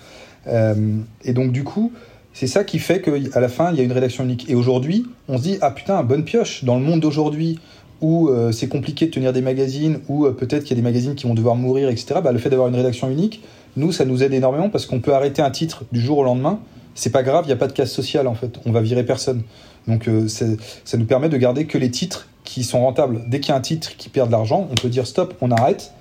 Euh, 0.47 0.97
et 1.23 1.33
donc, 1.33 1.51
du 1.51 1.63
coup, 1.63 1.91
c'est 2.33 2.47
ça 2.47 2.63
qui 2.63 2.79
fait 2.79 3.01
qu'à 3.01 3.39
la 3.39 3.49
fin, 3.49 3.71
il 3.71 3.77
y 3.77 3.81
a 3.81 3.83
une 3.83 3.91
rédaction 3.91 4.23
unique. 4.23 4.49
Et 4.49 4.55
aujourd'hui, 4.55 5.05
on 5.27 5.37
se 5.37 5.43
dit, 5.43 5.57
ah 5.61 5.71
putain, 5.71 6.01
bonne 6.03 6.23
pioche, 6.23 6.63
dans 6.63 6.75
le 6.75 6.81
monde 6.81 7.01
d'aujourd'hui, 7.01 7.59
où 7.99 8.29
euh, 8.29 8.51
c'est 8.51 8.67
compliqué 8.67 9.05
de 9.05 9.11
tenir 9.11 9.33
des 9.33 9.41
magazines, 9.41 9.99
où 10.07 10.27
peut-être 10.31 10.63
qu'il 10.63 10.77
y 10.77 10.79
a 10.79 10.81
des 10.81 10.87
magazines 10.87 11.15
qui 11.15 11.27
vont 11.27 11.33
devoir 11.33 11.55
mourir, 11.55 11.89
etc., 11.89 12.21
bah, 12.23 12.31
le 12.31 12.39
fait 12.39 12.49
d'avoir 12.49 12.69
une 12.69 12.75
rédaction 12.75 13.09
unique, 13.09 13.43
nous, 13.75 13.91
ça 13.91 14.05
nous 14.05 14.23
aide 14.23 14.33
énormément 14.33 14.69
parce 14.69 14.85
qu'on 14.85 14.99
peut 14.99 15.13
arrêter 15.13 15.41
un 15.41 15.51
titre 15.51 15.83
du 15.91 16.01
jour 16.01 16.17
au 16.17 16.23
lendemain. 16.23 16.59
C'est 16.95 17.11
pas 17.11 17.23
grave, 17.23 17.45
il 17.45 17.47
n'y 17.47 17.53
a 17.53 17.57
pas 17.57 17.67
de 17.67 17.73
casse 17.73 17.91
sociale, 17.91 18.27
en 18.27 18.35
fait. 18.35 18.59
On 18.65 18.71
va 18.71 18.81
virer 18.81 19.05
personne. 19.05 19.43
Donc, 19.87 20.09
ça 20.27 20.97
nous 20.97 21.05
permet 21.05 21.29
de 21.29 21.37
garder 21.37 21.65
que 21.65 21.77
les 21.77 21.89
titres 21.89 22.27
qui 22.43 22.63
sont 22.63 22.81
rentables. 22.81 23.23
Dès 23.27 23.39
qu'il 23.39 23.49
y 23.49 23.53
a 23.53 23.57
un 23.57 23.61
titre 23.61 23.95
qui 23.97 24.09
perd 24.09 24.27
de 24.27 24.33
l'argent, 24.33 24.67
on 24.69 24.75
peut 24.75 24.89
dire 24.89 25.07
stop, 25.07 25.35
on 25.41 25.51
arrête, 25.51 25.93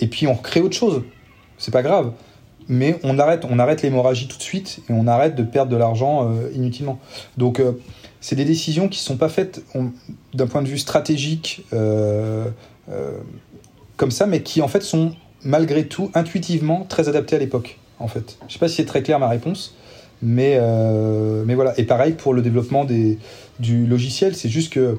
et 0.00 0.06
puis 0.06 0.26
on 0.26 0.34
recrée 0.34 0.60
autre 0.60 0.76
chose. 0.76 1.02
C'est 1.58 1.70
pas 1.70 1.82
grave. 1.82 2.12
Mais 2.68 2.98
on 3.02 3.18
arrête, 3.18 3.44
on 3.48 3.58
arrête 3.58 3.82
l'hémorragie 3.82 4.28
tout 4.28 4.38
de 4.38 4.42
suite 4.42 4.80
et 4.88 4.92
on 4.92 5.06
arrête 5.06 5.34
de 5.34 5.42
perdre 5.42 5.70
de 5.70 5.76
l'argent 5.76 6.30
euh, 6.30 6.48
inutilement. 6.54 6.98
Donc 7.36 7.60
euh, 7.60 7.72
c'est 8.20 8.36
des 8.36 8.44
décisions 8.44 8.88
qui 8.88 9.00
ne 9.00 9.04
sont 9.04 9.16
pas 9.16 9.28
faites 9.28 9.62
d'un 10.32 10.46
point 10.46 10.62
de 10.62 10.68
vue 10.68 10.78
stratégique 10.78 11.64
euh, 11.72 12.46
comme 13.96 14.12
ça, 14.12 14.26
mais 14.26 14.42
qui 14.42 14.62
en 14.62 14.68
fait 14.68 14.82
sont 14.82 15.12
malgré 15.42 15.86
tout 15.86 16.10
intuitivement 16.14 16.86
très 16.88 17.08
adaptées 17.08 17.36
à 17.36 17.38
l'époque. 17.40 17.78
En 17.98 18.08
fait, 18.08 18.38
je 18.48 18.52
sais 18.54 18.58
pas 18.58 18.68
si 18.68 18.76
c'est 18.76 18.84
très 18.84 19.02
clair 19.02 19.18
ma 19.18 19.28
réponse, 19.28 19.74
mais 20.22 20.60
mais 21.46 21.54
voilà. 21.54 21.78
Et 21.78 21.84
pareil 21.84 22.12
pour 22.12 22.34
le 22.34 22.42
développement 22.42 22.84
des, 22.84 23.18
du 23.60 23.86
logiciel, 23.86 24.34
c'est 24.34 24.48
juste 24.48 24.72
que 24.72 24.98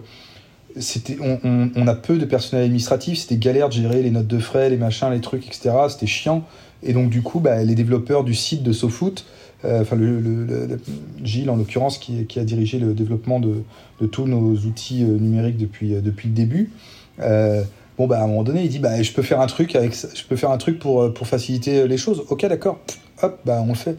c'était 0.79 1.17
on, 1.21 1.87
a 1.87 1.95
peu 1.95 2.17
de 2.17 2.25
personnel 2.25 2.65
administratif, 2.65 3.19
c'était 3.19 3.37
galère 3.37 3.69
de 3.69 3.73
gérer 3.73 4.01
les 4.01 4.11
notes 4.11 4.27
de 4.27 4.39
frais, 4.39 4.69
les 4.69 4.77
machins, 4.77 5.11
les 5.11 5.21
trucs, 5.21 5.45
etc. 5.45 5.71
C'était 5.89 6.07
chiant. 6.07 6.43
Et 6.81 6.93
donc, 6.93 7.09
du 7.09 7.21
coup, 7.21 7.39
bah, 7.39 7.63
les 7.63 7.75
développeurs 7.75 8.23
du 8.23 8.33
site 8.33 8.63
de 8.63 8.73
SoFoot, 8.73 9.25
euh, 9.65 9.81
enfin, 9.81 9.95
le, 9.95 10.79
Gilles 11.23 11.49
en 11.49 11.55
l'occurrence, 11.55 11.97
qui, 11.97 12.25
qui, 12.25 12.39
a 12.39 12.43
dirigé 12.43 12.79
le 12.79 12.93
développement 12.93 13.39
de, 13.39 13.63
de 14.01 14.05
tous 14.07 14.25
nos 14.25 14.53
outils 14.53 15.03
euh, 15.03 15.17
numériques 15.17 15.57
depuis, 15.57 15.93
euh, 15.93 16.01
depuis 16.01 16.27
le 16.27 16.33
début, 16.33 16.71
bon, 17.19 18.07
bah, 18.07 18.19
à 18.19 18.23
un 18.23 18.27
moment 18.27 18.43
donné, 18.43 18.63
il 18.63 18.69
dit 18.69 18.79
bah, 18.79 19.01
je 19.01 19.11
peux 19.11 19.21
faire 19.21 19.39
un 19.39 19.47
truc, 19.47 19.75
avec, 19.75 19.93
je 19.93 20.23
peux 20.27 20.35
faire 20.35 20.51
un 20.51 20.57
truc 20.57 20.79
pour, 20.79 21.13
pour 21.13 21.27
faciliter 21.27 21.87
les 21.87 21.97
choses. 21.97 22.23
Ok, 22.29 22.45
d'accord. 22.47 22.79
Hop, 23.21 23.39
bah, 23.45 23.63
on 23.63 23.69
le 23.69 23.75
fait. 23.75 23.95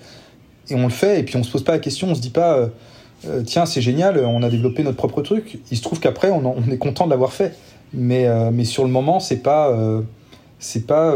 Et 0.71 0.75
on 0.75 0.85
le 0.85 0.91
fait, 0.91 1.21
et 1.21 1.23
puis 1.23 1.37
on 1.37 1.43
se 1.43 1.51
pose 1.51 1.63
pas 1.63 1.73
la 1.73 1.79
question, 1.79 2.09
on 2.09 2.15
se 2.15 2.21
dit 2.21 2.31
pas 2.31 2.71
euh, 3.29 3.43
tiens, 3.45 3.67
c'est 3.67 3.81
génial, 3.81 4.19
on 4.19 4.43
a 4.43 4.51
développé 4.51 4.83
notre 4.83 4.97
propre 4.97 5.23
truc. 5.23 5.59
Il 5.71 5.77
se 5.77 5.83
trouve 5.83 6.01
qu'après, 6.01 6.31
on, 6.31 6.55
est 6.71 6.79
content 6.79 7.07
de 7.07 7.11
l'avoir 7.11 7.33
fait. 7.33 7.55
Mais, 7.93 8.27
euh, 8.27 8.51
mais 8.53 8.65
sur 8.65 8.85
le 8.85 8.91
moment, 8.91 9.21
c'est 9.21 9.43
pas 9.43 9.71
euh, 9.71 10.03
c'est 10.59 10.87
pas 10.87 11.15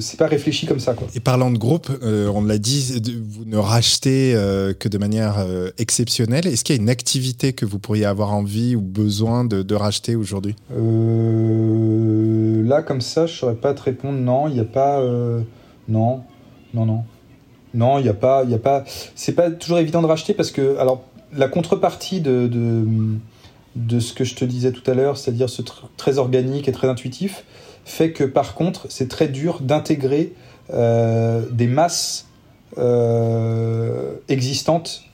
c'est 0.00 0.18
pas 0.18 0.26
réfléchi 0.26 0.66
comme 0.66 0.80
ça 0.80 0.94
quoi. 0.94 1.06
Et 1.14 1.20
parlant 1.20 1.50
de 1.50 1.58
groupe, 1.58 1.88
on 2.02 2.42
l'a 2.42 2.58
dit, 2.58 3.00
vous 3.28 3.44
ne 3.44 3.58
rachetez 3.58 4.32
que 4.78 4.88
de 4.88 4.98
manière 4.98 5.44
exceptionnelle. 5.76 6.46
Est-ce 6.46 6.64
qu'il 6.64 6.74
y 6.74 6.78
a 6.78 6.82
une 6.82 6.88
activité 6.88 7.52
que 7.52 7.66
vous 7.66 7.78
pourriez 7.78 8.06
avoir 8.06 8.32
envie 8.32 8.74
ou 8.74 8.80
besoin 8.80 9.44
de, 9.44 9.62
de 9.62 9.74
racheter 9.74 10.16
aujourd'hui? 10.16 10.56
Là 10.70 12.82
comme 12.82 13.02
ça, 13.02 13.26
je 13.26 13.34
saurais 13.34 13.54
pas 13.54 13.74
te 13.74 13.82
répondre. 13.82 14.18
Non, 14.18 14.48
il 14.48 14.54
n'y 14.54 14.60
a 14.60 14.64
pas. 14.64 15.02
non, 15.88 16.22
non, 16.72 16.86
non. 16.86 17.04
Non, 17.74 17.98
il 17.98 18.02
n'y 18.02 18.08
a 18.08 18.14
pas, 18.14 18.44
il 18.46 18.52
a 18.54 18.58
pas. 18.58 18.84
C'est 19.14 19.32
pas 19.32 19.50
toujours 19.50 19.78
évident 19.78 20.02
de 20.02 20.06
racheter 20.06 20.34
parce 20.34 20.50
que, 20.50 20.76
alors, 20.78 21.02
la 21.34 21.48
contrepartie 21.48 22.20
de, 22.20 22.50
ce 23.98 24.12
que 24.12 24.24
je 24.24 24.34
te 24.34 24.44
disais 24.44 24.72
tout 24.72 24.88
à 24.90 24.94
l'heure, 24.94 25.16
c'est-à-dire 25.16 25.48
ce 25.48 25.62
très 25.96 26.18
organique 26.18 26.68
et 26.68 26.72
très 26.72 26.88
intuitif, 26.88 27.44
fait 27.84 28.12
que 28.12 28.24
par 28.24 28.54
contre, 28.54 28.86
c'est 28.90 29.08
très 29.08 29.28
dur 29.28 29.60
d'intégrer 29.60 30.34
euh, 30.72 31.44
des 31.50 31.66
masses 31.66 32.26
euh, 32.78 34.14
existantes 34.28 35.04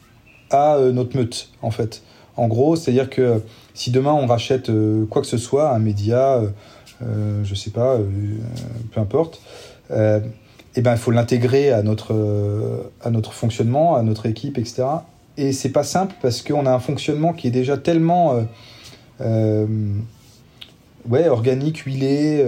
à 0.51 0.77
euh, 0.77 0.93
notre 0.93 1.17
meute, 1.17 1.51
en 1.63 1.71
fait. 1.71 2.03
En 2.37 2.49
gros, 2.49 2.77
c'est-à-dire 2.77 3.11
que 3.11 3.43
si 3.75 3.91
demain 3.91 4.13
on 4.13 4.27
rachète 4.27 4.71
quoi 5.11 5.23
que 5.23 5.29
ce 5.29 5.39
soit, 5.39 5.73
un 5.73 5.81
média, 5.81 6.41
je 7.01 7.55
sais 7.55 7.71
pas, 7.71 7.99
peu 8.93 9.01
importe, 9.01 9.41
eh 10.79 10.83
ben, 10.83 10.93
il 10.93 10.99
faut 10.99 11.11
l'intégrer 11.11 11.73
à 11.73 11.83
notre, 11.83 12.15
à 13.03 13.11
notre 13.11 13.33
fonctionnement, 13.33 13.97
à 13.97 14.03
notre 14.03 14.27
équipe, 14.27 14.59
etc. 14.59 14.85
Et 15.37 15.53
c'est 15.53 15.71
pas 15.71 15.85
simple 15.85 16.15
parce 16.23 16.43
qu'on 16.43 16.67
a 16.67 16.73
un 16.73 16.79
fonctionnement 16.79 17.33
qui 17.33 17.49
est 17.49 17.53
déjà 17.53 17.77
tellement 17.77 18.41
ouais, 19.21 19.27
organique, 21.29 21.79
huilé 21.79 22.45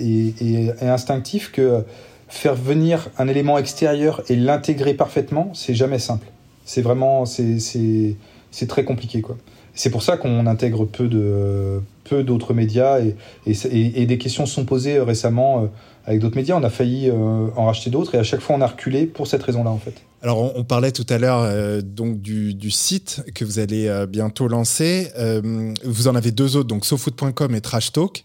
et, 0.00 0.34
et, 0.40 0.70
et, 0.82 0.88
instinctif 0.88 1.52
que 1.52 1.84
faire 2.28 2.54
venir 2.54 3.10
un 3.18 3.28
élément 3.28 3.58
extérieur 3.58 4.22
et 4.28 4.36
l'intégrer 4.36 4.94
parfaitement, 4.94 5.50
c'est 5.54 5.74
jamais 5.74 5.98
simple. 5.98 6.26
C'est 6.64 6.82
vraiment, 6.82 7.26
c'est 7.26 8.16
très 8.66 8.84
compliqué, 8.84 9.20
quoi. 9.20 9.36
C'est 9.76 9.90
pour 9.90 10.02
ça 10.02 10.16
qu'on 10.16 10.46
intègre 10.46 10.84
peu 10.84 11.08
de 11.08 11.80
peu 12.04 12.22
d'autres 12.22 12.54
médias 12.54 13.00
et, 13.00 13.16
et, 13.46 14.06
des 14.06 14.18
questions 14.18 14.46
sont 14.46 14.64
posées 14.64 15.00
récemment 15.00 15.62
euh, 15.62 15.66
avec 16.04 16.20
d'autres 16.20 16.36
médias. 16.36 16.54
On 16.56 16.62
a 16.62 16.70
failli 16.70 17.08
euh, 17.08 17.48
en 17.56 17.66
racheter 17.66 17.90
d'autres 17.90 18.14
et 18.14 18.18
à 18.18 18.22
chaque 18.22 18.40
fois 18.40 18.54
on 18.56 18.60
a 18.60 18.66
reculé 18.66 19.06
pour 19.06 19.26
cette 19.26 19.42
raison-là 19.42 19.70
en 19.70 19.78
fait. 19.78 19.94
Alors 20.22 20.56
on, 20.56 20.62
parlait 20.64 20.92
tout 20.92 21.06
à 21.08 21.18
l'heure 21.18 21.40
euh, 21.40 21.80
donc 21.80 22.20
du, 22.20 22.54
du, 22.54 22.70
site 22.70 23.22
que 23.34 23.44
vous 23.44 23.58
allez 23.58 24.04
bientôt 24.08 24.46
lancer. 24.48 25.08
vous 25.82 26.08
en 26.08 26.14
avez 26.14 26.30
deux 26.30 26.56
autres 26.56 26.68
donc 26.68 26.84
sofoot.com 26.84 27.54
et 27.54 27.60
Trash 27.60 27.90
Talk. 27.90 28.24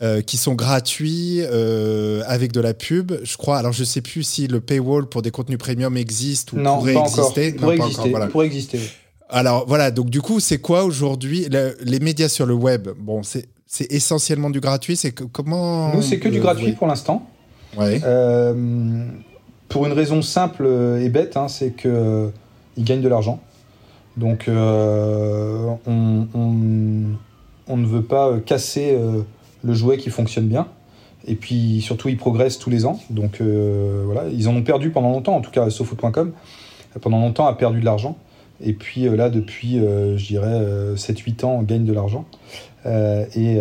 Euh, 0.00 0.22
qui 0.22 0.36
sont 0.36 0.54
gratuits 0.54 1.40
euh, 1.40 2.22
avec 2.28 2.52
de 2.52 2.60
la 2.60 2.72
pub. 2.72 3.10
Je 3.24 3.36
crois, 3.36 3.58
alors 3.58 3.72
je 3.72 3.82
sais 3.82 4.00
plus 4.00 4.22
si 4.22 4.46
le 4.46 4.60
paywall 4.60 5.08
pour 5.08 5.22
des 5.22 5.32
contenus 5.32 5.58
premium 5.58 5.96
existe 5.96 6.52
ou 6.52 6.56
non, 6.56 6.76
pourrait 6.76 6.94
exister. 6.94 7.48
Encore. 7.48 7.60
Pourrait 7.60 7.76
exister. 7.78 8.10
Voilà. 8.10 8.26
Pourrait 8.28 8.46
exister. 8.46 8.78
Alors 9.30 9.66
voilà, 9.66 9.90
donc 9.90 10.10
du 10.10 10.22
coup, 10.22 10.40
c'est 10.40 10.58
quoi 10.58 10.84
aujourd'hui 10.84 11.48
les 11.82 12.00
médias 12.00 12.28
sur 12.28 12.46
le 12.46 12.54
web? 12.54 12.88
Bon, 12.98 13.22
c'est 13.22 13.48
c'est 13.70 13.92
essentiellement 13.92 14.50
du 14.50 14.60
gratuit. 14.60 14.96
C'est 14.96 15.12
comment 15.12 15.94
Nous, 15.94 16.02
c'est 16.02 16.18
que 16.18 16.28
du 16.28 16.40
gratuit 16.40 16.72
pour 16.72 16.86
l'instant. 16.86 17.28
Ouais. 17.76 18.00
Euh, 18.02 19.04
pour 19.68 19.86
une 19.86 19.92
raison 19.92 20.22
simple 20.22 20.66
et 21.00 21.08
bête, 21.10 21.36
hein, 21.36 21.48
c'est 21.48 21.70
que 21.70 21.88
euh, 21.88 22.28
ils 22.78 22.84
gagnent 22.84 23.02
de 23.02 23.08
l'argent. 23.08 23.40
Donc, 24.16 24.48
euh, 24.48 25.68
on, 25.86 26.26
on, 26.34 26.54
on, 27.68 27.76
ne 27.76 27.86
veut 27.86 28.02
pas 28.02 28.38
casser 28.40 28.98
le 29.62 29.74
jouet 29.74 29.98
qui 29.98 30.10
fonctionne 30.10 30.48
bien. 30.48 30.66
Et 31.26 31.34
puis 31.34 31.82
surtout, 31.82 32.08
ils 32.08 32.16
progressent 32.16 32.58
tous 32.58 32.70
les 32.70 32.86
ans. 32.86 32.98
Donc 33.10 33.42
voilà, 33.42 34.24
ils 34.32 34.48
en 34.48 34.56
ont 34.56 34.62
perdu 34.62 34.90
pendant 34.90 35.10
longtemps, 35.10 35.36
en 35.36 35.40
tout 35.42 35.50
cas, 35.50 35.68
SoFoot.com, 35.68 36.32
pendant 37.02 37.20
longtemps 37.20 37.46
a 37.46 37.52
perdu 37.52 37.80
de 37.80 37.84
l'argent. 37.84 38.16
Et 38.60 38.72
puis 38.72 39.06
euh, 39.06 39.16
là, 39.16 39.30
depuis, 39.30 39.78
euh, 39.78 40.16
je 40.16 40.26
dirais, 40.26 40.60
7-8 40.96 41.44
ans, 41.44 41.56
on 41.60 41.62
gagne 41.62 41.84
de 41.84 41.92
l'argent. 41.92 42.24
et, 42.86 43.58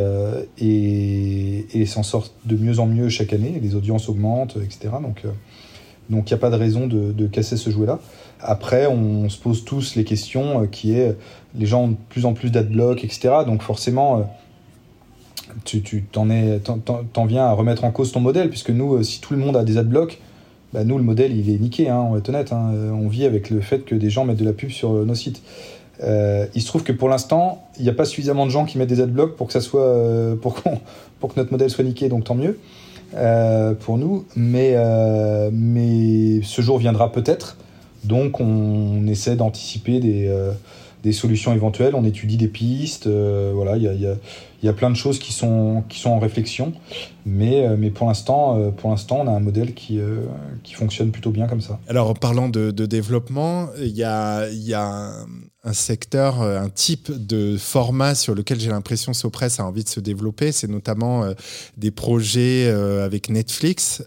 et, 0.59 1.81
et 1.81 1.85
s'en 1.85 2.03
sortent 2.03 2.33
de 2.45 2.55
mieux 2.55 2.79
en 2.79 2.85
mieux 2.85 3.09
chaque 3.09 3.33
année. 3.33 3.59
Les 3.61 3.75
audiences 3.75 4.09
augmentent, 4.09 4.57
etc. 4.57 4.89
Donc 5.01 5.23
donc 6.09 6.29
il 6.29 6.33
n'y 6.33 6.37
a 6.37 6.39
pas 6.39 6.49
de 6.49 6.55
raison 6.55 6.87
de, 6.87 7.27
casser 7.27 7.57
ce 7.57 7.69
jouet-là. 7.69 7.99
Après, 8.39 8.87
on, 8.87 9.27
se 9.27 9.37
pose 9.37 9.65
tous 9.65 9.95
les 9.95 10.05
questions 10.05 10.65
qui 10.67 10.93
est, 10.93 11.17
les 11.53 11.65
gens 11.65 11.83
ont 11.83 11.87
de 11.89 11.97
plus 12.09 12.25
en 12.25 12.33
plus 12.33 12.49
d'adblock, 12.49 13.03
etc. 13.03 13.29
Donc 13.45 13.61
forcément 13.61 14.25
tu 15.63 16.03
t'en 16.11 16.27
t'en 16.79 17.25
viens 17.25 17.45
à 17.45 17.51
remettre 17.51 17.83
en 17.83 17.91
cause 17.91 18.11
ton 18.11 18.19
modèle 18.19 18.49
puisque 18.49 18.69
nous 18.69 18.95
euh, 18.95 19.03
si 19.03 19.21
tout 19.21 19.33
le 19.33 19.39
monde 19.39 19.55
a 19.55 19.63
des 19.63 19.77
adblocks 19.77 20.19
bah 20.73 20.83
nous 20.83 20.97
le 20.97 21.03
modèle 21.03 21.35
il 21.35 21.49
est 21.49 21.59
niqué 21.59 21.89
hein, 21.89 22.03
on 22.07 22.11
va 22.11 22.17
être 22.19 22.29
honnête 22.29 22.51
hein. 22.51 22.71
Euh, 22.73 22.91
on 22.91 23.07
vit 23.07 23.25
avec 23.25 23.49
le 23.49 23.61
fait 23.61 23.85
que 23.85 23.95
des 23.95 24.09
gens 24.09 24.25
mettent 24.25 24.39
de 24.39 24.45
la 24.45 24.53
pub 24.53 24.69
sur 24.69 24.93
euh, 24.93 25.05
nos 25.05 25.15
sites. 25.15 25.41
Euh, 26.03 26.45
il 26.53 26.61
se 26.61 26.67
trouve 26.67 26.83
que 26.83 26.91
pour 26.91 27.09
l'instant 27.09 27.63
il 27.77 27.83
n'y 27.83 27.89
a 27.89 27.93
pas 27.93 28.05
suffisamment 28.05 28.45
de 28.45 28.51
gens 28.51 28.65
qui 28.65 28.77
mettent 28.77 28.89
des 28.89 29.01
adblocks 29.01 29.35
pour 29.35 29.47
que 29.47 29.53
ça 29.53 29.61
soit 29.61 30.37
pour, 30.41 30.61
que 30.61 31.39
notre 31.39 31.51
modèle 31.51 31.69
soit 31.69 31.83
niqué 31.83 32.09
donc 32.09 32.25
tant 32.25 32.35
mieux. 32.35 32.59
Pour 33.79 33.97
nous 33.97 34.25
mais 34.35 34.73
ce 36.43 36.61
jour 36.61 36.77
viendra 36.77 37.11
peut-être. 37.11 37.57
Donc 38.03 38.39
on 38.39 39.07
essaie 39.07 39.35
d'anticiper 39.35 39.99
des 39.99 41.13
solutions 41.13 41.53
éventuelles, 41.53 41.95
on 41.95 42.03
étudie 42.03 42.37
des 42.37 42.49
pistes, 42.49 43.07
voilà, 43.07 43.77
il 43.77 43.83
y 43.83 44.05
a, 44.05 44.15
il 44.61 44.65
y 44.65 44.69
a 44.69 44.73
plein 44.73 44.89
de 44.89 44.95
choses 44.95 45.19
qui 45.19 45.33
sont, 45.33 45.83
qui 45.87 45.99
sont 45.99 46.09
en 46.09 46.19
réflexion, 46.19 46.73
mais, 47.25 47.65
euh, 47.65 47.75
mais 47.77 47.91
pour 47.91 48.07
l'instant, 48.07 48.57
euh, 48.57 48.71
pour 48.71 48.89
l'instant, 48.89 49.19
on 49.21 49.27
a 49.27 49.31
un 49.31 49.39
modèle 49.39 49.73
qui, 49.73 49.99
euh, 49.99 50.21
qui 50.63 50.73
fonctionne 50.73 51.11
plutôt 51.11 51.31
bien 51.31 51.47
comme 51.47 51.61
ça. 51.61 51.79
Alors, 51.87 52.09
en 52.09 52.13
parlant 52.13 52.49
de, 52.49 52.71
développement, 52.71 53.67
il 53.79 53.95
y 53.95 54.03
a, 54.03 54.49
il 54.49 54.63
y 54.63 54.73
a 54.73 55.11
un 55.67 55.73
secteur, 55.73 56.41
euh, 56.41 56.61
un 56.61 56.69
type 56.69 57.11
de 57.11 57.57
format 57.57 58.15
sur 58.15 58.33
lequel 58.33 58.57
j'ai 58.59 58.69
l'impression 58.69 59.13
Sopress 59.13 59.59
a 59.59 59.65
envie 59.65 59.83
de 59.83 59.89
se 59.89 59.99
développer. 59.99 60.53
C'est 60.53 60.69
notamment 60.69 61.25
euh, 61.25 61.33
des 61.75 61.91
projets 61.91 62.67
euh, 62.67 63.05
avec 63.05 63.29
Netflix. 63.29 64.01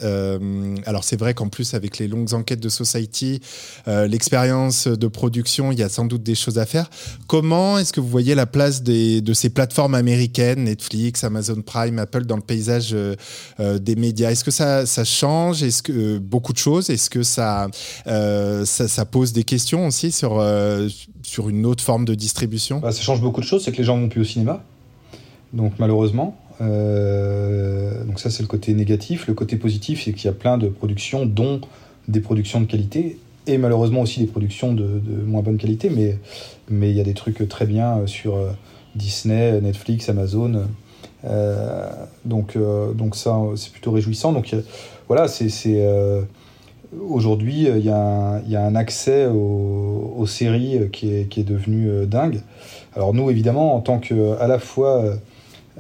alors 0.87 1.05
c'est 1.05 1.19
vrai 1.19 1.35
qu'en 1.35 1.49
plus 1.49 1.75
avec 1.75 1.99
les 1.99 2.09
longues 2.09 2.33
enquêtes 2.33 2.61
de 2.61 2.69
Society, 2.69 3.41
l'expérience 3.87 4.87
de 4.87 5.07
production, 5.09 5.73
il 5.73 5.79
y 5.79 5.83
a 5.83 5.89
sans 5.89 6.07
doute 6.07 6.23
des 6.23 6.35
choses 6.35 6.59
à 6.59 6.67
faire. 6.67 6.89
Comment 7.27 7.79
est-ce 7.79 7.93
que 7.93 8.01
vous 8.01 8.09
voyez 8.09 8.35
la 8.35 8.47
place 8.47 8.83
de 8.83 9.33
ces 9.35 9.51
plateformes 9.51 9.95
américaines, 9.95 10.65
Netflix, 10.65 11.25
Amazon 11.25 11.61
Prime, 11.63 11.99
Apple, 11.99 12.25
dans 12.25 12.37
le 12.37 12.43
paysage 12.43 12.97
des 13.59 13.97
médias? 13.97 14.31
Est-ce 14.31 14.45
que 14.45 14.51
ça, 14.51 15.05
change? 15.05 15.63
Est-ce 15.63 15.83
que 15.83 16.19
beaucoup 16.19 16.53
de 16.53 16.59
choses? 16.59 16.89
Est-ce 16.89 17.11
que 17.11 17.23
ça, 17.23 17.69
ça, 18.07 18.89
ça, 18.89 19.05
pose 19.05 19.33
des 19.33 19.45
questions 19.45 19.87
aussi 19.87 20.13
sur, 20.13 20.43
sur 21.23 21.50
une 21.51 21.67
autre 21.67 21.85
forme 21.85 22.05
de 22.05 22.15
distribution 22.15 22.79
bah, 22.79 22.93
Ça 22.93 23.03
change 23.03 23.21
beaucoup 23.21 23.41
de 23.41 23.47
choses, 23.47 23.65
c'est 23.65 23.73
que 23.73 23.79
les 23.79 23.85
gens 23.85 23.99
vont 23.99 24.09
plus 24.09 24.23
au 24.23 24.25
cinéma. 24.25 24.63
Donc 25.53 25.75
malheureusement, 25.79 26.37
euh, 26.61 28.05
donc 28.05 28.21
ça 28.21 28.31
c'est 28.31 28.43
le 28.43 28.49
côté 28.49 28.73
négatif. 28.75 29.27
Le 29.27 29.35
côté 29.35 29.57
positif, 29.57 30.03
c'est 30.05 30.13
qu'il 30.13 30.27
y 30.27 30.29
a 30.29 30.33
plein 30.33 30.59
de 30.59 30.69
productions, 30.69 31.27
dont 31.27 31.61
des 32.09 32.21
productions 32.21 32.61
de 32.61 32.67
qualité, 32.67 33.19
et 33.47 33.59
malheureusement 33.59 34.01
aussi 34.03 34.21
des 34.21 34.27
productions 34.27 34.73
de, 34.73 35.01
moins 35.27 35.43
bonne 35.43 35.59
qualité, 35.59 35.91
mais, 35.91 36.19
mais 36.69 36.91
il 36.91 36.97
y 36.97 37.01
a 37.01 37.05
des 37.05 37.15
trucs 37.15 37.49
très 37.49 37.67
bien 37.67 38.07
sur 38.07 38.37
euh, 38.37 38.51
Disney, 38.95 39.61
Netflix, 39.61 40.09
Amazon. 40.09 40.67
Euh, 41.25 41.91
donc, 42.25 42.57
euh, 42.57 42.93
donc 42.93 43.17
ça 43.17 43.37
c'est 43.57 43.73
plutôt 43.73 43.91
réjouissant. 43.91 44.33
Donc 44.33 44.55
voilà, 45.09 45.27
c'est 45.29 45.49
Aujourd'hui, 46.99 47.69
il 47.69 47.85
y, 47.85 47.91
a 47.91 48.41
un 48.43 48.75
accès 48.75 49.27
aux, 49.27 50.27
séries 50.27 50.91
qui 50.93 51.15
est, 51.15 51.29
qui 51.29 51.41
est, 51.41 51.45
devenu 51.45 51.89
euh, 51.89 52.07
dingue. 52.07 52.41
Alors 52.95 53.15
nous, 53.15 53.31
évidemment, 53.31 53.75
en 53.75 53.81
tant 53.81 53.99
que 53.99 54.39
à 54.41 54.49
la 54.49 54.59
fois 54.59 55.05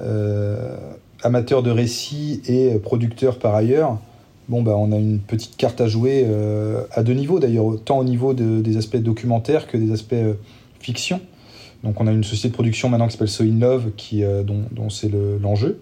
euh, 0.00 0.76
amateur 1.22 1.62
de 1.62 1.70
récits 1.70 2.42
et 2.46 2.78
producteur 2.78 3.38
par 3.38 3.54
ailleurs, 3.54 3.98
bon 4.48 4.62
bah 4.62 4.74
on 4.76 4.92
a 4.92 4.96
une 4.96 5.20
petite 5.20 5.56
carte 5.56 5.80
à 5.80 5.86
jouer 5.86 6.24
euh, 6.26 6.84
à 6.92 7.02
deux 7.02 7.12
niveaux 7.12 7.38
d'ailleurs, 7.38 7.66
tant 7.84 7.98
au 7.98 8.04
niveau 8.04 8.34
de, 8.34 8.60
des 8.60 8.76
aspects 8.76 8.96
documentaires 8.96 9.66
que 9.66 9.76
des 9.76 9.92
aspects 9.92 10.12
euh, 10.14 10.34
fiction. 10.80 11.20
Donc 11.84 12.00
on 12.00 12.06
a 12.06 12.12
une 12.12 12.24
société 12.24 12.48
de 12.48 12.54
production 12.54 12.88
maintenant 12.88 13.06
qui 13.06 13.12
s'appelle 13.12 13.28
So 13.28 13.44
In 13.44 13.58
Love, 13.58 13.90
euh, 14.14 14.42
dont 14.42 14.90
c'est 14.90 15.10
l'enjeu. 15.40 15.80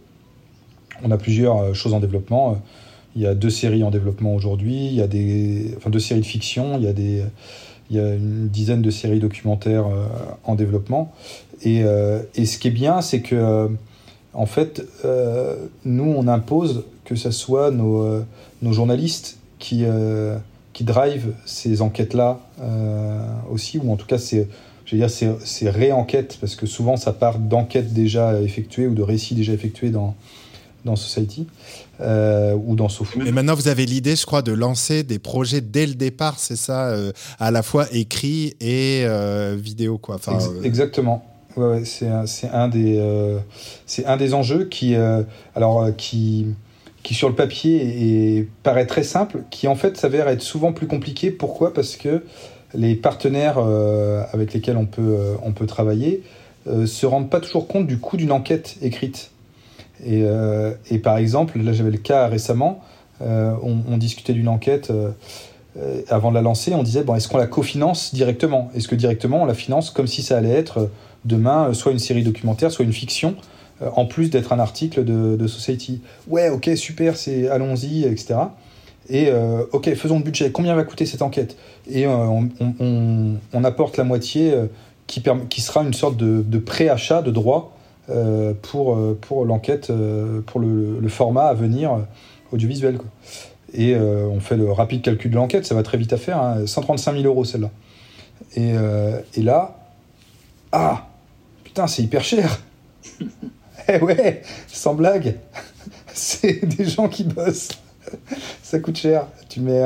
on 1.03 1.11
a 1.11 1.17
plusieurs 1.17 1.75
choses 1.75 1.95
en 1.95 2.01
développement. 2.01 2.61
Il 3.17 3.23
y 3.23 3.27
a 3.27 3.35
deux 3.35 3.51
séries 3.51 3.83
en 3.83 3.91
développement 3.91 4.35
aujourd'hui, 4.35 4.87
il 4.87 4.95
y 4.95 5.03
a 5.03 5.07
des, 5.07 5.75
enfin 5.77 5.91
deux 5.91 5.99
séries 5.99 6.21
de 6.21 6.27
fiction, 6.27 6.79
il 6.79 6.85
y 6.85 6.89
a 6.89 6.93
des, 6.93 7.25
il 7.91 7.97
y 7.97 8.01
a 8.01 8.15
une 8.15 8.49
dizaine 8.49 8.83
de 8.83 8.91
séries 8.91 9.21
documentaires 9.21 9.87
euh, 9.87 10.07
en 10.45 10.55
développement. 10.55 11.13
Et, 11.63 11.83
euh, 11.85 12.23
et, 12.35 12.45
ce 12.47 12.59
qui 12.59 12.69
est 12.69 12.73
bien, 12.73 13.01
c'est 13.01 13.21
que 13.21 13.35
euh, 13.35 13.69
en 14.35 14.47
fait, 14.47 14.87
nous 15.85 16.05
on 16.05 16.29
impose 16.29 16.85
que 17.05 17.17
ce 17.17 17.31
soit 17.31 17.71
nos, 17.71 18.23
nos 18.63 18.73
journalistes 18.73 19.39
qui 19.59 19.85
qui 20.75 20.85
drive 20.85 21.33
ces 21.45 21.83
enquêtes-là 21.83 22.39
aussi, 23.51 23.79
ou 23.79 23.91
en 23.91 23.97
tout 23.97 24.07
cas 24.07 24.19
c'est 24.19 24.47
je 24.85 24.97
veux 24.97 25.01
dire, 25.01 25.11
c'est 25.11 25.71
réenquêtes, 25.71 26.39
parce 26.41 26.55
que 26.55 26.67
souvent 26.67 26.97
ça 26.97 27.13
part 27.13 27.39
d'enquêtes 27.39 27.93
déjà 27.93 28.41
effectuées 28.41 28.87
ou 28.87 28.95
de 28.95 29.03
récits 29.03 29.35
déjà 29.35 29.53
effectués 29.55 29.91
dans, 29.91 30.15
dans 30.89 30.97
Society 30.97 31.47
euh, 32.01 32.55
ou 32.55 32.75
dans 32.75 32.89
SoFood. 32.89 33.23
Mais 33.23 33.33
maintenant, 33.33 33.55
vous 33.55 33.69
avez 33.69 33.87
l'idée, 33.87 34.17
je 34.17 34.27
crois, 34.27 34.43
de 34.43 34.53
lancer 34.53 35.03
des 35.03 35.19
projets 35.19 35.61
dès 35.61 35.87
le 35.87 35.95
départ, 35.95 36.39
c'est 36.39 36.57
ça, 36.57 36.89
euh, 36.89 37.13
à 37.39 37.51
la 37.51 37.63
fois 37.63 37.87
écrit 37.93 38.55
et 38.61 39.05
euh, 39.05 39.57
vidéo, 39.59 39.99
quoi. 39.99 40.17
Enfin, 40.17 40.39
Ex 40.39 40.49
exactement. 40.65 41.25
Ouais, 41.57 41.67
ouais, 41.67 41.85
c'est 41.85 42.09
un, 42.09 42.25
un, 42.53 42.69
des 42.69 43.37
c'est 43.87 44.07
un 44.07 44.17
des 44.17 44.33
enjeux 44.35 44.65
qui 44.65 44.95
alors 45.57 45.89
qui 45.97 46.47
qui 47.03 47.15
sur 47.15 47.29
le 47.29 47.35
papier 47.35 48.39
est, 48.39 48.49
paraît 48.63 48.87
très 48.87 49.03
simple, 49.03 49.43
qui 49.51 49.67
en 49.67 49.75
fait 49.75 49.97
s'avère 49.97 50.29
être 50.29 50.43
souvent 50.43 50.73
plus 50.73 50.87
compliqué. 50.87 51.31
Pourquoi? 51.31 51.75
Parce 51.75 51.97
que 51.97 52.23
les 52.75 52.95
partenaires 52.95 53.59
avec 54.33 54.53
lesquels 54.53 54.77
on 54.77 54.87
peut 54.87 55.35
on 55.43 55.53
peut 55.53 55.67
travailler 55.67 56.23
se 56.67 57.07
rendent 57.07 57.31
pas 57.31 57.41
toujours 57.41 57.67
compte 57.67 57.89
du 57.89 57.99
coût 57.99 58.17
d'une 58.17 58.33
enquête 58.33 58.77
écrite. 58.81 59.33
Et, 60.05 60.23
euh, 60.25 60.73
et, 60.91 60.99
par 60.99 61.17
exemple, 61.19 61.59
là 61.59 61.73
j'avais 61.73 61.91
le 61.91 61.99
cas 61.99 62.27
récemment, 62.27 62.81
euh, 63.23 63.55
on, 63.63 63.97
discutait 63.97 64.33
d'une 64.33 64.49
enquête, 64.49 64.91
euh, 64.91 65.11
avant 66.09 66.31
de 66.31 66.37
la 66.37 66.43
lancer, 66.43 66.75
on 66.75 66.83
disait 66.83 67.03
bon, 67.03 67.15
est-ce 67.15 67.29
qu'on 67.29 67.39
la 67.39 67.47
cofinance 67.47 68.15
directement? 68.15 68.71
Est-ce 68.75 68.89
que 68.89 68.95
directement 68.95 69.43
on 69.43 69.47
la 69.47 69.55
finance 69.55 69.91
comme 69.91 70.07
si 70.07 70.23
ça 70.23 70.37
allait 70.37 70.53
être 70.53 70.91
demain 71.25 71.73
soit 71.75 71.93
une 71.93 71.99
série 71.99 72.23
documentaire, 72.23 72.71
soit 72.71 72.85
une 72.85 72.93
fiction 72.93 73.37
en 73.81 74.07
plus 74.07 74.31
d'être 74.31 74.53
un 74.53 74.59
article 74.59 75.05
de, 75.05 75.47
Society? 75.47 76.01
Ouais, 76.29 76.49
ok, 76.49 76.71
super, 76.77 77.17
c'est 77.17 77.49
allons-y, 77.49 78.05
etc. 78.05 78.37
Et 79.09 79.33
ok, 79.73 79.95
faisons 79.95 80.19
le 80.19 80.25
budget. 80.25 80.51
Combien 80.53 80.75
va 80.75 80.85
coûter 80.85 81.07
cette 81.07 81.23
enquête? 81.23 81.57
Et 81.91 82.07
on, 82.07 82.49
on, 82.81 83.65
apporte 83.65 83.97
la 83.97 84.05
moitié 84.05 84.55
qui, 85.07 85.23
qui 85.49 85.61
sera 85.61 85.83
une 85.83 85.95
sorte 85.95 86.17
de, 86.17 86.45
de 86.47 86.59
préachat 86.59 87.23
de 87.23 87.31
droits 87.31 87.73
euh, 87.73 87.78
pour, 88.63 88.95
euh, 88.95 89.19
pour 89.21 89.45
l'enquête, 89.45 89.91
euh, 89.91 90.41
pour 90.41 90.61
le, 90.61 91.09
format 91.09 91.47
à 91.47 91.55
venir 91.55 92.07
audiovisuel. 92.53 92.99
Quoi. 92.99 93.09
Et 93.75 93.95
on 93.97 94.41
fait 94.41 94.57
le 94.57 94.73
rapide 94.73 95.03
calcul 95.03 95.31
de 95.31 95.37
l'enquête, 95.37 95.67
ça 95.67 95.75
va 95.75 95.83
très 95.83 95.99
vite 95.99 96.13
à 96.13 96.17
faire, 96.17 96.57
135 96.65 97.11
hein. 97.11 97.15
000 97.15 97.27
euros 97.27 97.45
celle-là. 97.45 97.71
Et, 98.57 98.73
et, 99.35 99.43
là, 99.43 99.79
ah, 100.73 101.09
putain, 101.65 101.87
c'est 101.87 102.03
hyper 102.03 102.25
cher. 102.25 102.61
eh 103.89 103.99
ouais, 103.99 104.43
sans 104.69 104.95
blague, 104.95 105.37
c'est 106.15 106.65
des 106.65 106.87
gens 106.87 107.09
qui 107.09 107.25
bossent. 107.25 107.71
ça 108.63 108.79
coûte 108.79 108.97
cher. 108.97 109.27
Tu 109.51 109.61
mets, 109.61 109.83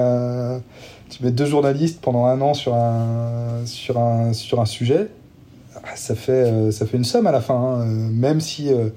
tu 1.11 1.25
mets 1.25 1.33
deux 1.33 1.47
journalistes 1.47 2.01
pendant 2.01 2.27
un 2.27 2.41
an 2.41 2.55
sur 2.55 2.75
un, 2.75 3.63
sur 3.65 3.99
un, 3.99 4.33
sur 4.33 4.61
un 4.61 4.67
sujet 4.67 5.09
ça 5.95 6.15
fait, 6.15 6.33
euh, 6.33 6.71
ça 6.71 6.87
fait 6.87 6.97
une 6.97 7.05
somme 7.05 7.27
à 7.27 7.33
la 7.33 7.41
fin, 7.41 7.55
hein. 7.55 7.81
euh, 7.81 7.85
même 7.87 8.41
si 8.41 8.73
euh, 8.73 8.89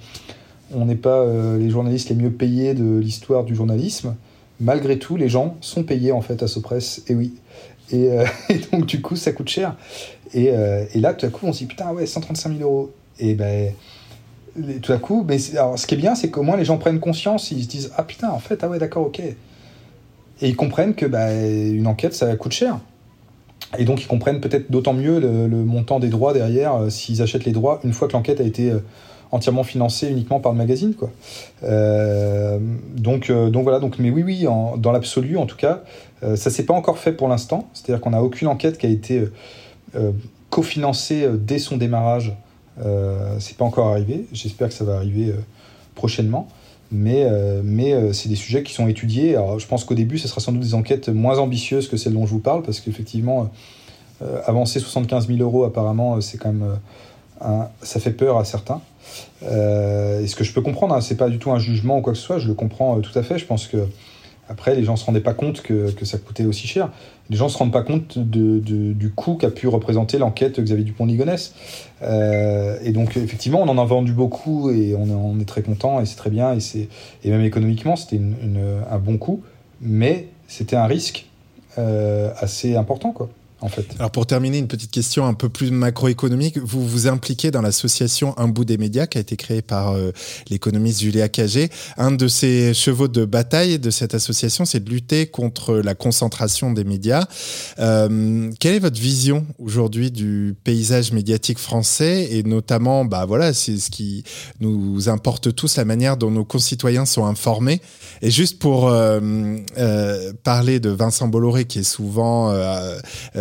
on 0.74 0.86
n'est 0.86 0.96
pas 0.96 1.26
les 1.58 1.70
journalistes 1.70 2.10
les 2.10 2.16
mieux 2.16 2.32
payés 2.32 2.74
de 2.74 2.98
l'histoire 2.98 3.44
du 3.44 3.56
journalisme. 3.56 4.16
Malgré 4.60 4.98
tout, 4.98 5.18
les 5.18 5.30
gens 5.30 5.58
sont 5.62 5.84
payés 5.84 6.12
en 6.12 6.22
fait 6.22 6.42
à 6.42 6.48
Sopress, 6.48 7.04
et 7.08 7.16
oui. 7.16 7.34
Et, 7.92 8.10
donc 8.72 8.86
du 8.86 9.02
coup, 9.02 9.16
ça 9.16 9.32
coûte 9.32 9.50
cher. 9.50 9.76
Et, 10.34 10.46
et, 10.46 11.00
là, 11.00 11.14
tout 11.14 11.26
à 11.26 11.30
coup, 11.30 11.46
on 11.46 11.54
se 11.54 11.60
dit 11.60 11.66
putain, 11.66 11.92
ouais, 11.92 12.06
135 12.06 12.58
000 12.58 12.62
euros. 12.64 12.92
Et 13.20 13.36
ben, 13.36 13.72
tout 14.82 14.92
à 14.92 14.98
coup, 14.98 15.24
mais 15.28 15.38
alors, 15.54 15.78
ce 15.78 15.86
qui 15.86 15.94
est 15.94 15.98
bien, 15.98 16.16
c'est 16.16 16.30
qu'au 16.30 16.42
moins 16.42 16.58
les 16.58 16.66
gens 16.66 16.78
prennent 16.78 17.00
conscience, 17.00 17.52
ils 17.52 17.64
se 17.64 17.70
disent 17.70 17.92
ah 17.96 18.04
putain, 18.04 18.30
en 18.30 18.40
fait, 18.40 18.64
ah 18.64 18.70
ouais, 18.70 18.80
d'accord, 18.80 19.06
ok. 19.06 19.20
Et 19.20 19.36
ils 20.42 20.56
comprennent 20.56 20.96
que 20.96 21.06
bah, 21.06 21.32
une 21.34 21.88
enquête, 21.88 22.14
ça 22.14 22.36
coûte 22.36 22.54
cher. 22.54 22.80
Et 23.78 23.86
donc 23.86 24.02
ils 24.02 24.08
comprennent 24.08 24.42
peut-être 24.42 24.72
d'autant 24.72 24.94
mieux 24.94 25.20
le, 25.20 25.48
montant 25.48 26.00
des 26.00 26.10
droits 26.10 26.34
derrière 26.34 26.76
euh, 26.76 26.90
s'ils 26.90 27.22
achètent 27.22 27.46
les 27.46 27.52
droits 27.52 27.80
une 27.84 27.94
fois 27.94 28.08
que 28.08 28.14
l'enquête 28.14 28.40
a 28.40 28.44
été 28.44 28.72
euh, 28.72 28.80
entièrement 29.32 29.64
financée 29.64 30.08
uniquement 30.10 30.40
par 30.40 30.52
le 30.52 30.58
magazine. 30.58 30.94
Quoi. 30.94 31.10
Euh, 31.64 32.60
donc, 32.96 33.32
donc 33.32 33.64
voilà, 33.64 33.80
donc, 33.80 34.00
mais 34.00 34.10
oui, 34.10 34.24
oui, 34.24 34.46
dans 34.78 34.92
l'absolu 34.92 35.38
en 35.38 35.46
tout 35.46 35.58
cas, 35.58 35.82
ça 36.36 36.50
s'est 36.50 36.64
pas 36.64 36.76
encore 36.76 37.00
fait 37.00 37.12
pour 37.12 37.28
l'instant. 37.28 37.68
C'est-à-dire 37.74 38.02
qu'on 38.02 38.12
n'a 38.12 38.24
aucune 38.24 38.48
enquête 38.48 38.78
qui 38.78 38.86
a 38.86 38.90
été 38.90 39.26
cofinancée 40.52 41.28
dès 41.34 41.60
son 41.60 41.76
démarrage. 41.76 42.34
c'est 43.40 43.58
pas 43.58 43.66
encore 43.66 43.88
arrivé. 43.88 44.26
J'espère 44.32 44.70
que 44.70 44.74
ça 44.74 44.86
va 44.86 44.96
arriver 44.96 45.34
prochainement 45.96 46.48
mais, 46.92 47.24
euh, 47.26 47.62
euh, 47.64 48.14
c'est 48.14 48.30
des 48.30 48.36
sujets 48.36 48.64
qui 48.64 48.74
sont 48.74 48.88
étudiés. 48.88 49.38
Je 49.58 49.66
pense 49.66 49.84
qu'au 49.84 49.96
début, 49.96 50.18
ce 50.18 50.28
sera 50.28 50.42
sans 50.42 50.52
doute 50.52 50.62
des 50.62 50.74
enquêtes 50.74 51.10
moins 51.10 51.40
ambitieuses 51.40 51.88
que 51.88 51.98
celles 51.98 52.14
dont 52.14 52.26
je 52.26 52.32
vous 52.32 52.40
parle, 52.40 52.64
parce 52.64 52.80
qu'effectivement, 52.80 53.50
euh, 54.22 54.40
avancer 54.46 54.80
75 54.80 55.28
000 55.28 55.40
euros, 55.40 55.64
apparemment, 55.64 56.22
c'est 56.22 56.38
quand 56.38 56.52
même. 56.52 56.78
ça 57.82 58.00
fait 58.00 58.12
peur 58.12 58.38
à 58.38 58.46
certains. 58.46 58.82
et 59.42 60.28
ce 60.28 60.36
que 60.36 60.44
je 60.44 60.54
peux 60.54 60.62
comprendre, 60.62 60.96
hein, 60.96 61.02
c'est 61.02 61.18
pas 61.18 61.30
du 61.30 61.38
tout 61.38 61.52
un 61.52 61.60
jugement 61.60 62.00
ou 62.00 62.02
quoi 62.02 62.14
que 62.14 62.20
ce 62.20 62.26
soit, 62.26 62.40
je 62.40 62.48
le 62.48 62.54
comprends 62.54 63.00
tout 63.02 63.18
à 63.18 63.24
fait. 63.24 63.38
Je 63.38 63.46
pense 63.46 63.68
que 63.68 63.88
après, 64.48 64.76
les 64.76 64.84
gens 64.84 64.96
se 64.96 65.06
rendaient 65.06 65.20
pas 65.20 65.34
compte 65.34 65.62
que 65.62 66.06
ça 66.06 66.18
coûtait 66.18 66.46
aussi 66.46 66.68
cher. 66.68 66.90
Les 67.30 67.38
gens 67.38 67.50
se 67.50 67.58
rendent 67.58 67.74
pas 67.74 67.82
compte 67.82 68.20
du 68.20 69.12
coût 69.16 69.36
qu'a 69.36 69.50
pu 69.50 69.68
représenter 69.68 70.18
l'enquête 70.18 70.60
Xavier 70.60 70.84
Dupont-Ligonnès. 70.84 71.54
Euh, 72.04 72.78
et 72.84 72.92
donc, 72.92 73.18
effectivement, 73.18 73.62
on 73.62 73.68
en 73.68 73.78
a 73.78 73.86
vendu 73.86 74.14
beaucoup 74.14 74.70
et 74.70 74.96
on 74.96 75.40
est, 75.40 75.46
très 75.46 75.64
content 75.64 76.00
et 76.02 76.06
c'est 76.06 76.18
très 76.18 76.30
bien. 76.30 76.56
Et, 76.56 76.90
et 77.24 77.32
même 77.32 77.42
économiquement, 77.42 77.96
c'était 77.96 78.22
un 78.90 78.98
bon 79.00 79.18
coup. 79.18 79.42
Mais 79.82 80.28
c'était 80.48 80.76
un 80.76 80.86
risque 80.86 81.28
euh, 81.78 82.32
assez 82.40 82.76
important, 82.76 83.12
quoi. 83.12 83.30
Alors 83.98 84.12
pour 84.12 84.28
terminer, 84.28 84.58
une 84.58 84.68
petite 84.68 84.92
question 84.92 85.26
un 85.26 85.34
peu 85.34 85.50
plus 85.50 85.72
macroéconomique. 85.72 86.58
Vous 86.58 86.86
vous 86.86 87.08
impliquez 87.08 87.52
dans 87.52 87.62
l'association 87.62 88.38
Un 88.38 88.48
bout 88.48 88.66
des 88.66 88.78
médias 88.78 89.08
qui 89.08 89.18
a 89.18 89.22
été 89.22 89.38
créée 89.38 89.62
par 89.62 89.94
euh, 89.94 90.12
l'économiste 90.50 91.02
Julia 91.02 91.30
Cagé. 91.30 91.70
Un 91.98 92.12
de 92.12 92.28
ses 92.28 92.74
chevaux 92.74 93.08
de 93.08 93.24
bataille 93.24 93.80
de 93.80 93.90
cette 93.90 94.14
association, 94.14 94.66
c'est 94.66 94.84
de 94.84 94.90
lutter 94.90 95.28
contre 95.28 95.76
la 95.76 95.96
concentration 95.96 96.72
des 96.72 96.84
médias. 96.84 97.26
Euh, 97.80 98.52
quelle 98.60 98.76
est 98.76 98.80
votre 98.80 99.00
vision 99.00 99.46
aujourd'hui 99.58 100.12
du 100.12 100.56
paysage 100.64 101.14
médiatique 101.14 101.60
français 101.60 102.28
et 102.32 102.44
notamment, 102.44 103.06
bah 103.06 103.26
voilà, 103.26 103.54
c'est 103.54 103.78
ce 103.78 103.90
qui 103.90 104.24
nous 104.60 105.08
importe 105.08 105.56
tous, 105.56 105.78
la 105.78 105.86
manière 105.86 106.18
dont 106.18 106.32
nos 106.32 106.46
concitoyens 106.46 107.06
sont 107.06 107.26
informés. 107.26 107.82
Et 108.22 108.32
juste 108.32 108.60
pour 108.60 108.90
euh, 108.90 110.32
parler 110.44 110.80
de 110.80 110.90
Vincent 110.90 111.28
Bolloré, 111.28 111.66
qui 111.66 111.80
est 111.80 111.84
souvent 111.84 112.54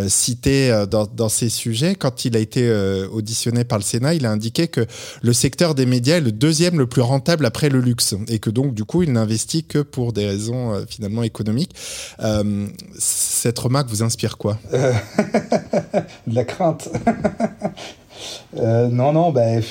cité 0.09 0.71
euh, 0.71 0.85
dans, 0.85 1.29
ces 1.29 1.49
sujets. 1.49 1.95
Quand 1.95 2.25
il 2.25 2.35
a 2.35 2.39
été 2.39 2.67
euh, 2.67 3.07
auditionné 3.09 3.63
par 3.63 3.77
le 3.77 3.83
Sénat, 3.83 4.13
il 4.13 4.25
a 4.25 4.31
indiqué 4.31 4.67
que 4.67 4.85
le 5.21 5.33
secteur 5.33 5.75
des 5.75 5.85
médias 5.85 6.17
est 6.17 6.21
le 6.21 6.31
deuxième 6.31 6.77
le 6.77 6.87
plus 6.87 7.01
rentable 7.01 7.45
après 7.45 7.69
le 7.69 7.79
luxe 7.79 8.15
et 8.27 8.39
que 8.39 8.49
donc 8.49 8.73
du 8.73 8.85
coup 8.85 9.03
il 9.03 9.11
n'investit 9.11 9.63
que 9.63 9.79
pour 9.79 10.13
des 10.13 10.25
raisons 10.25 10.73
euh, 10.73 10.83
finalement 10.87 11.23
économiques. 11.23 11.75
cette 12.97 13.59
remarque 13.59 13.89
vous 13.89 14.03
inspire 14.03 14.37
quoi? 14.37 14.57
De 14.71 16.35
la 16.35 16.43
crainte. 16.43 16.89
non, 18.55 19.13
non, 19.13 19.31
ben. 19.31 19.61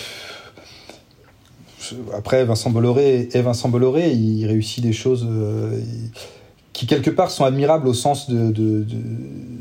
après, 2.17 2.45
Vincent 2.45 2.71
Bolloré 2.71 3.29
et 3.33 3.43
Vincent 3.43 3.69
Bolloré, 3.69 4.13
il 4.13 4.47
réussit 4.47 4.83
des 4.83 4.93
choses 4.93 5.27
qui 6.75 6.87
quelque 6.87 7.11
part 7.11 7.31
sont 7.31 7.45
admirables 7.45 7.87
au 7.87 7.95
sens 7.95 8.29
de, 8.29 8.51
de, 8.51 8.85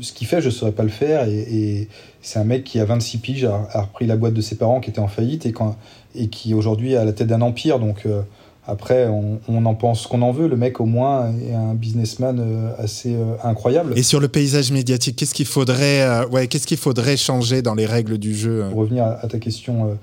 ce 0.00 0.12
qu'il 0.12 0.26
fait, 0.26 0.40
je 0.40 0.46
ne 0.46 0.50
saurais 0.50 0.72
pas 0.72 0.82
le 0.82 0.90
faire. 0.90 1.26
Et, 1.28 1.88
c'est 2.20 2.38
un 2.38 2.44
mec 2.44 2.64
qui, 2.64 2.80
à 2.80 2.84
26 2.84 3.18
piges, 3.18 3.44
a, 3.44 3.82
repris 3.82 4.06
la 4.06 4.16
boîte 4.16 4.34
de 4.34 4.40
ses 4.40 4.56
parents 4.56 4.80
qui 4.80 4.90
était 4.90 4.98
en 4.98 5.08
faillite 5.08 5.46
et, 5.46 5.52
quand, 5.52 5.76
et 6.14 6.28
qui 6.28 6.54
aujourd'hui 6.54 6.96
a 6.96 7.04
la 7.04 7.12
tête 7.12 7.28
d'un 7.28 7.42
empire. 7.42 7.78
Donc 7.78 8.06
euh, 8.06 8.22
après, 8.66 9.06
on, 9.06 9.66
en 9.66 9.74
pense 9.74 10.06
qu'on 10.06 10.22
en 10.22 10.32
veut. 10.32 10.48
Le 10.48 10.56
mec, 10.56 10.80
au 10.80 10.86
moins, 10.86 11.30
est 11.48 11.54
un 11.54 11.74
businessman 11.74 12.40
euh, 12.40 12.72
assez 12.78 13.14
euh, 13.14 13.34
incroyable. 13.44 13.92
Et 13.96 14.02
sur 14.02 14.20
le 14.20 14.28
paysage 14.28 14.72
médiatique, 14.72 15.16
qu'est-ce 15.16 15.34
qu'il 15.34 15.46
faudrait, 15.46 16.26
ouais, 16.32 16.48
qu'est-ce 16.48 16.66
qu'il 16.66 16.78
faudrait 16.78 17.16
changer 17.16 17.62
dans 17.62 17.74
les 17.74 17.86
règles 17.86 18.18
du 18.18 18.34
jeu 18.34 18.64
Pour 18.70 18.80
revenir 18.80 19.04
à, 19.04 19.28
ta 19.28 19.38
question 19.38 19.96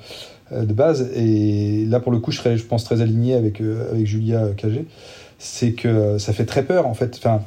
de 0.52 0.74
base, 0.74 1.10
et 1.16 1.86
là, 1.88 2.00
pour 2.00 2.12
le 2.12 2.20
coup, 2.20 2.32
je, 2.32 2.38
serais, 2.38 2.56
je 2.56 2.64
pense, 2.64 2.86
très 2.86 3.02
aligné 3.02 3.34
avec, 3.34 3.60
avec 3.60 4.06
Julia 4.06 4.50
Cagé 4.56 4.86
c'est 5.42 5.74
que 5.74 6.18
ça 6.20 6.34
fait 6.34 6.46
très 6.46 6.64
peur 6.64 6.88
en 6.88 6.94
fait. 6.94 7.16
Enfin, 7.18 7.42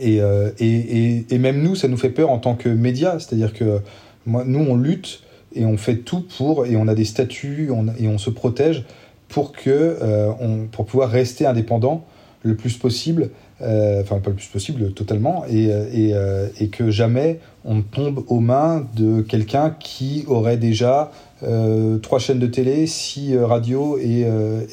euh, 0.00 0.50
et, 0.58 0.66
et, 0.66 1.26
et, 1.30 1.38
même 1.38 1.62
nous, 1.62 1.74
ça 1.74 1.88
nous 1.88 1.96
fait 1.96 2.10
peur 2.10 2.30
en 2.30 2.38
tant 2.38 2.54
que 2.54 2.68
médias. 2.68 3.18
C'est-à-dire 3.18 3.52
que 3.52 3.80
moi, 4.26 4.44
nous, 4.46 4.60
on 4.60 4.76
lutte 4.76 5.22
et 5.54 5.64
on 5.64 5.76
fait 5.76 5.96
tout 5.96 6.24
pour, 6.36 6.66
et 6.66 6.76
on 6.76 6.88
a 6.88 6.94
des 6.94 7.04
statuts 7.04 7.70
et 7.98 8.08
on 8.08 8.18
se 8.18 8.30
protège 8.30 8.84
pour, 9.28 9.52
que, 9.52 9.70
euh, 9.70 10.30
on, 10.40 10.66
pour 10.66 10.86
pouvoir 10.86 11.10
rester 11.10 11.46
indépendant 11.46 12.04
le 12.42 12.54
plus 12.54 12.76
possible, 12.76 13.30
euh, 13.60 14.00
enfin 14.00 14.20
pas 14.20 14.30
le 14.30 14.36
plus 14.36 14.46
possible 14.46 14.92
totalement, 14.92 15.44
et, 15.50 15.64
et, 15.64 16.14
et, 16.60 16.68
que 16.68 16.90
jamais 16.90 17.40
on 17.64 17.82
tombe 17.82 18.24
aux 18.28 18.38
mains 18.38 18.86
de 18.94 19.22
quelqu'un 19.22 19.74
qui 19.80 20.24
aurait 20.28 20.56
déjà 20.56 21.10
trois 22.02 22.20
chaînes 22.20 22.38
de 22.38 22.46
télé, 22.46 22.86
six 22.86 23.36
radios 23.36 23.98
et, 23.98 24.24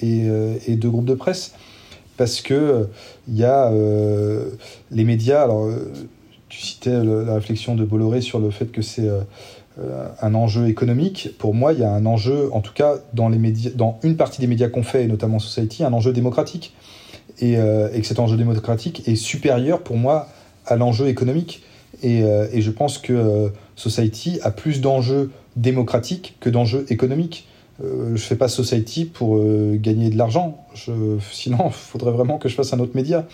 et, 0.03 0.75
deux 0.75 0.89
groupes 0.89 1.05
de 1.05 1.15
presse 1.15 1.53
parce 2.17 2.41
que 2.41 2.87
il 3.27 3.37
y 3.37 3.43
a 3.43 3.71
euh, 3.71 4.51
les 4.91 5.03
médias. 5.03 5.43
Alors, 5.43 5.65
euh, 5.65 5.91
tu 6.49 6.61
citais 6.61 7.03
la 7.03 7.35
réflexion 7.35 7.75
de 7.75 7.83
Bolloré 7.83 8.21
sur 8.21 8.39
le 8.39 8.49
fait 8.49 8.67
que 8.67 8.81
c'est 8.81 9.09
euh, 9.09 10.07
un 10.21 10.35
enjeu 10.35 10.69
économique. 10.69 11.31
Pour 11.37 11.53
moi, 11.53 11.73
il 11.73 11.79
y 11.79 11.83
a 11.83 11.91
un 11.91 12.05
enjeu, 12.05 12.49
en 12.53 12.61
tout 12.61 12.71
cas 12.73 12.95
dans 13.13 13.27
les 13.27 13.37
médias, 13.37 13.71
dans 13.75 13.99
une 14.03 14.15
partie 14.15 14.39
des 14.39 14.47
médias 14.47 14.69
qu'on 14.69 14.83
fait, 14.83 15.03
et 15.03 15.07
notamment 15.07 15.39
Society, 15.39 15.83
un 15.83 15.91
enjeu 15.91 16.13
démocratique, 16.13 16.73
et, 17.41 17.55
que 17.55 18.03
cet 18.03 18.19
enjeu 18.19 18.37
démocratique 18.37 19.05
est 19.07 19.15
supérieur 19.15 19.81
pour 19.81 19.97
moi 19.97 20.29
à 20.65 20.77
l'enjeu 20.77 21.07
économique. 21.07 21.63
Et, 22.03 22.19
et, 22.19 22.61
je 22.61 22.71
pense 22.71 22.99
que 22.99 23.51
Society 23.75 24.39
a 24.43 24.51
plus 24.51 24.79
d'enjeux 24.79 25.31
démocratiques 25.57 26.37
que 26.39 26.49
d'enjeux 26.49 26.85
économiques. 26.89 27.47
Euh, 27.83 28.15
je 28.15 28.21
fais 28.21 28.35
pas 28.35 28.47
Society 28.47 29.05
pour 29.05 29.37
euh, 29.37 29.75
gagner 29.75 30.09
de 30.09 30.17
l'argent. 30.17 30.65
Sinon, 31.31 31.57
il 31.67 31.71
faudrait 31.71 32.11
vraiment 32.11 32.37
que 32.37 32.47
je 32.47 32.55
fasse 32.55 32.73
un 32.73 32.79
autre 32.79 32.95
média. 32.95 33.27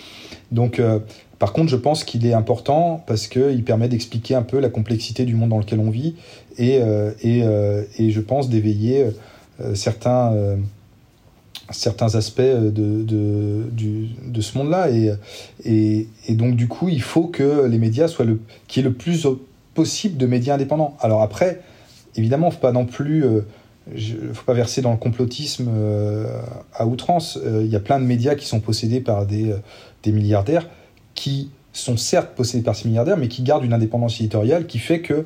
Donc, 0.51 0.79
euh, 0.79 0.99
par 1.37 1.53
contre, 1.53 1.69
je 1.69 1.75
pense 1.75 2.03
qu'il 2.03 2.25
est 2.25 2.33
important 2.33 3.03
parce 3.05 3.27
qu'il 3.27 3.63
permet 3.63 3.87
d'expliquer 3.87 4.35
un 4.35 4.41
peu 4.43 4.59
la 4.59 4.69
complexité 4.69 5.25
du 5.25 5.35
monde 5.35 5.49
dans 5.49 5.59
lequel 5.59 5.79
on 5.79 5.89
vit 5.89 6.15
et, 6.57 6.79
et, 7.23 7.43
et 7.97 8.11
je 8.11 8.21
pense 8.21 8.47
d'éveiller 8.47 9.07
certains, 9.73 10.35
certains 11.71 12.13
aspects 12.13 12.41
de, 12.41 13.03
de, 13.03 14.41
ce 14.41 14.55
monde-là. 14.59 14.91
Et, 14.91 15.13
et, 15.65 16.07
et, 16.27 16.35
donc, 16.35 16.55
du 16.55 16.67
coup, 16.67 16.89
il 16.89 17.01
faut 17.01 17.23
que 17.23 17.65
les 17.65 17.79
médias 17.79 18.07
soient 18.07 18.25
le, 18.25 18.39
qu'il 18.67 18.83
y 18.83 18.85
ait 18.85 18.89
le 18.89 18.95
plus 18.95 19.25
possible 19.73 20.17
de 20.17 20.27
médias 20.27 20.53
indépendants. 20.53 20.95
Alors 20.99 21.23
après, 21.23 21.61
évidemment, 22.15 22.51
faut 22.51 22.59
pas 22.59 22.71
non 22.71 22.85
plus... 22.85 23.25
Il 23.87 24.27
ne 24.27 24.33
faut 24.33 24.45
pas 24.45 24.53
verser 24.53 24.81
dans 24.81 24.91
le 24.91 24.97
complotisme 24.97 25.69
à 26.73 26.85
outrance. 26.85 27.39
Il 27.43 27.67
y 27.67 27.75
a 27.75 27.79
plein 27.79 27.99
de 27.99 28.05
médias 28.05 28.35
qui 28.35 28.45
sont 28.45 28.59
possédés 28.59 29.01
par 29.01 29.25
des, 29.25 29.55
des 30.03 30.11
milliardaires 30.11 30.67
qui 31.15 31.49
sont 31.73 31.97
certes 31.97 32.31
possédés 32.35 32.63
par 32.63 32.75
ces 32.75 32.87
milliardaires, 32.87 33.17
mais 33.17 33.27
qui 33.27 33.43
gardent 33.43 33.63
une 33.63 33.73
indépendance 33.73 34.19
éditoriale 34.19 34.67
qui 34.67 34.79
fait 34.79 35.01
que 35.01 35.25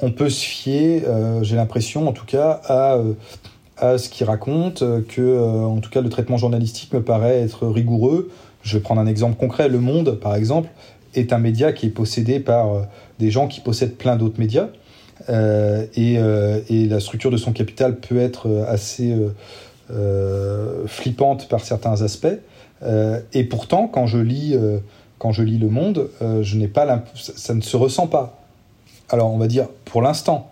on 0.00 0.10
peut 0.10 0.28
se 0.28 0.44
fier, 0.44 1.04
euh, 1.06 1.42
j'ai 1.42 1.56
l'impression 1.56 2.08
en 2.08 2.12
tout 2.12 2.26
cas, 2.26 2.60
à, 2.64 2.96
euh, 3.82 3.98
ce 3.98 4.08
qu'ils 4.08 4.26
racontent, 4.26 4.84
que 5.08 5.20
euh, 5.20 5.64
en 5.64 5.80
tout 5.80 5.90
cas 5.90 6.00
le 6.00 6.08
traitement 6.08 6.36
journalistique 6.36 6.92
me 6.92 7.02
paraît 7.02 7.40
être 7.40 7.66
rigoureux. 7.66 8.30
Je 8.62 8.76
vais 8.76 8.82
prendre 8.82 9.00
un 9.00 9.06
exemple 9.06 9.36
concret. 9.36 9.68
Le 9.68 9.78
Monde, 9.78 10.18
par 10.20 10.34
exemple, 10.34 10.68
est 11.14 11.32
un 11.32 11.38
média 11.38 11.72
qui 11.72 11.86
est 11.86 11.90
possédé 11.90 12.40
par 12.40 12.86
des 13.18 13.30
gens 13.30 13.46
qui 13.46 13.60
possèdent 13.60 13.96
plein 13.96 14.16
d'autres 14.16 14.40
médias. 14.40 14.68
Et, 15.28 16.14
et, 16.14 16.86
la 16.86 17.00
structure 17.00 17.30
de 17.30 17.36
son 17.36 17.52
capital 17.52 17.96
peut 17.96 18.18
être 18.18 18.64
assez 18.68 19.16
flippante 20.86 21.48
par 21.48 21.64
certains 21.64 22.02
aspects. 22.02 22.26
et 23.32 23.44
pourtant, 23.44 23.86
quand 23.86 24.06
je 24.06 24.18
lis 24.18 24.56
quand 25.24 25.32
je 25.32 25.42
lis 25.42 25.56
Le 25.56 25.68
Monde, 25.68 26.10
euh, 26.20 26.42
je 26.42 26.58
n'ai 26.58 26.68
pas 26.68 27.02
ça 27.14 27.54
ne 27.54 27.62
se 27.62 27.78
ressent 27.78 28.06
pas. 28.06 28.42
Alors 29.08 29.32
on 29.32 29.38
va 29.38 29.46
dire 29.46 29.68
pour 29.86 30.02
l'instant, 30.02 30.50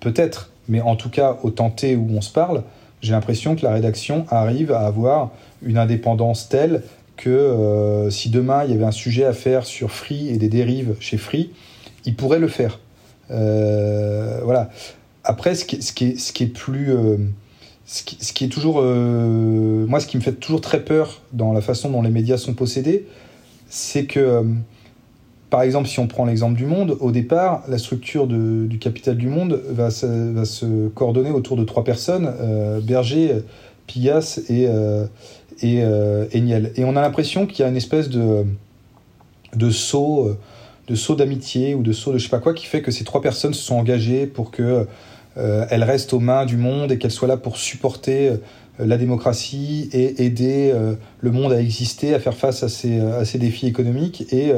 peut-être, 0.00 0.50
mais 0.66 0.80
en 0.80 0.96
tout 0.96 1.10
cas 1.10 1.36
au 1.42 1.50
temps 1.50 1.68
T 1.68 1.94
où 1.94 2.08
on 2.10 2.22
se 2.22 2.32
parle, 2.32 2.62
j'ai 3.02 3.12
l'impression 3.12 3.54
que 3.54 3.62
la 3.66 3.72
rédaction 3.72 4.24
arrive 4.30 4.72
à 4.72 4.80
avoir 4.80 5.30
une 5.62 5.76
indépendance 5.76 6.48
telle 6.48 6.82
que 7.18 7.28
euh, 7.28 8.08
si 8.08 8.30
demain 8.30 8.64
il 8.64 8.70
y 8.70 8.74
avait 8.74 8.86
un 8.86 8.92
sujet 8.92 9.26
à 9.26 9.34
faire 9.34 9.66
sur 9.66 9.90
Free 9.90 10.30
et 10.30 10.38
des 10.38 10.48
dérives 10.48 10.96
chez 11.00 11.18
Free, 11.18 11.50
il 12.06 12.14
pourrait 12.14 12.38
le 12.38 12.48
faire. 12.48 12.80
Euh, 13.30 14.40
voilà. 14.44 14.70
Après, 15.24 15.54
ce 15.54 15.64
qui, 15.64 15.76
est, 15.76 16.46
plus 16.46 16.92
ce 17.86 18.02
qui, 18.02 18.18
ce 18.20 18.32
qui, 18.32 18.44
est 18.44 18.48
toujours. 18.48 18.82
moi, 18.82 20.00
ce 20.00 20.06
qui 20.06 20.16
me 20.16 20.22
fait 20.22 20.32
toujours 20.32 20.60
très 20.60 20.84
peur 20.84 21.22
dans 21.32 21.52
la 21.52 21.62
façon 21.62 21.90
dont 21.90 22.02
les 22.02 22.10
médias 22.10 22.36
sont 22.36 22.52
possédés, 22.52 23.06
c'est 23.74 24.04
que, 24.06 24.20
euh, 24.20 24.42
par 25.50 25.62
exemple, 25.62 25.88
si 25.88 25.98
on 25.98 26.06
prend 26.06 26.24
l'exemple 26.24 26.56
du 26.56 26.66
monde, 26.66 26.96
au 27.00 27.10
départ, 27.10 27.64
la 27.68 27.78
structure 27.78 28.26
du 28.26 28.78
capital 28.78 29.16
du 29.16 29.28
monde 29.28 29.60
va 29.68 29.90
se, 29.90 30.88
coordonner 30.88 31.30
autour 31.30 31.56
de 31.56 31.64
trois 31.64 31.84
personnes, 31.84 32.32
euh, 32.40 32.80
Berger, 32.80 33.42
Pigas 33.86 34.40
et, 34.48 34.66
euh, 34.68 35.06
et, 35.60 35.78
Et 36.76 36.84
on 36.84 36.96
a 36.96 37.00
l'impression 37.00 37.46
qu'il 37.46 37.64
y 37.64 37.66
a 37.66 37.68
une 37.68 37.76
espèce 37.76 38.08
de, 38.08 38.44
de 39.54 39.70
saut 39.70 40.36
de 40.86 40.94
saut 40.94 41.14
d'amitié 41.14 41.74
ou 41.74 41.82
de 41.82 41.92
saut 41.92 42.12
de 42.12 42.18
je 42.18 42.24
sais 42.24 42.30
pas 42.30 42.38
quoi 42.38 42.54
qui 42.54 42.66
fait 42.66 42.82
que 42.82 42.90
ces 42.90 43.04
trois 43.04 43.22
personnes 43.22 43.54
se 43.54 43.62
sont 43.62 43.76
engagées 43.76 44.26
pour 44.26 44.50
que 44.50 44.86
elles 45.36 45.82
restent 45.82 46.12
aux 46.12 46.20
mains 46.20 46.46
du 46.46 46.56
monde 46.56 46.92
et 46.92 46.98
qu'elles 46.98 47.10
soient 47.10 47.26
là 47.26 47.36
pour 47.36 47.56
supporter 47.56 48.38
euh, 48.80 48.86
la 48.86 48.96
démocratie 48.96 49.88
et 49.92 50.24
aider 50.24 50.72
euh, 50.74 50.94
le 51.20 51.30
monde 51.30 51.52
à 51.52 51.60
exister, 51.60 52.14
à 52.14 52.18
faire 52.18 52.34
face 52.34 52.62
à 52.62 52.68
ces, 52.68 52.98
euh, 52.98 53.20
à 53.20 53.38
défis 53.38 53.66
économiques 53.66 54.32
et, 54.32 54.52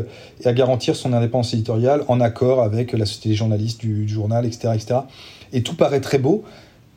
à 0.44 0.53
garantir 0.53 0.97
son 0.97 1.12
indépendance 1.12 1.53
éditoriale 1.55 2.03
en 2.09 2.20
accord 2.20 2.62
avec 2.62 2.93
la 2.93 3.05
société 3.05 3.31
des 3.31 3.35
journalistes 3.35 3.81
du, 3.81 4.09
journal, 4.09 4.47
etc., 4.47 4.73
etc. 4.74 5.01
Et 5.53 5.62
tout 5.62 5.77
paraît 5.77 6.01
très 6.01 6.19
beau 6.19 6.44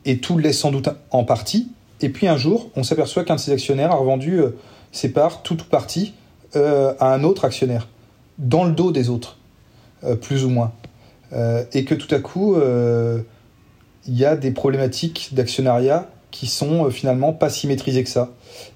et 0.06 0.20
tout 0.20 0.38
l'est 0.38 0.54
sans 0.54 0.72
doute 0.72 0.90
en 1.12 1.24
partie. 1.24 1.70
Et 2.02 2.10
puis 2.10 2.28
un 2.28 2.38
jour, 2.38 2.70
on 2.76 2.84
s'aperçoit 2.84 3.26
qu'un 3.26 3.36
de 3.36 3.40
ses 3.40 3.52
actionnaires 3.52 3.92
a 3.92 3.96
revendu 3.96 4.40
ses 4.92 5.10
parts, 5.10 5.44
tout 5.44 5.60
ou 5.62 5.66
partie, 5.66 6.14
à 6.56 7.14
un 7.14 7.24
autre 7.24 7.46
actionnaire, 7.46 7.88
dans 8.40 8.64
le 8.64 8.72
dos 8.72 8.92
des 8.92 9.10
autres, 9.10 9.38
plus 10.22 10.44
ou 10.44 10.50
moins. 10.50 10.72
et 11.74 11.86
que 11.86 11.94
tout 11.94 12.14
à 12.14 12.20
coup, 12.20 12.56
il 14.08 14.18
y 14.18 14.26
a 14.26 14.36
des 14.36 14.52
problématiques 14.52 15.30
d'actionnariat 15.34 16.10
qui 16.32 16.48
sont 16.48 16.86
euh, 16.86 16.90
finalement 16.90 17.34
pas 17.34 17.50
si 17.50 17.68
maîtrisés 17.68 18.04
que 18.04 18.10
ça. 18.10 18.32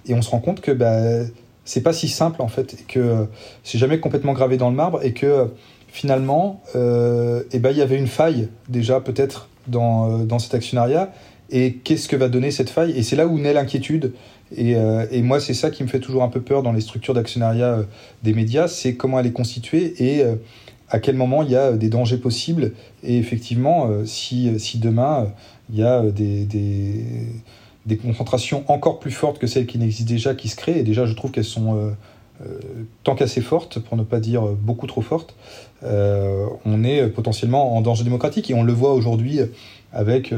Et 0.05 0.13
on 0.13 0.21
se 0.21 0.29
rend 0.29 0.39
compte 0.39 0.61
que 0.61 0.71
bah, 0.71 1.25
c'est 1.65 1.81
pas 1.81 1.93
si 1.93 2.07
simple 2.07 2.41
en 2.41 2.47
fait, 2.47 2.73
et 2.73 2.83
que 2.87 2.99
euh, 2.99 3.25
c'est 3.63 3.77
jamais 3.77 3.99
complètement 3.99 4.33
gravé 4.33 4.57
dans 4.57 4.69
le 4.69 4.75
marbre, 4.75 5.03
et 5.03 5.13
que 5.13 5.25
euh, 5.25 5.45
finalement, 5.87 6.61
euh, 6.75 7.43
et 7.51 7.59
ben, 7.59 7.71
il 7.71 7.77
y 7.77 7.81
avait 7.81 7.97
une 7.97 8.07
faille 8.07 8.49
déjà 8.69 8.99
peut-être 8.99 9.49
dans, 9.67 10.19
dans 10.19 10.39
cet 10.39 10.53
actionnariat, 10.53 11.11
et 11.49 11.75
qu'est-ce 11.75 12.07
que 12.07 12.15
va 12.15 12.29
donner 12.29 12.51
cette 12.51 12.69
faille? 12.69 12.91
Et 12.97 13.03
c'est 13.03 13.15
là 13.15 13.27
où 13.27 13.37
naît 13.37 13.53
l'inquiétude. 13.53 14.13
Et, 14.55 14.75
et, 15.11 15.21
moi, 15.21 15.39
c'est 15.39 15.53
ça 15.53 15.71
qui 15.71 15.83
me 15.83 15.87
fait 15.87 15.99
toujours 15.99 16.23
un 16.23 16.29
peu 16.29 16.41
peur 16.41 16.63
dans 16.63 16.71
les 16.71 16.81
structures 16.81 17.13
d'actionnariat 17.13 17.79
des 18.23 18.33
médias, 18.33 18.67
c'est 18.67 18.95
comment 18.95 19.19
elle 19.19 19.27
est 19.27 19.31
constituée 19.31 19.93
et 19.99 20.23
à 20.89 20.99
quel 20.99 21.15
moment 21.15 21.41
il 21.41 21.49
y 21.49 21.55
a 21.55 21.71
des 21.71 21.89
dangers 21.89 22.17
possibles. 22.17 22.73
Et 23.03 23.17
effectivement, 23.17 23.89
si, 24.05 24.59
si 24.59 24.77
demain 24.77 25.31
il 25.69 25.79
y 25.79 25.83
a 25.83 26.01
euh, 26.01 26.11
des, 26.11 26.45
des, 26.45 27.05
des, 27.85 27.97
concentrations 27.97 28.63
encore 28.67 28.99
plus 28.99 29.11
fortes 29.11 29.39
que 29.39 29.47
celles 29.47 29.65
qui 29.65 29.77
n'existent 29.77 30.09
déjà 30.09 30.35
qui 30.35 30.49
se 30.49 30.55
créent. 30.55 30.79
Et 30.79 30.83
déjà, 30.83 31.05
je 31.05 31.13
trouve 31.13 31.31
qu'elles 31.31 31.43
sont 31.43 31.75
euh, 31.75 31.91
euh, 32.45 32.59
tant 33.03 33.15
qu'assez 33.15 33.41
fortes, 33.41 33.79
pour 33.79 33.97
ne 33.97 34.03
pas 34.03 34.19
dire 34.19 34.43
beaucoup 34.43 34.87
trop 34.87 35.01
fortes. 35.01 35.35
on 35.83 36.83
est 36.83 37.07
potentiellement 37.07 37.75
en 37.75 37.81
danger 37.81 38.03
démocratique. 38.03 38.49
Et 38.49 38.53
on 38.53 38.63
le 38.63 38.73
voit 38.73 38.93
aujourd'hui 38.93 39.39
avec, 39.91 40.33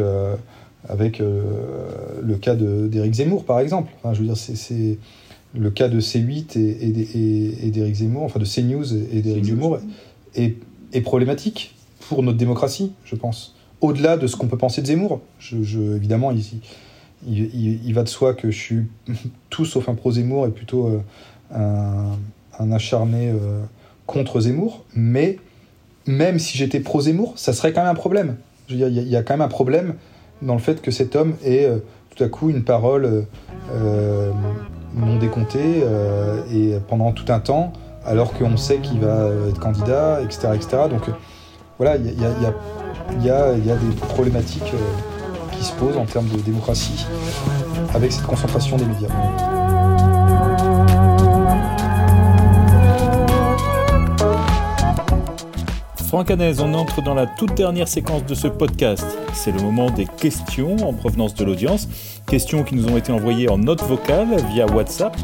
avec 0.88 1.20
le 1.20 2.36
cas 2.36 2.56
d'Éric 2.56 3.14
Zemmour, 3.14 3.46
par 3.46 3.60
exemple. 3.60 3.92
Enfin, 3.98 4.14
je 4.14 4.20
veux 4.22 4.28
dire, 4.28 4.38
c'est 4.38 4.98
le 5.58 5.72
cas 5.72 5.88
de 5.88 6.00
C8 6.00 6.58
et, 6.60 7.68
et 7.68 7.72
d'Éric 7.72 7.96
Zemmour, 7.96 8.24
enfin 8.24 8.40
de 8.40 8.46
CNews 8.46 8.94
et 8.94 9.22
d'Éric 9.22 9.46
Zemmour, 9.46 9.80
est, 10.36 10.56
est 10.94 11.02
problématique 11.02 11.76
pour 12.10 12.24
notre 12.24 12.38
démocratie, 12.38 12.92
je 13.04 13.16
pense 13.16 13.56
au-delà 13.82 14.18
de 14.18 14.28
ce 14.28 14.36
qu'on 14.36 14.48
peut 14.48 14.58
penser 14.58 14.82
de 14.82 14.88
Zemmour. 14.88 15.22
Je, 15.40 15.96
évidemment, 15.96 16.32
il, 16.32 16.44
il, 17.28 17.94
va 17.94 18.04
de 18.04 18.10
soi 18.10 18.34
que 18.34 18.52
je 18.52 18.58
suis 18.58 18.84
tout 19.50 19.66
sauf 19.66 19.90
un 19.90 19.96
pro-Zemmour 19.96 20.48
et 20.48 20.52
plutôt 20.52 20.88
euh, 20.88 22.14
un, 22.60 22.72
acharné 22.72 23.30
euh, 23.30 23.62
contre 24.06 24.42
Zemmour. 24.42 24.86
Mais 24.94 25.40
même 26.06 26.40
si 26.40 26.58
j'étais 26.58 26.80
pro-Zemmour, 26.80 27.34
ça 27.38 27.54
serait 27.54 27.74
quand 27.74 27.82
même 27.82 27.92
un 27.92 27.96
problème. 27.96 28.38
il 28.70 28.78
y, 28.78 29.16
a 29.16 29.24
quand 29.24 29.34
même 29.34 29.42
un 29.42 29.48
problème 29.48 29.96
dans 30.46 30.54
le 30.54 30.60
fait 30.60 30.82
que 30.82 30.92
cet 30.92 31.16
homme 31.16 31.34
ait 31.44 31.66
euh, 31.66 31.80
tout 32.16 32.24
à 32.24 32.28
coup 32.28 32.50
une 32.50 32.64
parole 32.64 33.26
non 34.96 35.18
décomptée 35.18 35.84
et 36.54 36.76
pendant 36.88 37.12
tout 37.12 37.26
un 37.28 37.42
temps, 37.42 37.74
alors 38.06 38.34
qu'on 38.34 38.56
sait 38.56 38.78
qu'il 38.78 39.02
va 39.02 39.30
être 39.50 39.60
candidat, 39.60 40.22
etc. 40.22 40.50
etc. 40.54 40.78
Donc 40.90 41.10
voilà, 41.78 41.98
il 41.98 43.24
y 43.24 43.30
a 43.30 43.76
des 43.76 43.96
problématiques 44.08 44.74
euh, 44.74 45.52
qui 45.52 45.64
se 45.64 45.74
posent 45.74 45.98
en 45.98 46.06
termes 46.06 46.28
de 46.28 46.40
démocratie 46.40 47.06
avec 47.94 48.12
cette 48.12 48.26
concentration 48.26 48.78
des 48.78 48.86
médias. 48.86 49.55
Franck 56.08 56.32
on 56.32 56.74
entre 56.76 57.02
dans 57.02 57.14
la 57.14 57.26
toute 57.26 57.56
dernière 57.56 57.88
séquence 57.88 58.26
de 58.26 58.36
ce 58.36 58.48
podcast. 58.48 59.06
C'est 59.34 59.52
le 59.52 59.62
moment 59.62 59.90
des 59.90 60.06
questions 60.06 60.76
en 60.88 60.94
provenance 60.94 61.34
de 61.34 61.44
l'audience. 61.44 61.88
Questions 62.28 62.64
qui 62.64 62.76
nous 62.76 62.88
ont 62.88 62.98
été 62.98 63.12
envoyées 63.12 63.50
en 63.50 63.58
note 63.58 63.82
vocale 63.84 64.36
via 64.52 64.66
WhatsApp 64.68 65.16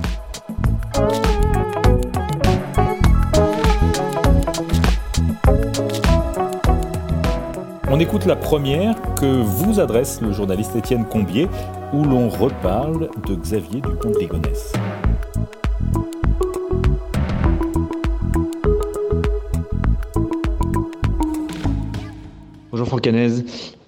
On 7.89 7.99
écoute 7.99 8.25
la 8.25 8.35
première 8.35 8.95
que 9.15 9.41
vous 9.41 9.79
adresse 9.79 10.21
le 10.21 10.31
journaliste 10.31 10.75
Étienne 10.75 11.05
Combier, 11.05 11.47
où 11.93 12.03
l'on 12.03 12.29
reparle 12.29 13.09
de 13.27 13.35
Xavier 13.35 13.81
Dupont 13.81 14.11
de 14.11 14.19
Ligonnès. 14.19 14.73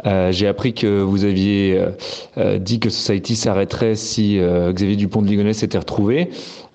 Euh, 0.06 0.32
J'ai 0.32 0.48
appris 0.48 0.74
que 0.74 1.02
vous 1.02 1.24
aviez 1.24 1.78
euh, 1.78 1.90
euh, 2.38 2.58
dit 2.60 2.80
que 2.80 2.90
Society 2.90 3.36
s'arrêterait 3.36 3.96
si 3.96 4.40
Xavier 4.40 4.96
Dupont 4.96 5.22
de 5.22 5.28
Ligonnès 5.28 5.64
était 5.64 5.78
retrouvé. 5.78 6.30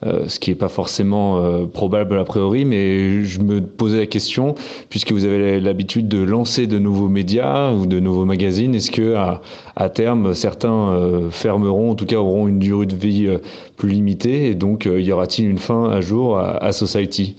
Ce 0.04 0.38
qui 0.38 0.50
n'est 0.50 0.56
pas 0.56 0.68
forcément 0.68 1.66
probable 1.66 2.20
a 2.20 2.24
priori, 2.24 2.64
mais 2.64 3.24
je 3.24 3.40
me 3.40 3.60
posais 3.60 3.98
la 3.98 4.06
question, 4.06 4.54
puisque 4.90 5.10
vous 5.10 5.24
avez 5.24 5.58
l'habitude 5.58 6.06
de 6.06 6.22
lancer 6.22 6.68
de 6.68 6.78
nouveaux 6.78 7.08
médias 7.08 7.72
ou 7.72 7.84
de 7.84 7.98
nouveaux 7.98 8.24
magazines, 8.24 8.76
est-ce 8.76 8.92
que 8.92 9.16
à, 9.16 9.88
terme 9.88 10.34
certains 10.34 11.28
fermeront, 11.32 11.90
en 11.90 11.94
tout 11.96 12.06
cas 12.06 12.14
auront 12.14 12.46
une 12.46 12.60
durée 12.60 12.86
de 12.86 12.94
vie 12.94 13.28
plus 13.76 13.88
limitée, 13.88 14.46
et 14.46 14.54
donc 14.54 14.84
y 14.84 15.10
aura-t-il 15.10 15.50
une 15.50 15.58
fin 15.58 15.86
un 15.86 16.00
jour 16.00 16.38
à, 16.38 16.70
Society? 16.70 17.34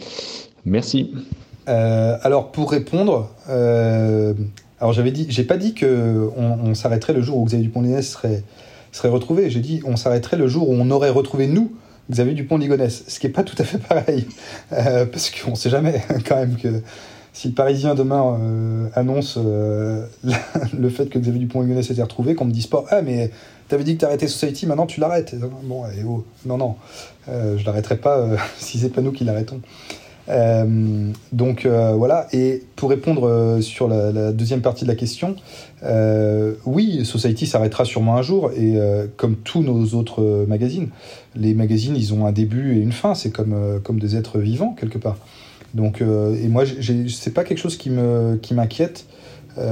Merci. 0.65 1.13
alors 1.65 2.51
pour 2.51 2.71
répondre, 2.71 3.29
alors 4.79 4.93
j'avais 4.93 5.11
dit, 5.11 5.25
j'ai 5.29 5.43
pas 5.43 5.57
dit 5.57 5.73
que 5.73 6.29
on, 6.37 6.73
s'arrêterait 6.73 7.13
le 7.13 7.21
jour 7.21 7.37
où 7.37 7.45
Xavier 7.45 7.65
Dupont-Ligonnès 7.65 8.07
serait 8.07 8.43
serait 8.91 9.09
retrouvé. 9.09 9.49
J'ai 9.49 9.59
dit, 9.59 9.81
on 9.85 9.95
s'arrêterait 9.95 10.37
le 10.37 10.47
jour 10.47 10.69
où 10.69 10.73
on 10.73 10.89
aurait 10.91 11.09
retrouvé 11.09 11.47
nous 11.47 11.71
Xavier 12.09 12.33
Dupont 12.33 12.57
de 12.57 12.63
Ligonnès, 12.63 13.03
ce 13.07 13.19
qui 13.19 13.27
n'est 13.27 13.33
pas 13.33 13.43
tout 13.43 13.55
à 13.59 13.63
fait 13.63 13.77
pareil, 13.77 14.25
euh, 14.73 15.05
parce 15.05 15.29
qu'on 15.29 15.55
sait 15.55 15.69
jamais 15.69 16.01
quand 16.27 16.37
même 16.37 16.57
que 16.57 16.81
si 17.33 17.49
le 17.49 17.53
Parisien 17.53 17.93
demain 17.93 18.37
euh, 18.41 18.89
annonce 18.95 19.37
euh, 19.37 20.07
le 20.77 20.89
fait 20.89 21.07
que 21.07 21.19
Xavier 21.19 21.39
Dupont 21.39 21.59
de 21.59 21.65
Ligonnès 21.65 21.89
été 21.89 22.01
retrouvé, 22.01 22.33
qu'on 22.35 22.45
me 22.45 22.51
dise 22.51 22.67
pas 22.67 22.83
ah 22.89 23.01
mais 23.01 23.31
t'avais 23.67 23.83
dit 23.83 23.95
que 23.95 24.01
t'arrêtais 24.01 24.27
Society, 24.27 24.65
maintenant 24.65 24.87
tu 24.87 24.99
l'arrêtes. 24.99 25.35
Bon, 25.63 25.83
allez, 25.83 26.03
oh, 26.03 26.25
non 26.45 26.57
non, 26.57 26.75
je 27.27 27.63
l'arrêterai 27.63 27.97
pas 27.97 28.27
si 28.57 28.79
c'est 28.79 28.89
pas 28.89 29.01
nous 29.01 29.11
qui 29.11 29.23
l'arrêtons. 29.23 29.61
Euh, 30.29 31.11
donc 31.31 31.65
euh, 31.65 31.93
voilà, 31.93 32.27
et 32.33 32.63
pour 32.75 32.89
répondre 32.89 33.27
euh, 33.27 33.61
sur 33.61 33.87
la, 33.87 34.31
deuxième 34.31 34.61
partie 34.61 34.83
de 34.83 34.89
la 34.89 34.95
question, 34.95 35.35
oui, 36.65 37.05
Society 37.05 37.47
s'arrêtera 37.47 37.85
sûrement 37.85 38.17
un 38.17 38.21
jour, 38.21 38.51
et 38.51 38.77
comme 39.17 39.35
tous 39.37 39.61
nos 39.61 39.97
autres 39.97 40.45
magazines, 40.47 40.89
les 41.35 41.53
magazines, 41.53 41.95
ils 41.95 42.13
ont 42.13 42.25
un 42.25 42.31
début 42.31 42.77
et 42.77 42.81
une 42.81 42.91
fin, 42.91 43.15
c'est 43.15 43.31
comme, 43.31 43.79
comme 43.83 43.99
des 43.99 44.15
êtres 44.15 44.39
vivants, 44.39 44.75
quelque 44.77 44.97
part. 44.97 45.17
Donc, 45.73 46.01
et 46.01 46.47
moi, 46.47 46.63
c'est 47.07 47.33
pas 47.33 47.43
quelque 47.43 47.59
chose 47.59 47.77
qui 47.77 47.89
m'inquiète 47.89 49.05
qui 49.55 49.63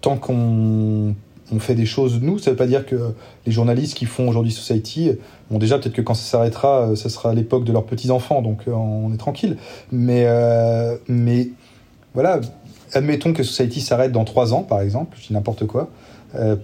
tant 0.00 0.16
qu'on 0.16 1.14
on 1.52 1.58
fait 1.58 1.74
des 1.74 1.86
choses 1.86 2.20
nous. 2.20 2.38
Ça 2.38 2.50
veut 2.50 2.56
pas 2.56 2.66
dire 2.66 2.86
que 2.86 3.12
les 3.46 3.52
journalistes 3.52 3.96
qui 3.96 4.06
font 4.06 4.28
aujourd'hui 4.28 4.52
Society, 4.52 5.10
bon 5.50 5.58
déjà 5.58 5.78
peut-être 5.78 5.94
que 5.94 6.02
quand 6.02 6.14
ça 6.14 6.24
s'arrêtera, 6.24 6.88
euh, 6.88 6.96
ça 6.96 7.08
sera 7.08 7.34
l'époque 7.34 7.64
de 7.64 7.72
leurs 7.72 7.84
petits 7.84 8.10
enfants, 8.10 8.42
donc 8.42 8.62
euh, 8.66 8.72
on 8.72 9.12
est 9.12 9.18
tranquille. 9.18 9.56
Mais 9.92 10.24
euh, 10.26 10.96
mais 11.08 11.48
voilà, 12.14 12.40
admettons 12.92 13.32
que 13.32 13.42
Society 13.42 13.80
s'arrête 13.80 14.12
dans 14.12 14.24
trois 14.24 14.54
ans, 14.54 14.62
par 14.62 14.80
exemple, 14.80 15.16
je 15.20 15.28
dis 15.28 15.32
n'importe 15.32 15.66
quoi. 15.66 15.90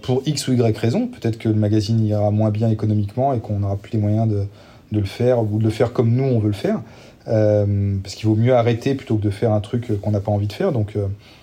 pour 0.03 0.23
X 0.27 0.49
ou 0.49 0.53
Y 0.53 0.77
raison, 0.77 1.07
peut-être 1.07 1.39
que 1.39 1.49
le 1.49 1.55
magazine 1.55 2.05
ira 2.05 2.31
moins 2.31 2.51
bien 2.51 2.71
économiquement 2.71 3.35
et 3.35 3.41
qu'on 3.41 3.61
n'aura 3.61 3.77
plus 3.77 3.93
les 3.93 3.99
moyens 3.99 4.29
de, 4.29 4.47
de, 4.93 5.01
le 5.01 5.07
faire 5.07 5.41
ou 5.41 5.59
de 5.59 5.65
le 5.65 5.71
faire 5.71 5.93
comme 5.93 6.13
nous 6.13 6.25
on 6.25 6.39
veut 6.39 6.49
le 6.49 6.53
faire. 6.53 6.81
parce 7.25 8.15
qu'il 8.15 8.29
vaut 8.29 8.37
mieux 8.37 8.55
arrêter 8.55 8.95
plutôt 8.95 9.17
que 9.17 9.23
de 9.23 9.31
faire 9.31 9.53
un 9.53 9.61
truc 9.61 10.01
qu'on 10.01 10.13
n'a 10.13 10.21
pas 10.21 10.33
envie 10.33 10.47
de 10.47 10.53
faire. 10.53 10.73
Donc, 10.73 10.97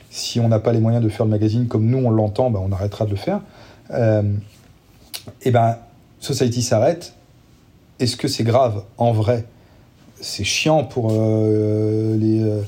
si 0.09 0.39
on 0.39 0.47
n'a 0.47 0.59
pas 0.59 0.71
les 0.71 0.79
moyens 0.79 1.03
de 1.03 1.09
faire 1.09 1.25
le 1.25 1.31
magazine 1.31 1.67
comme 1.67 1.85
nous 1.85 1.97
on 1.97 2.09
l'entend, 2.09 2.49
ben, 2.49 2.61
on 2.63 2.71
arrêtera 2.71 3.05
de 3.05 3.11
le 3.11 3.15
faire. 3.15 3.41
Euh, 3.91 4.23
et 5.43 5.51
ben, 5.51 5.77
Society 6.19 6.61
s'arrête. 6.61 7.13
Est-ce 7.99 8.15
que 8.15 8.27
c'est 8.27 8.43
grave 8.43 8.83
En 8.97 9.11
vrai, 9.11 9.45
c'est 10.19 10.43
chiant 10.43 10.83
pour 10.83 11.09
euh, 11.11 12.17
les, 12.17 12.43
euh, 12.43 12.61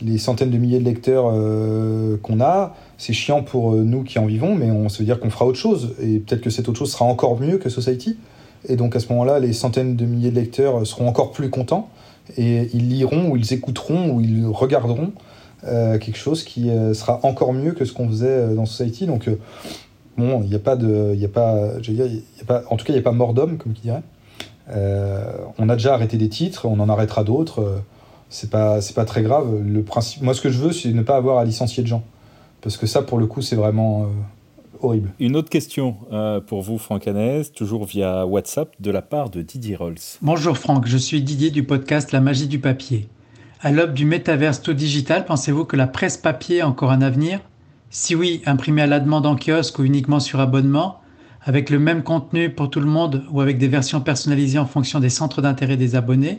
les, 0.00 0.18
centaines 0.18 0.50
de 0.50 0.58
milliers 0.58 0.78
de 0.78 0.84
lecteurs 0.84 1.32
qu'on 2.22 2.40
a. 2.40 2.74
C'est 2.98 3.12
chiant 3.12 3.42
pour 3.42 3.72
nous 3.72 4.02
qui 4.04 4.18
en 4.18 4.26
vivons, 4.26 4.54
mais 4.54 4.70
on 4.70 4.88
se 4.88 4.98
veut 4.98 5.04
dire 5.04 5.20
qu'on 5.20 5.30
fera 5.30 5.46
autre 5.46 5.58
chose. 5.58 5.94
Et 6.00 6.18
peut-être 6.18 6.42
que 6.42 6.50
cette 6.50 6.68
autre 6.68 6.78
chose 6.78 6.92
sera 6.92 7.04
encore 7.04 7.40
mieux 7.40 7.58
que 7.58 7.68
Society. 7.68 8.18
Et 8.68 8.76
donc 8.76 8.96
à 8.96 9.00
ce 9.00 9.08
moment-là, 9.08 9.40
les 9.40 9.52
centaines 9.52 9.96
de 9.96 10.04
milliers 10.06 10.30
de 10.30 10.36
lecteurs 10.36 10.86
seront 10.86 11.08
encore 11.08 11.32
plus 11.32 11.50
contents. 11.50 11.88
Et 12.36 12.70
ils 12.72 12.88
liront, 12.88 13.30
ou 13.30 13.36
ils 13.36 13.52
écouteront, 13.52 14.10
ou 14.10 14.20
ils 14.20 14.46
regarderont 14.46 15.12
euh, 15.12 15.32
quelque 15.98 16.18
chose 16.18 16.44
qui 16.44 16.70
euh, 16.70 16.94
sera 16.94 17.20
encore 17.22 17.52
mieux 17.52 17.72
que 17.72 17.84
ce 17.84 17.92
qu'on 17.92 18.08
faisait 18.08 18.26
euh, 18.28 18.54
dans 18.54 18.66
Society. 18.66 19.06
Donc, 19.06 19.28
bon, 20.16 20.42
il 20.42 20.48
n'y 20.48 20.54
a 20.54 20.60
pas 20.60 20.76
de. 20.76 21.14
Y 21.14 21.24
a 21.24 21.28
pas, 21.28 21.78
dire, 21.80 22.06
y 22.06 22.22
a 22.40 22.44
pas, 22.46 22.62
en 22.70 22.76
tout 22.76 22.84
cas, 22.84 22.92
il 22.92 22.96
n'y 22.96 23.00
a 23.00 23.04
pas 23.04 23.12
mort 23.12 23.34
d'homme, 23.34 23.58
comme 23.58 23.72
qui 23.72 23.82
dirait. 23.82 24.02
on 25.58 25.68
a 25.68 25.74
déjà 25.74 25.94
arrêté 25.94 26.16
des 26.16 26.28
titres, 26.28 26.66
on 26.66 26.80
en 26.80 26.88
arrêtera 26.88 27.24
d'autres. 27.24 27.82
c'est 28.30 28.50
pas, 28.50 28.80
c'est 28.80 28.94
pas 28.94 29.04
très 29.04 29.22
grave. 29.22 29.46
Le 29.64 29.82
principe, 29.82 30.22
moi, 30.22 30.34
ce 30.34 30.40
que 30.40 30.50
je 30.50 30.58
veux, 30.58 30.72
c'est 30.72 30.92
ne 30.92 31.02
pas 31.02 31.16
avoir 31.16 31.38
à 31.38 31.44
licencier 31.44 31.82
de 31.82 31.88
gens. 31.88 32.02
Parce 32.60 32.76
que 32.76 32.86
ça, 32.86 33.02
pour 33.02 33.18
le 33.18 33.26
coup, 33.26 33.42
c'est 33.42 33.56
vraiment 33.56 34.06
horrible. 34.80 35.10
Une 35.20 35.36
autre 35.36 35.50
question 35.50 35.96
pour 36.46 36.62
vous, 36.62 36.78
Franck 36.78 37.06
Hanès, 37.06 37.52
toujours 37.52 37.84
via 37.84 38.26
WhatsApp, 38.26 38.74
de 38.80 38.90
la 38.90 39.02
part 39.02 39.30
de 39.30 39.42
Didier 39.42 39.76
Rolls. 39.76 39.98
Bonjour 40.22 40.56
Franck, 40.56 40.86
je 40.86 40.96
suis 40.96 41.22
Didier 41.22 41.50
du 41.50 41.62
podcast 41.64 42.12
La 42.12 42.20
magie 42.20 42.48
du 42.48 42.58
papier. 42.58 43.08
À 43.66 43.72
l'aube 43.72 43.94
du 43.94 44.04
métaverse 44.04 44.60
tout 44.60 44.74
digital, 44.74 45.24
pensez-vous 45.24 45.64
que 45.64 45.74
la 45.74 45.86
presse 45.86 46.18
papier 46.18 46.60
a 46.60 46.68
encore 46.68 46.92
un 46.92 47.00
avenir? 47.00 47.40
Si 47.88 48.14
oui, 48.14 48.42
imprimée 48.44 48.82
à 48.82 48.86
la 48.86 49.00
demande 49.00 49.24
en 49.24 49.36
kiosque 49.36 49.78
ou 49.78 49.84
uniquement 49.84 50.20
sur 50.20 50.38
abonnement, 50.38 51.00
avec 51.40 51.70
le 51.70 51.78
même 51.78 52.02
contenu 52.02 52.50
pour 52.50 52.68
tout 52.68 52.80
le 52.80 52.86
monde 52.86 53.24
ou 53.30 53.40
avec 53.40 53.56
des 53.56 53.68
versions 53.68 54.02
personnalisées 54.02 54.58
en 54.58 54.66
fonction 54.66 55.00
des 55.00 55.08
centres 55.08 55.40
d'intérêt 55.40 55.78
des 55.78 55.96
abonnés, 55.96 56.36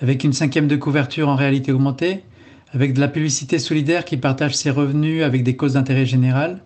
avec 0.00 0.24
une 0.24 0.32
cinquième 0.32 0.66
de 0.66 0.76
couverture 0.76 1.28
en 1.28 1.36
réalité 1.36 1.72
augmentée, 1.72 2.24
avec 2.72 2.94
de 2.94 3.00
la 3.00 3.08
publicité 3.08 3.58
solidaire 3.58 4.06
qui 4.06 4.16
partage 4.16 4.56
ses 4.56 4.70
revenus 4.70 5.24
avec 5.24 5.42
des 5.42 5.56
causes 5.56 5.74
d'intérêt 5.74 6.06
général, 6.06 6.62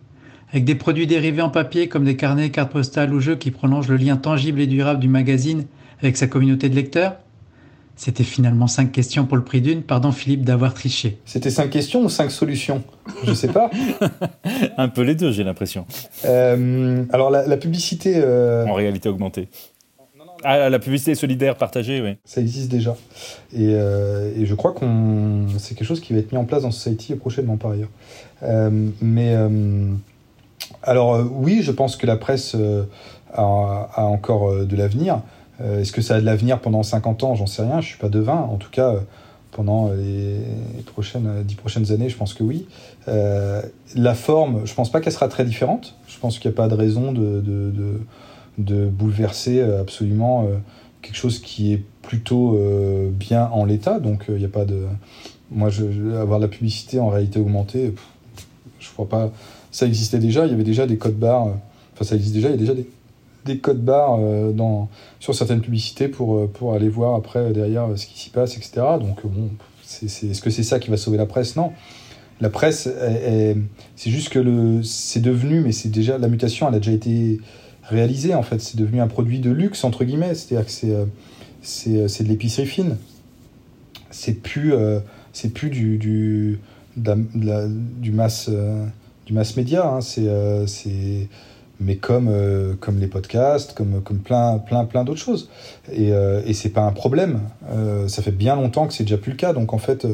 avec 0.51 0.65
des 0.65 0.77
produits 0.77 1.09
dérivés 1.09 1.43
en 1.43 1.51
papier 1.51 1.89
comme 1.89 2.05
des 2.05 2.15
carnets, 2.15 2.51
cartes 2.51 2.71
postales 2.71 3.13
ou 3.13 3.19
jeux 3.19 3.35
qui 3.35 3.51
prolongent 3.51 3.89
le 3.89 3.97
lien 3.97 4.17
tangible 4.17 4.61
et 4.61 4.69
durable 4.69 5.01
du 5.01 5.09
magazine 5.09 5.65
avec 5.99 6.17
sa 6.17 6.29
communauté 6.29 6.69
de 6.69 6.77
lecteurs? 6.77 7.17
C'était 7.97 8.25
finalement 8.25 8.67
cinq 8.67 8.93
questions 8.93 9.25
pour 9.25 9.39
le 9.39 9.43
prix 9.43 9.63
d'une. 9.63 9.83
Pardon 9.83 10.13
Philippe 10.13 10.45
d'avoir 10.45 10.75
triché. 10.75 11.19
C'était 11.25 11.51
cinq 11.51 11.71
questions 11.71 12.03
ou 12.03 12.11
cinq 12.11 12.31
solutions? 12.31 12.85
Je 13.25 13.33
sais 13.33 13.49
pas. 13.49 13.71
Un 14.77 14.89
peu 14.89 15.01
les 15.01 15.15
deux, 15.15 15.33
j'ai 15.33 15.45
l'impression. 15.45 15.87
Euh, 16.27 17.05
alors 17.11 17.31
la, 17.31 17.57
publicité... 17.57 18.15
Euh, 18.17 18.67
en 18.67 18.75
réalité 18.75 19.09
augmentée. 19.09 19.49
Ah, 20.45 20.69
la 20.69 20.79
publicité 20.79 21.15
solidaire 21.15 21.57
partagée, 21.57 22.03
oui. 22.03 22.19
Ça 22.27 22.43
existe 22.43 22.71
déjà. 22.71 22.95
Et, 23.55 23.71
euh, 23.71 24.45
je 24.45 24.55
crois 24.55 24.73
qu'on 24.73 25.47
c'est 25.59 25.75
quelque 25.75 25.89
chose 25.89 26.01
qui 26.01 26.13
va 26.13 26.19
être 26.19 26.31
mis 26.33 26.39
en 26.39 26.45
place 26.45 26.63
dans 26.63 26.71
Society 26.71 27.15
prochainement 27.15 27.57
par 27.57 27.71
ailleurs. 27.71 27.89
mais 29.01 29.35
alors 30.83 31.25
oui, 31.33 31.61
je 31.63 31.73
pense 31.73 31.97
que 31.97 32.07
la 32.07 32.17
presse 32.17 32.55
a, 33.33 33.89
a 33.95 34.05
encore 34.05 34.67
de 34.67 34.77
l'avenir. 34.77 35.23
Euh, 35.61 35.81
est-ce 35.81 35.93
que 35.93 36.03
ça 36.03 36.17
a 36.17 36.21
de 36.21 36.27
l'avenir 36.27 36.61
pendant 36.61 36.83
50 36.83 37.25
ans? 37.25 37.35
J'en 37.35 37.47
sais 37.47 37.63
rien, 37.63 37.81
je 37.81 37.87
suis 37.87 37.99
pas 37.99 38.09
devin. 38.09 38.37
En 38.37 38.57
tout 38.57 38.71
cas, 38.71 38.93
euh, 38.93 39.01
pendant 39.53 39.91
les 39.93 40.39
prochaines, 40.87 41.43
10 41.45 41.55
prochaines 41.55 41.93
années, 41.93 42.09
je 42.09 42.17
pense 42.17 42.35
que 42.35 42.43
oui. 42.43 42.67
Euh, 43.09 43.63
la 43.95 44.15
forme, 44.15 44.63
je 44.67 44.75
pense 44.75 44.91
pas 44.91 45.01
qu'elle 45.01 45.13
sera 45.13 45.29
très 45.29 45.45
différente. 45.45 45.95
Je 46.09 46.19
pense 46.19 46.39
qu'il 46.39 46.51
n'y 46.51 46.55
a 46.55 46.57
pas 46.57 46.69
de 46.69 46.75
raison 46.75 47.13
de, 47.13 47.41
de, 47.41 48.01
de, 48.59 48.87
bouleverser 48.87 49.61
absolument 49.61 50.47
quelque 51.01 51.17
chose 51.17 51.39
qui 51.39 51.73
est 51.73 51.83
plutôt 52.03 52.59
bien 53.11 53.49
en 53.53 53.65
l'état. 53.65 53.99
Donc 53.99 54.25
il 54.29 54.37
n'y 54.37 54.45
a 54.45 54.49
pas 54.49 54.65
de. 54.67 54.85
Moi, 55.51 55.71
je, 55.71 55.85
avoir 56.17 56.39
la 56.39 56.49
publicité 56.49 56.99
en 56.99 57.09
réalité 57.09 57.39
augmentée, 57.39 57.95
je 58.79 58.91
crois 58.91 59.09
pas. 59.09 59.31
Ça 59.71 59.87
existait 59.87 60.19
déjà, 60.19 60.45
il 60.45 60.51
y 60.51 60.55
avait 60.55 60.65
déjà 60.65 60.87
des 60.87 60.99
codes 60.99 61.19
barres. 61.19 61.49
Enfin, 61.95 62.05
ça 62.05 62.17
existe 62.17 62.35
déjà, 62.35 62.49
il 62.49 62.53
y 62.53 62.55
a 62.55 62.59
déjà 62.59 62.75
des, 62.75 62.87
des 63.47 63.59
codes 63.59 63.83
barres 63.83 64.19
euh, 64.21 64.53
dans, 64.53 64.91
sur 65.21 65.35
certaines 65.35 65.63
publicités 65.63 66.09
pour, 66.09 66.37
euh, 66.37 66.51
pour 66.53 66.75
aller 66.75 66.89
voir 66.89 67.15
après 67.15 67.39
euh, 67.39 67.53
derrière 67.53 67.89
ce 67.97 68.07
qui 68.07 68.19
s'y 68.19 68.31
passe, 68.31 68.57
etc. 68.57 68.83
Donc, 69.01 69.25
bon, 69.25 69.49
est-ce 70.03 70.43
que 70.43 70.51
c'est 70.51 70.63
ça 70.63 70.79
qui 70.79 70.91
va 70.91 70.99
sauver 70.99 71.17
la 71.17 71.27
presse? 71.27 71.57
Non. 71.57 71.73
La 72.43 72.51
presse, 72.51 72.87
c'est 73.95 74.11
juste 74.11 74.29
que 74.29 74.83
c'est 74.83 75.21
devenu, 75.21 75.61
mais 75.61 75.73
c'est 75.73 75.89
déjà, 75.89 76.19
la 76.19 76.29
mutation, 76.29 76.69
elle 76.69 76.75
a 76.75 76.79
déjà 76.81 76.93
été 76.93 77.41
réalisée 77.83 78.35
en 78.35 78.43
fait. 78.43 78.61
C'est 78.61 78.77
devenu 78.77 79.01
un 79.01 79.07
produit 79.07 79.41
de 79.41 79.49
luxe, 79.51 79.85
entre 79.85 80.05
guillemets. 80.05 80.35
C'est-à-dire 80.35 80.67
que 80.67 81.07
c'est, 81.63 82.25
de 82.25 82.29
l'épicerie 82.29 82.67
fine. 82.67 82.99
C'est 84.11 84.35
plus, 84.35 84.75
c'est 85.33 85.55
plus 85.55 85.71
du, 85.71 85.97
du, 85.97 86.61
du 86.95 88.13
mass, 88.13 88.51
du 89.25 89.33
mass 89.33 89.57
média. 89.57 89.89
Hein. 89.89 90.03
C'est 90.03 91.29
mais 91.81 91.97
comme, 91.97 92.29
euh, 92.29 92.75
comme 92.81 92.99
les 92.99 93.07
podcasts, 93.07 93.75
comme, 93.75 94.01
comme 94.03 94.19
plein, 94.19 94.59
plein, 94.59 94.85
plein 94.85 95.05
d'autres 95.05 95.21
choses. 95.21 95.51
Et, 95.93 96.13
euh, 96.13 96.41
et 96.47 96.55
c'est 96.55 96.71
pas 96.71 96.83
un 96.83 96.93
problème. 96.93 97.41
Euh, 97.71 98.09
ça 98.09 98.23
fait 98.23 98.31
bien 98.31 98.57
longtemps 98.57 98.87
que 98.87 98.95
c'est 98.95 99.05
déjà 99.05 99.19
plus 99.19 99.33
le 99.33 99.37
cas. 99.37 99.53
Donc 99.53 99.75
en 99.75 99.79
fait, 99.79 100.07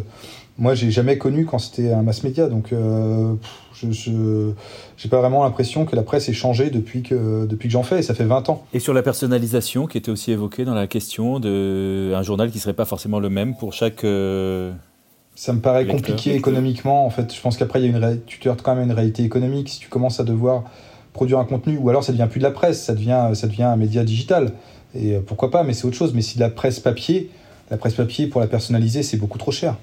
moi, 0.59 0.75
j'ai 0.75 0.91
jamais 0.91 1.19
connu 1.19 1.47
quand 1.47 1.59
c'était 1.59 1.93
un 1.93 2.03
mass 2.03 2.25
média. 2.25 2.49
Donc 2.49 2.71
je 2.71 3.87
n'ai 3.87 5.11
pas 5.11 5.21
vraiment 5.21 5.45
l'impression 5.45 5.85
que 5.85 5.95
la 5.95 6.03
presse 6.03 6.29
ait 6.29 6.35
changé 6.35 6.71
depuis 6.71 7.03
que, 7.03 7.47
depuis 7.47 7.69
que 7.69 7.73
j'en 7.73 7.85
fais. 7.85 8.01
Et 8.01 8.03
ça 8.03 8.15
fait 8.15 8.25
20 8.25 8.49
ans. 8.49 8.65
Et 8.73 8.81
sur 8.81 8.93
la 8.93 9.03
personnalisation 9.03 9.87
qui 9.87 9.99
était 9.99 10.11
aussi 10.11 10.33
évoquée 10.33 10.65
dans 10.65 10.75
la 10.75 10.89
question 10.89 11.39
d'un 11.39 12.23
journal 12.23 12.51
qui 12.51 12.59
serait 12.59 12.75
pas 12.75 12.87
forcément 12.87 13.21
le 13.21 13.31
même 13.31 13.55
pour 13.55 13.73
chaque. 13.73 14.01
ça 14.01 15.53
me 15.53 15.61
paraît 15.61 15.87
compliqué 15.87 16.35
économiquement. 16.35 17.07
En 17.07 17.11
fait, 17.11 17.33
je 17.33 17.41
pense 17.41 17.57
qu'après, 17.57 17.81
il 17.81 17.91
y 17.91 17.95
a 17.95 17.97
une 17.97 18.21
tu 18.27 18.41
quand 18.49 18.75
même 18.75 18.79
à 18.81 18.85
une 18.85 18.93
réalité 18.93 19.23
économique. 19.23 19.69
Si 19.69 19.79
tu 19.79 19.89
commences 19.89 20.19
à 20.19 20.25
devoir 20.25 20.65
produire 21.13 21.39
un 21.39 21.45
contenu, 21.45 21.77
ou 21.77 21.89
alors 21.89 22.05
ça 22.05 22.13
devient 22.13 22.29
plus 22.31 22.39
de 22.39 22.45
la 22.45 22.51
presse, 22.51 22.83
ça 22.83 22.95
devient, 22.95 23.31
ça 23.35 23.47
devient 23.47 23.65
un 23.65 23.77
média 23.77 24.05
digital. 24.05 24.53
Et 24.95 25.15
euh, 25.15 25.21
pourquoi 25.25 25.51
pas, 25.51 25.63
mais 25.63 25.73
c'est 25.73 25.87
autre 25.87 25.97
chose. 25.97 26.15
Mais 26.15 26.23
si 26.23 26.37
de 26.37 26.41
la 26.41 26.51
presse 26.51 26.81
papier, 26.81 27.31
la 27.71 27.77
presse 27.77 27.95
papier 27.95 28.27
pour 28.27 28.41
la 28.41 28.47
personnaliser, 28.47 29.03
c'est 29.03 29.17
beaucoup 29.17 29.39
trop 29.39 29.53
cher. 29.53 29.77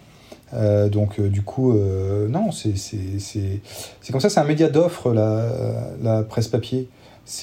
Euh, 0.54 0.90
donc 0.90 1.20
euh, 1.20 1.30
du 1.30 1.44
coup, 1.44 1.74
non, 2.30 2.52
c'est 2.52 2.74
comme 4.12 4.22
ça, 4.22 4.30
c'est 4.30 4.40
un 4.40 4.46
média 4.46 4.70
d'offre, 4.70 5.14
la, 5.14 5.48
la, 6.02 6.24
presse 6.24 6.48
papier. 6.48 6.88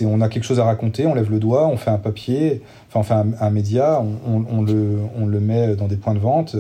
On 0.02 0.20
a 0.20 0.28
quelque 0.28 0.42
chose 0.42 0.58
à 0.58 0.64
raconter, 0.64 1.06
on 1.06 1.14
lève 1.14 1.30
le 1.30 1.38
doigt, 1.38 1.68
on 1.68 1.76
fait 1.76 1.90
un 1.90 1.98
papier, 1.98 2.60
enfin 2.88 3.00
on 3.00 3.02
fait 3.04 3.36
un, 3.40 3.50
média, 3.50 4.02
on, 4.26 4.62
le, 4.62 4.98
on, 5.16 5.26
le, 5.26 5.38
met 5.38 5.76
dans 5.76 5.86
des 5.86 5.94
points 5.94 6.14
de 6.14 6.18
vente 6.18 6.56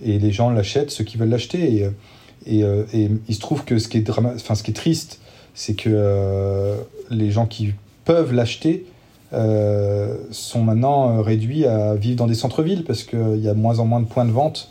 et 0.00 0.20
les 0.20 0.30
gens 0.30 0.50
l'achètent, 0.50 0.92
ceux 0.92 1.02
qui 1.02 1.16
veulent 1.16 1.28
l'acheter. 1.28 1.90
Et, 2.46 2.60
et, 2.60 2.64
et, 2.94 3.10
il 3.26 3.34
se 3.34 3.40
trouve 3.40 3.64
que 3.64 3.80
ce 3.80 3.88
qui 3.88 3.98
est, 3.98 4.10
enfin, 4.10 4.54
ce 4.54 4.62
qui 4.62 4.70
est 4.70 4.74
triste, 4.74 5.18
c'est 5.58 5.74
que 5.74 5.90
euh, 5.92 6.76
les 7.10 7.30
gens 7.30 7.46
qui 7.46 7.74
peuvent 8.04 8.32
l'acheter 8.32 8.86
sont 10.30 10.62
maintenant 10.62 11.20
réduits 11.20 11.66
à 11.66 11.94
vivre 11.96 12.16
dans 12.16 12.26
des 12.26 12.34
centres-villes 12.34 12.84
parce 12.84 13.02
qu'il 13.02 13.36
y 13.36 13.48
a 13.48 13.52
moins 13.52 13.78
en 13.78 13.84
moins 13.84 14.00
de 14.00 14.06
points 14.06 14.24
de 14.24 14.30
vente 14.30 14.70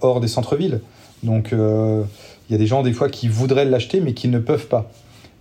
hors 0.00 0.20
des 0.20 0.28
centres-villes. 0.28 0.80
Donc 1.24 1.48
il 1.50 2.52
y 2.52 2.54
a 2.54 2.58
des 2.58 2.68
gens 2.68 2.84
des 2.84 2.92
fois 2.92 3.08
qui 3.08 3.26
voudraient 3.26 3.64
l'acheter 3.64 3.98
mais 3.98 4.14
qui 4.14 4.28
ne 4.28 4.38
peuvent 4.38 4.68
pas. 4.68 4.88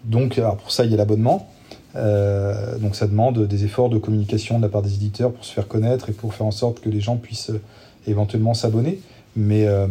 Donc 0.06 0.42
pour 0.64 0.72
ça 0.72 0.84
il 0.84 0.90
y 0.90 0.96
a 0.96 0.98
l'abonnement. 0.98 1.48
Euh, 1.96 2.78
donc 2.80 2.96
ça 2.96 3.08
demande 3.08 3.48
des 3.48 3.66
efforts 3.66 3.90
de 3.90 3.98
communication 3.98 4.58
de 4.58 4.64
la 4.64 4.70
part 4.70 4.82
des 4.82 4.96
éditeurs 4.96 5.32
pour 5.32 5.46
se 5.46 5.54
faire 5.54 5.68
connaître 5.68 6.10
et 6.10 6.14
pour 6.14 6.34
faire 6.34 6.48
en 6.48 6.52
sorte 6.52 6.80
que 6.80 6.90
les 6.90 7.02
gens 7.02 7.18
puissent 7.18 7.52
euh, 7.52 7.62
éventuellement 8.08 8.54
s'abonner. 8.54 9.00
Mais, 9.36 9.66
euh, 9.68 9.88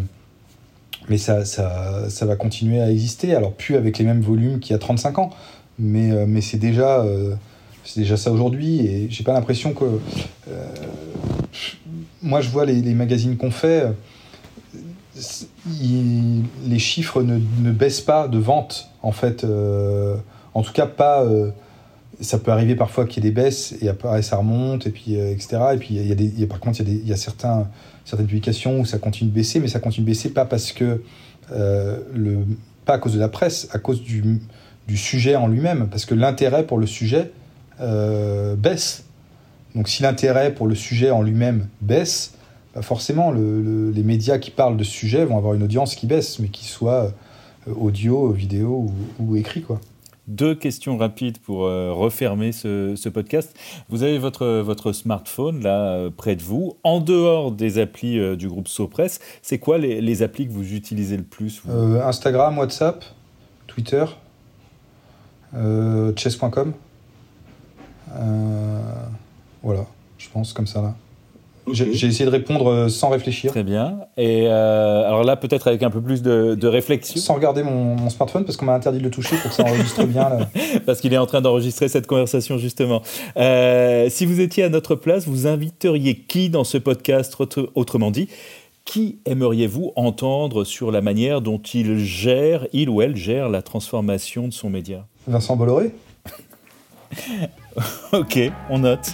mais 1.08 1.18
ça, 1.18 1.44
ça, 1.44 2.08
ça, 2.08 2.26
va 2.26 2.36
continuer 2.36 2.80
à 2.80 2.90
exister. 2.90 3.34
Alors 3.34 3.52
plus 3.52 3.76
avec 3.76 3.98
les 3.98 4.04
mêmes 4.04 4.20
volumes 4.20 4.60
qu'il 4.60 4.72
y 4.72 4.74
a 4.74 4.78
35 4.78 5.18
ans, 5.18 5.30
mais, 5.78 6.26
mais 6.26 6.40
c'est 6.40 6.58
déjà, 6.58 7.04
c'est 7.84 8.00
déjà 8.00 8.16
ça 8.16 8.30
aujourd'hui. 8.30 8.86
Et 8.86 9.06
j'ai 9.10 9.24
pas 9.24 9.32
l'impression 9.32 9.74
que... 9.74 9.84
moi 12.22 12.40
je 12.40 12.50
vois 12.50 12.66
les, 12.66 12.80
les 12.80 12.94
magazines 12.94 13.36
qu'on 13.36 13.50
fait 13.50 13.86
les 16.66 16.78
chiffres 16.78 17.22
ne, 17.22 17.38
ne, 17.60 17.70
baissent 17.70 18.00
pas 18.00 18.28
de 18.28 18.38
vente, 18.38 18.88
en 19.02 19.12
fait. 19.12 19.44
en 19.44 20.62
tout 20.62 20.72
cas, 20.72 20.86
pas, 20.86 21.24
ça 22.22 22.38
peut 22.38 22.50
arriver 22.50 22.74
parfois 22.74 23.06
qu'il 23.06 23.22
y 23.22 23.26
ait 23.26 23.30
des 23.30 23.34
baisses 23.34 23.74
et 23.80 23.88
après 23.88 24.22
ça 24.22 24.36
remonte 24.36 24.86
et 24.86 24.90
puis 24.90 25.16
euh, 25.16 25.32
etc 25.32 25.58
et 25.74 25.76
puis 25.76 25.94
il 25.94 26.06
y 26.06 26.12
a 26.12 26.14
des 26.14 26.46
par 26.46 26.60
contre 26.60 26.80
il 26.80 27.04
y 27.04 27.08
y 27.08 27.12
a 27.12 27.16
certains 27.16 27.68
certaines 28.04 28.26
publications 28.26 28.80
où 28.80 28.84
ça 28.84 28.98
continue 28.98 29.30
de 29.30 29.34
baisser 29.34 29.60
mais 29.60 29.68
ça 29.68 29.80
continue 29.80 30.04
de 30.04 30.10
baisser 30.10 30.30
pas 30.30 30.44
parce 30.44 30.72
que 30.72 31.02
euh, 31.52 31.98
pas 32.84 32.94
à 32.94 32.98
cause 32.98 33.14
de 33.14 33.20
la 33.20 33.28
presse 33.28 33.68
à 33.72 33.78
cause 33.78 34.02
du, 34.02 34.40
sujet 34.94 35.36
en 35.36 35.48
lui-même 35.48 35.88
parce 35.88 36.04
que 36.04 36.14
l'intérêt 36.14 36.66
pour 36.66 36.76
le 36.76 36.86
sujet 36.86 37.32
euh, 37.80 38.56
baisse. 38.56 39.04
Donc 39.74 39.88
si 39.88 40.02
l'intérêt 40.02 40.52
pour 40.52 40.66
le 40.66 40.74
sujet 40.74 41.10
en 41.10 41.22
lui-même 41.22 41.68
baisse 41.80 42.34
bah 42.74 42.82
forcément 42.82 43.30
le, 43.30 43.90
les 43.90 44.02
médias 44.02 44.38
qui 44.38 44.50
parlent 44.50 44.76
de 44.76 44.84
ce 44.84 44.90
sujet 44.90 45.24
vont 45.24 45.38
avoir 45.38 45.54
une 45.54 45.62
audience 45.62 45.94
qui 45.94 46.06
baisse 46.06 46.38
mais 46.38 46.48
qui 46.48 46.66
soit 46.66 47.14
audio 47.66 48.32
vidéo 48.32 48.90
ou, 49.18 49.24
ou 49.24 49.36
écrit 49.36 49.62
quoi 49.62 49.80
deux 50.28 50.54
questions 50.54 50.96
rapides 50.96 51.38
pour 51.38 51.66
euh, 51.66 51.92
refermer 51.92 52.52
ce, 52.52 53.08
podcast. 53.08 53.56
Vous 53.88 54.02
avez 54.02 54.18
votre, 54.18 54.46
votre 54.60 54.92
smartphone 54.92 55.62
là 55.62 55.94
euh, 55.94 56.10
près 56.10 56.36
de 56.36 56.42
vous. 56.42 56.76
En 56.84 57.00
dehors 57.00 57.52
des 57.52 57.78
applis 57.78 58.18
euh, 58.18 58.36
du 58.36 58.48
groupe 58.48 58.68
Sopress, 58.68 59.20
c'est 59.42 59.58
quoi 59.58 59.78
les, 59.78 60.22
applis 60.22 60.46
que 60.46 60.52
vous 60.52 60.74
utilisez 60.74 61.16
le 61.16 61.22
plus 61.22 61.62
Instagram, 62.02 62.58
WhatsApp, 62.58 63.04
Twitter, 63.66 64.04
chess.com. 66.16 66.72
voilà, 69.62 69.86
je 70.18 70.28
pense 70.30 70.52
comme 70.52 70.66
ça 70.66 70.82
là. 70.82 70.94
J'ai 71.70 72.06
essayé 72.06 72.24
de 72.24 72.30
répondre 72.30 72.68
euh, 72.68 72.88
sans 72.88 73.10
réfléchir. 73.10 73.52
Très 73.52 73.62
bien. 73.62 74.00
Et 74.16 74.46
euh, 74.48 75.06
alors 75.06 75.22
là, 75.22 75.36
peut-être 75.36 75.68
avec 75.68 75.82
un 75.82 75.90
peu 75.90 76.00
plus 76.00 76.20
de, 76.22 76.66
réflexion. 76.66 77.20
Sans 77.20 77.34
regarder 77.34 77.62
mon, 77.62 78.10
smartphone, 78.10 78.44
parce 78.44 78.56
qu'on 78.56 78.66
m'a 78.66 78.74
interdit 78.74 78.98
de 78.98 79.04
le 79.04 79.10
toucher 79.10 79.36
pour 79.36 79.50
que 79.50 79.56
ça 79.56 79.62
enregistre 79.64 80.04
bien. 80.04 80.48
parce 80.86 81.00
qu'il 81.00 81.12
est 81.14 81.18
en 81.18 81.26
train 81.26 81.40
d'enregistrer 81.40 81.88
cette 81.88 82.06
conversation, 82.06 82.58
justement. 82.58 83.02
Euh, 83.36 84.08
si 84.10 84.26
vous 84.26 84.40
étiez 84.40 84.64
à 84.64 84.68
notre 84.68 84.96
place, 84.96 85.28
vous 85.28 85.46
inviteriez 85.46 86.16
qui 86.16 86.50
dans 86.50 86.64
ce 86.64 86.78
podcast? 86.78 87.36
Autrement 87.74 88.10
dit, 88.10 88.28
qui 88.84 89.18
aimeriez-vous 89.24 89.92
entendre 89.94 90.64
sur 90.64 90.90
la 90.90 91.00
manière 91.00 91.40
dont 91.40 91.58
il 91.58 91.98
gère, 91.98 92.66
il 92.72 92.90
ou 92.90 93.02
elle 93.02 93.14
gère 93.14 93.48
la 93.48 93.62
transformation 93.62 94.48
de 94.48 94.52
son 94.52 94.68
média? 94.68 95.06
Vincent 95.28 95.56
Bolloré 95.56 95.94
ok, 98.12 98.38
on 98.70 98.80
note. 98.80 99.12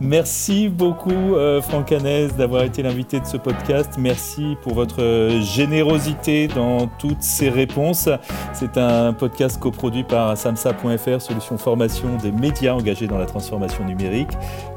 Merci 0.00 0.68
beaucoup, 0.68 1.34
euh, 1.36 1.60
Franck 1.60 1.94
d'avoir 2.36 2.62
été 2.62 2.82
l'invité 2.82 3.20
de 3.20 3.26
ce 3.26 3.36
podcast. 3.36 3.92
Merci 3.98 4.56
pour 4.62 4.74
votre 4.74 5.38
générosité 5.40 6.48
dans 6.48 6.86
toutes 6.86 7.22
ces 7.22 7.50
réponses. 7.50 8.08
C'est 8.52 8.78
un 8.78 9.12
podcast 9.12 9.60
coproduit 9.60 10.04
par 10.04 10.36
samsa.fr, 10.36 11.20
solution 11.20 11.58
formation 11.58 12.16
des 12.22 12.32
médias 12.32 12.72
engagés 12.72 13.06
dans 13.06 13.18
la 13.18 13.26
transformation 13.26 13.84
numérique, 13.84 14.30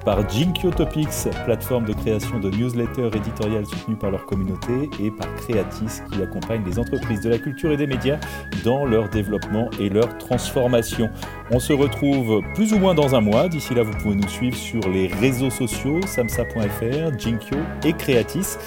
par 0.06 0.27
Jinkyo 0.30 0.72
Topics, 0.72 1.27
plateforme 1.45 1.85
de 1.85 1.94
création 1.94 2.39
de 2.39 2.49
newsletters 2.49 3.10
éditoriales 3.15 3.65
soutenue 3.65 3.98
par 3.98 4.11
leur 4.11 4.26
communauté, 4.26 4.89
et 4.99 5.11
par 5.11 5.34
Creatis, 5.35 6.02
qui 6.11 6.22
accompagne 6.22 6.64
les 6.65 6.80
entreprises 6.80 7.22
de 7.22 7.30
la 7.30 7.38
culture 7.38 7.72
et 7.72 7.77
des 7.77 7.88
médias 7.88 8.18
dans 8.64 8.85
leur 8.85 9.10
développement 9.10 9.69
et 9.80 9.89
leur 9.89 10.18
transformation. 10.18 11.10
On 11.52 11.60
se 11.60 11.74
retrouve 11.74 12.41
plus 12.56 12.74
ou 12.74 12.80
moins 12.80 12.94
dans 12.94 13.15
un 13.15 13.22
mois. 13.22 13.48
D'ici 13.48 13.74
là, 13.74 13.84
vous 13.84 13.94
pouvez 13.94 14.15
nous 14.15 14.28
suivre 14.28 14.57
sur 14.57 14.82
les 14.90 15.07
réseaux 15.07 15.49
sociaux, 15.49 15.99
samsa.fr, 16.06 17.18
Jinkyo 17.18 17.57
et 17.84 17.94
Creatis. 17.94 18.57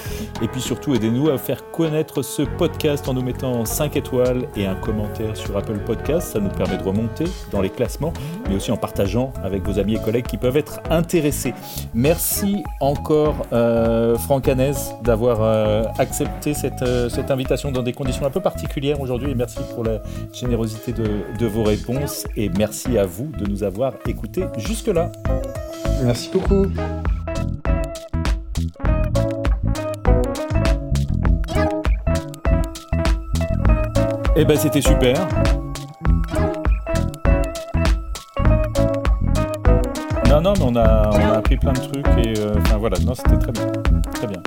Et 0.43 0.48
puis 0.48 0.61
surtout, 0.61 0.94
aidez-nous 0.94 1.31
à 1.31 1.39
faire 1.39 1.70
connaître 1.70 2.23
ce 2.23 2.43
podcast 2.43 3.09
en 3.09 3.15
nous 3.15 3.23
mettant 3.23 3.65
5 3.65 3.97
étoiles 3.97 4.48
et 4.57 4.66
un 4.66 4.74
commentaire 4.77 5.36
sur 5.36 5.57
Apple 5.57 5.78
Podcast. 5.78 6.32
Ça 6.32 6.40
nous 6.40 6.51
permet 6.51 6.78
de 6.78 6.82
remonter 6.82 7.24
dans 7.51 7.61
les 7.61 7.70
classements, 7.70 8.12
mais 8.48 8.57
aussi 8.57 8.70
en 8.73 8.77
partageant 8.77 9.32
avec 9.43 9.62
vos 9.62 9.78
amis 9.78 9.97
et 9.97 10.01
collègues 10.01 10.27
qui 10.27 10.36
peuvent 10.36 10.57
être 10.57 10.81
intéressés. 10.90 11.55
Merci 11.94 12.62
encore, 12.81 13.47
euh, 13.52 14.16
Franck 14.16 14.51
d'avoir 15.02 15.43
euh, 15.43 15.85
accepté 15.98 16.55
cette, 16.55 16.82
euh, 16.82 17.09
cette, 17.09 17.31
invitation 17.31 17.70
dans 17.70 17.82
des 17.82 17.93
conditions 17.93 18.27
un 18.27 18.31
peu 18.31 18.40
particulières 18.40 19.01
aujourd'hui. 19.01 19.31
Et 19.31 19.35
merci 19.35 19.59
pour 19.74 19.85
la 19.85 20.02
générosité 20.32 20.93
de, 20.93 21.47
vos 21.47 21.62
réponses. 21.62 22.27
À 22.98 23.05
vous 23.05 23.30
de 23.38 23.47
nous 23.51 23.64
avoir 23.64 23.94
écoutés 24.06 24.44
jusque-là. 24.56 25.10
Merci 26.05 26.30
beaucoup. 26.32 26.66
Eh 34.36 34.44
ben 34.44 34.56
c'était 34.56 34.80
super. 34.80 35.14
Non, 40.28 40.40
non, 40.40 40.52
mais 40.56 40.64
on 40.64 40.76
a, 40.76 41.10
on 41.12 41.18
a 41.18 41.38
appris 41.38 41.56
plein 41.56 41.72
de 41.72 41.80
trucs 41.80 42.06
et 42.24 42.38
euh, 42.38 42.55
enfin 42.59 42.76
voilà, 42.76 42.97
non, 43.01 43.14
c'était 43.14 43.36
très 43.36 43.52
bien. 43.52 43.66
Très 44.14 44.26
bien. 44.28 44.40